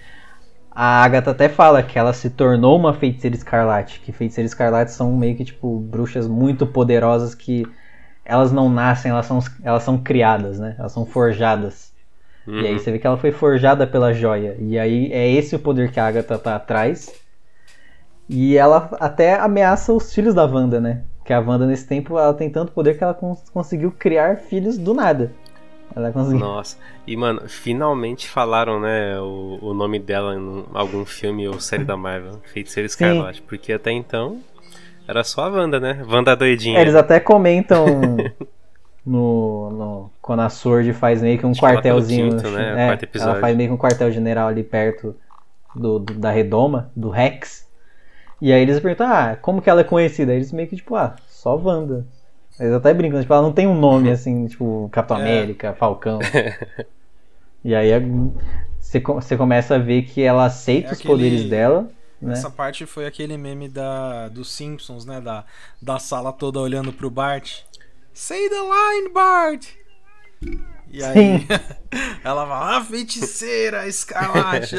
a 0.80 1.04
Agatha 1.04 1.32
até 1.32 1.50
fala 1.50 1.82
que 1.82 1.98
ela 1.98 2.14
se 2.14 2.30
tornou 2.30 2.78
uma 2.78 2.94
feiticeira 2.94 3.36
escarlate, 3.36 4.00
que 4.00 4.12
feiticeiras 4.12 4.52
escarlates 4.52 4.94
são 4.94 5.12
meio 5.18 5.36
que 5.36 5.44
tipo 5.44 5.80
bruxas 5.80 6.28
muito 6.28 6.68
poderosas 6.68 7.34
que 7.34 7.66
elas 8.24 8.52
não 8.52 8.70
nascem, 8.70 9.10
elas 9.12 9.26
são, 9.26 9.40
elas 9.64 9.82
são 9.84 9.98
criadas, 9.98 10.60
né? 10.60 10.76
Elas 10.78 10.92
são 10.92 11.04
forjadas. 11.06 11.92
Uhum. 12.46 12.62
E 12.62 12.68
aí 12.68 12.80
você 12.80 12.92
vê 12.92 13.00
que 13.00 13.08
ela 13.08 13.18
foi 13.18 13.32
forjada 13.32 13.88
pela 13.88 14.14
joia. 14.14 14.56
E 14.60 14.78
aí 14.78 15.12
é 15.12 15.28
esse 15.32 15.56
o 15.56 15.60
poder 15.60 15.92
que 15.92 16.00
a 16.00 16.08
Agatha 16.08 16.38
tá 16.38 16.56
atrás. 16.56 17.12
E 18.30 18.58
ela 18.58 18.90
até 19.00 19.36
ameaça 19.36 19.94
os 19.94 20.14
filhos 20.14 20.34
da 20.34 20.46
Wanda, 20.46 20.80
né? 20.80 21.04
Que 21.26 21.34
a 21.34 21.40
Wanda 21.40 21.66
nesse 21.66 21.88
tempo 21.88 22.18
ela 22.18 22.34
tem 22.34 22.50
tanto 22.50 22.72
poder 22.72 22.98
que 22.98 23.04
ela 23.04 23.14
cons- 23.14 23.50
conseguiu 23.50 23.92
criar 23.92 24.38
filhos 24.38 24.78
do 24.78 24.94
nada. 24.94 25.32
Ela 25.96 26.12
conseguiu. 26.12 26.40
Nossa. 26.40 26.78
E, 27.08 27.16
mano, 27.18 27.42
finalmente 27.48 28.28
falaram, 28.30 28.80
né, 28.80 29.20
o, 29.20 29.58
o 29.62 29.74
nome 29.74 29.98
dela 30.00 30.36
em 30.36 30.66
algum 30.74 31.06
filme 31.06 31.48
ou 31.48 31.60
série 31.60 31.84
da 31.84 31.98
Marvel. 31.98 32.40
Feiticeira 32.54 32.86
Escarlate. 32.86 33.42
Porque 33.42 33.74
até 33.74 33.92
então 33.92 34.40
era 35.08 35.24
só 35.24 35.46
a 35.46 35.50
Wanda, 35.50 35.80
né? 35.80 36.04
Wanda 36.08 36.36
doidinha. 36.36 36.78
É, 36.78 36.82
eles 36.82 36.96
até 36.96 37.20
comentam 37.20 37.86
no, 39.06 39.70
no- 39.72 40.12
quando 40.22 40.42
a 40.42 40.50
Sword 40.50 40.94
faz 40.94 41.22
meio 41.22 41.40
que 41.40 41.46
um 41.46 41.52
Acho 41.52 41.62
pelo 41.62 41.74
quartelzinho. 41.74 42.32
quinto, 42.36 42.50
né? 42.50 42.84
é, 42.84 42.88
Quarto 42.88 43.04
episódio. 43.04 43.32
ela 43.32 43.42
faz 43.42 43.56
meio 43.58 43.70
que 43.70 43.74
um 43.74 43.78
quartel 43.78 44.12
general 44.12 44.48
ali 44.50 44.64
perto 44.64 45.16
do, 45.74 46.00
do- 46.00 46.14
da 46.14 46.30
redoma, 46.32 46.92
do 46.96 47.10
Rex. 47.10 47.66
E 48.42 48.52
aí 48.54 48.62
eles 48.62 48.80
perguntam, 48.80 49.08
ah, 49.12 49.36
como 49.42 49.62
que 49.62 49.70
ela 49.70 49.82
é 49.82 49.84
conhecida? 49.84 50.32
Aí 50.32 50.38
eles 50.38 50.52
meio 50.52 50.68
que 50.68 50.76
tipo, 50.76 50.96
ah, 50.96 51.16
só 51.28 51.56
Wanda. 51.56 52.06
Eles 52.60 52.74
até 52.74 52.94
brincam, 52.94 53.22
tipo, 53.22 53.34
ela 53.34 53.42
não 53.44 53.54
tem 53.54 53.68
um 53.68 53.80
nome 53.80 54.10
assim, 54.12 54.48
tipo, 54.48 54.90
Capitão 54.92 55.18
É. 55.18 55.22
América, 55.22 55.74
Falcão. 55.74 56.20
e 57.64 57.76
aí 57.76 57.90
é- 57.92 58.02
você, 58.80 59.00
você 59.00 59.36
começa 59.38 59.76
a 59.76 59.80
ver 59.80 60.04
que 60.04 60.22
ela 60.22 60.46
aceita 60.46 60.90
É 60.90 60.92
os 60.94 61.00
aquele- 61.00 61.14
poderes 61.14 61.50
dela, 61.50 61.90
né? 62.22 62.34
Essa 62.34 62.50
parte 62.50 62.86
foi 62.86 63.06
aquele 63.06 63.38
meme 63.38 63.68
da, 63.70 64.28
dos 64.30 64.52
Simpsons, 64.52 65.06
né? 65.06 65.22
Da, 65.22 65.44
da 65.82 66.00
sala 66.00 66.32
toda 66.34 66.60
olhando 66.60 66.92
pro 66.92 67.10
Bart. 67.12 67.60
Say 68.14 68.50
the 68.50 68.56
line, 68.56 69.14
Bart! 69.14 69.68
E 70.90 71.04
aí, 71.04 71.46
ela 72.24 72.48
fala, 72.48 72.78
ah, 72.78 72.84
feiticeira, 72.84 73.88
escarlate! 73.88 74.78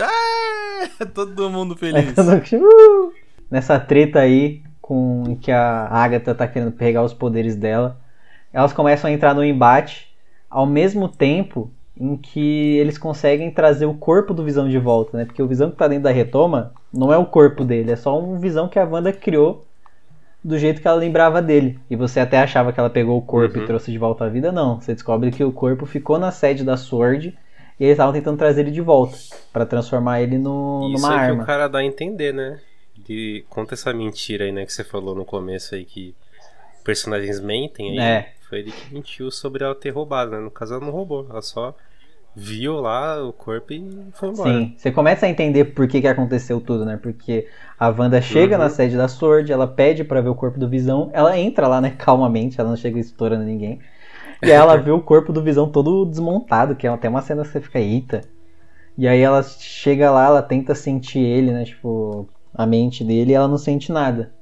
Todo 1.15 1.49
mundo 1.51 1.77
feliz. 1.77 2.13
Uh! 2.53 3.13
Nessa 3.51 3.79
treta 3.79 4.21
aí, 4.21 4.63
com 4.89 5.25
em 5.29 5.35
que 5.35 5.53
a 5.53 5.87
Agatha 5.91 6.35
tá 6.35 6.49
querendo 6.49 6.73
pegar 6.73 7.03
os 7.03 7.13
poderes 7.13 7.55
dela, 7.55 7.99
elas 8.51 8.73
começam 8.73 9.11
a 9.11 9.13
entrar 9.13 9.35
no 9.35 9.45
embate 9.45 10.09
ao 10.49 10.65
mesmo 10.65 11.07
tempo 11.09 11.71
em 12.01 12.17
que 12.17 12.79
eles 12.79 12.97
conseguem 12.97 13.51
trazer 13.51 13.85
o 13.85 13.93
corpo 13.93 14.33
do 14.33 14.43
Visão 14.43 14.67
de 14.67 14.79
volta, 14.79 15.19
né? 15.19 15.25
Porque 15.27 15.43
o 15.43 15.47
Visão 15.47 15.71
que 15.71 15.77
tá 15.77 15.87
dentro 15.87 16.05
da 16.05 16.11
retoma 16.11 16.73
não 16.91 17.13
é 17.13 17.19
o 17.19 17.27
corpo 17.27 17.65
dele, 17.65 17.91
é 17.93 17.97
só 17.97 18.19
um 18.19 18.39
Visão 18.39 18.67
que 18.67 18.79
a 18.79 18.85
Wanda 18.87 19.13
criou 19.13 19.67
do 20.43 20.57
jeito 20.57 20.81
que 20.81 20.89
ela 20.89 20.97
lembrava 20.97 21.43
dele. 21.43 21.79
E 21.91 21.97
você 21.97 22.19
até 22.21 22.39
achava 22.39 22.73
que 22.73 22.81
ela 22.81 22.89
pegou 22.89 23.19
o 23.19 23.23
corpo 23.23 23.59
Uhum. 23.59 23.65
e 23.65 23.67
trouxe 23.67 23.93
de 23.93 23.99
volta 23.99 24.25
à 24.25 24.29
vida, 24.31 24.51
não. 24.51 24.81
Você 24.81 24.95
descobre 24.95 25.31
que 25.31 25.45
o 25.45 25.53
corpo 25.53 25.85
ficou 25.85 26.19
na 26.19 26.31
sede 26.31 26.65
da 26.65 26.77
Sword 26.79 27.37
e 27.79 27.85
eles 27.85 27.93
estavam 27.93 28.15
tentando 28.15 28.39
trazer 28.39 28.63
ele 28.63 28.71
de 28.71 28.81
volta 28.81 29.19
pra 29.53 29.67
transformar 29.67 30.23
ele 30.23 30.39
no, 30.39 30.89
Isso 30.95 31.03
numa 31.03 31.15
que 31.15 31.21
arma. 31.21 31.43
o 31.43 31.47
cara 31.47 31.69
dá 31.69 31.81
a 31.81 31.85
entender, 31.85 32.33
né? 32.33 32.59
De, 33.05 33.45
conta 33.49 33.75
essa 33.75 33.93
mentira 33.93 34.45
aí, 34.45 34.53
né, 34.53 34.67
que 34.67 34.73
você 34.73 34.85
falou 34.85 35.15
no 35.15 35.25
começo 35.25 35.75
aí 35.75 35.85
que 35.85 36.15
personagens 36.85 37.41
mentem 37.41 37.91
aí. 37.93 37.99
É. 37.99 38.33
Foi 38.49 38.61
ele 38.61 38.73
que 38.73 38.95
mentiu 38.95 39.31
sobre 39.31 39.63
ela 39.63 39.75
ter 39.75 39.91
roubado, 39.91 40.31
né? 40.31 40.39
No 40.39 40.51
caso, 40.51 40.75
ela 40.75 40.85
não 40.85 40.91
roubou, 40.91 41.27
ela 41.29 41.43
só 41.43 41.75
viu 42.35 42.81
lá 42.81 43.23
o 43.23 43.33
corpo 43.33 43.73
e 43.73 44.09
foi 44.15 44.29
embora. 44.31 44.51
Sim, 44.51 44.75
você 44.77 44.91
começa 44.93 45.27
a 45.27 45.29
entender 45.29 45.67
por 45.67 45.87
que, 45.89 46.01
que 46.01 46.07
aconteceu 46.07 46.61
tudo, 46.61 46.85
né? 46.85 46.97
Porque 47.03 47.47
a 47.79 47.89
Wanda 47.89 48.21
chega 48.23 48.57
Uhum. 48.57 48.63
na 48.63 48.71
sede 48.71 48.97
da 48.97 49.09
Sword, 49.09 49.53
ela 49.53 49.67
pede 49.67 50.05
pra 50.05 50.21
ver 50.21 50.29
o 50.29 50.35
corpo 50.35 50.59
do 50.59 50.69
Visão, 50.69 51.11
ela 51.13 51.39
entra 51.39 51.67
lá, 51.67 51.81
né, 51.81 51.91
calmamente, 51.99 52.61
ela 52.61 52.71
não 52.71 52.77
chega 52.77 52.99
estourando 52.99 53.45
ninguém. 53.45 53.81
E 54.43 54.47
aí 54.47 54.53
ela 54.53 54.77
vê 54.77 54.91
o 54.91 55.01
corpo 55.03 55.33
do 55.33 55.43
Visão 55.43 55.69
todo 55.71 56.07
desmontado, 56.07 56.77
que 56.77 56.87
é 56.87 56.91
até 56.91 57.09
uma 57.09 57.23
cena 57.23 57.43
que 57.43 57.49
você 57.49 57.61
fica, 57.61 57.81
eita. 57.81 58.23
E 58.97 59.07
aí 59.09 59.21
ela 59.21 59.43
chega 59.43 60.11
lá, 60.11 60.27
ela 60.27 60.43
tenta 60.43 60.75
sentir 60.75 61.21
ele, 61.21 61.53
né, 61.53 61.65
tipo, 61.65 62.29
a 62.59 62.67
mente 62.67 63.05
dele, 63.05 63.31
e 63.31 63.35
ela 63.35 63.47
não 63.47 63.57
sente 63.57 63.93
nada. 63.93 64.33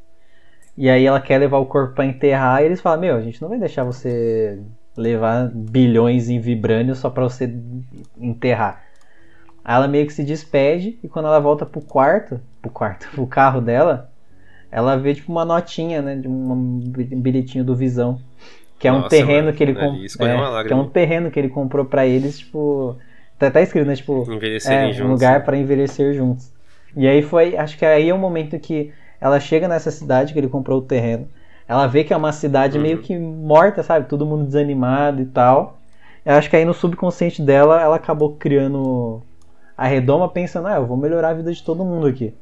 E 0.77 0.89
aí 0.89 1.05
ela 1.05 1.21
quer 1.21 1.39
levar 1.39 1.59
o 1.59 1.67
corpo 1.67 1.95
pra 1.95 2.07
enterrar, 2.07 2.63
e 2.63 2.65
eles 2.65 2.81
falam, 2.81 3.01
meu, 3.01 3.17
a 3.17 3.21
gente 3.21 3.41
não 3.41 3.49
vai 3.51 3.59
deixar 3.59 3.85
você 3.85 4.59
levar 4.97 5.51
bilhões 5.55 6.31
em 6.31 6.41
vibrânio 6.41 6.95
só 6.95 7.11
pra 7.11 7.25
você 7.25 7.55
enterrar. 8.19 8.83
Aí 9.63 9.75
ela 9.75 9.87
meio 9.87 10.07
que 10.07 10.13
se 10.13 10.25
despede 10.25 10.99
e 11.03 11.09
quando 11.09 11.27
ela 11.27 11.41
volta 11.41 11.67
pro 11.67 11.81
quarto, 11.81 12.41
pro 12.63 12.71
quarto, 12.71 13.09
pro 13.15 13.27
carro 13.27 13.61
dela, 13.61 14.11
ela 14.71 14.97
vê 14.97 15.15
tipo 15.15 15.31
uma 15.31 15.45
notinha, 15.45 16.01
né, 16.01 16.17
de 16.17 16.29
um 16.29 16.81
bilhetinho 17.17 17.65
do 17.65 17.77
Visão, 17.77 18.19
que 18.79 18.89
é 18.89 18.93
um 18.93 19.01
Nossa, 19.01 19.11
terreno 19.11 19.47
mano, 19.47 19.57
que 19.57 19.63
ele 19.63 19.75
comprou, 19.75 19.93
uma 19.93 20.65
que 20.65 20.73
é 20.73 20.77
um 20.77 20.89
terreno 20.89 21.31
que 21.31 21.39
ele 21.39 21.49
comprou 21.49 21.85
pra 21.85 22.07
eles, 22.07 22.39
tipo, 22.39 22.97
tá, 23.39 23.51
tá 23.51 23.61
escrito, 23.61 23.87
né, 23.87 23.97
tipo, 23.97 24.27
é, 24.67 25.03
um 25.03 25.09
lugar 25.13 25.41
né? 25.41 25.45
pra 25.45 25.57
envelhecer 25.57 26.15
juntos. 26.15 26.56
E 26.97 27.07
aí 27.07 27.23
foi, 27.23 27.57
acho 27.57 27.79
que 27.79 27.85
aí 27.85 28.09
é 28.09 28.15
o 28.15 28.19
momento 28.19 28.59
que 28.59 28.93
ela 29.21 29.39
chega 29.41 29.69
nessa 29.69 29.91
cidade 29.91 30.33
que 30.33 30.39
ele 30.39 30.49
comprou 30.49 30.79
o 30.81 30.83
terreno. 30.83 31.29
Ela 31.69 31.87
vê 31.87 32.05
que 32.05 32.13
é 32.13 32.17
uma 32.17 32.33
cidade 32.33 32.79
Uhum. 32.79 32.83
meio 32.83 32.99
que 33.03 33.19
morta, 33.19 33.83
sabe? 33.83 34.09
Todo 34.09 34.27
mundo 34.27 34.47
desanimado 34.47 35.21
e 35.23 35.27
tal. 35.27 35.79
Eu 36.25 36.35
acho 36.35 36.51
que 36.51 36.57
aí 36.57 36.65
no 36.65 36.75
subconsciente 36.75 37.43
dela, 37.43 37.81
ela 37.81 37.97
acabou 37.97 38.37
criando 38.37 39.23
a 39.77 39.87
redoma 39.87 40.29
pensando, 40.29 40.69
ah, 40.69 40.77
eu 40.77 40.87
vou 40.87 40.97
melhorar 40.97 41.31
a 41.31 41.35
vida 41.35 41.53
de 41.53 41.63
todo 41.63 41.85
mundo 41.85 42.07
aqui. 42.07 42.35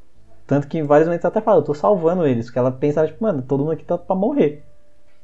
Tanto 0.46 0.68
que 0.68 0.78
em 0.78 0.84
vários 0.84 1.08
momentos 1.08 1.24
ela 1.24 1.32
até 1.32 1.40
fala, 1.40 1.60
eu 1.60 1.64
tô 1.64 1.74
salvando 1.74 2.26
eles. 2.26 2.46
Porque 2.46 2.58
ela 2.58 2.70
pensava, 2.72 3.08
tipo, 3.08 3.22
mano, 3.22 3.42
todo 3.42 3.60
mundo 3.60 3.72
aqui 3.72 3.84
tá 3.84 3.98
pra 3.98 4.16
morrer. 4.16 4.64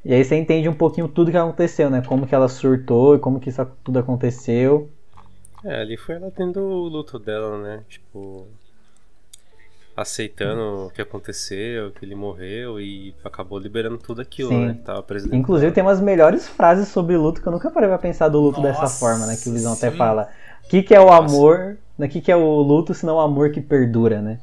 E 0.05 0.13
aí 0.13 0.23
você 0.23 0.35
entende 0.35 0.69
um 0.69 0.73
pouquinho 0.73 1.07
tudo 1.07 1.31
que 1.31 1.37
aconteceu, 1.37 1.89
né? 1.89 2.01
Como 2.01 2.27
que 2.27 2.35
ela 2.35 2.47
surtou 2.47 3.15
e 3.15 3.19
como 3.19 3.39
que 3.39 3.49
isso 3.49 3.65
tudo 3.83 3.99
aconteceu. 3.99 4.89
É, 5.63 5.81
ali 5.81 5.97
foi 5.97 6.15
ela 6.15 6.31
tendo 6.31 6.59
o 6.59 6.87
luto 6.87 7.19
dela, 7.19 7.61
né? 7.61 7.83
Tipo. 7.87 8.47
Aceitando 10.01 10.87
o 10.87 10.89
que 10.89 11.01
aconteceu, 11.01 11.91
que 11.91 12.03
ele 12.03 12.15
morreu 12.15 12.79
e 12.79 13.13
acabou 13.23 13.59
liberando 13.59 13.97
tudo 13.97 14.21
aquilo, 14.21 14.49
Sim. 14.49 14.65
né? 14.65 14.73
que 14.73 14.81
Tava 14.81 15.03
presidente. 15.03 15.37
Inclusive 15.39 15.71
tem 15.71 15.83
umas 15.83 16.01
melhores 16.01 16.47
frases 16.47 16.87
sobre 16.87 17.15
luto 17.17 17.41
que 17.41 17.47
eu 17.47 17.51
nunca 17.51 17.69
parei 17.69 17.87
pra 17.89 17.97
pensar 17.97 18.27
do 18.29 18.39
luto 18.39 18.61
dessa 18.61 18.81
Nossa, 18.81 18.99
forma, 18.99 19.25
né? 19.27 19.37
Que 19.41 19.49
o 19.49 19.53
Visão 19.53 19.73
até 19.73 19.91
sim. 19.91 19.97
fala. 19.97 20.29
O 20.65 20.69
que, 20.69 20.83
que 20.83 20.95
é 20.95 20.99
o 20.99 21.05
Nossa. 21.05 21.17
amor? 21.23 21.77
O 21.99 22.07
que, 22.07 22.21
que 22.21 22.31
é 22.31 22.35
o 22.35 22.61
luto 22.61 22.93
se 22.93 23.05
não 23.05 23.15
o 23.15 23.19
amor 23.19 23.51
que 23.51 23.61
perdura, 23.61 24.21
né? 24.21 24.39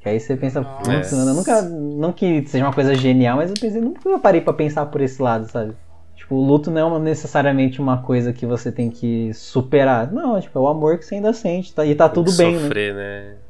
Que 0.00 0.08
aí 0.08 0.18
você 0.18 0.36
pensa, 0.36 0.62
putz, 0.62 1.12
mano, 1.12 1.30
eu 1.30 1.34
nunca. 1.34 1.62
Não 1.62 2.12
que 2.12 2.44
seja 2.46 2.64
uma 2.64 2.72
coisa 2.72 2.92
genial, 2.94 3.36
mas 3.36 3.50
eu 3.50 3.56
pensei, 3.58 3.80
nunca 3.80 4.18
parei 4.18 4.40
pra 4.40 4.52
pensar 4.52 4.84
por 4.86 5.00
esse 5.00 5.22
lado, 5.22 5.48
sabe? 5.48 5.74
Tipo, 6.16 6.34
o 6.34 6.44
luto 6.44 6.70
não 6.70 6.96
é 6.96 6.98
necessariamente 6.98 7.80
uma 7.80 8.02
coisa 8.02 8.32
que 8.32 8.44
você 8.44 8.72
tem 8.72 8.90
que 8.90 9.32
superar. 9.32 10.12
Não, 10.12 10.40
tipo, 10.40 10.58
é 10.58 10.62
o 10.62 10.66
amor 10.66 10.98
que 10.98 11.04
você 11.04 11.14
ainda 11.14 11.32
sente, 11.32 11.72
tá? 11.72 11.86
E 11.86 11.94
tá 11.94 12.08
Tem 12.08 12.14
tudo 12.14 12.30
que 12.32 12.36
bem, 12.36 12.54
né? 12.54 12.60
Sofrer, 12.62 12.94
né? 12.94 13.24
Achei, 13.24 13.41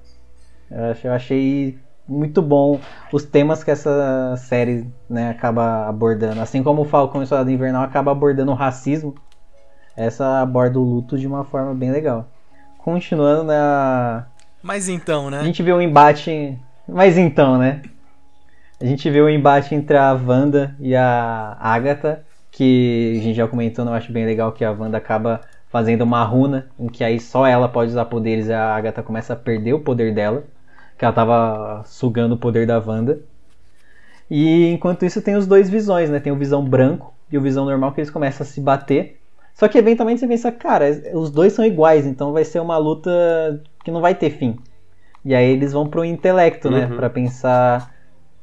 eu 1.04 1.12
achei 1.12 1.78
muito 2.08 2.42
bom 2.42 2.80
os 3.12 3.24
temas 3.24 3.62
que 3.62 3.70
essa 3.70 4.34
série 4.36 4.86
né, 5.08 5.30
acaba 5.30 5.88
abordando. 5.88 6.40
Assim 6.40 6.62
como 6.62 6.82
o 6.82 6.84
Falcão 6.84 7.22
e 7.22 7.26
Soldado 7.26 7.50
Invernal 7.50 7.82
acaba 7.82 8.10
abordando 8.10 8.52
o 8.52 8.56
racismo, 8.56 9.14
essa 9.96 10.40
aborda 10.40 10.78
o 10.78 10.82
luto 10.82 11.18
de 11.18 11.26
uma 11.26 11.44
forma 11.44 11.74
bem 11.74 11.90
legal. 11.90 12.28
Continuando 12.78 13.44
na. 13.44 14.26
Mas 14.62 14.88
então, 14.88 15.30
né? 15.30 15.40
A 15.40 15.44
gente 15.44 15.62
vê 15.62 15.72
um 15.72 15.80
embate. 15.80 16.58
Mas 16.88 17.16
então, 17.16 17.58
né? 17.58 17.82
A 18.80 18.84
gente 18.84 19.08
vê 19.08 19.20
o 19.20 19.28
embate 19.28 19.74
entre 19.74 19.96
a 19.96 20.12
Wanda 20.12 20.74
e 20.80 20.96
a 20.96 21.56
Agatha, 21.60 22.24
que 22.50 23.16
a 23.20 23.22
gente 23.22 23.36
já 23.36 23.46
comentou, 23.46 23.84
eu 23.84 23.92
acho 23.92 24.10
bem 24.10 24.26
legal 24.26 24.50
que 24.50 24.64
a 24.64 24.72
Wanda 24.72 24.98
acaba 24.98 25.40
fazendo 25.68 26.02
uma 26.02 26.24
runa, 26.24 26.66
em 26.78 26.88
que 26.88 27.04
aí 27.04 27.20
só 27.20 27.46
ela 27.46 27.68
pode 27.68 27.92
usar 27.92 28.06
poderes 28.06 28.48
e 28.48 28.52
a 28.52 28.74
Agatha 28.74 29.02
começa 29.02 29.34
a 29.34 29.36
perder 29.36 29.72
o 29.72 29.80
poder 29.80 30.12
dela, 30.12 30.44
que 31.02 31.04
ela 31.04 31.12
tava 31.12 31.82
sugando 31.84 32.36
o 32.36 32.38
poder 32.38 32.64
da 32.64 32.78
Wanda. 32.78 33.18
E 34.30 34.68
enquanto 34.68 35.04
isso 35.04 35.20
tem 35.20 35.34
os 35.34 35.48
dois 35.48 35.68
visões, 35.68 36.08
né? 36.08 36.20
Tem 36.20 36.32
o 36.32 36.36
visão 36.36 36.64
branco 36.64 37.12
e 37.28 37.36
o 37.36 37.40
visão 37.40 37.64
normal 37.64 37.90
que 37.90 38.00
eles 38.00 38.08
começam 38.08 38.44
a 38.44 38.48
se 38.48 38.60
bater. 38.60 39.18
Só 39.52 39.66
que 39.66 39.76
eventualmente 39.76 40.20
você 40.20 40.28
pensa, 40.28 40.52
cara, 40.52 40.86
os 41.14 41.28
dois 41.28 41.54
são 41.54 41.64
iguais, 41.64 42.06
então 42.06 42.32
vai 42.32 42.44
ser 42.44 42.60
uma 42.60 42.78
luta 42.78 43.10
que 43.84 43.90
não 43.90 44.00
vai 44.00 44.14
ter 44.14 44.30
fim. 44.30 44.56
E 45.24 45.34
aí 45.34 45.50
eles 45.50 45.72
vão 45.72 45.88
pro 45.88 46.04
intelecto, 46.04 46.70
né? 46.70 46.86
Uhum. 46.86 46.94
Pra 46.94 47.10
pensar 47.10 47.92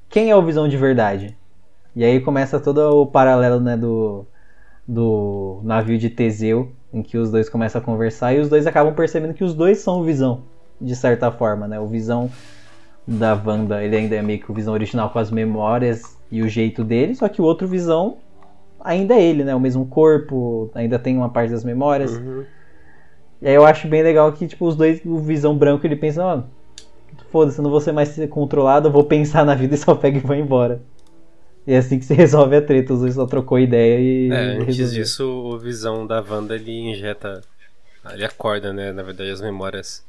quem 0.10 0.30
é 0.30 0.36
o 0.36 0.44
visão 0.44 0.68
de 0.68 0.76
verdade. 0.76 1.38
E 1.96 2.04
aí 2.04 2.20
começa 2.20 2.60
todo 2.60 2.80
o 3.04 3.08
paralelo, 3.08 3.62
né, 3.62 3.78
do, 3.78 4.26
do 4.86 5.62
navio 5.64 5.98
de 5.98 6.10
Teseu, 6.10 6.74
em 6.92 7.02
que 7.02 7.18
os 7.18 7.32
dois 7.32 7.48
começam 7.48 7.80
a 7.80 7.84
conversar 7.86 8.34
e 8.34 8.40
os 8.40 8.50
dois 8.50 8.68
acabam 8.68 8.94
percebendo 8.94 9.34
que 9.34 9.46
os 9.46 9.54
dois 9.54 9.78
são 9.78 10.02
o 10.02 10.04
visão, 10.04 10.44
de 10.80 10.96
certa 10.96 11.32
forma, 11.32 11.68
né? 11.68 11.80
O 11.80 11.88
visão 11.88 12.30
da 13.08 13.34
Wanda, 13.34 13.84
ele 13.84 13.96
ainda 13.96 14.16
é 14.16 14.22
meio 14.22 14.40
que 14.40 14.52
o 14.52 14.54
visão 14.54 14.74
original 14.74 15.10
com 15.10 15.20
as 15.20 15.32
memórias 15.32 16.18
e 16.32 16.42
o 16.42 16.48
jeito 16.48 16.84
dele, 16.84 17.16
só 17.16 17.28
que 17.28 17.42
o 17.42 17.46
outro 17.46 17.68
visão 17.68 18.18
ainda 18.80 19.16
é 19.16 19.22
ele, 19.22 19.44
né? 19.44 19.56
O 19.56 19.60
mesmo 19.60 19.86
corpo, 19.86 20.70
ainda 20.74 21.00
tem 21.00 21.18
uma 21.18 21.30
parte 21.30 21.52
das 21.52 21.64
memórias. 21.64 22.16
Uhum. 22.16 22.46
E 23.42 23.48
aí 23.48 23.56
eu 23.56 23.66
acho 23.66 23.88
bem 23.88 24.04
legal 24.04 24.32
que, 24.34 24.48
tipo, 24.48 24.66
os 24.66 24.76
dois, 24.76 25.02
o 25.06 25.18
visão 25.18 25.58
branco, 25.58 25.86
ele 25.88 25.96
pensa, 25.96 26.24
ó, 26.24 26.44
foda-se, 27.32 27.60
eu 27.60 27.64
não 27.64 27.72
vou 27.72 27.82
ser 27.82 27.92
mais 27.92 28.10
ser 28.10 28.28
controlado, 28.28 28.88
eu 28.88 28.92
vou 28.92 29.04
pensar 29.04 29.46
na 29.46 29.56
vida 29.56 29.76
e 29.76 29.78
só 29.78 29.96
pega 29.96 30.18
e 30.18 30.22
vai 30.22 30.40
embora. 30.40 30.82
E 31.66 31.74
é 31.74 31.78
assim 31.78 32.00
que 32.00 32.06
se 32.06 32.14
resolve 32.14 32.56
a 32.56 32.62
treta, 32.62 32.94
os 32.94 33.02
dois 33.02 33.14
só 33.14 33.26
trocou 33.26 33.60
ideia 33.60 34.00
e. 34.00 34.32
É, 34.32 34.36
antes 34.56 34.78
resolveu. 34.78 35.04
disso, 35.04 35.26
o 35.26 35.58
Visão 35.58 36.06
da 36.06 36.22
Wanda 36.22 36.56
ele 36.56 36.90
injeta. 36.90 37.42
Ele 38.12 38.26
acorda, 38.26 38.74
né? 38.74 38.92
Na 38.92 39.04
verdade, 39.04 39.30
as 39.30 39.42
memórias 39.42 40.04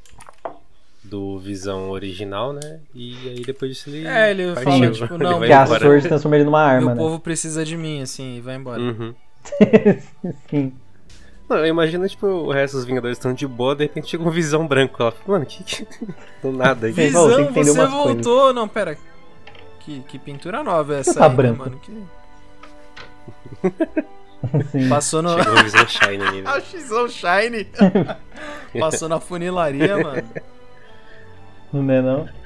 do 1.11 1.39
Visão 1.39 1.91
original, 1.91 2.53
né? 2.53 2.81
E 2.95 3.17
aí 3.29 3.43
depois 3.43 3.73
disso 3.73 3.91
ele. 3.91 4.07
É, 4.07 4.31
ele 4.31 4.55
partiu. 4.55 4.73
fala, 4.73 4.91
tipo, 4.93 5.19
não, 5.23 5.39
vai 5.41 5.49
Que 5.49 5.53
a. 5.53 5.67
Sword 5.67 6.09
transforma 6.09 6.37
ele 6.37 6.45
numa 6.45 6.63
arma, 6.63 6.87
Meu 6.87 6.95
né? 6.95 6.97
povo 6.97 7.19
precisa 7.19 7.65
de 7.65 7.77
mim, 7.77 8.01
assim, 8.01 8.37
e 8.37 8.41
vai 8.41 8.55
embora. 8.55 8.81
Uhum. 8.81 9.15
Sim. 10.49 10.73
Não, 11.49 11.67
imagina, 11.67 12.07
tipo, 12.07 12.27
o 12.29 12.53
resto 12.53 12.77
dos 12.77 12.87
Vingadores 12.87 13.19
estão 13.19 13.35
de 13.35 13.45
boa, 13.45 13.75
de 13.75 13.83
repente 13.83 14.09
chega 14.09 14.23
um 14.23 14.31
Visão 14.31 14.67
branco. 14.69 15.03
Ela 15.03 15.11
fala, 15.11 15.39
mano, 15.39 15.47
que. 15.47 15.65
que... 15.65 15.87
Do 16.41 16.53
nada 16.53 16.87
aqui. 16.87 17.09
Sim. 17.09 17.13
Bom, 17.13 17.27
tem 17.29 17.37
Visão, 17.37 17.53
que 17.53 17.65
você 17.65 17.87
voltou. 17.87 18.53
Não, 18.53 18.69
pera. 18.69 18.97
Que, 19.81 20.01
que 20.07 20.19
pintura 20.19 20.63
nova 20.63 20.95
é 20.95 21.01
essa 21.01 21.15
Tá 21.15 21.25
aí, 21.25 21.31
né, 21.31 21.37
branco. 21.37 21.59
mano? 21.59 21.81
Que... 21.81 22.03
Sim. 24.71 24.89
Passou 24.89 25.23
no. 25.23 25.37
Chegou 25.37 25.53
um 25.59 25.63
Visão 25.65 25.89
Shine 25.89 26.23
ali, 26.23 26.43
Ah, 26.47 26.55
né? 26.57 26.59
o 26.59 26.81
Xão 26.81 27.09
Shine! 27.09 27.67
Passou 28.79 29.09
na 29.09 29.19
funilaria, 29.21 29.99
mano. 29.99 30.23
Não 31.73 31.91
é 31.93 32.03
não? 32.03 32.29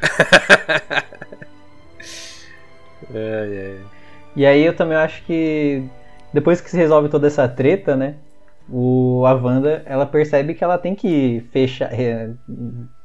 Ai, 3.11 3.59
ai. 3.59 3.79
E 4.37 4.47
aí 4.47 4.65
eu 4.65 4.75
também 4.75 4.97
acho 4.97 5.23
que 5.25 5.85
depois 6.33 6.61
que 6.61 6.71
se 6.71 6.77
resolve 6.77 7.09
toda 7.09 7.27
essa 7.27 7.49
treta, 7.49 7.97
né? 7.97 8.17
O, 8.69 9.25
a 9.27 9.35
Wanda, 9.35 9.83
ela 9.87 10.07
percebe 10.07 10.55
que 10.55 10.65
ela 10.65 10.79
tem 10.79 10.95
que 10.95 11.45
fechar, 11.53 11.93
é, 11.93 12.31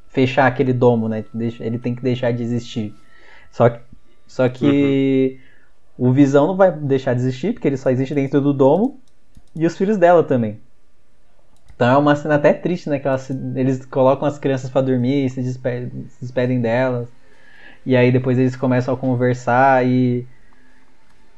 fechar 0.07 0.47
aquele 0.47 0.73
domo, 0.73 1.07
né? 1.07 1.23
Ele 1.59 1.77
tem 1.77 1.93
que 1.93 2.01
deixar 2.01 2.31
de 2.31 2.41
existir. 2.41 2.93
Só 3.51 3.69
que, 3.69 3.79
só 4.25 4.49
que 4.49 5.39
o 5.97 6.11
Visão 6.11 6.47
não 6.47 6.55
vai 6.55 6.71
deixar 6.71 7.13
de 7.13 7.19
existir, 7.19 7.53
porque 7.53 7.67
ele 7.67 7.77
só 7.77 7.89
existe 7.89 8.15
dentro 8.15 8.41
do 8.41 8.53
domo. 8.53 8.99
E 9.55 9.65
os 9.65 9.77
filhos 9.77 9.97
dela 9.97 10.23
também. 10.23 10.59
Então 11.79 11.93
é 11.93 11.97
uma 11.97 12.13
cena 12.13 12.35
até 12.35 12.51
triste, 12.51 12.89
né? 12.89 12.99
Que 12.99 13.07
elas 13.07 13.29
eles 13.29 13.85
colocam 13.85 14.27
as 14.27 14.37
crianças 14.37 14.69
pra 14.69 14.81
dormir 14.81 15.25
e 15.25 15.29
se 15.29 15.41
despedem, 15.41 16.07
se 16.09 16.19
despedem 16.19 16.59
delas. 16.59 17.07
E 17.85 17.95
aí 17.95 18.11
depois 18.11 18.37
eles 18.37 18.57
começam 18.57 18.93
a 18.93 18.97
conversar 18.97 19.85
e 19.87 20.27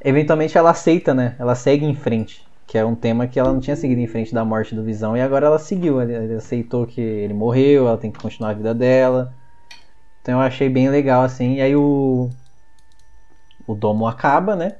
eventualmente 0.04 0.58
ela 0.58 0.70
aceita, 0.70 1.14
né? 1.14 1.36
Ela 1.38 1.54
segue 1.54 1.86
em 1.86 1.94
frente, 1.94 2.44
que 2.66 2.76
é 2.76 2.84
um 2.84 2.96
tema 2.96 3.28
que 3.28 3.38
ela 3.38 3.52
não 3.52 3.60
tinha 3.60 3.76
seguido 3.76 4.00
em 4.00 4.08
frente 4.08 4.34
da 4.34 4.44
morte 4.44 4.74
do 4.74 4.82
Visão 4.82 5.16
e 5.16 5.20
agora 5.20 5.46
ela 5.46 5.60
seguiu, 5.60 6.00
ela 6.00 6.34
aceitou 6.36 6.88
que 6.88 7.00
ele 7.00 7.32
morreu, 7.34 7.86
ela 7.86 7.96
tem 7.96 8.10
que 8.10 8.18
continuar 8.18 8.50
a 8.50 8.54
vida 8.54 8.74
dela. 8.74 9.32
Então 10.22 10.40
eu 10.40 10.40
achei 10.40 10.68
bem 10.68 10.88
legal 10.90 11.22
assim. 11.22 11.54
E 11.58 11.60
aí 11.60 11.76
o 11.76 12.30
o 13.66 13.74
domo 13.76 14.08
acaba, 14.08 14.56
né? 14.56 14.76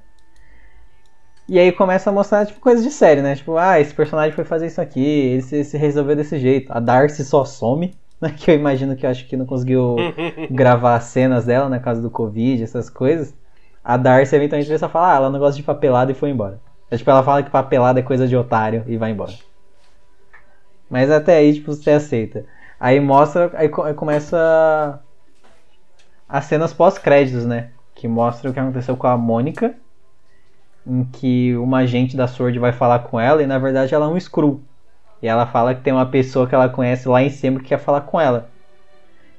E 1.49 1.59
aí 1.59 1.73
começa 1.73 2.11
a 2.11 2.13
mostrar 2.13 2.47
tipo 2.47 2.61
coisas 2.61 2.85
de 2.85 2.91
série, 2.91 3.21
né? 3.21 3.35
Tipo, 3.35 3.57
ah, 3.57 3.81
esse 3.81 3.93
personagem 3.93 4.33
foi 4.33 4.45
fazer 4.45 4.67
isso 4.67 4.81
aqui, 4.81 5.01
ele 5.01 5.43
se, 5.43 5.65
se 5.65 5.77
resolveu 5.77 6.17
desse 6.17 6.39
jeito. 6.39 6.73
A 6.73 6.81
Darcy 6.81 7.25
só 7.25 7.45
some, 7.45 7.95
né? 8.21 8.35
Que 8.37 8.51
eu 8.51 8.55
imagino 8.55 8.97
que 8.97 9.05
eu 9.05 9.11
acho 9.11 9.27
que 9.27 9.37
não 9.37 9.47
conseguiu 9.47 9.97
gravar 10.51 10.97
as 10.97 11.05
cenas 11.05 11.45
dela 11.45 11.69
na 11.69 11.81
casa 11.81 12.01
do 12.01 12.11
Covid, 12.11 12.63
essas 12.63 12.89
coisas. 12.89 13.35
A 13.85 13.97
Darcy 13.97 14.37
eventualmente 14.37 14.69
vai 14.69 14.79
só 14.79 14.89
falar, 14.89 15.15
ah, 15.15 15.17
ela 15.17 15.31
não 15.31 15.39
gosta 15.39 15.57
de 15.57 15.63
papelada 15.63 16.13
e 16.13 16.15
foi 16.15 16.31
embora. 16.31 16.61
É, 16.91 16.97
tipo, 16.97 17.11
ela 17.11 17.23
fala 17.23 17.43
que 17.43 17.51
papelada 17.51 18.01
é 18.01 18.03
coisa 18.03 18.29
de 18.29 18.37
otário 18.37 18.85
e 18.87 18.97
vai 18.97 19.11
embora. 19.11 19.33
Mas 20.89 21.11
até 21.11 21.39
aí, 21.39 21.55
tipo, 21.55 21.73
você 21.73 21.91
aceita. 21.91 22.45
Aí 22.79 23.01
mostra, 23.01 23.51
aí 23.55 23.69
começa 23.69 25.01
as 26.29 26.45
cenas 26.45 26.73
pós-créditos, 26.73 27.47
né? 27.47 27.71
Que 27.95 28.07
mostra 28.07 28.51
o 28.51 28.53
que 28.53 28.61
aconteceu 28.61 28.97
com 28.97 29.07
a 29.07 29.17
Mônica. 29.17 29.75
Em 30.87 31.05
que 31.05 31.57
uma 31.57 31.79
agente 31.79 32.17
da 32.17 32.27
Sword 32.27 32.59
vai 32.59 32.73
falar 32.73 33.01
com 33.01 33.19
ela 33.21 33.43
e 33.43 33.47
na 33.47 33.59
verdade 33.59 33.95
ela 33.95 34.07
é 34.07 34.09
um 34.09 34.19
Screw. 34.19 34.61
E 35.23 35.29
ela 35.29 35.47
fala 35.47 35.75
que 35.75 35.83
tem 35.83 35.93
uma 35.93 36.07
pessoa 36.07 36.47
que 36.47 36.55
ela 36.55 36.69
conhece 36.69 37.09
lá 37.09 37.23
em 37.23 37.31
cima 37.31 37.61
que 37.61 37.67
quer 37.67 37.79
falar 37.79 38.01
com 38.03 38.21
ela. 38.21 38.49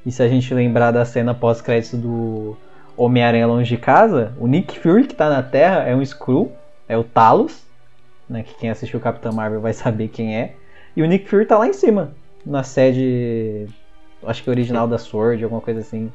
E 0.06 0.12
se 0.12 0.24
a 0.24 0.28
gente 0.28 0.54
lembrar 0.54 0.92
da 0.92 1.04
cena 1.06 1.34
pós-crédito 1.34 1.98
do 1.98 2.58
Homem-Aranha 2.96 3.48
Longe 3.48 3.76
de 3.76 3.82
Casa, 3.82 4.34
o 4.40 4.48
Nick 4.48 4.80
Fury 4.80 5.06
que 5.06 5.16
tá 5.16 5.30
na 5.30 5.44
Terra 5.44 5.84
é 5.84 5.96
um 5.96 6.02
Skrull, 6.02 6.52
é 6.88 6.98
o 6.98 7.04
Talos, 7.04 7.64
né, 8.30 8.44
que 8.44 8.54
quem 8.56 8.70
assistiu 8.70 9.00
o 9.00 9.04
Capitão 9.04 9.34
Marvel 9.34 9.62
vai 9.62 9.74
saber 9.74 10.08
quem 10.08 10.38
é. 10.38 10.56
E 10.96 11.02
o 11.02 11.06
Nick 11.06 11.30
Fury 11.30 11.46
tá 11.46 11.58
lá 11.58 11.68
em 11.68 11.74
cima, 11.74 12.12
na 12.46 12.64
sede, 12.64 13.68
acho 14.26 14.44
que 14.44 14.50
original 14.50 14.88
da 14.88 14.98
Sword, 14.98 15.44
alguma 15.44 15.62
coisa 15.62 15.80
assim. 15.80 16.12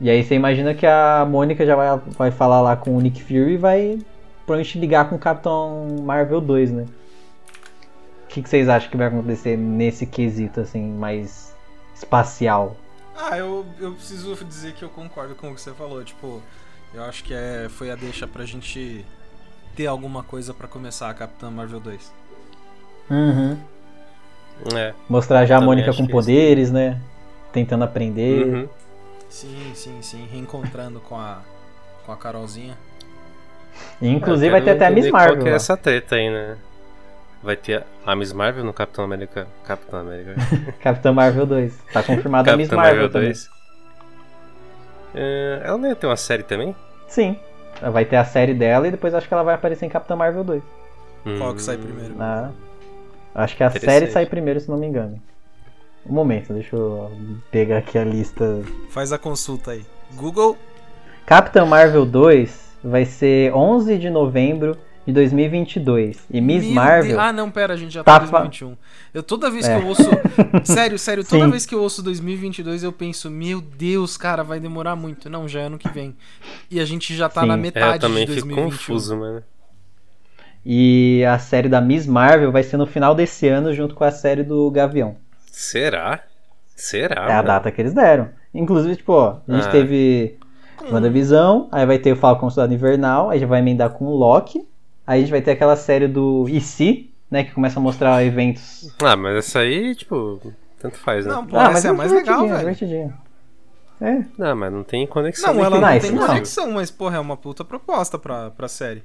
E 0.00 0.10
aí 0.10 0.24
você 0.24 0.34
imagina 0.34 0.74
que 0.74 0.86
a 0.86 1.26
Mônica 1.28 1.64
já 1.64 1.76
vai, 1.76 2.00
vai 2.16 2.30
falar 2.30 2.60
lá 2.60 2.76
com 2.76 2.96
o 2.96 3.00
Nick 3.00 3.22
Fury 3.22 3.54
e 3.54 3.56
vai 3.56 3.98
provavelmente 4.46 4.78
ligar 4.78 5.08
com 5.08 5.16
o 5.16 5.18
Capitão 5.18 5.86
Marvel 6.02 6.40
2, 6.40 6.70
né? 6.70 6.86
O 8.24 8.26
que, 8.28 8.42
que 8.42 8.48
vocês 8.48 8.68
acham 8.68 8.90
que 8.90 8.96
vai 8.96 9.06
acontecer 9.06 9.56
nesse 9.56 10.06
quesito, 10.06 10.60
assim, 10.60 10.82
mais 10.82 11.54
espacial? 11.94 12.76
Ah, 13.16 13.38
eu, 13.38 13.64
eu 13.78 13.92
preciso 13.92 14.34
dizer 14.44 14.72
que 14.72 14.84
eu 14.84 14.88
concordo 14.88 15.34
com 15.34 15.50
o 15.50 15.54
que 15.54 15.60
você 15.60 15.72
falou. 15.72 16.02
Tipo, 16.02 16.42
eu 16.92 17.04
acho 17.04 17.22
que 17.22 17.32
é, 17.32 17.68
foi 17.68 17.90
a 17.90 17.94
deixa 17.94 18.26
pra 18.26 18.44
gente 18.44 19.04
ter 19.76 19.86
alguma 19.86 20.22
coisa 20.22 20.52
pra 20.52 20.66
começar 20.66 21.10
a 21.10 21.14
Capitã 21.14 21.50
Marvel 21.50 21.80
2. 21.80 22.12
Uhum. 23.10 23.58
É. 24.74 24.94
Mostrar 25.08 25.46
já 25.46 25.58
a 25.58 25.60
Mônica 25.60 25.92
com 25.92 26.06
que 26.06 26.12
poderes, 26.12 26.70
né? 26.70 27.00
Tentando 27.52 27.84
aprender. 27.84 28.46
Uhum. 28.46 28.68
Sim, 29.28 29.72
sim, 29.74 30.02
sim. 30.02 30.28
Reencontrando 30.30 31.00
com 31.00 31.16
a, 31.16 31.40
com 32.04 32.12
a 32.12 32.16
Carolzinha. 32.16 32.76
E, 34.00 34.08
inclusive 34.08 34.50
vai 34.50 34.62
ter 34.62 34.70
até 34.70 34.86
a 34.86 34.90
Miss 34.90 35.10
Marvel. 35.10 35.36
Qual 35.36 35.44
que 35.44 35.50
é 35.50 35.54
essa 35.54 35.76
treta 35.76 36.16
aí, 36.16 36.30
né? 36.30 36.56
Vai 37.42 37.56
ter 37.56 37.84
a 38.06 38.16
Miss 38.16 38.32
Marvel 38.32 38.64
no 38.64 38.72
Capitão 38.72 39.04
América. 39.04 39.46
Capitão 39.66 40.00
América. 40.00 40.34
Capitã 40.80 41.12
Marvel 41.12 41.46
2. 41.46 41.78
Tá 41.92 42.02
confirmada 42.02 42.52
a 42.52 42.56
Miss 42.56 42.68
Capitão 42.68 42.78
Marvel, 42.84 43.02
Marvel 43.02 43.12
também. 43.12 43.28
2. 43.32 43.50
É, 45.14 45.60
ela 45.64 45.78
não 45.78 45.88
ia 45.88 45.94
ter 45.96 46.06
uma 46.06 46.16
série 46.16 46.42
também? 46.42 46.74
Sim. 47.08 47.38
Vai 47.92 48.04
ter 48.04 48.16
a 48.16 48.24
série 48.24 48.54
dela 48.54 48.88
e 48.88 48.90
depois 48.90 49.14
acho 49.14 49.28
que 49.28 49.34
ela 49.34 49.42
vai 49.42 49.54
aparecer 49.54 49.84
em 49.86 49.88
Capitã 49.88 50.16
Marvel 50.16 50.44
2. 50.44 50.62
Qual 51.38 51.54
que 51.54 51.62
sai 51.62 51.76
Hum, 51.76 51.82
primeiro? 51.82 52.14
Na- 52.16 52.50
Acho 53.34 53.56
que 53.56 53.64
a 53.64 53.70
série 53.70 54.06
sai 54.08 54.26
primeiro, 54.26 54.60
se 54.60 54.70
não 54.70 54.76
me 54.78 54.86
engano. 54.86 55.20
Um 56.06 56.12
momento, 56.12 56.52
deixa 56.52 56.76
eu 56.76 57.10
pegar 57.50 57.78
aqui 57.78 57.98
a 57.98 58.04
lista. 58.04 58.62
Faz 58.90 59.12
a 59.12 59.18
consulta 59.18 59.72
aí. 59.72 59.84
Google. 60.14 60.56
Capitã 61.26 61.64
Marvel 61.64 62.04
2 62.06 62.73
vai 62.84 63.04
ser 63.04 63.52
11 63.54 63.96
de 63.98 64.10
novembro 64.10 64.76
de 65.06 65.12
2022. 65.12 66.24
E 66.30 66.40
Miss 66.40 66.64
Meu 66.64 66.74
Marvel. 66.74 67.08
Deus- 67.08 67.18
Ah, 67.18 67.32
não, 67.32 67.50
pera, 67.50 67.74
a 67.74 67.76
gente 67.76 67.92
já 67.92 68.02
Tá 68.04 68.18
tá 68.20 68.24
em 68.24 68.28
fa- 68.28 68.38
2021. 68.40 68.76
Eu 69.12 69.22
toda 69.22 69.50
vez 69.50 69.66
É. 69.68 69.76
que 69.78 69.82
eu 69.84 69.88
ouço. 69.88 70.02
sério, 70.64 70.98
sério, 70.98 71.24
toda 71.24 71.44
Sim. 71.44 71.50
vez 71.50 71.66
que 71.66 71.74
eu 71.74 71.80
ouço 71.82 72.02
2022 72.02 72.82
eu 72.82 72.92
penso, 72.92 73.30
meu 73.30 73.60
Deus, 73.60 74.16
cara, 74.16 74.42
vai 74.42 74.58
demorar 74.60 74.96
muito. 74.96 75.28
Não, 75.28 75.46
já 75.48 75.60
é 75.60 75.64
ano 75.64 75.78
que 75.78 75.88
vem. 75.88 76.14
E 76.70 76.80
a 76.80 76.84
gente 76.84 77.14
já 77.14 77.28
tá 77.28 77.42
Sim. 77.42 77.48
na 77.48 77.54
É, 77.54 77.56
metade 77.56 77.94
eu 77.94 78.00
também 78.00 78.24
de 78.26 78.32
fico 78.34 78.46
2021. 78.48 78.70
confuso, 78.70 79.16
mano. 79.16 79.42
E 80.64 81.22
a 81.28 81.38
série 81.38 81.68
da 81.68 81.80
Miss 81.80 82.06
Marvel 82.06 82.50
vai 82.50 82.62
ser 82.62 82.76
no 82.76 82.86
final 82.86 83.14
desse 83.14 83.46
ano, 83.48 83.74
junto 83.74 83.94
com 83.94 84.04
a 84.04 84.10
série 84.10 84.42
do 84.42 84.70
Gavião. 84.70 85.16
Será? 85.50 86.20
Será? 86.74 87.26
é 87.26 87.32
a 87.32 87.36
mano? 87.36 87.46
data 87.48 87.70
que 87.70 87.80
eles 87.80 87.92
deram. 87.92 88.30
Inclusive, 88.54 88.96
tipo, 88.96 89.12
ó, 89.12 89.40
a 89.46 89.52
gente 89.54 89.68
Ah. 89.68 89.70
teve 89.70 90.38
WandaVisão, 90.90 91.68
aí 91.72 91.84
vai 91.86 91.98
ter 91.98 92.12
o 92.12 92.16
Falcão 92.16 92.50
Soldado 92.50 92.74
Invernal, 92.74 93.30
aí 93.30 93.38
já 93.38 93.46
vai 93.46 93.60
emendar 93.60 93.90
com 93.90 94.04
o 94.06 94.16
Loki. 94.16 94.66
Aí 95.06 95.18
a 95.18 95.20
gente 95.20 95.30
vai 95.30 95.42
ter 95.42 95.52
aquela 95.52 95.76
série 95.76 96.08
do 96.08 96.48
IC, 96.48 97.10
né, 97.30 97.44
que 97.44 97.52
começa 97.52 97.78
a 97.78 97.82
mostrar 97.82 98.24
eventos. 98.24 98.88
Ah, 99.02 99.16
mas 99.16 99.36
essa 99.36 99.58
aí, 99.60 99.94
tipo, 99.94 100.40
tanto 100.78 100.96
faz, 100.98 101.26
né? 101.26 101.32
Não, 101.32 101.46
pô, 101.46 101.56
Ah, 101.58 101.70
essa 101.72 101.88
é 101.88 101.90
a 101.90 101.94
mais 101.94 102.10
legal, 102.12 102.42
divertidinho, 102.42 102.48
velho. 102.48 102.74
divertidinho. 102.74 103.24
É, 104.00 104.24
Não, 104.36 104.56
mas 104.56 104.72
não 104.72 104.82
tem 104.82 105.06
conexão. 105.06 105.54
Não, 105.54 105.60
ela 105.64 105.70
nenhuma. 105.78 105.86
não 105.88 105.94
Não, 105.94 106.00
tem 106.00 106.10
não. 106.12 106.26
conexão, 106.26 106.70
mas, 106.72 106.90
porra, 106.90 107.16
é 107.16 107.20
uma 107.20 107.36
puta 107.36 107.64
proposta 107.64 108.18
pra, 108.18 108.50
pra 108.50 108.66
série. 108.68 109.02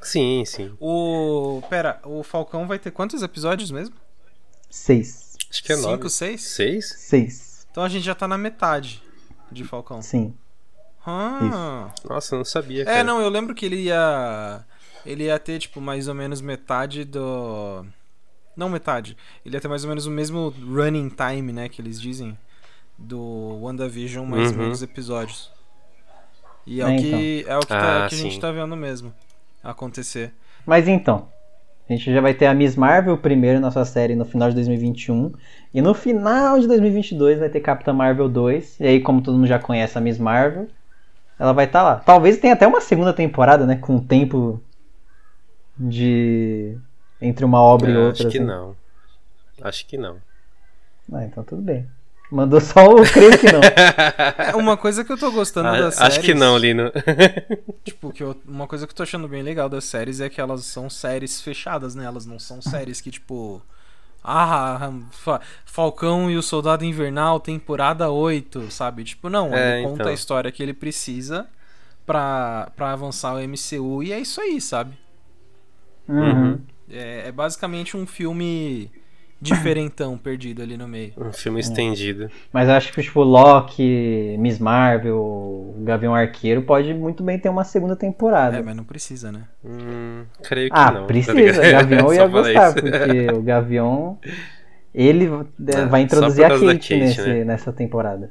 Sim, 0.00 0.44
sim. 0.46 0.72
O. 0.80 1.60
Pera, 1.68 1.98
o 2.04 2.22
Falcão 2.22 2.66
vai 2.68 2.78
ter 2.78 2.90
quantos 2.90 3.22
episódios 3.22 3.70
mesmo? 3.70 3.94
seis. 4.70 5.36
Acho 5.50 5.62
que 5.64 5.72
é 5.72 5.76
Cinco, 5.76 5.88
nove. 5.90 6.10
seis? 6.10 6.42
Seis? 6.42 6.94
Seis, 6.98 7.66
Então 7.70 7.82
a 7.82 7.88
gente 7.88 8.04
já 8.04 8.14
tá 8.14 8.28
na 8.28 8.36
metade 8.36 9.02
de 9.50 9.64
Falcão. 9.64 10.02
sim. 10.02 10.34
Ah. 11.06 11.88
Nossa, 12.08 12.34
eu 12.34 12.38
não 12.38 12.44
sabia, 12.44 12.82
É, 12.82 12.84
cara. 12.84 13.04
não, 13.04 13.20
eu 13.20 13.28
lembro 13.28 13.54
que 13.54 13.64
ele 13.66 13.76
ia. 13.84 14.64
Ele 15.04 15.24
ia 15.24 15.38
ter, 15.38 15.58
tipo, 15.60 15.80
mais 15.80 16.08
ou 16.08 16.14
menos 16.14 16.40
metade 16.40 17.04
do. 17.04 17.84
Não 18.56 18.68
metade. 18.68 19.16
Ele 19.44 19.54
ia 19.56 19.60
ter 19.60 19.68
mais 19.68 19.84
ou 19.84 19.88
menos 19.88 20.06
o 20.06 20.10
mesmo 20.10 20.52
running 20.68 21.10
time, 21.10 21.52
né? 21.52 21.68
Que 21.68 21.80
eles 21.80 22.00
dizem. 22.00 22.36
Do 22.98 23.58
WandaVision, 23.62 24.24
mais 24.26 24.50
Uhum. 24.52 24.56
menos 24.58 24.82
episódios. 24.82 25.52
E 26.66 26.80
é, 26.80 26.84
É, 26.84 26.86
o 26.86 26.98
que, 27.00 27.44
é 27.46 27.56
o 27.56 27.60
que, 27.60 27.66
tá- 27.68 28.04
Ah, 28.06 28.08
que 28.08 28.14
a 28.14 28.18
gente 28.18 28.40
tá 28.40 28.50
vendo 28.50 28.74
mesmo 28.74 29.12
acontecer. 29.62 30.32
Mas 30.64 30.88
então, 30.88 31.28
a 31.88 31.92
gente 31.92 32.10
já 32.12 32.20
vai 32.22 32.32
ter 32.34 32.46
a 32.46 32.54
Miss 32.54 32.74
Marvel 32.74 33.16
primeiro 33.18 33.60
na 33.60 33.70
sua 33.70 33.84
série 33.84 34.14
no 34.16 34.24
final 34.24 34.48
de 34.48 34.54
2021. 34.54 35.32
E 35.74 35.80
no 35.82 35.92
final 35.94 36.58
de 36.58 36.66
2022 36.66 37.38
vai 37.38 37.48
ter 37.50 37.60
Capitã 37.60 37.92
Marvel 37.92 38.28
2. 38.30 38.80
E 38.80 38.86
aí, 38.86 39.00
como 39.00 39.20
todo 39.22 39.34
mundo 39.36 39.46
já 39.46 39.58
conhece 39.58 39.96
a 39.98 40.00
Miss 40.00 40.18
Marvel, 40.18 40.66
ela 41.38 41.52
vai 41.52 41.64
estar 41.66 41.82
lá. 41.82 41.96
Talvez 41.96 42.38
tenha 42.38 42.54
até 42.54 42.66
uma 42.66 42.80
segunda 42.80 43.12
temporada, 43.12 43.66
né? 43.66 43.76
Com 43.76 43.98
tempo 43.98 44.60
de. 45.78 46.76
entre 47.20 47.44
uma 47.44 47.60
obra 47.60 47.90
e 47.90 47.94
Ah, 47.94 47.98
outra. 48.00 48.22
acho 48.22 48.30
que 48.30 48.38
assim. 48.38 48.46
não. 48.46 48.76
Acho 49.62 49.86
que 49.86 49.96
não. 49.98 50.16
Ah, 51.12 51.24
então 51.24 51.42
tudo 51.44 51.62
bem. 51.62 51.86
Mandou 52.30 52.60
só 52.60 52.88
o 52.88 53.02
creio 53.04 53.38
que 53.38 53.52
não. 53.52 53.60
É, 54.52 54.56
Uma 54.56 54.76
coisa 54.76 55.04
que 55.04 55.12
eu 55.12 55.16
tô 55.16 55.30
gostando 55.30 55.68
Ah, 55.68 55.78
das 55.78 55.94
séries. 55.94 56.16
acho 56.16 56.20
que 56.26 56.34
não, 56.34 56.58
Lino. 56.58 56.90
Tipo, 57.84 58.12
que 58.12 58.22
eu- 58.22 58.36
uma 58.46 58.66
coisa 58.66 58.84
que 58.86 58.92
eu 58.92 58.96
tô 58.96 59.04
achando 59.04 59.28
bem 59.28 59.42
legal 59.42 59.68
das 59.68 59.84
séries 59.84 60.20
é 60.20 60.28
que 60.28 60.40
elas 60.40 60.64
são 60.64 60.90
séries 60.90 61.40
fechadas, 61.40 61.94
né? 61.94 62.04
Elas 62.04 62.26
não 62.26 62.38
são 62.38 62.60
séries 62.60 63.00
que, 63.00 63.10
tipo. 63.12 63.62
Ah, 64.28 64.90
Fa- 65.12 65.40
Falcão 65.64 66.30
e 66.30 66.36
o 66.36 66.42
Soldado 66.42 66.84
Invernal, 66.84 67.38
temporada 67.40 68.10
8, 68.10 68.70
sabe? 68.70 69.04
Tipo, 69.04 69.28
não, 69.28 69.54
É, 69.54 69.78
ele 69.78 69.84
conta 69.88 69.94
então. 70.02 70.12
a 70.12 70.14
história 70.14 70.50
que 70.52 70.62
ele 70.62 70.74
precisa 70.74 71.46
pra, 72.04 72.70
pra 72.76 72.92
avançar 72.92 73.34
o 73.34 73.38
MCU 73.40 74.02
e 74.02 74.12
é 74.12 74.18
isso 74.18 74.40
aí, 74.40 74.60
sabe? 74.60 74.96
Uhum. 76.08 76.60
É, 76.90 77.28
é 77.28 77.32
basicamente 77.32 77.96
um 77.96 78.06
filme 78.06 78.90
diferentão 79.40 80.16
perdido 80.16 80.62
ali 80.62 80.76
no 80.76 80.88
meio. 80.88 81.12
Um 81.18 81.32
filme 81.32 81.60
estendido. 81.60 82.30
Mas 82.52 82.68
eu 82.68 82.74
acho 82.74 82.92
que, 82.92 83.02
tipo, 83.02 83.22
Loki, 83.22 84.36
Miss 84.38 84.58
Marvel, 84.58 85.74
Gavião 85.80 86.14
Arqueiro 86.14 86.62
pode 86.62 86.92
muito 86.94 87.22
bem 87.22 87.38
ter 87.38 87.48
uma 87.48 87.64
segunda 87.64 87.94
temporada. 87.94 88.56
É, 88.56 88.62
mas 88.62 88.74
não 88.76 88.84
precisa, 88.84 89.30
né? 89.30 89.42
Hum, 89.64 90.24
creio 90.42 90.70
que 90.70 90.76
Ah, 90.76 90.90
não. 90.90 91.00
tá 91.02 91.06
precisa. 91.06 91.32
ligado? 91.34 91.88
Gavião 91.88 92.14
ia 92.14 92.26
gostar, 92.26 92.68
isso. 92.70 92.74
porque 92.80 93.30
o 93.32 93.42
Gavião 93.42 94.18
ele 94.94 95.26
é, 95.26 95.76
Ah, 95.76 95.84
vai 95.86 96.00
só 96.00 96.04
introduzir 96.06 96.44
a 96.44 96.48
Kate, 96.48 96.64
Kate, 96.66 96.96
nesse- 96.96 97.20
né? 97.28 97.44
nessa 97.44 97.72
temporada. 97.72 98.30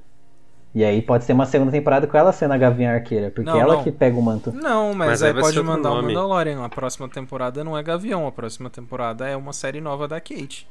E 0.74 0.84
aí 0.84 1.01
pode 1.01 1.24
ser 1.24 1.32
uma 1.32 1.45
segunda 1.45 1.72
temporada 1.72 2.06
com 2.06 2.18
ela 2.18 2.34
sendo 2.34 2.53
a 2.53 2.58
Gavião 2.58 2.91
Arqueira, 2.91 3.32
porque 3.32 3.49
Não, 3.49 3.58
ela 3.58 3.76
não. 3.76 3.84
que 3.84 3.91
pega 3.91 4.18
o 4.18 4.22
manto. 4.22 4.51
Não, 4.51 4.93
mas, 4.93 5.08
Mas 5.08 5.24
aí 5.24 5.28
aí 5.30 5.34
vai 5.34 5.43
pode 5.43 5.62
mandar 5.64 5.91
o 5.91 5.95
nome. 6.01 6.08
Mandalorian. 6.14 6.66
A 6.66 6.68
próxima 6.70 7.08
temporada 7.08 7.64
não 7.64 7.78
é 7.78 7.84
Gavião, 7.84 8.28
a 8.28 8.32
próxima 8.32 8.70
temporada 8.70 9.26
é 9.26 9.38
uma 9.38 9.53
série 9.53 9.80
nova 9.80 10.06
da 10.06 10.20
Kate. 10.20 10.68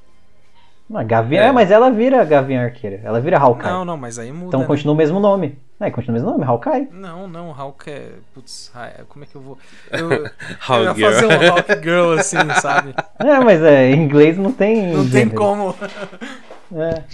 Não, 0.88 1.04
Gavião, 1.06 1.42
É. 1.42 1.48
é, 1.48 1.52
mas 1.52 1.70
ela 1.70 1.90
vira 1.90 2.20
a 2.20 2.24
Gavião 2.24 2.62
Arqueira. 2.62 3.00
Ela 3.02 3.20
vira 3.20 3.38
Hawkeye. 3.38 3.70
Não, 3.70 3.84
não, 3.84 3.96
mas 3.96 4.18
aí 4.18 4.30
muda. 4.30 4.48
então 4.48 4.60
né? 4.60 4.66
continua 4.66 4.94
o 4.94 4.96
mesmo 4.96 5.18
nome. 5.18 5.58
É, 5.80 5.90
continua 5.90 6.12
o 6.12 6.20
mesmo 6.20 6.30
nome, 6.30 6.44
Hawkeye. 6.44 6.88
Não, 6.92 7.26
não, 7.26 7.52
Hulk 7.52 7.90
é. 7.90 8.12
Putz, 8.34 8.70
ah, 8.74 8.86
é, 8.86 9.02
como 9.08 9.24
é 9.24 9.26
que 9.26 9.34
eu 9.34 9.40
vou. 9.40 9.58
Eu, 9.90 10.12
eu 10.12 10.30
Hawk 10.68 10.84
ia 10.84 10.94
Girl. 10.94 11.10
fazer 11.12 11.26
um 11.26 11.50
Hulk 11.50 11.82
Girl 11.82 12.12
assim, 12.12 12.50
sabe? 12.60 12.94
É, 13.18 13.40
mas 13.40 13.62
é, 13.62 13.90
em 13.90 14.04
inglês 14.04 14.36
não 14.36 14.52
tem. 14.52 14.92
Não 14.92 15.02
tem 15.02 15.20
gênero. 15.20 15.36
como. 15.36 15.74
É. 16.76 17.04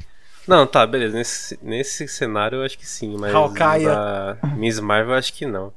Não, 0.49 0.67
tá, 0.67 0.87
beleza. 0.87 1.15
Nesse, 1.19 1.59
nesse 1.61 2.09
cenário 2.09 2.59
eu 2.61 2.65
acho 2.65 2.79
que 2.79 2.87
sim, 2.87 3.15
mas 3.19 3.35
Hawkeye. 3.35 3.85
Miss 4.57 4.81
Marvel 4.81 5.13
eu 5.13 5.19
acho 5.19 5.35
que 5.35 5.45
não. 5.45 5.71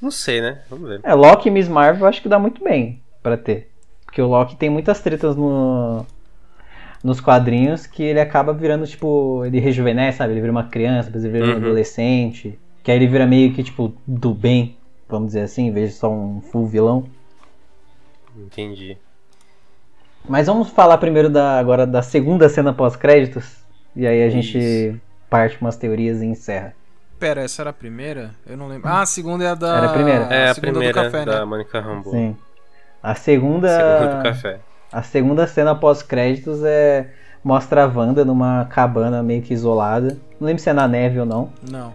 Não 0.00 0.10
sei, 0.10 0.40
né? 0.40 0.62
Vamos 0.70 0.88
ver. 0.88 1.00
É, 1.02 1.12
Loki 1.12 1.48
e 1.48 1.52
Miss 1.52 1.68
Marvel 1.68 2.02
eu 2.02 2.06
acho 2.08 2.22
que 2.22 2.28
dá 2.28 2.38
muito 2.38 2.64
bem 2.64 3.02
pra 3.22 3.36
ter. 3.36 3.70
Porque 4.06 4.22
o 4.22 4.28
Loki 4.28 4.56
tem 4.56 4.70
muitas 4.70 5.00
tretas 5.00 5.36
no, 5.36 6.06
nos 7.02 7.20
quadrinhos 7.20 7.86
que 7.86 8.02
ele 8.02 8.20
acaba 8.20 8.52
virando, 8.52 8.86
tipo, 8.86 9.44
ele 9.44 9.58
rejuvenesce, 9.58 10.18
sabe? 10.18 10.32
Ele 10.34 10.40
vira 10.40 10.52
uma 10.52 10.64
criança, 10.64 11.06
depois 11.08 11.24
ele 11.24 11.32
vira 11.32 11.46
um 11.46 11.50
Uhum. 11.50 11.56
adolescente. 11.56 12.58
Que 12.82 12.90
aí 12.90 12.98
ele 12.98 13.06
vira 13.06 13.26
meio 13.26 13.52
que, 13.52 13.62
tipo, 13.62 13.94
do 14.06 14.34
bem, 14.34 14.76
vamos 15.08 15.28
dizer 15.28 15.42
assim, 15.42 15.66
em 15.66 15.72
vez 15.72 15.90
de 15.90 15.96
só 15.96 16.10
um 16.10 16.40
full 16.40 16.66
vilão. 16.66 17.06
Entendi. 18.36 18.96
Mas 20.28 20.46
vamos 20.46 20.68
falar 20.70 20.98
primeiro 20.98 21.28
da, 21.30 21.58
agora 21.58 21.86
da 21.86 22.02
segunda 22.02 22.48
cena 22.48 22.72
pós-créditos. 22.72 23.56
E 23.96 24.06
aí 24.06 24.22
a 24.22 24.30
gente 24.30 24.94
parte 25.28 25.58
umas 25.60 25.76
teorias 25.76 26.20
e 26.22 26.26
encerra. 26.26 26.74
Pera, 27.18 27.42
essa 27.42 27.62
era 27.62 27.70
a 27.70 27.72
primeira? 27.72 28.30
Eu 28.46 28.56
não 28.56 28.68
lembro. 28.68 28.88
Ah, 28.88 29.02
a 29.02 29.06
segunda 29.06 29.44
é 29.44 29.48
a 29.48 29.54
da. 29.54 29.76
Era 29.76 29.86
a 29.86 29.92
primeira. 29.92 30.24
É 30.24 30.48
a 30.48 30.54
segunda 30.54 30.72
primeira 30.72 31.02
do 31.02 31.04
café, 31.12 31.24
da 31.24 31.38
né? 31.40 31.44
Mônica 31.44 31.80
Rambeau. 31.80 32.14
Sim. 32.14 32.36
A 33.02 33.14
segunda. 33.14 33.68
Segunda 33.68 34.16
do 34.16 34.22
café. 34.22 34.60
A 34.92 35.02
segunda 35.02 35.46
cena 35.46 35.74
pós-créditos 35.74 36.62
é. 36.64 37.08
Mostra 37.42 37.84
a 37.84 37.86
Wanda 37.86 38.22
numa 38.22 38.66
cabana 38.66 39.22
meio 39.22 39.40
que 39.40 39.54
isolada. 39.54 40.18
Não 40.38 40.46
lembro 40.46 40.62
se 40.62 40.68
é 40.68 40.74
na 40.74 40.86
neve 40.86 41.18
ou 41.20 41.24
não. 41.24 41.50
Não. 41.70 41.94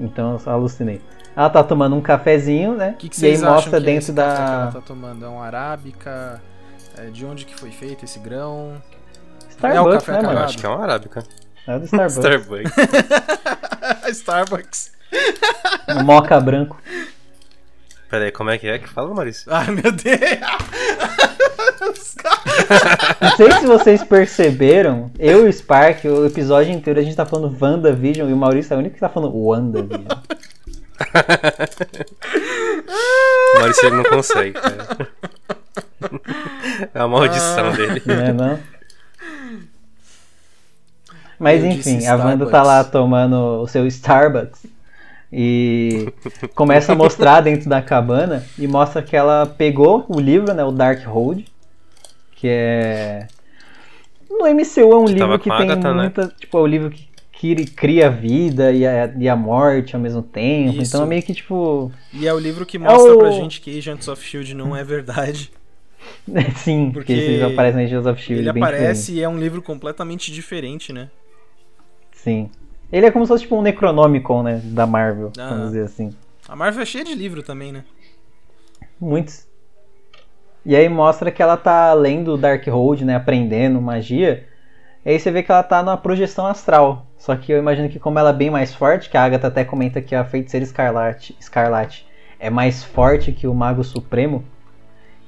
Então 0.00 0.32
eu 0.32 0.38
só 0.38 0.52
alucinei. 0.52 1.02
Ela 1.36 1.50
tá 1.50 1.62
tomando 1.62 1.94
um 1.94 2.00
cafezinho, 2.00 2.74
né? 2.76 2.90
O 2.90 2.94
que, 2.94 3.08
que 3.10 3.20
e 3.20 3.26
aí 3.26 3.32
vocês 3.32 3.42
acham 3.42 3.54
mostra 3.54 3.70
que 3.72 3.76
é 3.76 3.80
dentro 3.80 3.98
esse 3.98 4.12
café 4.12 4.32
que 4.32 4.38
da. 4.48 4.52
ela 4.62 4.72
tá 4.72 4.80
tomando? 4.80 5.24
É 5.24 5.28
um 5.28 5.42
arábica? 5.42 6.40
É, 6.96 7.06
de 7.10 7.26
onde 7.26 7.44
que 7.44 7.54
foi 7.54 7.70
feito 7.70 8.04
esse 8.04 8.18
grão? 8.20 8.80
Starbucks, 9.50 9.94
café 10.06 10.12
né, 10.12 10.18
Eu 10.18 10.22
mano? 10.22 10.28
carregado. 10.28 10.44
acho 10.48 10.58
que 10.58 10.66
é 10.66 10.68
uma 10.68 10.82
arábica. 10.82 11.24
É 11.66 11.78
do 11.78 11.84
Starbucks. 11.84 12.16
Starbucks. 12.24 12.72
Starbucks. 14.10 14.92
um 15.88 16.04
moca 16.04 16.40
branco. 16.40 16.78
Pera 18.14 18.26
aí, 18.26 18.30
como 18.30 18.48
é 18.48 18.56
que 18.58 18.68
é 18.68 18.78
que 18.78 18.88
fala, 18.88 19.12
Maurício? 19.12 19.52
Ai, 19.52 19.72
meu 19.72 19.90
Deus. 19.90 20.14
Não 23.20 23.36
sei 23.36 23.50
se 23.50 23.66
vocês 23.66 24.04
perceberam, 24.04 25.10
eu 25.18 25.44
e 25.44 25.48
o 25.48 25.52
Spark, 25.52 26.04
o 26.04 26.24
episódio 26.24 26.72
inteiro 26.72 27.00
a 27.00 27.02
gente 27.02 27.16
tá 27.16 27.26
falando 27.26 27.56
WandaVision 27.60 28.30
e 28.30 28.32
o 28.32 28.36
Maurício 28.36 28.72
é 28.72 28.76
o 28.76 28.78
único 28.78 28.94
que 28.94 29.00
tá 29.00 29.08
falando 29.08 29.36
WandaVision. 29.36 30.04
O 33.56 33.58
Maurício 33.58 33.86
ele 33.88 33.96
não 33.96 34.04
consegue, 34.04 34.52
cara. 34.52 35.08
É 36.94 37.00
a 37.00 37.08
maldição 37.08 37.66
Ah. 37.66 37.70
dele. 37.72 38.00
Né, 38.06 38.32
não? 38.32 38.60
Mas 41.36 41.64
Eu 41.64 41.70
enfim, 41.70 42.06
a 42.06 42.14
Wanda 42.14 42.46
tá 42.46 42.62
lá 42.62 42.84
tomando 42.84 43.62
o 43.62 43.66
seu 43.66 43.84
Starbucks 43.88 44.66
e 45.36 46.12
começa 46.54 46.92
a 46.92 46.96
mostrar 46.96 47.40
dentro 47.40 47.68
da 47.68 47.82
cabana 47.82 48.44
e 48.58 48.66
mostra 48.68 49.02
que 49.02 49.16
ela 49.16 49.46
pegou 49.46 50.06
o 50.08 50.20
livro, 50.20 50.54
né, 50.54 50.64
o 50.64 50.72
Darkhold, 50.72 51.44
que 52.36 52.48
é 52.48 53.28
no 54.30 54.46
MCU 54.46 54.92
é 54.92 54.98
um 54.98 55.04
Que 55.06 55.14
livro 55.14 55.38
que 55.38 55.50
tem 55.50 55.52
Agatha, 55.70 55.94
né? 55.94 56.02
muita, 56.02 56.28
tipo, 56.38 56.58
é 56.58 56.60
o 56.60 56.66
livro 56.66 56.90
que, 56.90 57.08
cria 57.66 58.06
a 58.06 58.10
vida 58.10 58.72
e 58.72 58.86
a, 58.86 59.06
e 59.18 59.28
a 59.28 59.36
morte 59.36 59.94
ao 59.94 60.00
mesmo 60.02 60.22
tempo. 60.22 60.80
Isso. 60.80 60.88
Então 60.88 61.02
é 61.02 61.06
meio 61.06 61.22
que 61.22 61.34
tipo, 61.34 61.92
E 62.12 62.26
é 62.26 62.32
o 62.32 62.38
livro 62.38 62.64
que 62.64 62.78
mostra 62.78 63.12
o- 63.12 63.18
pra 63.18 63.30
gente 63.30 63.60
que 63.60 63.76
Agents 63.78 64.08
of 64.08 64.24
Shield 64.24 64.54
não 64.54 64.74
é 64.76 64.82
verdade. 64.84 65.50
sim, 66.56 66.92
Porque 66.92 67.12
porque 67.12 67.12
esse 67.12 67.36
já 67.38 67.46
aparece 67.48 67.76
na 67.76 67.82
Agents 67.84 68.06
of 68.06 68.20
Shield 68.20 68.42
Ele 68.42 68.50
bem 68.50 68.62
aparece 68.62 69.12
e 69.14 69.22
é 69.22 69.28
um 69.28 69.38
livro 69.38 69.60
completamente 69.62 70.32
diferente, 70.32 70.92
né? 70.92 71.10
diferente. 72.12 72.50
Sim. 72.50 72.50
Ele 72.96 73.06
é 73.06 73.10
como 73.10 73.24
se 73.24 73.28
fosse 73.28 73.42
tipo 73.42 73.56
um 73.56 73.62
Necronomicon, 73.62 74.44
né, 74.44 74.60
da 74.62 74.86
Marvel, 74.86 75.32
Ah. 75.36 75.48
vamos 75.48 75.64
dizer 75.72 75.82
assim. 75.82 76.14
A 76.48 76.54
Marvel 76.54 76.80
é 76.80 76.86
cheia 76.86 77.04
de 77.04 77.12
livro 77.12 77.42
também, 77.42 77.72
né? 77.72 77.82
Muitos. 79.00 79.48
E 80.64 80.76
aí 80.76 80.88
mostra 80.88 81.32
que 81.32 81.42
ela 81.42 81.56
tá 81.56 81.92
lendo 81.92 82.34
o 82.34 82.36
Darkhold, 82.38 83.04
né? 83.04 83.16
Aprendendo 83.16 83.80
magia. 83.80 84.46
E 85.04 85.10
aí 85.10 85.18
você 85.18 85.28
vê 85.32 85.42
que 85.42 85.50
ela 85.50 85.64
tá 85.64 85.82
na 85.82 85.96
projeção 85.96 86.46
astral. 86.46 87.06
Só 87.18 87.34
que 87.34 87.50
eu 87.50 87.58
imagino 87.58 87.88
que 87.88 87.98
como 87.98 88.16
ela 88.20 88.30
é 88.30 88.32
bem 88.32 88.48
mais 88.48 88.72
forte, 88.72 89.10
que 89.10 89.16
a 89.16 89.24
Agatha 89.24 89.48
até 89.48 89.64
comenta 89.64 90.00
que 90.00 90.14
a 90.14 90.24
feiticeira 90.24 90.62
Escarlate, 90.64 91.36
Escarlate 91.40 92.06
é 92.38 92.48
mais 92.48 92.84
forte 92.84 93.32
que 93.32 93.48
o 93.48 93.54
Mago 93.54 93.82
Supremo. 93.82 94.44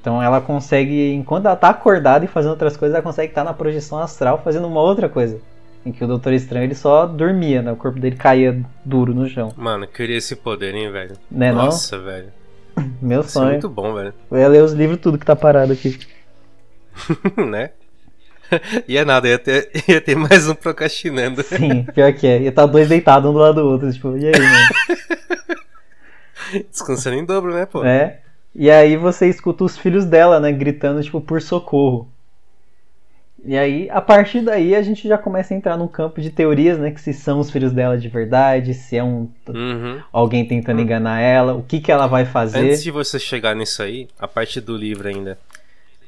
Então 0.00 0.22
ela 0.22 0.40
consegue, 0.40 1.12
enquanto 1.12 1.46
ela 1.46 1.56
tá 1.56 1.70
acordada 1.70 2.24
e 2.24 2.28
fazendo 2.28 2.52
outras 2.52 2.76
coisas, 2.76 2.94
ela 2.94 3.02
consegue 3.02 3.32
estar 3.32 3.42
na 3.42 3.52
projeção 3.52 3.98
astral 3.98 4.40
fazendo 4.44 4.68
uma 4.68 4.80
outra 4.80 5.08
coisa. 5.08 5.40
Em 5.87 5.93
que 5.93 6.03
o 6.03 6.07
Doutor 6.09 6.32
Estranho 6.32 6.64
ele 6.64 6.74
só 6.74 7.07
dormia, 7.07 7.62
né? 7.62 7.70
O 7.70 7.76
corpo 7.76 8.01
dele 8.01 8.16
caía 8.16 8.61
duro 8.84 9.14
no 9.14 9.28
chão. 9.28 9.53
Mano, 9.57 9.87
queria 9.87 10.16
esse 10.16 10.34
poder, 10.34 10.74
hein, 10.74 10.91
velho. 10.91 11.16
Né, 11.30 11.53
não? 11.53 11.66
Nossa, 11.66 11.97
velho. 11.97 12.32
Meu 13.01 13.20
Isso 13.20 13.28
é 13.28 13.32
sonho. 13.32 13.51
muito 13.53 13.68
bom, 13.68 13.95
velho. 13.95 14.12
Eu 14.28 14.39
ia 14.39 14.49
ler 14.49 14.64
os 14.64 14.72
livros 14.72 14.99
tudo 14.99 15.16
que 15.16 15.24
tá 15.24 15.37
parado 15.37 15.72
aqui. 15.72 15.97
né? 17.49 17.70
E 18.89 18.97
é 18.97 19.05
nada, 19.05 19.28
ia 19.28 19.39
ter, 19.39 19.70
ia 19.89 20.01
ter 20.01 20.16
mais 20.16 20.49
um 20.49 20.55
procrastinando. 20.55 21.43
Sim, 21.43 21.84
pior 21.95 22.12
que 22.12 22.26
é. 22.26 22.43
Ia 22.43 22.49
estar 22.49 22.66
dois 22.66 22.89
deitados 22.89 23.30
um 23.30 23.32
do 23.32 23.39
lado 23.39 23.61
do 23.61 23.66
outro, 23.66 23.93
tipo, 23.93 24.16
e 24.16 24.26
aí, 24.26 24.32
mano? 24.32 24.68
Descansando 26.70 27.16
em 27.16 27.24
dobro, 27.24 27.55
né, 27.55 27.66
pô? 27.66 27.84
É. 27.84 28.20
E 28.55 28.70
aí 28.70 28.97
você 28.97 29.28
escuta 29.28 29.64
os 29.64 29.76
filhos 29.76 30.05
dela, 30.05 30.41
né, 30.41 30.53
gritando, 30.53 31.03
tipo, 31.03 31.20
por 31.20 31.43
socorro. 31.43 32.09
E 33.47 33.57
aí, 33.57 33.88
a 33.90 34.01
partir 34.01 34.40
daí, 34.40 34.74
a 34.74 34.82
gente 34.82 35.07
já 35.07 35.16
começa 35.16 35.55
a 35.55 35.57
entrar 35.57 35.76
num 35.76 35.86
campo 35.86 36.20
de 36.20 36.30
teorias, 36.30 36.78
né, 36.78 36.90
que 36.90 37.01
se 37.01 37.12
são 37.12 37.38
os 37.38 37.51
filhos 37.51 37.72
dela 37.72 37.97
de 37.97 38.09
verdade, 38.09 38.74
se 38.74 38.97
é 38.97 39.05
um 39.05 39.28
Uhum. 39.49 40.01
alguém 40.12 40.44
tentando 40.44 40.80
enganar 40.80 41.20
ela, 41.20 41.55
o 41.55 41.62
que 41.62 41.80
que 41.80 41.92
ela 41.92 42.07
vai 42.09 42.24
fazer. 42.24 42.59
Antes 42.59 42.82
de 42.82 42.90
você 42.90 43.18
chegar 43.18 43.55
nisso 43.55 43.82
aí, 43.82 44.09
a 44.18 44.26
parte 44.26 44.61
do 44.61 44.76
livro 44.76 45.07
ainda. 45.09 45.38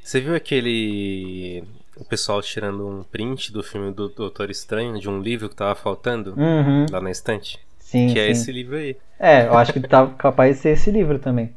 Você 0.03 0.19
viu 0.19 0.35
aquele. 0.35 1.63
O 1.97 2.05
pessoal 2.05 2.41
tirando 2.41 2.87
um 2.87 3.03
print 3.03 3.51
do 3.51 3.61
filme 3.63 3.91
do 3.91 4.09
Doutor 4.09 4.49
Estranho, 4.49 4.99
de 4.99 5.09
um 5.09 5.19
livro 5.21 5.49
que 5.49 5.55
tava 5.55 5.75
faltando 5.75 6.35
Uhum, 6.37 6.85
lá 6.91 7.01
na 7.01 7.11
estante? 7.11 7.59
sim, 7.79 8.07
Que 8.13 8.19
é 8.19 8.25
sim. 8.25 8.31
esse 8.31 8.51
livro 8.51 8.75
aí. 8.77 8.95
É, 9.19 9.45
eu 9.47 9.57
acho 9.57 9.73
que 9.73 9.79
tá 9.81 10.07
capaz 10.07 10.55
de 10.55 10.61
ser 10.61 10.69
esse 10.71 10.89
livro 10.91 11.19
também. 11.19 11.51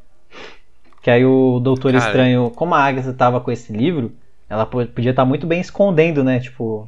Que 1.01 1.11
aí 1.11 1.25
o 1.25 1.59
Doutor 1.59 1.91
Cara. 1.91 2.05
Estranho, 2.07 2.49
como 2.55 2.73
a 2.73 2.83
Agatha 2.83 3.13
tava 3.13 3.41
com 3.41 3.51
esse 3.51 3.73
livro, 3.73 4.11
ela 4.53 4.65
po- 4.65 4.85
podia 4.87 5.11
estar 5.11 5.25
muito 5.25 5.45
bem 5.47 5.59
escondendo, 5.59 6.23
né? 6.23 6.39
Tipo, 6.39 6.87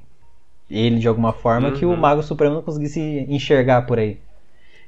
ele 0.69 0.99
de 0.99 1.07
alguma 1.07 1.33
forma 1.33 1.71
que 1.71 1.85
o 1.85 1.89
Uhum. 1.91 1.97
Mago 1.97 2.23
Supremo 2.23 2.55
não 2.55 2.61
conseguisse 2.61 2.99
enxergar 3.29 3.83
por 3.85 3.99
aí. 3.99 4.19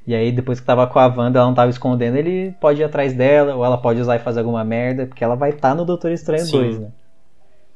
E 0.05 0.15
aí, 0.15 0.31
depois 0.31 0.59
que 0.59 0.65
tava 0.65 0.87
com 0.87 0.99
a 0.99 1.07
Wanda, 1.07 1.39
ela 1.39 1.47
não 1.47 1.53
tava 1.55 1.69
escondendo, 1.69 2.15
ele 2.17 2.53
pode 2.61 2.79
ir 2.79 2.83
atrás 2.85 3.13
dela, 3.13 3.55
ou 3.55 3.65
ela 3.65 3.77
pode 3.77 3.99
usar 3.99 4.15
e 4.15 4.19
fazer 4.19 4.39
alguma 4.39 4.63
merda, 4.63 5.05
porque 5.05 5.23
ela 5.23 5.35
vai 5.35 5.49
estar 5.49 5.75
no 5.75 5.83
Doutor 5.83 6.11
Estranho 6.11 6.45
Sim. 6.45 6.51
2, 6.51 6.79
né? 6.79 6.87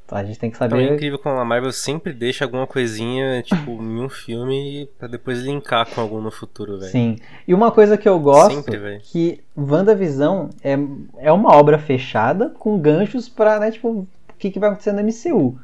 Então 0.05 0.17
a 0.17 0.23
gente 0.23 0.39
tem 0.39 0.49
que 0.49 0.55
Então 0.57 0.77
é 0.77 0.81
saber. 0.83 0.93
incrível 0.93 1.19
como 1.19 1.37
a 1.37 1.45
Marvel 1.45 1.71
sempre 1.71 2.11
deixa 2.13 2.43
alguma 2.45 2.65
coisinha, 2.67 3.41
tipo, 3.43 3.71
em 3.83 3.99
um 4.01 4.09
filme 4.09 4.89
pra 4.97 5.07
depois 5.09 5.39
linkar 5.39 5.85
com 5.89 5.99
algum 6.01 6.21
no 6.21 6.31
futuro, 6.31 6.77
velho. 6.79 6.91
Sim. 6.91 7.17
E 7.47 7.53
uma 7.53 7.71
coisa 7.71 7.97
que 7.97 8.07
eu 8.07 8.17
gosto 8.19 8.53
Sempre, 8.55 8.77
velho. 8.77 9.01
que 9.03 9.41
WandaVision 9.57 10.47
é, 10.63 10.77
é 11.17 11.31
uma 11.31 11.53
obra 11.55 11.77
fechada 11.79 12.49
com 12.59 12.77
ganchos 12.79 13.27
pra, 13.29 13.59
né, 13.59 13.71
tipo, 13.71 14.07
que, 14.41 14.51
que 14.51 14.59
vai 14.59 14.69
acontecer 14.69 14.91
no 14.91 15.01
MCU. 15.01 15.59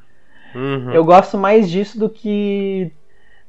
Uhum. 0.55 0.91
Eu 0.93 1.03
gosto 1.03 1.37
mais 1.37 1.69
disso 1.69 1.99
do 1.99 2.09
que. 2.09 2.91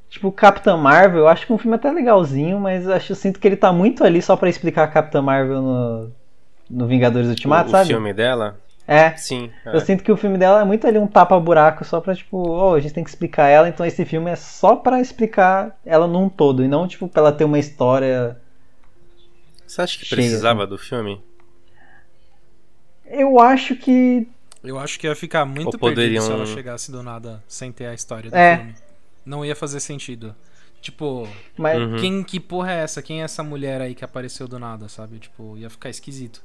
Tipo, 0.09 0.33
Capitã 0.33 0.75
Marvel, 0.77 1.21
eu 1.21 1.29
acho 1.29 1.47
que 1.47 1.53
um 1.53 1.59
filme 1.59 1.77
até 1.77 1.91
legalzinho, 1.91 2.59
mas 2.59 2.87
eu 2.87 2.95
acho, 2.95 3.13
eu 3.13 3.17
sinto 3.17 3.39
que 3.39 3.47
ele 3.47 3.57
tá 3.57 3.71
muito 3.71 4.03
ali 4.03 4.23
só 4.23 4.37
pra 4.37 4.49
explicar 4.49 4.85
a 4.85 4.89
Capitã 4.89 5.21
Marvel 5.21 5.61
no, 5.61 6.11
no 6.71 6.87
Vingadores 6.87 7.29
Ultimato, 7.29 7.69
o, 7.69 7.73
sabe? 7.73 7.85
o 7.85 7.89
filme 7.89 8.15
dela? 8.15 8.59
É. 8.87 9.15
Sim. 9.17 9.51
Eu 9.67 9.75
é. 9.75 9.81
sinto 9.81 10.03
que 10.03 10.11
o 10.11 10.17
filme 10.17 10.39
dela 10.39 10.63
é 10.63 10.65
muito 10.65 10.87
ali 10.87 10.99
um 10.99 11.07
tapa-buraco 11.07 11.85
só 11.85 12.01
pra, 12.01 12.15
tipo, 12.15 12.39
oh, 12.39 12.73
a 12.73 12.81
gente 12.81 12.95
tem 12.95 13.05
que 13.05 13.11
explicar 13.11 13.49
ela, 13.49 13.69
então 13.69 13.85
esse 13.85 14.03
filme 14.07 14.31
é 14.31 14.37
só 14.37 14.77
pra 14.77 14.99
explicar 14.99 15.79
ela 15.85 16.07
num 16.07 16.31
todo, 16.31 16.65
e 16.65 16.69
não, 16.69 16.89
tipo, 16.89 17.07
pra 17.07 17.21
ela 17.21 17.33
ter 17.33 17.45
uma 17.45 17.59
história. 17.59 18.41
Você 19.67 19.83
acha 19.83 19.99
que 19.99 20.07
Cheio, 20.07 20.23
precisava 20.23 20.63
assim. 20.63 20.71
do 20.71 20.79
filme? 20.79 21.21
Eu 23.05 23.39
acho 23.39 23.77
que. 23.77 24.27
Eu 24.63 24.79
acho 24.79 24.99
que 24.99 25.07
ia 25.07 25.15
ficar 25.15 25.45
muito 25.45 25.75
Ou 25.75 25.79
perdido 25.95 26.21
se 26.23 26.31
ela 26.33 26.47
chegasse 26.47 26.91
do 26.91 27.03
nada 27.03 27.43
sem 27.47 27.71
ter 27.73 27.87
a 27.87 27.95
história 27.95 28.31
do 28.31 28.37
É. 28.37 28.57
filme. 28.57 28.75
Não 29.25 29.45
ia 29.45 29.55
fazer 29.55 29.81
sentido. 29.81 30.35
Tipo, 30.81 31.29
Mas, 31.57 31.79
Uhum. 31.81 31.97
quem 31.97 32.23
que 32.23 32.39
porra 32.41 32.73
é 32.73 32.77
essa? 32.83 33.03
Quem 33.03 33.21
é 33.21 33.25
essa 33.25 33.43
mulher 33.43 33.81
aí 33.81 33.95
que 33.95 34.05
apareceu 34.05 34.47
do 34.49 34.59
nada, 34.59 34.89
sabe? 34.89 35.19
Tipo, 35.19 35.57
ia 35.57 35.69
ficar 35.69 35.91
esquisito. 35.91 36.43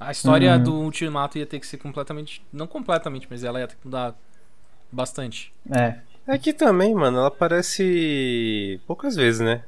A 0.00 0.10
história 0.10 0.56
Uhum. 0.56 0.62
do 0.62 0.74
Ultimato 0.74 1.38
ia 1.38 1.44
ter 1.46 1.58
que 1.60 1.66
ser 1.66 1.76
completamente. 1.76 2.42
Não 2.52 2.66
completamente, 2.66 3.26
mas 3.30 3.44
ela 3.44 3.60
ia 3.60 3.66
ter 3.68 3.74
que 3.76 3.84
mudar 3.84 4.14
bastante. 4.90 5.52
É. 5.70 5.96
É 6.26 6.38
que 6.38 6.52
também, 6.52 6.94
mano, 6.94 7.18
ela 7.18 7.28
aparece 7.28 8.80
poucas 8.86 9.16
vezes, 9.16 9.40
né? 9.40 9.62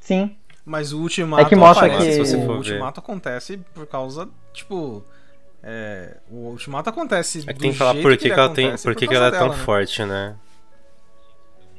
Sim. 0.00 0.36
Mas 0.64 0.92
o 0.92 1.00
Ultimato 1.00 1.42
É 1.42 1.48
que 1.48 1.56
mostra 1.56 1.86
aparece, 1.86 2.16
que- 2.16 2.20
o 2.22 2.26
Se 2.26 2.32
você 2.36 2.46
for 2.46 2.56
Ultimato 2.56 3.00
acontece 3.00 3.56
por 3.74 3.86
causa, 3.86 4.28
tipo, 4.52 5.04
é, 5.62 6.16
o 6.30 6.48
Ultimato 6.50 6.90
acontece 6.90 7.38
É 7.40 7.46
que 7.46 7.52
do 7.54 7.58
tem 7.60 7.72
que 7.72 7.78
falar 7.78 7.92
jeito 7.92 8.02
por 8.02 8.16
que, 8.16 8.28
que 8.28 8.32
ela 8.32 8.48
tem, 8.50 8.70
por 8.72 8.82
por 8.82 8.94
que, 8.96 9.06
que 9.06 9.14
ela 9.14 9.26
é 9.28 9.30
tão 9.30 9.40
dela, 9.40 9.56
né? 9.56 9.64
forte, 9.64 10.04
né? 10.04 10.36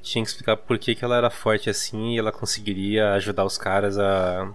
Tinha 0.02 0.24
que 0.24 0.30
explicar 0.30 0.58
por 0.58 0.78
que, 0.78 0.96
que 0.96 1.04
ela 1.06 1.16
era 1.18 1.30
forte 1.30 1.70
assim 1.70 2.14
e 2.14 2.20
ela 2.20 2.32
conseguiria 2.32 3.14
ajudar 3.14 3.46
os 3.46 3.58
caras 3.58 3.98
a. 3.98 4.50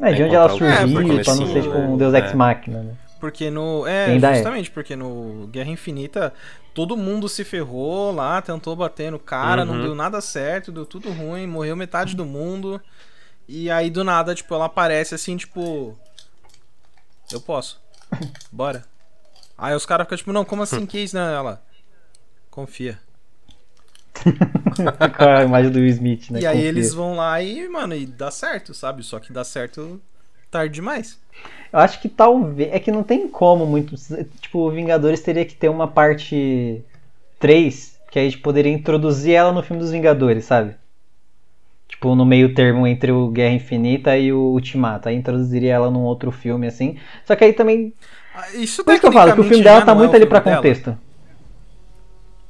É, 0.00 0.12
de 0.12 0.22
É, 0.22 0.24
onde 0.26 0.34
ela 0.34 0.48
surgiu, 0.50 1.24
pra 1.24 1.34
não 1.36 1.46
ser 1.46 1.62
tipo 1.62 1.76
um 1.76 1.92
né? 1.92 1.96
Deus 1.96 2.14
Ex 2.14 2.30
É. 2.30 2.34
Machina, 2.34 2.82
né? 2.82 2.94
Porque 3.18 3.50
no. 3.50 3.86
É, 3.86 4.06
Ainda 4.06 4.30
é. 4.30 4.34
justamente, 4.34 4.70
porque 4.70 4.94
no 4.94 5.46
Guerra 5.50 5.70
Infinita 5.70 6.34
todo 6.74 6.96
mundo 6.96 7.28
se 7.28 7.44
ferrou 7.44 8.12
lá, 8.12 8.42
tentou 8.42 8.76
bater 8.76 9.10
no 9.10 9.18
cara, 9.18 9.64
não 9.64 9.74
Uhum. 9.74 9.82
deu 9.82 9.94
nada 9.94 10.20
certo, 10.20 10.70
deu 10.72 10.84
tudo 10.84 11.10
ruim, 11.10 11.46
morreu 11.46 11.76
metade 11.76 12.14
do 12.14 12.26
mundo. 12.26 12.80
E 13.48 13.70
aí 13.70 13.88
do 13.88 14.04
nada, 14.04 14.34
tipo, 14.34 14.54
ela 14.54 14.66
aparece 14.66 15.14
assim, 15.14 15.36
tipo. 15.36 15.96
Eu 17.32 17.40
posso. 17.40 17.80
Bora. 18.50 18.84
Aí 19.56 19.74
os 19.74 19.86
caras 19.86 20.06
ficam 20.06 20.18
tipo, 20.18 20.32
não, 20.32 20.44
como 20.44 20.62
assim 20.62 20.86
que 20.86 20.98
é 20.98 21.00
isso? 21.02 21.16
Não, 21.16 21.28
ela. 21.28 21.62
Confia. 22.50 22.98
Com 25.16 25.24
a 25.24 25.42
imagem 25.44 25.70
do 25.70 25.78
Will 25.78 25.88
Smith, 25.88 26.30
né? 26.30 26.40
e 26.40 26.46
aí 26.46 26.54
Confia. 26.56 26.68
eles 26.68 26.94
vão 26.94 27.16
lá 27.16 27.40
e, 27.42 27.68
mano, 27.68 27.94
e 27.94 28.06
dá 28.06 28.30
certo, 28.30 28.72
sabe? 28.74 29.02
Só 29.02 29.18
que 29.18 29.32
dá 29.32 29.44
certo 29.44 30.00
tarde 30.50 30.74
demais. 30.74 31.18
Eu 31.72 31.80
acho 31.80 32.00
que 32.00 32.08
talvez. 32.08 32.72
É 32.72 32.78
que 32.78 32.92
não 32.92 33.02
tem 33.02 33.28
como 33.28 33.66
muito. 33.66 33.96
Tipo, 34.40 34.70
Vingadores 34.70 35.20
teria 35.20 35.44
que 35.44 35.54
ter 35.56 35.68
uma 35.68 35.88
parte 35.88 36.80
3, 37.40 37.98
que 38.10 38.18
aí 38.18 38.26
a 38.26 38.30
gente 38.30 38.40
poderia 38.40 38.72
introduzir 38.72 39.34
ela 39.34 39.52
no 39.52 39.62
filme 39.62 39.82
dos 39.82 39.90
Vingadores, 39.90 40.44
sabe? 40.44 40.76
Tipo, 42.04 42.14
no 42.14 42.26
meio 42.26 42.54
termo 42.54 42.86
entre 42.86 43.10
o 43.10 43.28
Guerra 43.28 43.54
Infinita 43.54 44.16
e 44.18 44.30
o 44.30 44.38
Ultimato. 44.38 45.08
Aí 45.08 45.16
introduziria 45.16 45.72
ela 45.72 45.90
num 45.90 46.02
outro 46.02 46.30
filme, 46.30 46.66
assim. 46.66 46.98
Só 47.24 47.34
que 47.34 47.44
aí 47.44 47.52
também. 47.54 47.94
Ah, 48.34 48.50
Isso 48.52 48.84
Por 48.84 48.92
isso 48.92 49.00
que 49.00 49.06
eu 49.06 49.12
falo 49.12 49.32
que 49.32 49.40
o 49.40 49.44
filme 49.44 49.62
dela 49.64 49.80
tá 49.80 49.94
não 49.94 49.94
é 49.94 49.96
muito 49.96 50.12
o 50.12 50.16
ali 50.16 50.26
pra 50.26 50.40
dela. 50.40 50.56
contexto. 50.56 50.98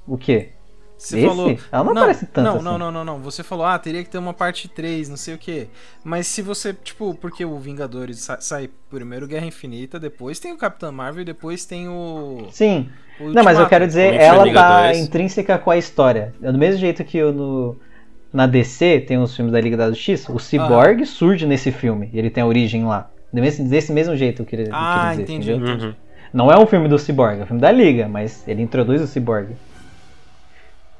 O 0.07 0.19
quê? 0.19 0.51
Você 0.97 1.19
Esse? 1.19 1.27
falou. 1.27 1.57
Ela 1.71 1.85
não 1.85 1.93
aparece 1.93 2.27
tanto 2.27 2.45
Não, 2.45 2.57
assim. 2.57 2.65
não, 2.65 2.79
não, 2.79 2.91
não, 2.93 3.05
não. 3.05 3.21
Você 3.21 3.43
falou, 3.43 3.67
ah, 3.67 3.79
teria 3.79 4.03
que 4.03 4.11
ter 4.11 4.19
uma 4.19 4.33
parte 4.35 4.69
3, 4.69 5.09
não 5.09 5.17
sei 5.17 5.35
o 5.35 5.39
quê. 5.39 5.69
Mas 6.03 6.27
se 6.27 6.41
você, 6.43 6.73
tipo, 6.73 7.15
porque 7.15 7.45
o 7.45 7.59
Vingadores 7.59 8.21
sa- 8.21 8.41
sai 8.41 8.71
primeiro 8.91 9.27
Guerra 9.27 9.47
Infinita, 9.47 9.99
depois 10.01 10.39
tem 10.41 10.53
o 10.53 10.57
Capitão 10.59 10.91
Marvel 10.93 11.23
e 11.23 11.25
depois 11.25 11.65
tem 11.65 11.89
o. 11.89 12.49
Sim. 12.51 12.89
o 13.21 13.29
Não, 13.31 13.43
mas 13.45 13.59
eu 13.59 13.69
quero 13.69 13.87
dizer, 13.87 14.13
de 14.13 14.19
ela 14.19 14.51
tá 14.53 14.85
2. 14.87 14.99
intrínseca 14.99 15.59
com 15.59 15.71
a 15.71 15.77
história. 15.77 16.33
É 16.43 16.51
Do 16.51 16.59
mesmo 16.59 16.81
jeito 16.81 17.05
que 17.05 17.19
eu 17.19 17.33
no, 17.33 17.77
na 18.35 18.47
DC 18.49 19.01
tem 19.07 19.17
os 19.17 19.35
filmes 19.35 19.53
da 19.53 19.61
Liga 19.61 19.77
da 19.77 19.89
Justiça, 19.89 20.33
o 20.33 20.41
Cyborg 20.41 21.07
surge 21.07 21.47
nesse 21.47 21.71
filme. 21.71 22.11
E 22.13 22.19
ele 22.19 22.29
tem 22.29 22.43
a 22.43 22.47
origem 22.47 22.85
lá. 22.85 23.09
Desse 23.33 23.93
mesmo 23.93 24.17
jeito 24.17 24.43
eu 24.43 24.47
queria, 24.47 24.67
eu 24.67 24.71
Ah, 24.75 25.11
dizer, 25.11 25.23
entendi. 25.23 25.53
entendeu? 25.53 25.87
Uhum. 25.89 25.95
Não 26.33 26.51
é 26.51 26.59
um 26.59 26.67
filme 26.67 26.89
do 26.89 26.99
Cyborg, 26.99 27.39
é 27.41 27.43
um 27.45 27.47
filme 27.47 27.63
da 27.63 27.71
Liga, 27.71 28.09
mas 28.09 28.47
ele 28.49 28.61
introduz 28.61 29.01
o 29.01 29.07
Cyborg. 29.07 29.55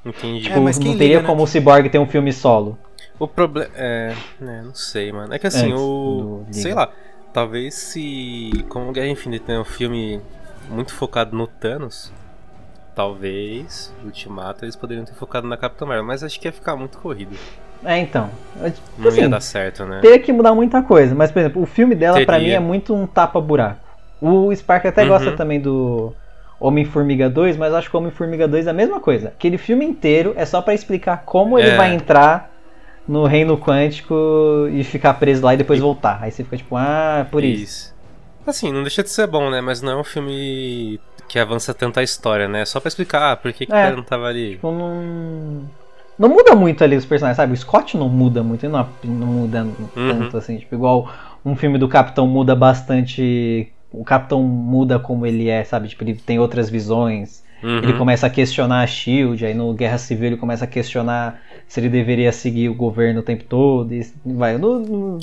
Entendi. 0.05 0.43
Tipo, 0.43 0.61
mas 0.61 0.77
quem 0.77 0.91
não 0.91 0.97
teria 0.97 1.15
liga, 1.17 1.21
né? 1.21 1.27
como 1.27 1.43
o 1.43 1.47
Cyborg 1.47 1.89
ter 1.89 1.99
um 1.99 2.05
filme 2.07 2.31
solo. 2.31 2.77
O 3.19 3.27
problema. 3.27 3.69
É. 3.75 4.13
né, 4.39 4.61
não 4.63 4.73
sei, 4.73 5.11
mano. 5.11 5.33
É 5.33 5.39
que 5.39 5.47
assim, 5.47 5.71
Antes 5.71 5.81
o. 5.81 6.45
Sei 6.51 6.73
lá. 6.73 6.89
Talvez 7.33 7.73
se. 7.73 8.65
Como 8.69 8.91
Guerra 8.93 9.07
Infinita 9.07 9.51
é 9.51 9.59
um 9.59 9.65
filme 9.65 10.21
muito 10.69 10.93
focado 10.93 11.35
no 11.35 11.47
Thanos. 11.47 12.13
Talvez 12.95 13.93
Ultimato 14.05 14.63
eles 14.65 14.75
poderiam 14.75 15.05
ter 15.05 15.13
focado 15.13 15.47
na 15.47 15.57
Capitã 15.57 15.85
Marvel, 15.85 16.05
mas 16.05 16.23
acho 16.23 16.39
que 16.39 16.47
ia 16.47 16.51
ficar 16.51 16.75
muito 16.75 16.97
corrido. 16.97 17.35
É, 17.83 17.99
então. 17.99 18.29
Tipo 18.63 18.81
Não 18.97 19.09
assim, 19.09 19.21
ia 19.21 19.29
dar 19.29 19.41
certo, 19.41 19.85
né? 19.85 19.99
teria 20.01 20.17
que 20.17 20.31
mudar 20.31 20.55
muita 20.55 20.81
coisa. 20.81 21.13
Mas, 21.13 21.29
por 21.31 21.39
exemplo, 21.39 21.61
o 21.61 21.65
filme 21.65 21.93
dela 21.93 22.25
pra 22.25 22.39
mim 22.39 22.49
é 22.49 22.59
muito 22.59 22.95
um 22.95 23.05
tapa-buraco. 23.05 23.79
O 24.21 24.55
Spark 24.55 24.85
até 24.87 25.03
Uhum. 25.03 25.09
gosta 25.09 25.31
também 25.33 25.59
do 25.59 26.13
Homem-Formiga 26.59 27.29
2, 27.29 27.57
mas 27.57 27.73
acho 27.73 27.89
que 27.89 27.95
o 27.95 27.99
Homem-Formiga 27.99 28.47
2 28.47 28.65
é 28.65 28.69
a 28.69 28.73
mesma 28.73 28.99
coisa. 28.99 29.27
Aquele 29.27 29.57
filme 29.57 29.85
inteiro 29.85 30.33
é 30.37 30.45
só 30.45 30.61
pra 30.61 30.73
explicar 30.73 31.23
como 31.25 31.59
ele 31.59 31.69
É. 31.71 31.77
vai 31.77 31.93
entrar 31.93 32.49
no 33.07 33.25
reino 33.25 33.55
quântico 33.57 34.15
e 34.71 34.83
ficar 34.83 35.13
preso 35.15 35.43
lá 35.45 35.53
e 35.53 35.57
depois 35.57 35.79
voltar. 35.79 36.17
Aí 36.23 36.31
você 36.31 36.43
fica 36.43 36.57
tipo, 36.57 36.75
ah, 36.77 37.27
por 37.29 37.43
isso. 37.43 37.93
Assim, 38.47 38.71
não 38.71 38.81
deixa 38.81 39.03
de 39.03 39.09
ser 39.09 39.27
bom, 39.27 39.49
né? 39.51 39.59
Mas 39.61 39.81
não 39.81 39.91
é 39.91 39.95
um 39.97 40.03
filme 40.03 40.99
que 41.27 41.39
avança 41.39 41.73
tanto 41.73 41.99
a 41.99 42.03
história, 42.03 42.47
né? 42.47 42.65
Só 42.65 42.79
pra 42.79 42.87
explicar, 42.87 43.31
ah, 43.31 43.35
por 43.35 43.51
que, 43.53 43.65
que 43.65 43.71
o 43.71 43.75
É. 43.75 43.83
cara 43.83 43.95
não 43.95 44.03
tava 44.03 44.25
ali. 44.27 44.51
Tipo, 44.51 44.71
não. 44.71 45.63
Não 46.17 46.29
muda 46.29 46.55
muito 46.55 46.81
ali 46.83 46.95
os 46.95 47.05
personagens, 47.05 47.35
sabe? 47.35 47.53
O 47.53 47.57
Scott 47.57 47.97
não 47.97 48.07
muda 48.07 48.41
muito, 48.41 48.65
ele 48.65 48.71
não, 48.71 48.87
não 49.03 49.27
muda 49.27 49.67
tanto 49.93 50.37
assim. 50.37 50.57
Tipo, 50.57 50.75
igual 50.75 51.09
um 51.43 51.55
filme 51.55 51.77
do 51.77 51.89
Capitão 51.89 52.25
muda 52.25 52.55
bastante. 52.55 53.69
O 53.91 54.03
Capitão 54.03 54.41
muda 54.41 54.97
como 54.97 55.25
ele 55.25 55.49
é, 55.49 55.63
sabe? 55.63 55.89
Tipo, 55.89 56.03
ele 56.03 56.15
tem 56.15 56.39
outras 56.39 56.69
visões. 56.69 57.43
Uhum. 57.61 57.77
Ele 57.79 57.93
começa 57.93 58.27
a 58.27 58.29
questionar 58.29 58.81
a 58.81 58.87
Shield, 58.87 59.45
aí 59.45 59.53
no 59.53 59.73
Guerra 59.73 59.97
Civil 59.97 60.27
ele 60.27 60.37
começa 60.37 60.65
a 60.65 60.67
questionar 60.67 61.41
se 61.67 61.79
ele 61.79 61.89
deveria 61.89 62.31
seguir 62.31 62.69
o 62.69 62.75
governo 62.75 63.19
o 63.19 63.23
tempo 63.23 63.43
todo. 63.43 63.93
E 63.93 64.05
vai. 64.25 64.57
No, 64.57 64.79
no, 64.79 65.19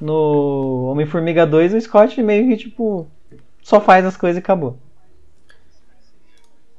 no 0.00 0.88
Homem-Formiga 0.90 1.46
2, 1.46 1.74
o 1.74 1.80
Scott 1.80 2.20
meio 2.22 2.46
que, 2.48 2.56
tipo, 2.56 3.06
só 3.62 3.80
faz 3.80 4.04
as 4.04 4.16
coisas 4.16 4.36
e 4.36 4.40
acabou. 4.40 4.76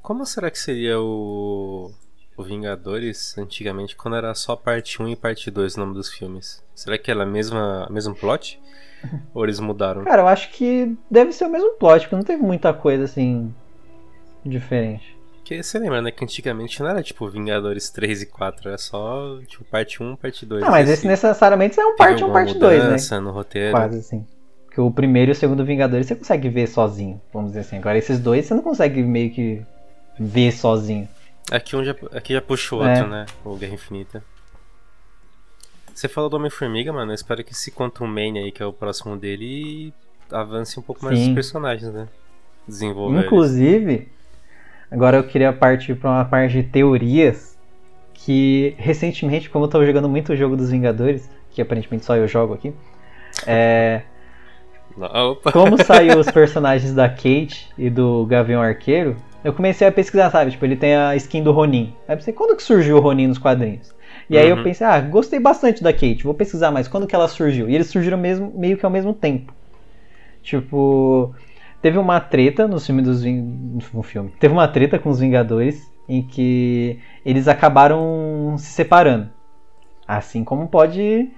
Como 0.03 0.25
será 0.25 0.51
que 0.51 0.59
seria 0.59 0.99
o. 0.99 1.89
O 2.35 2.43
Vingadores 2.43 3.37
antigamente 3.37 3.95
quando 3.95 4.17
era 4.17 4.33
só 4.33 4.55
parte 4.55 5.01
1 5.01 5.09
e 5.09 5.15
parte 5.15 5.51
2 5.51 5.75
o 5.75 5.79
nome 5.79 5.93
dos 5.93 6.11
filmes? 6.11 6.63
Será 6.75 6.97
que 6.97 7.09
era 7.09 7.23
a 7.23 7.25
mesma, 7.27 7.87
mesmo 7.89 8.13
plot? 8.13 8.59
Ou 9.33 9.43
eles 9.43 9.59
mudaram? 9.59 10.03
Cara, 10.03 10.23
eu 10.23 10.27
acho 10.27 10.51
que 10.51 10.97
deve 11.09 11.31
ser 11.31 11.45
o 11.45 11.49
mesmo 11.49 11.73
plot, 11.77 12.01
porque 12.01 12.15
não 12.15 12.23
teve 12.23 12.41
muita 12.41 12.73
coisa 12.73 13.05
assim. 13.05 13.53
diferente. 14.43 15.15
Porque 15.35 15.61
você 15.61 15.77
lembra, 15.77 16.01
né? 16.01 16.11
Que 16.11 16.23
antigamente 16.23 16.81
não 16.81 16.89
era 16.89 17.03
tipo 17.03 17.29
Vingadores 17.29 17.89
3 17.91 18.23
e 18.23 18.25
4, 18.25 18.67
era 18.67 18.77
só 18.77 19.39
tipo 19.47 19.63
parte 19.65 20.01
1, 20.01 20.15
parte 20.15 20.45
2. 20.45 20.63
Ah, 20.63 20.71
mas 20.71 20.89
esse 20.89 21.07
necessariamente 21.07 21.79
é 21.79 21.85
um 21.85 21.95
parte 21.95 22.23
1, 22.23 22.25
alguma 22.25 22.33
parte 22.33 22.57
2, 22.57 23.11
né? 23.11 23.19
no 23.19 23.31
roteiro. 23.31 23.71
Quase 23.71 23.99
assim. 23.99 24.25
Porque 24.65 24.81
o 24.81 24.89
primeiro 24.89 25.31
e 25.31 25.33
o 25.33 25.35
segundo 25.35 25.63
Vingadores 25.63 26.07
você 26.07 26.15
consegue 26.15 26.49
ver 26.49 26.67
sozinho, 26.67 27.21
vamos 27.31 27.51
dizer 27.51 27.59
assim. 27.59 27.77
Agora 27.77 27.97
esses 27.97 28.19
dois 28.19 28.45
você 28.45 28.55
não 28.55 28.63
consegue 28.63 29.03
meio 29.03 29.31
que 29.31 29.63
ver 30.19 30.51
sozinho. 30.51 31.07
Aqui, 31.51 31.75
um 31.75 31.83
já, 31.83 31.95
aqui 32.13 32.33
já 32.33 32.41
puxa 32.41 32.75
o 32.75 32.83
É. 32.83 32.89
outro, 32.89 33.07
né? 33.09 33.25
O 33.43 33.55
Guerra 33.55 33.73
Infinita. 33.73 34.23
Você 35.93 36.07
falou 36.07 36.29
do 36.29 36.37
Homem-Formiga, 36.37 36.91
mano. 36.91 37.11
Eu 37.11 37.15
espero 37.15 37.43
que 37.43 37.51
esse 37.51 37.71
Quantum 37.71 38.07
Mania 38.07 38.41
aí, 38.41 38.51
que 38.51 38.63
é 38.63 38.65
o 38.65 38.73
próximo 38.73 39.15
dele, 39.15 39.93
avance 40.31 40.79
um 40.79 40.83
pouco 40.83 41.03
mais 41.05 41.19
Sim. 41.19 41.29
os 41.29 41.33
personagens, 41.35 41.91
né? 41.93 42.07
Desenvolver. 42.67 43.15
eles. 43.17 43.25
Inclusive, 43.25 44.07
agora 44.89 45.17
eu 45.17 45.23
queria 45.23 45.53
partir 45.53 45.95
para 45.95 46.09
uma 46.09 46.25
parte 46.25 46.53
de 46.53 46.63
teorias 46.63 47.57
que 48.13 48.73
recentemente, 48.77 49.49
como 49.49 49.65
eu 49.65 49.69
tô 49.69 49.85
jogando 49.85 50.07
muito 50.09 50.31
o 50.33 50.35
jogo 50.35 50.55
dos 50.55 50.71
Vingadores, 50.71 51.29
que 51.51 51.61
aparentemente 51.61 52.05
só 52.05 52.15
eu 52.15 52.27
jogo 52.27 52.53
aqui, 52.53 52.73
é, 53.45 54.01
Não, 54.97 55.35
como 55.51 55.77
saiu 55.83 56.17
os 56.19 56.29
personagens 56.31 56.93
da 56.93 57.09
Kate 57.09 57.69
e 57.77 57.89
do 57.89 58.25
Gavião 58.25 58.61
Arqueiro, 58.61 59.17
eu 59.43 59.53
comecei 59.53 59.87
a 59.87 59.91
pesquisar, 59.91 60.29
sabe? 60.31 60.51
Tipo, 60.51 60.65
ele 60.65 60.75
tem 60.75 60.95
a 60.95 61.15
skin 61.15 61.43
do 61.43 61.51
Ronin. 61.51 61.93
Aí 62.07 62.13
eu 62.13 62.17
pensei, 62.17 62.33
quando 62.33 62.55
que 62.55 62.63
surgiu 62.63 62.97
o 62.97 62.99
Ronin 62.99 63.27
nos 63.27 63.37
quadrinhos? 63.37 63.93
E 64.29 64.37
aí 64.37 64.49
eu 64.49 64.55
Uhum. 64.55 64.63
pensei, 64.63 64.87
ah, 64.87 64.99
gostei 65.01 65.39
bastante 65.39 65.83
da 65.83 65.91
Kate, 65.91 66.23
vou 66.23 66.33
pesquisar 66.33 66.71
mais. 66.71 66.87
Quando 66.87 67.05
que 67.07 67.15
ela 67.15 67.27
surgiu? 67.27 67.69
E 67.69 67.75
eles 67.75 67.87
surgiram 67.87 68.17
mesmo, 68.17 68.51
meio 68.55 68.77
que 68.77 68.85
ao 68.85 68.91
mesmo 68.91 69.13
tempo. 69.13 69.53
Tipo, 70.41 71.33
teve 71.81 71.97
uma 71.97 72.19
treta 72.19 72.67
no 72.67 72.79
filme 72.79 73.01
dos 73.01 73.23
Ving... 73.23 73.79
no 73.93 74.03
filme. 74.03 74.31
Teve 74.39 74.53
uma 74.53 74.67
treta 74.67 74.97
com 74.99 75.09
os 75.09 75.19
Vingadores 75.19 75.91
em 76.07 76.21
que 76.21 76.99
eles 77.25 77.47
acabaram 77.47 78.55
se 78.57 78.71
separando. 78.71 79.29
Assim 80.07 80.43
como 80.43 80.67
pode 80.67 81.29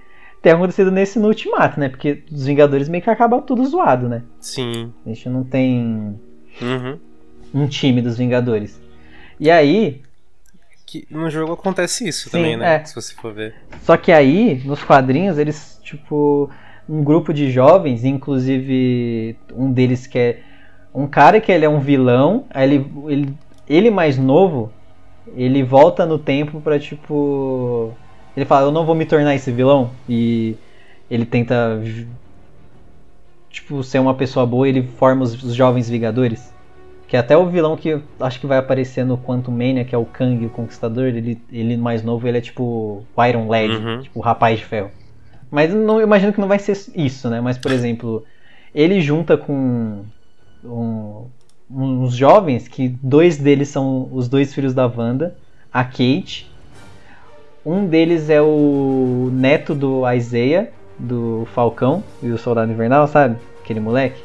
ter 0.42 0.50
acontecido 0.50 0.90
nesse 0.90 1.18
no 1.18 1.28
Ultimato, 1.28 1.78
né? 1.78 1.88
Porque 1.88 2.22
os 2.30 2.46
Vingadores 2.46 2.88
meio 2.88 3.02
que 3.02 3.10
acabam 3.10 3.40
tudo 3.42 3.64
zoado, 3.64 4.08
né? 4.08 4.22
Sim. 4.40 4.92
A 5.04 5.08
gente 5.08 5.28
não 5.28 5.44
tem 5.44 6.18
Uhum. 6.60 6.98
Um 7.56 7.66
time 7.66 8.02
dos 8.02 8.16
Vingadores. 8.18 8.80
E 9.40 9.50
aí, 9.50 10.02
Que 10.86 11.06
no 11.10 11.28
jogo 11.30 11.52
acontece 11.52 12.06
isso 12.08 12.24
Sim, 12.30 12.30
também, 12.30 12.56
né? 12.56 12.76
é. 12.76 12.84
Se 12.84 12.94
você 12.94 13.14
for 13.14 13.32
ver. 13.34 13.54
Só 13.82 13.96
que 13.96 14.12
aí, 14.12 14.62
nos 14.64 14.82
quadrinhos, 14.84 15.36
eles, 15.38 15.80
tipo, 15.82 16.48
um 16.88 17.02
grupo 17.02 17.32
de 17.34 17.50
jovens, 17.50 18.04
inclusive 18.04 19.36
um 19.52 19.72
deles 19.72 20.06
que 20.06 20.18
é 20.18 20.40
um 20.94 21.06
cara 21.06 21.40
que 21.40 21.50
ele 21.52 21.64
é 21.64 21.68
um 21.68 21.80
vilão, 21.80 22.44
aí 22.50 22.64
ele, 22.72 22.92
ele, 23.08 23.34
ele 23.68 23.90
mais 23.90 24.16
novo, 24.16 24.72
ele 25.34 25.62
volta 25.62 26.06
no 26.06 26.18
tempo 26.18 26.60
pra, 26.60 26.78
tipo, 26.78 27.92
ele 28.36 28.46
fala, 28.46 28.66
eu 28.68 28.72
não 28.72 28.86
vou 28.86 28.94
me 28.94 29.04
tornar 29.04 29.34
esse 29.34 29.50
vilão, 29.50 29.90
e 30.08 30.56
ele 31.10 31.26
tenta, 31.26 31.82
tipo, 33.50 33.82
ser 33.82 33.98
uma 33.98 34.14
pessoa 34.14 34.46
boa, 34.46 34.68
ele 34.68 34.82
forma 34.84 35.22
os, 35.24 35.42
os 35.42 35.54
jovens 35.54 35.88
Vingadores. 35.90 36.54
Que 37.08 37.16
até 37.16 37.36
o 37.36 37.46
vilão 37.46 37.76
que 37.76 38.00
acho 38.18 38.40
que 38.40 38.46
vai 38.46 38.58
aparecer 38.58 39.04
no 39.04 39.16
Quantum 39.16 39.52
Mania, 39.52 39.84
que 39.84 39.94
é 39.94 39.98
o 39.98 40.04
Kang, 40.04 40.44
o 40.44 40.50
Conquistador, 40.50 41.04
ele, 41.04 41.40
ele 41.52 41.76
mais 41.76 42.02
novo, 42.02 42.26
ele 42.26 42.38
é 42.38 42.40
tipo 42.40 43.04
o 43.16 43.24
Iron 43.24 43.46
Lad, 43.48 43.70
Uhum. 43.70 44.02
tipo 44.02 44.18
o 44.18 44.22
Rapaz 44.22 44.58
de 44.58 44.64
Ferro. 44.64 44.90
Mas 45.50 45.72
não, 45.72 46.00
eu 46.00 46.06
imagino 46.06 46.32
que 46.32 46.40
não 46.40 46.48
vai 46.48 46.58
ser 46.58 46.76
isso, 46.96 47.30
né? 47.30 47.40
Mas, 47.40 47.56
por 47.56 47.70
exemplo, 47.70 48.24
ele 48.74 49.00
junta 49.00 49.36
com 49.36 50.02
um- 50.64 51.26
uns 51.70 52.14
jovens, 52.16 52.66
que 52.66 52.88
dois 53.00 53.36
deles 53.38 53.68
são 53.68 54.08
os 54.12 54.28
dois 54.28 54.52
filhos 54.52 54.74
da 54.74 54.86
Wanda, 54.86 55.36
a 55.72 55.84
Kate. 55.84 56.50
Um 57.64 57.86
deles 57.86 58.28
é 58.30 58.42
o 58.42 59.28
neto 59.32 59.74
do 59.74 60.02
Isaiah, 60.12 60.68
do 60.98 61.46
Falcão 61.54 62.02
e 62.22 62.30
o 62.30 62.38
Soldado 62.38 62.72
Invernal, 62.72 63.06
sabe? 63.06 63.36
Aquele 63.62 63.80
moleque 63.80 64.20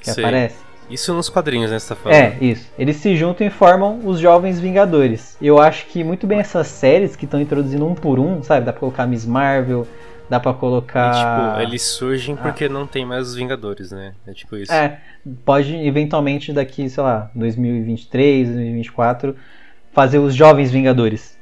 que 0.00 0.10
Sei. 0.10 0.24
aparece. 0.24 0.63
Isso 0.94 1.12
nos 1.12 1.28
quadrinhos, 1.28 1.70
né? 1.70 1.78
Você 1.78 1.88
tá 1.88 1.96
falando. 1.96 2.16
É, 2.18 2.36
isso. 2.40 2.70
Eles 2.78 2.96
se 2.96 3.16
juntam 3.16 3.46
e 3.46 3.50
formam 3.50 4.00
os 4.04 4.18
Jovens 4.20 4.60
Vingadores. 4.60 5.36
Eu 5.42 5.58
acho 5.58 5.86
que 5.86 6.04
muito 6.04 6.26
bem 6.26 6.38
essas 6.38 6.68
séries 6.68 7.16
que 7.16 7.24
estão 7.24 7.40
introduzindo 7.40 7.84
um 7.86 7.94
por 7.94 8.18
um, 8.20 8.42
sabe? 8.42 8.64
Dá 8.64 8.72
pra 8.72 8.80
colocar 8.80 9.06
Miss 9.06 9.26
Marvel, 9.26 9.86
Dá 10.30 10.40
pra 10.40 10.52
E, 10.52 10.54
colocar. 10.54 11.12
tipo, 11.12 11.60
eles 11.60 11.82
surgem 11.82 12.34
porque 12.34 12.66
não 12.66 12.86
tem 12.86 13.04
mais 13.04 13.28
os 13.28 13.34
Vingadores, 13.34 13.90
né? 13.92 14.14
É 14.26 14.32
tipo 14.32 14.56
isso. 14.56 14.72
Ah. 14.72 14.76
É, 14.84 14.98
pode 15.44 15.74
eventualmente 15.76 16.50
daqui, 16.50 16.88
sei 16.88 17.02
lá, 17.02 17.30
2023, 17.34 18.48
2024, 18.48 19.36
fazer 19.92 20.18
os 20.20 20.34
Jovens 20.34 20.70
Vingadores. 20.70 21.36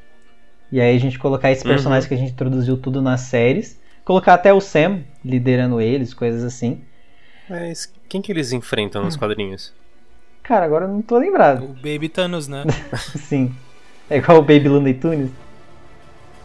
E 0.71 0.81
aí 0.81 0.97
a 0.97 0.99
gente 0.99 1.17
colocar 1.19 1.53
esses 1.53 1.65
Uhum. 1.65 1.71
personagens 1.71 2.07
que 2.09 2.15
a 2.15 2.17
gente 2.17 2.33
introduziu 2.33 2.77
tudo 2.77 3.01
nas 3.01 3.21
séries, 3.21 3.81
colocar 4.05 4.35
até 4.35 4.53
o 4.53 4.61
Sam 4.61 5.01
liderando 5.25 5.81
eles, 5.81 6.13
coisas 6.13 6.43
assim. 6.43 6.81
Mas 7.53 7.93
quem 8.09 8.23
que 8.23 8.33
eles 8.33 8.51
enfrentam 8.53 9.03
Hum. 9.03 9.05
nos 9.05 9.17
quadrinhos? 9.17 9.73
Cara, 10.43 10.65
agora 10.65 10.87
eu 10.87 10.89
não 10.89 11.03
tô 11.03 11.19
lembrado. 11.19 11.65
O 11.65 11.69
Baby 11.75 12.09
Thanos, 12.09 12.49
né? 12.49 12.65
Sim. 13.29 13.55
É 14.09 14.17
igual 14.17 14.39
o 14.39 14.43
Baby 14.43 14.69
Looney 14.69 14.95
Tunes? 14.95 15.31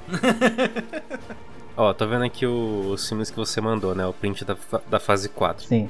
Ó, 1.76 1.94
tô 1.94 2.08
vendo 2.08 2.24
aqui 2.26 2.46
o- 2.46 2.92
os 2.92 3.08
filmes 3.08 3.30
que 3.30 3.38
você 3.38 3.62
mandou, 3.62 3.94
né? 3.94 4.06
O 4.06 4.14
print 4.14 4.44
da, 4.44 4.58
da 4.90 5.00
fase 5.00 5.30
4. 5.30 5.66
Sim. 5.66 5.90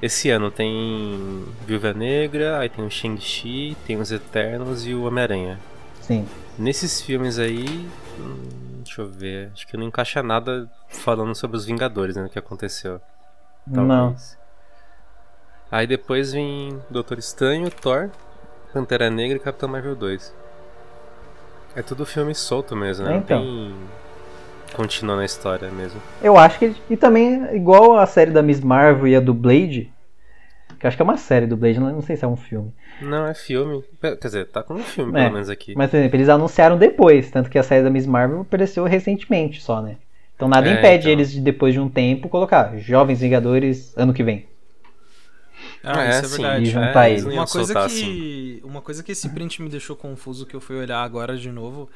Esse 0.00 0.30
ano 0.30 0.50
tem 0.50 1.44
Viúva 1.66 1.92
Negra, 1.94 2.58
aí 2.58 2.68
tem 2.68 2.84
o 2.84 2.90
Shang-Chi, 2.90 3.76
tem 3.86 3.96
os 3.98 4.10
Eternos 4.10 4.86
e 4.86 4.94
o 4.94 5.04
Homem-Aranha. 5.04 5.58
Sim. 6.00 6.26
Nesses 6.58 7.00
filmes 7.00 7.38
aí, 7.38 7.88
hum, 8.18 8.82
deixa 8.84 9.00
eu 9.02 9.08
ver, 9.08 9.50
acho 9.52 9.66
que 9.66 9.76
não 9.76 9.86
encaixa 9.86 10.22
nada 10.22 10.68
falando 10.88 11.34
sobre 11.34 11.56
os 11.56 11.64
Vingadores, 11.64 12.16
né? 12.16 12.24
O 12.24 12.28
que 12.28 12.38
aconteceu. 12.38 13.00
Não. 13.66 13.88
Talvez. 13.88 14.38
Aí 15.70 15.86
depois 15.86 16.32
vem 16.32 16.80
Doutor 16.90 17.18
Estranho, 17.18 17.70
Thor, 17.70 18.10
Pantera 18.72 19.10
Negra 19.10 19.36
e 19.36 19.40
Capitão 19.40 19.68
Marvel 19.68 19.96
2. 19.96 20.34
É 21.74 21.82
tudo 21.82 22.04
filme 22.04 22.34
solto 22.34 22.76
mesmo, 22.76 23.06
né? 23.06 23.16
Então. 23.16 23.42
Não 23.42 23.70
tem 23.70 23.74
continuando 24.72 25.22
a 25.22 25.24
história 25.24 25.70
mesmo. 25.70 26.00
Eu 26.22 26.36
acho 26.36 26.58
que. 26.58 26.74
E 26.90 26.96
também, 26.96 27.54
igual 27.54 27.98
a 27.98 28.06
série 28.06 28.30
da 28.30 28.42
Miss 28.42 28.60
Marvel 28.60 29.06
e 29.06 29.16
a 29.16 29.20
do 29.20 29.34
Blade. 29.34 29.92
Que 30.78 30.86
acho 30.86 30.96
que 30.96 31.02
é 31.02 31.04
uma 31.04 31.16
série 31.16 31.46
do 31.46 31.56
Blade, 31.56 31.78
não 31.78 31.92
não 31.92 32.02
sei 32.02 32.16
se 32.16 32.24
é 32.24 32.28
um 32.28 32.36
filme. 32.36 32.72
Não, 33.00 33.26
é 33.26 33.34
filme. 33.34 33.84
Quer 34.00 34.16
dizer, 34.16 34.46
tá 34.46 34.62
como 34.62 34.80
filme, 34.80 35.12
É, 35.12 35.22
pelo 35.22 35.34
menos 35.34 35.48
aqui. 35.48 35.74
Mas, 35.76 35.90
por 35.90 35.96
exemplo, 35.96 36.16
eles 36.16 36.28
anunciaram 36.28 36.76
depois, 36.76 37.30
tanto 37.30 37.48
que 37.48 37.58
a 37.58 37.62
série 37.62 37.84
da 37.84 37.90
Miss 37.90 38.06
Marvel 38.06 38.40
apareceu 38.40 38.84
recentemente 38.84 39.60
só, 39.60 39.80
né? 39.80 39.96
Então 40.42 40.48
nada 40.48 40.68
É, 40.68 40.68
impede 40.68 41.08
então. 41.08 41.10
eles 41.10 41.32
de, 41.32 41.40
depois 41.40 41.72
de 41.74 41.80
um 41.80 41.88
tempo, 41.88 42.28
colocar 42.28 42.76
Jovens 42.78 43.20
Vingadores 43.20 43.92
ano 43.96 44.12
que 44.12 44.22
vem. 44.24 44.46
Ah, 45.82 46.06
É, 46.06 46.08
isso 46.08 46.24
é 46.24 46.28
sim. 46.28 46.54
verdade. 46.54 46.64
E 46.64 46.68
juntar 46.70 47.08
É, 47.10 47.10
eles. 47.10 47.24
Uma 47.24 47.46
coisa 47.46 47.74
que. 47.74 47.84
assim. 47.84 48.60
Uma 48.64 48.80
coisa 48.80 49.02
que 49.02 49.12
esse 49.12 49.28
print 49.30 49.60
me 49.62 49.68
deixou 49.68 49.96
confuso 49.96 50.46
que 50.46 50.54
eu 50.54 50.60
fui 50.60 50.76
olhar 50.76 51.02
agora 51.02 51.36
de 51.36 51.50
novo. 51.50 51.88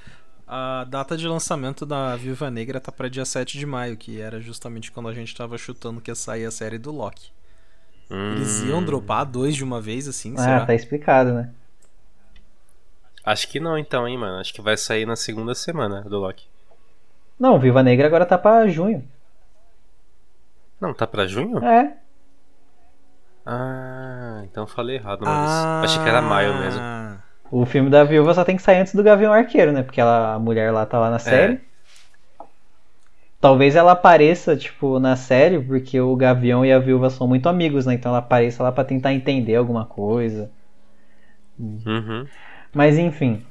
A 0.47 0.85
data 0.85 1.16
de 1.16 1.28
lançamento 1.28 1.86
da 1.86 2.16
Viúva 2.16 2.51
Negra 2.51 2.81
tá 2.81 2.93
pra 2.93 3.09
dia 3.09 3.24
7 3.24 3.59
de 3.59 3.66
maio, 3.66 3.97
que 3.97 4.20
era 4.20 4.40
justamente 4.40 4.93
quando 4.93 5.09
a 5.09 5.14
gente 5.14 5.35
tava 5.36 5.59
chutando 5.59 6.01
que 6.01 6.10
ia 6.10 6.14
sair 6.14 6.47
a 6.47 6.51
série 6.51 6.78
do 6.78 6.93
Loki. 6.93 7.31
Eles 8.28 8.60
Hum, 8.60 8.62
iam 8.62 8.85
dropar 8.85 9.27
dois 9.27 9.56
de 9.56 9.64
uma 9.64 9.81
vez, 9.81 10.06
assim, 10.09 10.36
Ah, 10.36 10.39
será? 10.39 10.60
tá 10.60 10.73
explicado, 10.74 11.35
né? 11.35 11.52
Acho 13.23 13.47
que 13.48 13.60
não 13.60 13.77
então, 13.77 14.09
hein, 14.09 14.16
mano. 14.16 14.39
Acho 14.40 14.55
que 14.55 14.62
vai 14.62 14.74
sair 14.74 15.05
na 15.05 15.16
segunda 15.16 15.55
semana 15.55 16.01
do 16.01 16.18
Loki. 16.18 16.47
Não, 17.38 17.58
Viva 17.58 17.82
Negra 17.82 18.06
agora 18.06 18.24
tá 18.26 18.38
pra 18.38 18.66
junho. 18.68 19.04
Não, 20.80 20.92
tá 20.94 21.06
pra 21.06 21.26
junho? 21.26 21.64
É. 21.64 21.94
Ah, 23.44 24.40
então 24.44 24.64
eu 24.64 24.68
falei 24.68 24.96
errado, 24.96 25.20
mas 25.24 25.50
Ah, 25.50 25.80
achei 25.84 26.02
que 26.02 26.08
era 26.08 26.20
maio 26.20 26.54
mesmo. 26.58 26.80
O 27.50 27.64
filme 27.64 27.88
da 27.88 28.02
Viúva 28.02 28.34
só 28.34 28.44
tem 28.44 28.56
que 28.56 28.62
sair 28.62 28.80
antes 28.80 28.94
do 28.94 29.02
Gavião 29.04 29.32
Arqueiro, 29.32 29.70
né? 29.72 29.82
Porque 29.82 30.00
ela, 30.00 30.34
a 30.34 30.38
mulher 30.38 30.72
lá 30.72 30.84
tá 30.84 30.98
lá 30.98 31.06
É. 31.06 31.10
na 31.10 31.18
série. 31.18 31.60
Talvez 33.40 33.76
ela 33.76 33.92
apareça, 33.92 34.56
tipo, 34.56 34.98
na 34.98 35.14
série, 35.14 35.60
porque 35.62 36.00
o 36.00 36.16
Gavião 36.16 36.64
e 36.64 36.72
a 36.72 36.78
Viúva 36.78 37.08
são 37.10 37.28
muito 37.28 37.48
amigos, 37.48 37.86
né? 37.86 37.94
Então 37.94 38.10
ela 38.10 38.18
apareça 38.18 38.62
lá 38.62 38.72
pra 38.72 38.82
tentar 38.82 39.12
entender 39.12 39.54
alguma 39.54 39.84
coisa. 39.84 40.50
Uhum. 41.58 42.26
Mas 42.74 42.98
enfim, 42.98 43.44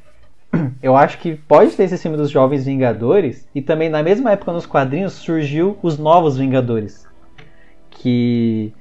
eu 0.81 0.95
acho 0.95 1.17
que 1.19 1.35
pode 1.35 1.71
ter 1.71 1.83
esse 1.83 1.97
filme 1.97 2.17
dos 2.17 2.29
Jovens 2.29 2.65
Vingadores 2.65 3.47
e 3.53 3.61
também 3.61 3.89
na 3.89 4.03
mesma 4.03 4.31
época 4.31 4.51
nos 4.51 4.65
quadrinhos 4.65 5.13
surgiu 5.13 5.77
os 5.81 5.97
Novos 5.97 6.37
Vingadores, 6.37 7.07
que 7.89 8.73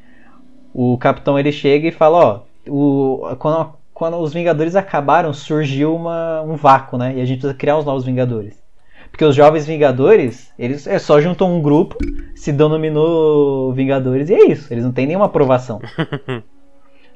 o 0.72 0.98
Capitão 0.98 1.38
ele 1.38 1.52
chega 1.52 1.88
e 1.88 1.92
fala, 1.92 2.18
ó, 2.18 2.40
o, 2.68 3.36
quando, 3.38 3.74
quando 3.92 4.16
os 4.18 4.32
Vingadores 4.32 4.74
acabaram 4.74 5.32
surgiu 5.32 5.94
uma, 5.94 6.42
um 6.42 6.56
vácuo, 6.56 6.98
né? 6.98 7.14
E 7.16 7.20
a 7.20 7.24
gente 7.24 7.38
precisa 7.38 7.54
criar 7.54 7.78
os 7.78 7.84
Novos 7.84 8.04
Vingadores. 8.04 8.62
Porque 9.10 9.24
os 9.24 9.36
Jovens 9.36 9.64
Vingadores, 9.64 10.52
eles 10.58 10.88
é, 10.88 10.98
só 10.98 11.20
juntam 11.20 11.54
um 11.54 11.62
grupo, 11.62 11.96
se 12.34 12.52
denominou 12.52 13.72
Vingadores 13.72 14.28
e 14.28 14.34
é 14.34 14.46
isso, 14.46 14.72
eles 14.72 14.84
não 14.84 14.90
têm 14.90 15.06
nenhuma 15.06 15.26
aprovação. 15.26 15.80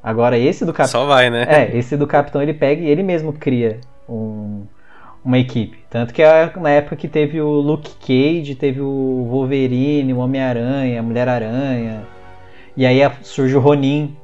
Agora 0.02 0.38
esse 0.38 0.64
do 0.64 0.72
Capitão 0.72 1.00
Só 1.02 1.06
vai, 1.06 1.28
né? 1.30 1.46
é, 1.48 1.76
esse 1.76 1.96
do 1.96 2.06
Capitão 2.06 2.40
ele 2.42 2.54
pega 2.54 2.82
e 2.82 2.88
ele 2.88 3.02
mesmo 3.02 3.32
cria 3.32 3.80
um- 4.08 4.62
uma 5.24 5.38
equipe. 5.38 5.78
Tanto 5.90 6.14
que 6.14 6.22
é 6.22 6.52
na 6.56 6.70
época 6.70 6.96
que 6.96 7.08
teve 7.08 7.40
o 7.40 7.48
Luke 7.60 7.90
Cage, 8.00 8.54
teve 8.54 8.80
o 8.80 9.26
Wolverine, 9.30 10.12
o 10.14 10.18
Homem-Aranha, 10.18 11.00
a 11.00 11.02
Mulher-Aranha. 11.02 12.06
E 12.76 12.86
aí 12.86 13.00
surge 13.22 13.56
o 13.56 13.60
Ronin. 13.60 14.16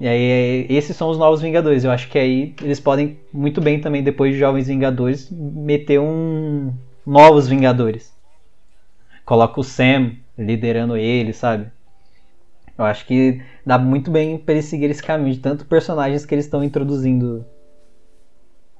E 0.00 0.08
aí 0.08 0.66
esses 0.70 0.96
são 0.96 1.10
os 1.10 1.18
novos 1.18 1.42
Vingadores. 1.42 1.84
Eu 1.84 1.90
acho 1.90 2.08
que 2.08 2.18
aí 2.18 2.54
eles 2.62 2.80
podem 2.80 3.18
muito 3.32 3.60
bem 3.60 3.80
também, 3.80 4.02
depois 4.02 4.32
de 4.32 4.38
Jovens 4.38 4.68
Vingadores, 4.68 5.28
meter 5.30 6.00
um 6.00 6.72
novos 7.04 7.48
Vingadores. 7.48 8.12
Coloca 9.24 9.60
o 9.60 9.64
Sam 9.64 10.12
liderando 10.38 10.96
ele, 10.96 11.32
sabe? 11.32 11.66
Eu 12.76 12.84
acho 12.84 13.06
que 13.06 13.40
dá 13.64 13.78
muito 13.78 14.10
bem 14.10 14.36
pra 14.36 14.54
eles 14.54 14.64
seguir 14.66 14.90
esse 14.90 15.02
caminho 15.02 15.34
de 15.34 15.40
tanto 15.40 15.64
personagens 15.64 16.26
que 16.26 16.34
eles 16.34 16.44
estão 16.44 16.62
introduzindo 16.64 17.46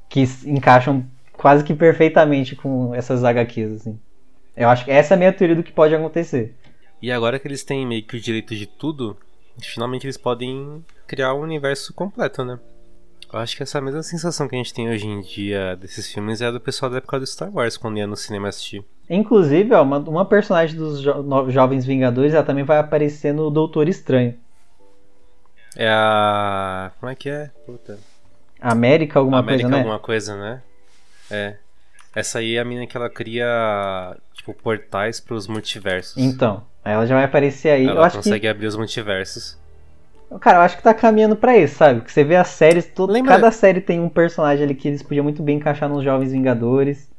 que 0.08 0.24
encaixam 0.46 1.06
quase 1.32 1.64
que 1.64 1.74
perfeitamente 1.74 2.56
com 2.56 2.94
essas 2.94 3.22
HQs, 3.24 3.72
assim. 3.72 3.98
Eu 4.56 4.68
acho 4.68 4.84
que 4.84 4.90
essa 4.90 5.14
é 5.14 5.16
a 5.16 5.18
minha 5.18 5.32
teoria 5.32 5.56
do 5.56 5.62
que 5.62 5.72
pode 5.72 5.94
acontecer. 5.94 6.54
E 7.00 7.10
agora 7.10 7.38
que 7.38 7.46
eles 7.46 7.64
têm 7.64 7.86
meio 7.86 8.04
que 8.04 8.16
o 8.16 8.20
direito 8.20 8.54
de 8.54 8.66
tudo, 8.66 9.16
finalmente 9.60 10.06
eles 10.06 10.16
podem 10.16 10.84
criar 11.06 11.34
um 11.34 11.40
universo 11.40 11.92
completo, 11.92 12.44
né? 12.44 12.58
Eu 13.34 13.40
acho 13.40 13.56
que 13.56 13.64
essa 13.64 13.80
mesma 13.80 14.00
sensação 14.04 14.46
que 14.46 14.54
a 14.54 14.58
gente 14.58 14.72
tem 14.72 14.88
hoje 14.88 15.08
em 15.08 15.20
dia 15.20 15.74
desses 15.74 16.06
filmes 16.06 16.40
é 16.40 16.46
a 16.46 16.50
do 16.52 16.60
pessoal 16.60 16.88
da 16.88 16.98
época 16.98 17.18
do 17.18 17.26
Star 17.26 17.50
Wars, 17.52 17.76
quando 17.76 17.98
ia 17.98 18.06
no 18.06 18.14
cinema 18.16 18.46
assistir. 18.48 18.84
Inclusive, 19.10 19.74
ó, 19.74 19.82
uma, 19.82 19.98
uma 19.98 20.24
personagem 20.24 20.76
dos 20.76 21.02
jo- 21.02 21.50
Jovens 21.50 21.84
Vingadores 21.84 22.32
ela 22.32 22.44
também 22.44 22.62
vai 22.62 22.78
aparecer 22.78 23.34
no 23.34 23.50
Doutor 23.50 23.88
Estranho. 23.88 24.36
É 25.76 25.88
a. 25.88 26.92
Como 27.00 27.10
é 27.10 27.16
que 27.16 27.28
é? 27.28 27.50
Puta. 27.66 27.98
América 28.60 29.18
alguma 29.18 29.40
América 29.40 29.64
coisa, 29.64 29.76
né? 29.76 29.78
alguma 29.82 29.98
coisa, 29.98 30.36
né? 30.36 30.62
É. 31.28 31.56
Essa 32.14 32.38
aí 32.38 32.54
é 32.54 32.60
a 32.60 32.64
mina 32.64 32.86
que 32.86 32.96
ela 32.96 33.10
cria, 33.10 34.16
tipo, 34.32 34.54
portais 34.54 35.18
pros 35.18 35.48
multiversos. 35.48 36.16
Então, 36.16 36.62
ela 36.84 37.04
já 37.04 37.16
vai 37.16 37.24
aparecer 37.24 37.70
aí. 37.70 37.84
eu 37.84 37.90
ela 37.96 38.08
consegue 38.08 38.46
abrir 38.46 38.68
os 38.68 38.76
multiversos. 38.76 39.58
Cara, 40.40 40.58
eu 40.58 40.62
acho 40.62 40.76
que 40.76 40.82
tá 40.82 40.92
caminhando 40.94 41.36
pra 41.36 41.56
isso, 41.56 41.76
sabe? 41.76 42.00
Que 42.00 42.12
você 42.12 42.24
vê 42.24 42.36
as 42.36 42.48
séries, 42.48 42.86
todo, 42.86 43.12
Lembra- 43.12 43.32
cada 43.34 43.50
série 43.50 43.80
tem 43.80 44.00
um 44.00 44.08
personagem 44.08 44.64
ali 44.64 44.74
que 44.74 44.88
eles 44.88 45.02
podiam 45.02 45.24
muito 45.24 45.42
bem 45.42 45.56
encaixar 45.56 45.88
nos 45.88 46.02
Jovens 46.04 46.32
Vingadores. 46.32 47.10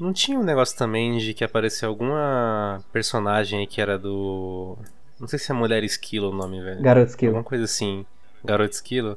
Não 0.00 0.12
tinha 0.12 0.38
um 0.38 0.42
negócio 0.42 0.76
também 0.76 1.18
de 1.18 1.34
que 1.34 1.44
apareceu 1.44 1.88
alguma 1.88 2.82
personagem 2.92 3.60
aí 3.60 3.66
que 3.66 3.80
era 3.80 3.98
do. 3.98 4.76
Não 5.20 5.28
sei 5.28 5.38
se 5.38 5.52
é 5.52 5.54
Mulher 5.54 5.84
Esquilo 5.84 6.30
o 6.30 6.34
nome, 6.34 6.60
velho. 6.60 6.82
Garoto 6.82 7.10
Esquilo. 7.10 7.30
Alguma 7.32 7.44
coisa 7.44 7.64
assim. 7.64 8.04
Garoto 8.44 8.74
Esquilo. 8.74 9.16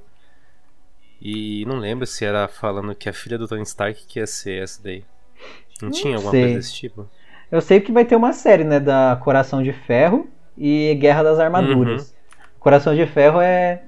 E 1.21 1.65
não 1.65 1.77
lembro 1.77 2.05
se 2.05 2.23
era 2.25 2.47
falando 2.47 2.93
que 2.93 3.09
a 3.09 3.13
filha 3.13 3.37
do 3.37 3.47
Tony 3.47 3.63
Stark 3.63 4.05
que 4.05 4.19
ia 4.19 4.27
ser 4.27 4.61
essa 4.63 4.83
daí. 4.83 5.03
Não, 5.81 5.89
tinha 5.91 6.15
alguma 6.15 6.31
sei. 6.31 6.41
coisa 6.41 6.57
desse 6.57 6.73
tipo? 6.73 7.09
Eu 7.51 7.61
sei 7.61 7.79
que 7.79 7.91
vai 7.91 8.05
ter 8.05 8.15
uma 8.15 8.33
série, 8.33 8.63
né, 8.63 8.79
da 8.79 9.19
Coração 9.23 9.63
de 9.63 9.71
Ferro 9.73 10.27
e 10.57 10.95
Guerra 10.99 11.23
das 11.23 11.39
Armaduras. 11.39 12.14
Coração 12.65 12.95
de 12.95 13.05
Ferro 13.05 13.39
é 13.39 13.83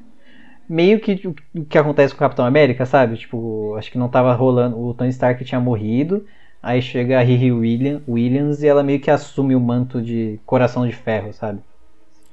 meio 0.69 0.99
que 0.99 1.27
o 1.55 1.65
que 1.65 1.79
acontece 1.79 2.13
com 2.13 2.17
o 2.17 2.19
Capitão 2.19 2.45
América, 2.45 2.85
sabe? 2.85 3.17
Tipo, 3.17 3.73
acho 3.75 3.91
que 3.91 3.97
não 3.97 4.07
tava 4.07 4.31
rolando, 4.35 4.79
o 4.79 4.93
Tony 4.93 5.09
Stark 5.09 5.43
tinha 5.43 5.59
morrido, 5.59 6.27
aí 6.61 6.79
chega 6.79 7.17
a 7.17 7.23
Riri 7.23 7.51
William, 7.51 8.03
Williams 8.07 8.61
e 8.61 8.67
ela 8.67 8.83
meio 8.83 8.99
que 8.99 9.09
assume 9.09 9.55
o 9.55 9.59
manto 9.59 9.99
de 9.99 10.39
Coração 10.45 10.85
de 10.85 10.93
Ferro, 10.93 11.33
sabe? 11.33 11.59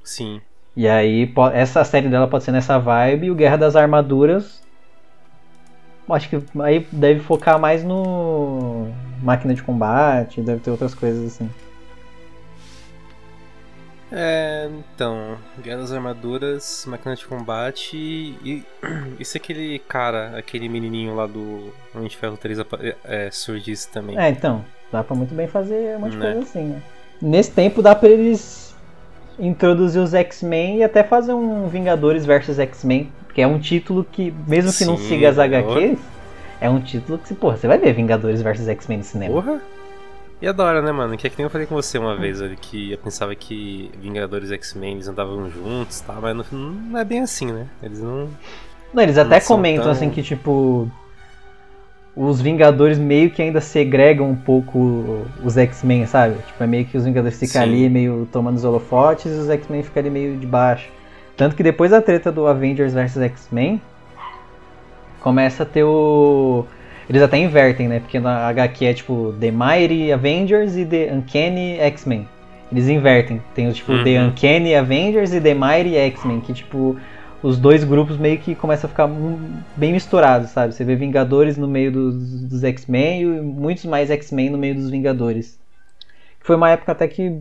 Sim. 0.03 0.39
E 0.75 0.87
aí 0.87 1.33
essa 1.51 1.83
série 1.83 2.09
dela 2.09 2.27
pode 2.27 2.43
ser 2.43 2.51
nessa 2.51 2.77
vibe 2.77 3.25
e 3.25 3.31
o 3.31 3.35
Guerra 3.35 3.57
das 3.57 3.75
Armaduras 3.75 4.63
acho 6.07 6.29
que 6.29 6.39
aí 6.61 6.85
deve 6.91 7.21
focar 7.21 7.59
mais 7.59 7.83
no 7.83 8.87
máquina 9.23 9.55
de 9.55 9.63
combate, 9.63 10.41
deve 10.41 10.59
ter 10.59 10.69
outras 10.69 10.93
coisas 10.93 11.25
assim. 11.25 11.49
É, 14.11 14.69
então, 14.93 15.37
Guerra 15.61 15.79
das 15.81 15.91
Armaduras, 15.91 16.85
Máquina 16.87 17.15
de 17.15 17.25
Combate 17.25 17.97
e. 17.97 18.63
E 19.19 19.23
se 19.25 19.37
aquele 19.37 19.79
cara, 19.79 20.37
aquele 20.37 20.67
menininho 20.69 21.15
lá 21.15 21.25
do 21.25 21.73
Homem 21.95 22.07
de 22.07 22.17
Ferro 22.17 22.35
3 22.37 22.59
apa- 22.59 22.79
é, 23.03 23.29
surgisse 23.31 23.89
também? 23.89 24.17
É, 24.19 24.29
então, 24.29 24.63
dá 24.91 25.03
pra 25.03 25.15
muito 25.15 25.33
bem 25.33 25.47
fazer 25.47 25.95
um 25.95 25.99
monte 26.01 26.11
de 26.11 26.17
Né? 26.17 26.25
coisa 26.33 26.39
assim, 26.49 26.63
né? 26.65 26.81
nesse 27.21 27.51
tempo 27.51 27.81
dá 27.81 27.95
pra 27.95 28.09
eles 28.09 28.75
introduzir 29.39 30.01
os 30.01 30.13
X-Men 30.13 30.77
e 30.79 30.83
até 30.83 31.03
fazer 31.03 31.33
um 31.33 31.67
Vingadores 31.67 32.25
versus 32.25 32.59
X-Men, 32.59 33.09
que 33.33 33.41
é 33.41 33.47
um 33.47 33.57
título 33.59 34.03
que, 34.03 34.33
mesmo 34.47 34.71
que 34.73 34.83
não 34.85 34.97
Sim, 34.97 35.07
siga 35.07 35.29
as 35.29 35.35
porra. 35.35 35.47
HQs, 35.47 35.99
é 36.61 36.69
um 36.69 36.79
título 36.81 37.17
que, 37.17 37.33
porra, 37.33 37.57
você 37.57 37.67
vai 37.67 37.77
ver 37.77 37.93
Vingadores 37.93 38.41
versus 38.41 38.67
X-Men 38.67 38.97
no 38.99 39.03
cinema. 39.03 39.33
Porra! 39.33 39.61
E 40.41 40.47
adora, 40.47 40.81
né, 40.81 40.91
mano? 40.91 41.17
Que 41.17 41.27
é 41.27 41.29
que 41.29 41.37
nem 41.37 41.45
eu 41.45 41.49
falei 41.49 41.65
com 41.65 41.75
você 41.75 41.97
uma 41.97 42.15
vez, 42.15 42.41
olha, 42.41 42.55
que 42.55 42.91
eu 42.91 42.97
pensava 42.97 43.33
que 43.33 43.89
Vingadores 44.01 44.51
e 44.51 44.53
X-Men 44.55 44.95
eles 44.95 45.07
andavam 45.07 45.49
juntos, 45.49 46.01
tá? 46.01 46.13
Mas 46.21 46.35
no, 46.35 46.45
não 46.51 46.99
é 46.99 47.03
bem 47.05 47.21
assim, 47.21 47.51
né? 47.51 47.67
Eles 47.81 47.99
não. 48.01 48.29
Não, 48.93 49.01
eles 49.03 49.17
até 49.17 49.35
Não 49.35 49.41
são 49.41 49.55
comentam 49.55 49.83
tão- 49.83 49.91
assim 49.91 50.09
que 50.09 50.21
tipo 50.21 50.89
os 52.15 52.39
Vingadores 52.39 52.97
meio 52.97 53.29
que 53.31 53.41
ainda 53.41 53.59
segregam 53.59 54.29
um 54.29 54.35
pouco 54.35 55.25
os 55.43 55.57
X-Men, 55.57 56.05
sabe? 56.05 56.35
Tipo, 56.47 56.63
é 56.63 56.67
meio 56.67 56.85
que 56.85 56.97
os 56.97 57.03
Vingadores 57.05 57.37
ficam 57.39 57.61
Sim. 57.61 57.67
ali 57.67 57.89
meio 57.89 58.27
tomando 58.31 58.55
os 58.55 58.63
holofotes 58.63 59.25
e 59.25 59.37
os 59.39 59.49
X-Men 59.49 59.83
ficam 59.83 60.01
ali 60.01 60.09
meio 60.09 60.37
de 60.37 60.45
baixo. 60.47 60.89
Tanto 61.35 61.55
que 61.55 61.63
depois 61.63 61.91
da 61.91 62.01
treta 62.01 62.31
do 62.31 62.47
Avengers 62.47 62.93
vs 62.93 63.17
X-Men 63.17 63.81
começa 65.21 65.63
a 65.63 65.65
ter 65.65 65.83
o 65.83 66.65
eles 67.09 67.21
até 67.21 67.37
invertem, 67.37 67.87
né? 67.87 67.99
Porque 67.99 68.19
na 68.19 68.47
HQ 68.47 68.85
é 68.85 68.93
tipo 68.93 69.33
The 69.39 69.51
Mighty 69.51 70.11
Avengers 70.11 70.75
e 70.75 70.85
The 70.85 71.13
Uncanny 71.13 71.79
X-Men. 71.79 72.27
Eles 72.71 72.87
invertem. 72.87 73.41
Tem 73.53 73.67
o 73.67 73.73
tipo 73.73 74.03
The 74.03 74.19
Uhum. 74.19 74.27
Uncanny 74.27 74.75
Avengers 74.75 75.33
e 75.33 75.39
The 75.41 75.53
Mighty 75.53 75.95
X-Men, 75.95 76.41
que 76.41 76.53
tipo 76.53 76.97
os 77.43 77.59
dois 77.59 77.83
grupos 77.83 78.17
meio 78.17 78.39
que 78.39 78.55
começam 78.55 78.87
a 78.87 78.89
ficar 78.89 79.07
bem 79.75 79.93
misturados, 79.93 80.49
sabe? 80.49 80.73
Você 80.73 80.83
vê 80.83 80.95
Vingadores 80.95 81.57
no 81.57 81.67
meio 81.67 81.91
dos, 81.91 82.41
dos 82.43 82.63
X-Men 82.63 83.21
e 83.21 83.25
muitos 83.25 83.85
mais 83.85 84.09
X-Men 84.09 84.49
no 84.49 84.57
meio 84.57 84.73
dos 84.73 84.89
Vingadores. 84.89 85.59
Foi 86.39 86.55
uma 86.55 86.71
época 86.71 86.91
até 86.91 87.07
que 87.07 87.39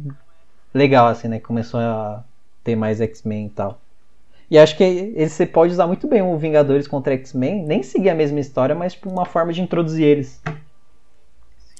legal, 0.74 1.07
assim, 1.09 1.28
né? 1.28 1.41
Começou 1.41 1.81
a 1.81 2.23
ter 2.62 2.77
mais 2.77 3.01
X-Men 3.01 3.47
e 3.47 3.51
tal. 3.51 3.81
E 4.55 4.59
acho 4.59 4.76
que 4.76 4.85
ele- 4.85 5.28
você 5.28 5.44
pode 5.44 5.72
usar 5.72 5.85
muito 5.89 6.06
bem 6.06 6.22
o 6.22 6.39
Vingadores 6.39 6.86
contra 6.86 7.12
X-Men, 7.14 7.64
nem 7.64 7.82
seguir 7.82 8.10
a 8.10 8.14
mesma 8.14 8.39
história, 8.39 8.72
mas 8.72 8.93
tipo 8.93 9.10
uma 9.10 9.24
forma 9.24 9.52
de 9.52 9.60
introduzir 9.60 10.05
eles. 10.06 10.40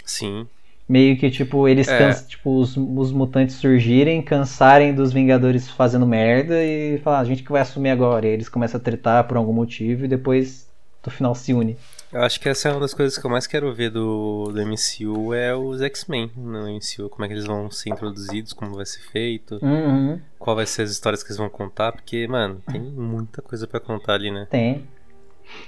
Sim. 0.05 0.45
Meio 0.89 1.17
que, 1.17 1.31
tipo, 1.31 1.69
eles 1.69 1.87
É. 1.87 1.97
cans- 1.97 2.27
tipo, 2.27 2.59
os, 2.59 2.77
os 2.77 3.13
mutantes 3.13 3.55
surgirem, 3.55 4.21
cansarem 4.21 4.93
dos 4.93 5.13
Vingadores 5.13 5.69
fazendo 5.71 6.05
merda 6.05 6.65
e 6.65 6.99
falar, 6.99 7.19
"Ah, 7.19 7.21
a 7.21 7.25
gente 7.25 7.45
que 7.45 7.53
vai 7.53 7.63
assumir 7.63 7.91
agora. 7.91 8.27
E 8.27 8.31
eles 8.31 8.49
começam 8.49 8.81
a 8.81 8.83
tretar 8.83 9.23
por 9.29 9.37
algum 9.37 9.53
motivo 9.53 10.05
e 10.05 10.09
depois 10.09 10.69
no 11.07 11.13
final 11.13 11.33
se 11.33 11.55
une. 11.55 11.77
Eu 12.15 12.23
acho 12.23 12.39
que 12.41 12.49
essa 12.49 12.69
é 12.69 12.71
uma 12.71 12.81
das 12.81 12.95
coisas 12.95 13.19
que 13.19 13.27
eu 13.27 13.31
mais 13.31 13.45
quero 13.45 13.75
ver 13.75 13.91
do, 13.91 14.45
do 14.53 14.61
MCU 14.61 15.35
é 15.35 15.53
os 15.55 15.83
X-Men 15.83 16.31
no 16.37 16.69
MCU. 16.69 17.09
Como 17.11 17.25
é 17.25 17.29
que 17.29 17.35
eles 17.35 17.45
vão 17.45 17.69
ser 17.73 17.91
introduzidos, 17.91 18.53
como 18.53 18.77
vai 18.77 18.87
ser 18.87 19.01
feito, 19.11 19.59
Uhum, 19.61 20.21
qual 20.39 20.55
vai 20.55 20.65
ser 20.65 20.83
as 20.83 20.93
histórias 20.93 21.25
que 21.25 21.31
eles 21.31 21.39
vão 21.39 21.49
contar, 21.49 21.91
porque, 21.91 22.29
mano, 22.29 22.63
tem 22.71 22.81
muita 22.81 23.43
coisa 23.43 23.67
pra 23.67 23.81
contar 23.81 24.15
ali, 24.15 24.31
né? 24.31 24.47
tem. 24.49 24.85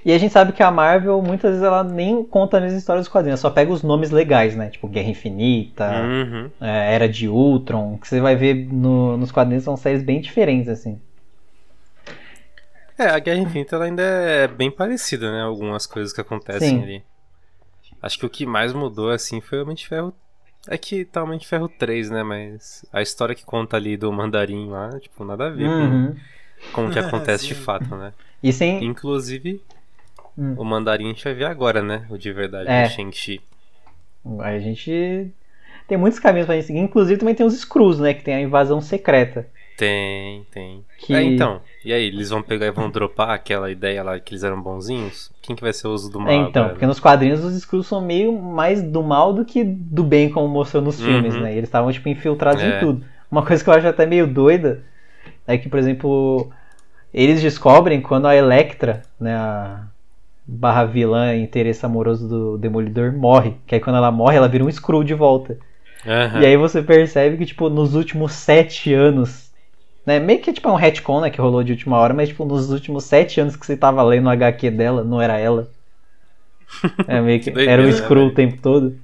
E 0.04 0.12
a 0.12 0.18
gente 0.18 0.32
sabe 0.32 0.52
que 0.52 0.62
a 0.62 0.70
Marvel, 0.70 1.20
muitas 1.20 1.50
vezes, 1.50 1.62
ela 1.64 1.84
nem 1.84 2.22
conta 2.24 2.58
as 2.64 2.72
histórias 2.72 3.04
dos 3.06 3.12
quadrinhos, 3.12 3.42
ela 3.42 3.50
só 3.50 3.54
pega 3.54 3.72
os 3.72 3.82
nomes 3.82 4.10
legais, 4.10 4.56
né? 4.56 4.70
Tipo, 4.70 4.88
Guerra 4.88 5.10
Infinita, 5.10 5.90
Uhum. 5.90 6.50
é, 6.60 6.94
Era 6.94 7.08
de 7.08 7.28
Ultron, 7.28 7.98
que 7.98 8.06
você 8.08 8.20
vai 8.20 8.36
ver 8.36 8.54
no- 8.72 9.16
nos 9.18 9.30
quadrinhos 9.32 9.64
são 9.64 9.76
séries 9.76 10.02
bem 10.02 10.20
diferentes, 10.20 10.68
assim. 10.68 11.00
É, 12.98 13.04
a 13.08 13.18
Guerra 13.18 13.40
Infinita 13.40 13.76
ela 13.76 13.84
ainda 13.84 14.02
é 14.02 14.48
bem 14.48 14.70
parecida, 14.70 15.30
né? 15.30 15.42
Algumas 15.42 15.86
coisas 15.86 16.12
que 16.12 16.20
acontecem 16.20 16.78
Sim. 16.78 16.82
ali. 16.82 17.02
Acho 18.00 18.18
que 18.18 18.26
o 18.26 18.30
que 18.30 18.46
mais 18.46 18.72
mudou, 18.72 19.10
assim, 19.10 19.40
foi 19.40 19.58
o 19.58 19.62
Homem 19.62 19.74
de 19.76 19.86
Ferro. 19.86 20.12
É 20.68 20.76
que 20.78 21.04
tá 21.04 21.20
o 21.20 21.24
Homem 21.24 21.38
de 21.38 21.46
Ferro 21.46 21.68
3, 21.68 22.10
né? 22.10 22.22
Mas 22.22 22.84
a 22.92 23.02
história 23.02 23.34
que 23.34 23.44
conta 23.44 23.76
ali 23.76 23.96
do 23.96 24.12
mandarim 24.12 24.68
lá, 24.68 24.98
tipo, 24.98 25.24
nada 25.24 25.46
a 25.46 25.50
ver 25.50 25.68
Uhum. 25.68 26.14
com, 26.72 26.82
com 26.84 26.86
o 26.86 26.90
que 26.90 26.98
acontece 27.00 27.46
de 27.46 27.54
fato, 27.54 27.94
né? 27.96 28.12
E 28.42 28.52
sem. 28.52 28.84
Inclusive, 28.84 29.62
Hum. 30.38 30.54
o 30.58 30.64
mandarim 30.64 31.06
a 31.06 31.08
gente 31.08 31.24
vai 31.24 31.34
ver 31.34 31.44
agora, 31.46 31.82
né? 31.82 32.06
O 32.10 32.18
de 32.18 32.32
verdade, 32.32 32.68
É. 32.68 32.86
o 32.86 32.90
Shang-Chi. 32.90 33.40
A 34.40 34.58
gente 34.58 35.30
tem 35.88 35.96
muitos 35.96 36.18
caminhos 36.18 36.46
pra 36.46 36.56
gente 36.56 36.66
seguir. 36.66 36.80
Inclusive 36.80 37.18
também 37.18 37.34
tem 37.34 37.46
os 37.46 37.54
Screws, 37.58 37.98
né? 38.00 38.12
Que 38.12 38.22
tem 38.24 38.34
a 38.34 38.40
invasão 38.40 38.80
secreta. 38.80 39.48
Tem, 39.78 40.44
tem. 40.50 40.84
Que... 40.98 41.14
É, 41.14 41.22
então. 41.22 41.60
E 41.86 41.92
aí, 41.92 42.06
eles 42.06 42.30
vão 42.30 42.42
pegar 42.42 42.66
e 42.66 42.72
vão 42.72 42.90
dropar 42.90 43.30
aquela 43.30 43.70
ideia 43.70 44.02
lá 44.02 44.18
que 44.18 44.32
eles 44.34 44.42
eram 44.42 44.60
bonzinhos? 44.60 45.30
Quem 45.40 45.54
que 45.54 45.62
vai 45.62 45.72
ser 45.72 45.86
o 45.86 45.92
uso 45.92 46.10
do 46.10 46.18
mal 46.18 46.32
É, 46.32 46.34
então, 46.34 46.64
agora? 46.64 46.72
porque 46.74 46.84
nos 46.84 46.98
quadrinhos 46.98 47.44
os 47.44 47.54
Screws 47.62 47.86
são 47.86 48.00
meio 48.00 48.32
mais 48.36 48.82
do 48.82 49.04
mal 49.04 49.32
do 49.32 49.44
que 49.44 49.62
do 49.62 50.02
bem, 50.02 50.28
como 50.28 50.48
mostrou 50.48 50.82
nos 50.82 50.98
Uhum. 50.98 51.04
filmes, 51.04 51.36
né? 51.36 51.52
Eles 51.52 51.68
estavam, 51.68 51.92
tipo, 51.92 52.08
infiltrados 52.08 52.64
em 52.64 52.72
É. 52.72 52.80
tudo. 52.80 53.04
Uma 53.30 53.46
coisa 53.46 53.62
que 53.62 53.70
eu 53.70 53.74
acho 53.74 53.86
até 53.86 54.04
meio 54.04 54.26
doida 54.26 54.82
é 55.46 55.58
que, 55.58 55.68
por 55.68 55.78
exemplo, 55.78 56.50
eles 57.14 57.42
descobrem 57.42 58.00
quando 58.02 58.26
a 58.26 58.36
Electra, 58.36 59.02
né, 59.20 59.34
a 59.36 59.84
barra 60.46 60.84
vilã 60.86 61.34
e 61.34 61.42
interesse 61.42 61.86
amoroso 61.86 62.28
do 62.28 62.58
Demolidor, 62.58 63.12
morre. 63.12 63.56
Que 63.66 63.76
aí 63.76 63.80
quando 63.80 63.96
ela 63.96 64.10
morre, 64.12 64.36
ela 64.36 64.48
vira 64.48 64.64
um 64.64 64.68
Skrull 64.68 65.04
de 65.04 65.14
volta. 65.14 65.58
Aham. 66.06 66.42
E 66.42 66.46
aí 66.46 66.56
você 66.56 66.82
percebe 66.82 67.36
que, 67.38 67.46
tipo, 67.46 67.68
nos 67.70 67.94
últimos 67.94 68.32
sete 68.32 68.94
anos. 68.94 69.45
Né, 70.06 70.20
meio 70.20 70.40
que 70.40 70.52
tipo 70.52 70.68
é 70.68 70.72
um 70.72 70.76
retcon 70.76 71.20
né, 71.20 71.30
que 71.30 71.40
rolou 71.40 71.64
de 71.64 71.72
última 71.72 71.98
hora, 71.98 72.14
mas 72.14 72.28
tipo, 72.28 72.44
nos 72.44 72.70
últimos 72.70 73.04
sete 73.04 73.40
anos 73.40 73.56
que 73.56 73.66
você 73.66 73.76
tava 73.76 74.02
lendo 74.04 74.26
o 74.26 74.30
HQ 74.30 74.70
dela, 74.70 75.02
não 75.04 75.20
era 75.20 75.36
ela. 75.38 75.68
É 77.06 77.20
meio 77.20 77.40
que, 77.40 77.50
era 77.50 77.82
um 77.82 77.86
né, 77.86 77.90
Skrull 77.90 78.28
o 78.28 78.34
tempo 78.34 78.60
todo. 78.60 78.98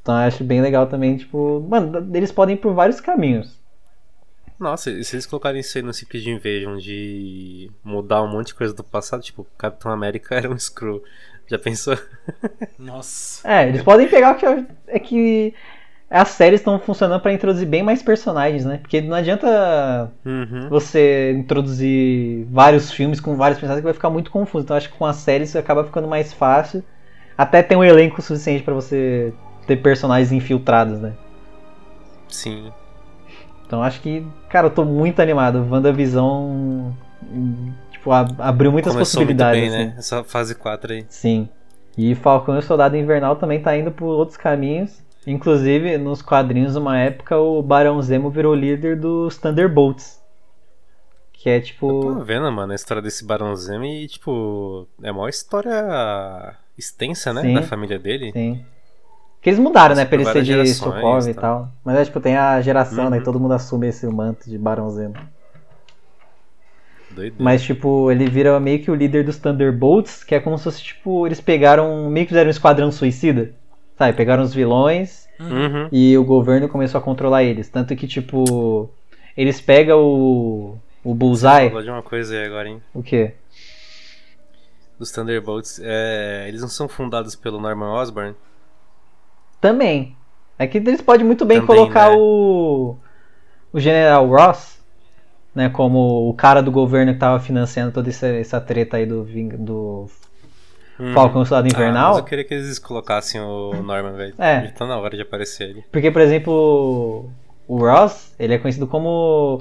Então 0.00 0.14
eu 0.14 0.26
acho 0.26 0.44
bem 0.44 0.60
legal 0.60 0.86
também, 0.86 1.16
tipo. 1.16 1.64
Mano, 1.68 2.10
eles 2.16 2.32
podem 2.32 2.56
ir 2.56 2.58
por 2.58 2.74
vários 2.74 3.00
caminhos. 3.00 3.60
Nossa, 4.58 4.90
e 4.90 5.04
se 5.04 5.16
eles 5.16 5.26
colocarem 5.26 5.60
isso 5.60 5.76
aí 5.76 5.82
no 5.82 5.92
Secret 5.92 6.24
Invasion 6.28 6.76
de 6.76 7.70
mudar 7.82 8.22
um 8.22 8.28
monte 8.28 8.48
de 8.48 8.54
coisa 8.54 8.72
do 8.72 8.84
passado, 8.84 9.22
tipo, 9.22 9.46
Capitão 9.58 9.90
América 9.90 10.34
era 10.36 10.50
um 10.50 10.54
Skrull. 10.56 11.02
Já 11.48 11.58
pensou? 11.58 11.98
Nossa. 12.78 13.46
É, 13.48 13.68
eles 13.68 13.82
podem 13.82 14.08
pegar 14.08 14.32
o 14.32 14.38
que 14.38 14.46
eu- 14.46 14.66
é 14.86 14.98
que 14.98 15.54
as 16.12 16.28
séries 16.28 16.60
estão 16.60 16.78
funcionando 16.78 17.20
pra 17.20 17.32
introduzir 17.32 17.66
bem 17.66 17.82
mais 17.82 18.02
personagens, 18.02 18.64
né? 18.64 18.78
Porque 18.78 19.00
não 19.00 19.16
adianta 19.16 20.10
Uhum. 20.24 20.68
você 20.68 21.32
introduzir 21.32 22.46
vários 22.50 22.90
filmes 22.92 23.18
com 23.20 23.34
vários 23.36 23.58
personagens 23.58 23.80
que 23.80 23.84
vai 23.86 23.94
ficar 23.94 24.10
muito 24.10 24.30
confuso. 24.30 24.64
Então 24.64 24.76
acho 24.76 24.90
que 24.90 24.98
com 24.98 25.06
as 25.06 25.16
séries 25.16 25.56
acaba 25.56 25.84
ficando 25.84 26.06
mais 26.06 26.32
fácil. 26.32 26.84
Até 27.36 27.62
ter 27.62 27.76
um 27.76 27.82
elenco 27.84 28.20
suficiente 28.20 28.62
pra 28.62 28.74
você 28.74 29.32
ter 29.66 29.76
personagens 29.76 30.30
infiltrados, 30.32 31.00
né? 31.00 31.12
Sim. 32.28 32.72
Então 33.66 33.82
acho 33.82 34.00
que, 34.00 34.24
cara, 34.48 34.66
eu 34.66 34.70
tô 34.70 34.84
muito 34.84 35.20
animado. 35.20 35.66
WandaVision 35.70 36.90
tipo, 37.90 38.10
ab- 38.12 38.34
abriu 38.38 38.70
muitas 38.72 38.92
Começou 38.92 39.20
muito 39.24 39.36
possibilidades. 39.36 39.60
bem, 39.60 39.68
assim. 39.68 39.88
né? 39.90 39.94
Essa 39.98 40.24
fase 40.24 40.54
4 40.54 40.92
aí. 40.92 41.06
Sim. 41.08 41.48
E 41.96 42.14
Falcão 42.14 42.54
e 42.54 42.58
o 42.58 42.62
Soldado 42.62 42.96
Invernal 42.96 43.36
também 43.36 43.60
tá 43.60 43.76
indo 43.76 43.90
por 43.90 44.06
outros 44.06 44.36
caminhos. 44.36 45.01
Inclusive, 45.26 45.96
nos 45.98 46.20
quadrinhos, 46.20 46.74
uma 46.74 46.98
época, 46.98 47.38
o 47.38 47.62
Barão 47.62 48.00
Zemo 48.02 48.30
virou 48.30 48.54
líder 48.54 48.98
dos 48.98 49.38
Thunderbolts. 49.38 50.20
Que 51.32 51.50
é 51.50 51.60
tipo. 51.60 52.00
Tô 52.00 52.24
vendo, 52.24 52.50
mano, 52.50 52.72
a 52.72 52.74
história 52.74 53.02
desse 53.02 53.24
Barão 53.24 53.54
Zemo 53.56 53.84
e, 53.84 54.06
tipo, 54.06 54.86
é 55.02 55.10
uma 55.10 55.28
história 55.28 56.56
extensa, 56.76 57.32
né? 57.32 57.42
Sim. 57.42 57.54
Da 57.54 57.62
família 57.62 57.98
dele. 57.98 58.32
Sim. 58.32 58.64
Que 59.40 59.50
eles 59.50 59.58
mudaram, 59.58 59.96
né? 59.96 60.04
Passou 60.04 60.24
Pra 60.24 60.38
ele 60.38 60.46
ser 60.46 60.62
de 60.62 60.74
Sokovia 60.74 61.30
e 61.30 61.34
tá. 61.34 61.40
tal. 61.40 61.72
Mas 61.84 61.96
é 61.96 62.04
tipo, 62.04 62.20
tem 62.20 62.36
a 62.36 62.60
geração, 62.60 63.10
né? 63.10 63.18
Uhum. 63.18 63.24
Todo 63.24 63.40
mundo 63.40 63.54
assume 63.54 63.88
esse 63.88 64.06
manto 64.06 64.48
de 64.48 64.56
Barão 64.56 64.88
Zemo. 64.90 65.14
Doideira. 67.10 67.36
Mas, 67.38 67.62
tipo, 67.62 68.10
ele 68.10 68.28
vira 68.28 68.58
meio 68.60 68.80
que 68.80 68.90
o 68.90 68.94
líder 68.94 69.24
dos 69.24 69.38
Thunderbolts, 69.38 70.22
que 70.22 70.34
é 70.34 70.40
como 70.40 70.56
se 70.56 70.64
fosse, 70.64 70.82
tipo, 70.82 71.26
eles 71.26 71.40
pegaram. 71.40 72.08
meio 72.08 72.24
que 72.24 72.30
fizeram 72.30 72.48
um 72.48 72.52
esquadrão 72.52 72.92
suicida. 72.92 73.52
Sabe? 73.96 74.16
Pegaram 74.16 74.42
os 74.42 74.54
vilões 74.54 75.22
Uhum. 75.40 75.88
e 75.90 76.16
o 76.16 76.24
governo 76.24 76.68
começou 76.68 76.98
a 76.98 77.02
controlar 77.02 77.42
eles. 77.42 77.68
Tanto 77.68 77.94
que, 77.96 78.06
tipo. 78.06 78.88
Eles 79.36 79.60
pegam 79.60 80.00
o. 80.00 80.76
O 81.04 81.14
Bullseye. 81.14 81.68
Falou 81.68 81.82
de 81.82 81.90
uma 81.90 82.02
coisa 82.02 82.34
aí 82.36 82.46
agora, 82.46 82.68
hein? 82.68 82.80
O 82.94 83.02
quê? 83.02 83.34
Dos 84.98 85.10
Thunderbolts, 85.10 85.80
é, 85.82 86.44
eles 86.46 86.60
não 86.60 86.68
são 86.68 86.88
fundados 86.88 87.34
pelo 87.34 87.60
Norman 87.60 87.90
Osborn? 87.92 88.36
Também. 89.60 90.16
É 90.58 90.66
que 90.66 90.78
eles 90.78 91.00
podem 91.02 91.26
muito 91.26 91.44
bem 91.44 91.60
Também, 91.60 91.66
colocar 91.76 92.10
né? 92.10 92.16
o. 92.16 92.96
O 93.72 93.80
General 93.80 94.24
Ross, 94.28 94.78
né? 95.54 95.70
Como 95.70 96.28
o 96.28 96.34
cara 96.34 96.62
do 96.62 96.70
governo 96.70 97.14
que 97.14 97.18
tava 97.18 97.40
financiando 97.40 97.90
toda 97.90 98.10
essa, 98.10 98.26
essa 98.28 98.60
treta 98.60 98.98
aí 98.98 99.06
do, 99.06 99.24
do 99.58 100.10
Uhum. 101.02 101.12
Falcão 101.12 101.44
Soldado 101.44 101.66
Ah, 101.66 101.70
Invernal. 101.76 102.08
mas 102.10 102.18
eu 102.18 102.24
queria 102.24 102.44
que 102.44 102.54
eles 102.54 102.78
colocassem 102.78 103.40
o 103.40 103.82
Norman, 103.82 104.12
velho. 104.12 104.34
É. 104.38 104.66
Já 104.66 104.70
tá 104.72 104.86
na 104.86 104.96
hora 104.98 105.16
de 105.16 105.22
aparecer 105.22 105.70
ele. 105.70 105.84
Porque, 105.90 106.10
por 106.10 106.20
exemplo, 106.22 107.28
o 107.66 107.76
Ross, 107.78 108.34
ele 108.38 108.54
é 108.54 108.58
conhecido 108.58 108.86
como 108.86 109.60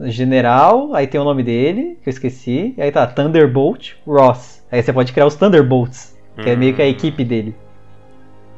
general, 0.00 0.94
aí 0.94 1.06
tem 1.06 1.20
o 1.20 1.24
nome 1.24 1.42
dele, 1.42 1.98
que 2.02 2.08
eu 2.08 2.10
esqueci, 2.10 2.74
aí 2.78 2.90
tá 2.92 3.06
Thunderbolt 3.06 3.92
Ross. 4.06 4.62
Aí 4.70 4.82
você 4.82 4.92
pode 4.92 5.12
criar 5.12 5.26
os 5.26 5.34
Thunderbolts, 5.36 6.16
que 6.42 6.50
é 6.50 6.56
meio 6.56 6.74
que 6.74 6.82
a 6.82 6.84
Hum. 6.84 6.88
equipe 6.88 7.24
dele. 7.24 7.54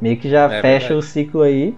Meio 0.00 0.16
que 0.16 0.28
já 0.28 0.44
É 0.52 0.60
fecha 0.60 0.88
verdade. 0.88 0.94
o 0.94 1.02
ciclo 1.02 1.42
aí. 1.42 1.74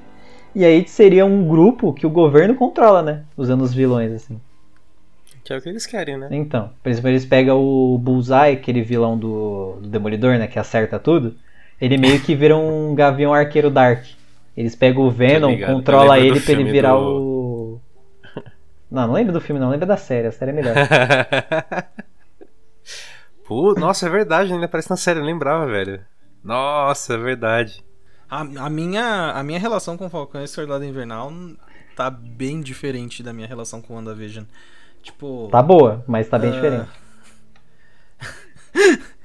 E 0.55 0.65
aí 0.65 0.87
seria 0.89 1.25
um 1.27 1.47
grupo 1.47 1.93
que 1.93 2.07
o 2.07 2.11
governo 2.11 2.55
controla, 2.55 3.03
né? 3.03 3.23
Usando 3.37 3.63
os 3.63 3.73
vilões, 3.75 4.13
assim. 4.13 4.41
Que 5.45 5.53
é 5.53 5.57
o 5.57 5.63
que 5.63 5.69
eles 5.69 5.87
querem, 5.87 6.17
né? 6.19 6.29
Então, 6.31 6.71
por 6.83 6.91
exemplo, 6.91 7.09
eles 7.11 7.25
pegam 7.25 7.59
o 7.59 7.99
Bullseye, 7.99 8.55
aquele 8.55 8.83
vilão 8.83 9.19
do, 9.19 9.79
do 9.81 9.89
Demolidor, 9.89 10.39
né? 10.39 10.47
Que 10.47 10.59
acerta 10.59 10.99
tudo. 10.99 11.35
Ele 11.81 11.97
meio 11.97 12.21
que 12.21 12.35
vira 12.35 12.57
um 12.57 12.95
Gavião 12.95 13.33
Arqueiro 13.33 13.71
Dark. 13.71 14.05
Eles 14.57 14.75
pegam 14.77 15.05
o 15.05 15.11
Venom, 15.11 15.57
controla 15.67 16.19
ele 16.19 16.41
pra 16.41 16.53
ele 16.53 16.71
virar 16.71 16.93
do- 16.95 17.01
o. 17.01 17.81
Não, 18.91 19.07
não 19.07 19.15
lembro 19.15 19.33
do 19.33 19.41
filme, 19.41 19.61
não. 19.61 19.71
Lembra 19.71 19.87
da 19.87 19.97
série. 19.97 20.27
A 20.27 20.33
série 20.33 20.51
é 20.51 20.55
melhor. 20.55 20.75
Pô, 23.47 23.75
nossa, 23.75 24.07
é 24.07 24.11
verdade, 24.11 24.53
ainda 24.53 24.67
aparece 24.67 24.91
na 24.91 24.97
série, 24.97 25.19
eu 25.19 25.25
lembrava, 25.25 25.67
velho. 25.67 26.01
Nossa, 26.45 27.15
é 27.15 27.19
verdade. 27.19 27.83
A, 28.29 28.41
a 28.41 28.71
minha, 28.71 29.33
a 29.33 29.43
minha 29.43 29.59
relação 29.59 29.97
com 29.97 30.09
Falcão 30.09 30.43
e 30.45 30.49
Soldado 30.49 30.85
Invernal 30.85 31.33
tá 31.97 32.09
bem 32.11 32.61
diferente 32.61 33.23
da 33.23 33.33
minha 33.33 33.49
relação 33.49 33.83
com 33.83 33.95
WandaVision. 33.95 34.45
Tipo. 35.03 35.49
Tá 35.51 35.63
boa, 35.63 36.05
mas 36.07 36.29
tá 36.29 36.39
bem 36.39 36.51
Ah. 36.51 36.53
diferente. 36.55 36.89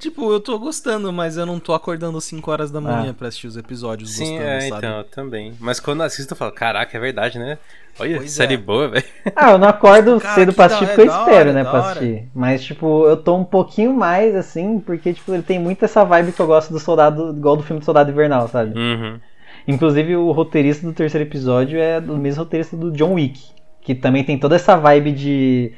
Tipo, 0.00 0.32
eu 0.32 0.40
tô 0.40 0.58
gostando, 0.58 1.12
mas 1.12 1.36
eu 1.36 1.44
não 1.44 1.60
tô 1.60 1.74
acordando 1.74 2.18
5 2.18 2.50
horas 2.50 2.70
da 2.70 2.80
manhã 2.80 3.10
Ah. 3.10 3.14
pra 3.14 3.28
assistir 3.28 3.46
os 3.46 3.58
episódios 3.58 4.14
Sim, 4.14 4.30
gostando, 4.38 4.48
é, 4.48 4.60
sabe? 4.62 4.86
então, 4.86 4.98
eu 4.98 5.04
também. 5.04 5.52
Mas 5.60 5.78
quando 5.78 6.00
eu 6.00 6.06
assisto, 6.06 6.32
eu 6.32 6.36
falo, 6.36 6.50
caraca, 6.52 6.96
é 6.96 7.00
verdade, 7.00 7.38
né? 7.38 7.58
Olha, 7.98 8.16
Pois 8.16 8.30
série 8.32 8.54
é. 8.54 8.56
boa, 8.56 8.88
velho. 8.88 9.04
Ah, 9.36 9.50
eu 9.52 9.58
não 9.58 9.68
acordo 9.68 10.18
Cara, 10.18 10.34
cedo 10.34 10.54
pra 10.54 10.64
assistir 10.64 10.84
é 10.84 10.86
porque 10.88 11.00
eu 11.02 11.06
da 11.06 11.18
espero, 11.18 11.36
hora, 11.36 11.52
né, 11.52 11.62
da 11.62 11.70
pra 11.70 11.80
assistir. 11.80 12.28
Mas, 12.34 12.64
tipo, 12.64 13.06
eu 13.06 13.18
tô 13.18 13.36
um 13.36 13.44
pouquinho 13.44 13.92
mais, 13.92 14.34
assim, 14.34 14.80
porque, 14.80 15.12
tipo, 15.12 15.32
ele 15.34 15.42
tem 15.42 15.58
muito 15.58 15.84
essa 15.84 16.04
vibe 16.04 16.32
que 16.32 16.40
eu 16.40 16.46
gosto 16.46 16.72
do 16.72 16.80
Soldado, 16.80 17.34
igual 17.36 17.54
do 17.56 17.62
filme 17.62 17.80
do 17.80 17.84
Soldado 17.84 18.10
Invernal, 18.10 18.48
sabe? 18.48 18.76
Uhum. 18.78 19.20
Inclusive, 19.68 20.16
o 20.16 20.32
roteirista 20.32 20.86
do 20.86 20.94
terceiro 20.94 21.28
episódio 21.28 21.78
é 21.78 22.00
do 22.00 22.16
mesmo 22.16 22.42
roteirista 22.44 22.76
do 22.78 22.90
John 22.90 23.12
Wick, 23.14 23.40
que 23.84 23.94
também 23.94 24.24
tem 24.24 24.38
toda 24.38 24.56
essa 24.56 24.76
vibe 24.76 25.12
de 25.12 25.72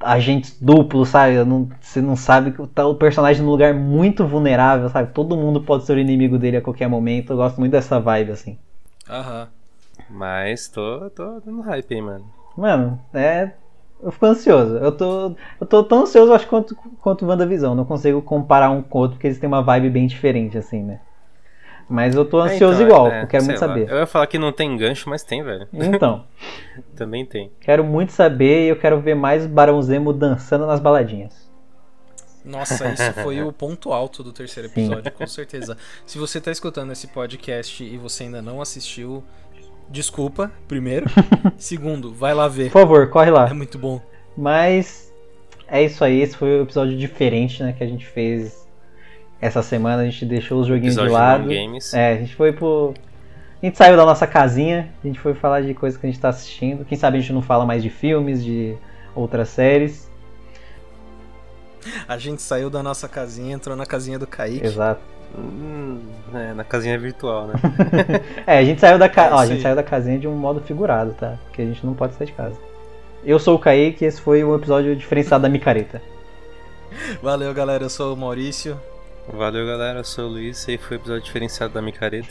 agentes 0.00 0.58
duplos, 0.60 1.08
sabe? 1.08 1.42
Não- 1.44 1.68
Você 1.80 2.00
não 2.02 2.14
sabe 2.16 2.52
que 2.52 2.66
tá 2.68 2.86
o 2.86 2.94
personagem 2.96 3.42
num 3.42 3.50
lugar 3.50 3.72
muito 3.74 4.26
vulnerável, 4.26 4.88
sabe? 4.90 5.12
Todo 5.12 5.36
mundo 5.36 5.62
pode 5.62 5.84
ser 5.86 5.94
o 5.96 5.98
inimigo 6.00 6.38
dele 6.38 6.56
a 6.58 6.62
qualquer 6.62 6.88
momento. 6.88 7.32
Eu 7.32 7.36
gosto 7.36 7.58
muito 7.58 7.72
dessa 7.72 7.98
vibe, 8.00 8.32
assim. 8.32 8.58
Aham. 9.08 9.48
Mas 10.08 10.68
tô, 10.68 11.10
tô 11.10 11.40
dando 11.40 11.60
hype 11.62 11.94
aí, 11.94 12.02
mano. 12.02 12.24
Mano, 12.56 13.00
é. 13.12 13.52
Eu 14.02 14.10
fico 14.12 14.26
ansioso. 14.26 14.76
Eu 14.78 14.92
tô, 14.96 15.34
eu 15.60 15.66
tô 15.66 15.84
tão 15.84 16.02
ansioso, 16.02 16.32
acho, 16.32 16.46
quanto, 16.48 16.74
quanto 17.00 17.26
WandaVisão. 17.26 17.74
Não 17.74 17.84
consigo 17.84 18.22
comparar 18.22 18.70
um 18.70 18.82
com 18.82 18.98
o 18.98 19.00
outro, 19.02 19.16
porque 19.16 19.26
eles 19.26 19.38
têm 19.38 19.48
uma 19.48 19.62
vibe 19.62 19.90
bem 19.90 20.06
diferente, 20.06 20.56
assim, 20.56 20.82
né? 20.82 21.00
Mas 21.90 22.14
eu 22.14 22.24
tô 22.24 22.40
É, 22.40 22.52
ansioso 22.52 22.82
então, 22.82 22.86
igual, 22.86 23.10
é, 23.10 23.22
eu 23.24 23.26
quero 23.26 23.44
muito 23.44 23.60
lá. 23.60 23.66
saber. 23.66 23.90
Eu 23.90 23.96
ia 23.98 24.06
falar 24.06 24.26
que 24.28 24.38
não 24.38 24.52
tem 24.52 24.76
gancho, 24.76 25.10
mas 25.10 25.24
tem, 25.24 25.42
velho. 25.42 25.66
Então, 25.72 26.24
Também 26.94 27.26
tem. 27.26 27.50
quero 27.60 27.82
muito 27.82 28.12
saber 28.12 28.66
e 28.66 28.68
eu 28.68 28.76
quero 28.76 29.00
ver 29.00 29.16
mais 29.16 29.44
Barão 29.44 29.82
Zemo 29.82 30.12
dançando 30.12 30.66
nas 30.66 30.78
baladinhas. 30.78 31.50
Nossa, 32.44 32.88
isso 32.92 33.12
foi 33.22 33.42
o 33.42 33.52
ponto 33.52 33.92
alto 33.92 34.22
do 34.22 34.32
terceiro 34.32 34.68
Sim. 34.68 34.86
episódio, 34.86 35.12
com 35.12 35.26
certeza. 35.26 35.76
Se 36.06 36.16
você 36.16 36.40
tá 36.40 36.50
escutando 36.50 36.90
esse 36.92 37.08
podcast 37.08 37.82
e 37.84 37.98
você 37.98 38.22
ainda 38.24 38.40
não 38.40 38.62
assistiu, 38.62 39.22
desculpa, 39.90 40.50
primeiro. 40.68 41.06
Segundo, 41.58 42.14
vai 42.14 42.32
lá 42.32 42.46
ver. 42.48 42.70
Por 42.70 42.80
favor, 42.80 43.10
corre 43.10 43.30
lá. 43.30 43.48
É 43.48 43.52
muito 43.52 43.76
bom. 43.78 44.00
Mas 44.36 45.12
é 45.68 45.82
isso 45.82 46.02
aí, 46.04 46.20
esse 46.22 46.36
foi 46.36 46.60
o 46.60 46.62
episódio 46.62 46.96
diferente, 46.96 47.62
né, 47.62 47.72
que 47.76 47.82
a 47.84 47.86
gente 47.86 48.06
fez 48.06 48.66
essa 49.40 49.62
semana. 49.62 50.02
A 50.02 50.04
gente 50.04 50.24
deixou 50.24 50.60
os 50.60 50.66
joguinhos 50.66 50.94
de 50.94 51.08
lado. 51.08 51.48
games. 51.48 51.94
É, 51.94 52.12
a 52.12 52.16
gente 52.16 52.34
foi 52.34 52.52
pro. 52.52 52.94
A 53.62 53.66
gente 53.66 53.76
saiu 53.76 53.96
da 53.96 54.06
nossa 54.06 54.26
casinha, 54.26 54.88
a 55.04 55.06
gente 55.06 55.20
foi 55.20 55.34
falar 55.34 55.60
de 55.60 55.74
coisas 55.74 56.00
que 56.00 56.06
a 56.06 56.10
gente 56.10 56.20
tá 56.20 56.30
assistindo. 56.30 56.84
Quem 56.84 56.96
sabe 56.96 57.18
a 57.18 57.20
gente 57.20 57.32
não 57.32 57.42
fala 57.42 57.66
mais 57.66 57.82
de 57.82 57.90
filmes, 57.90 58.42
de 58.42 58.74
outras 59.14 59.50
séries. 59.50 60.10
A 62.08 62.16
gente 62.16 62.40
saiu 62.42 62.70
da 62.70 62.82
nossa 62.82 63.08
casinha, 63.08 63.54
entrou 63.54 63.76
na 63.76 63.84
casinha 63.84 64.18
do 64.18 64.26
Kaique. 64.26 64.64
Exato. 64.64 65.00
Hum, 65.38 66.00
é, 66.34 66.52
na 66.54 66.64
casinha 66.64 66.98
virtual, 66.98 67.46
né? 67.46 67.54
É, 68.46 68.58
a 68.58 68.64
gente 68.64 68.80
saiu 68.80 68.98
da 68.98 69.08
ca... 69.08 69.26
É 69.26 69.32
Ó, 69.32 69.38
a 69.38 69.46
gente 69.46 69.62
saiu 69.62 69.76
da 69.76 69.82
casinha 69.82 70.18
de 70.18 70.26
um 70.26 70.34
modo 70.34 70.60
figurado, 70.60 71.14
tá? 71.14 71.38
Porque 71.44 71.62
a 71.62 71.66
gente 71.66 71.84
não 71.86 71.94
pode 71.94 72.14
sair 72.14 72.26
de 72.26 72.32
casa. 72.32 72.56
Eu 73.24 73.38
sou 73.38 73.56
o 73.56 73.58
Kaique 73.58 74.04
e 74.04 74.08
esse 74.08 74.20
foi 74.20 74.42
um 74.42 74.54
episódio 74.54 74.96
diferenciado 74.96 75.42
da 75.42 75.48
micareta. 75.48 76.02
Valeu, 77.22 77.52
galera. 77.54 77.84
Eu 77.84 77.90
sou 77.90 78.14
o 78.14 78.16
Maurício. 78.16 78.78
Valeu, 79.28 79.66
galera. 79.66 80.00
Eu 80.00 80.04
sou 80.04 80.24
o 80.26 80.28
Luiz. 80.28 80.58
Esse 80.58 80.72
aí 80.72 80.78
foi 80.78 80.96
o 80.96 81.00
episódio 81.00 81.22
diferenciado 81.24 81.72
da 81.74 81.82
micareta. 81.82 82.28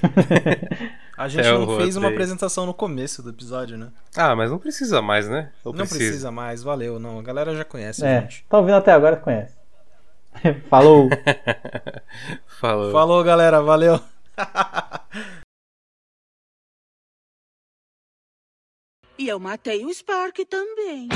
A 1.18 1.28
gente 1.28 1.46
É, 1.48 1.52
não 1.52 1.78
fez 1.78 1.98
uma 1.98 2.10
apresentação 2.10 2.66
no 2.66 2.74
começo 2.74 3.22
do 3.22 3.30
episódio, 3.30 3.78
né? 3.78 3.92
ah, 4.16 4.36
mas 4.36 4.50
não 4.52 4.58
precisa 4.58 5.02
mais, 5.02 5.28
né? 5.28 5.52
Ou 5.66 5.74
não 5.74 5.86
precisa 5.86 6.32
mais, 6.32 6.64
valeu. 6.64 6.98
Não, 6.98 7.20
a 7.20 7.22
galera 7.22 7.54
já 7.56 7.66
conhece 7.66 8.06
a 8.06 8.10
É, 8.10 8.22
gente. 8.22 8.46
tá 8.50 8.58
ouvindo 8.58 8.76
até 8.78 8.94
agora, 8.94 9.18
conhece. 9.18 9.54
Falou! 10.70 11.10
Falou. 12.60 12.92
Falou, 12.94 13.24
galera. 13.24 13.62
Valeu. 13.62 14.00
E 19.18 19.28
eu 19.28 19.38
matei 19.40 19.84
o 19.86 19.94
Spark 19.94 20.38
também. 20.50 21.10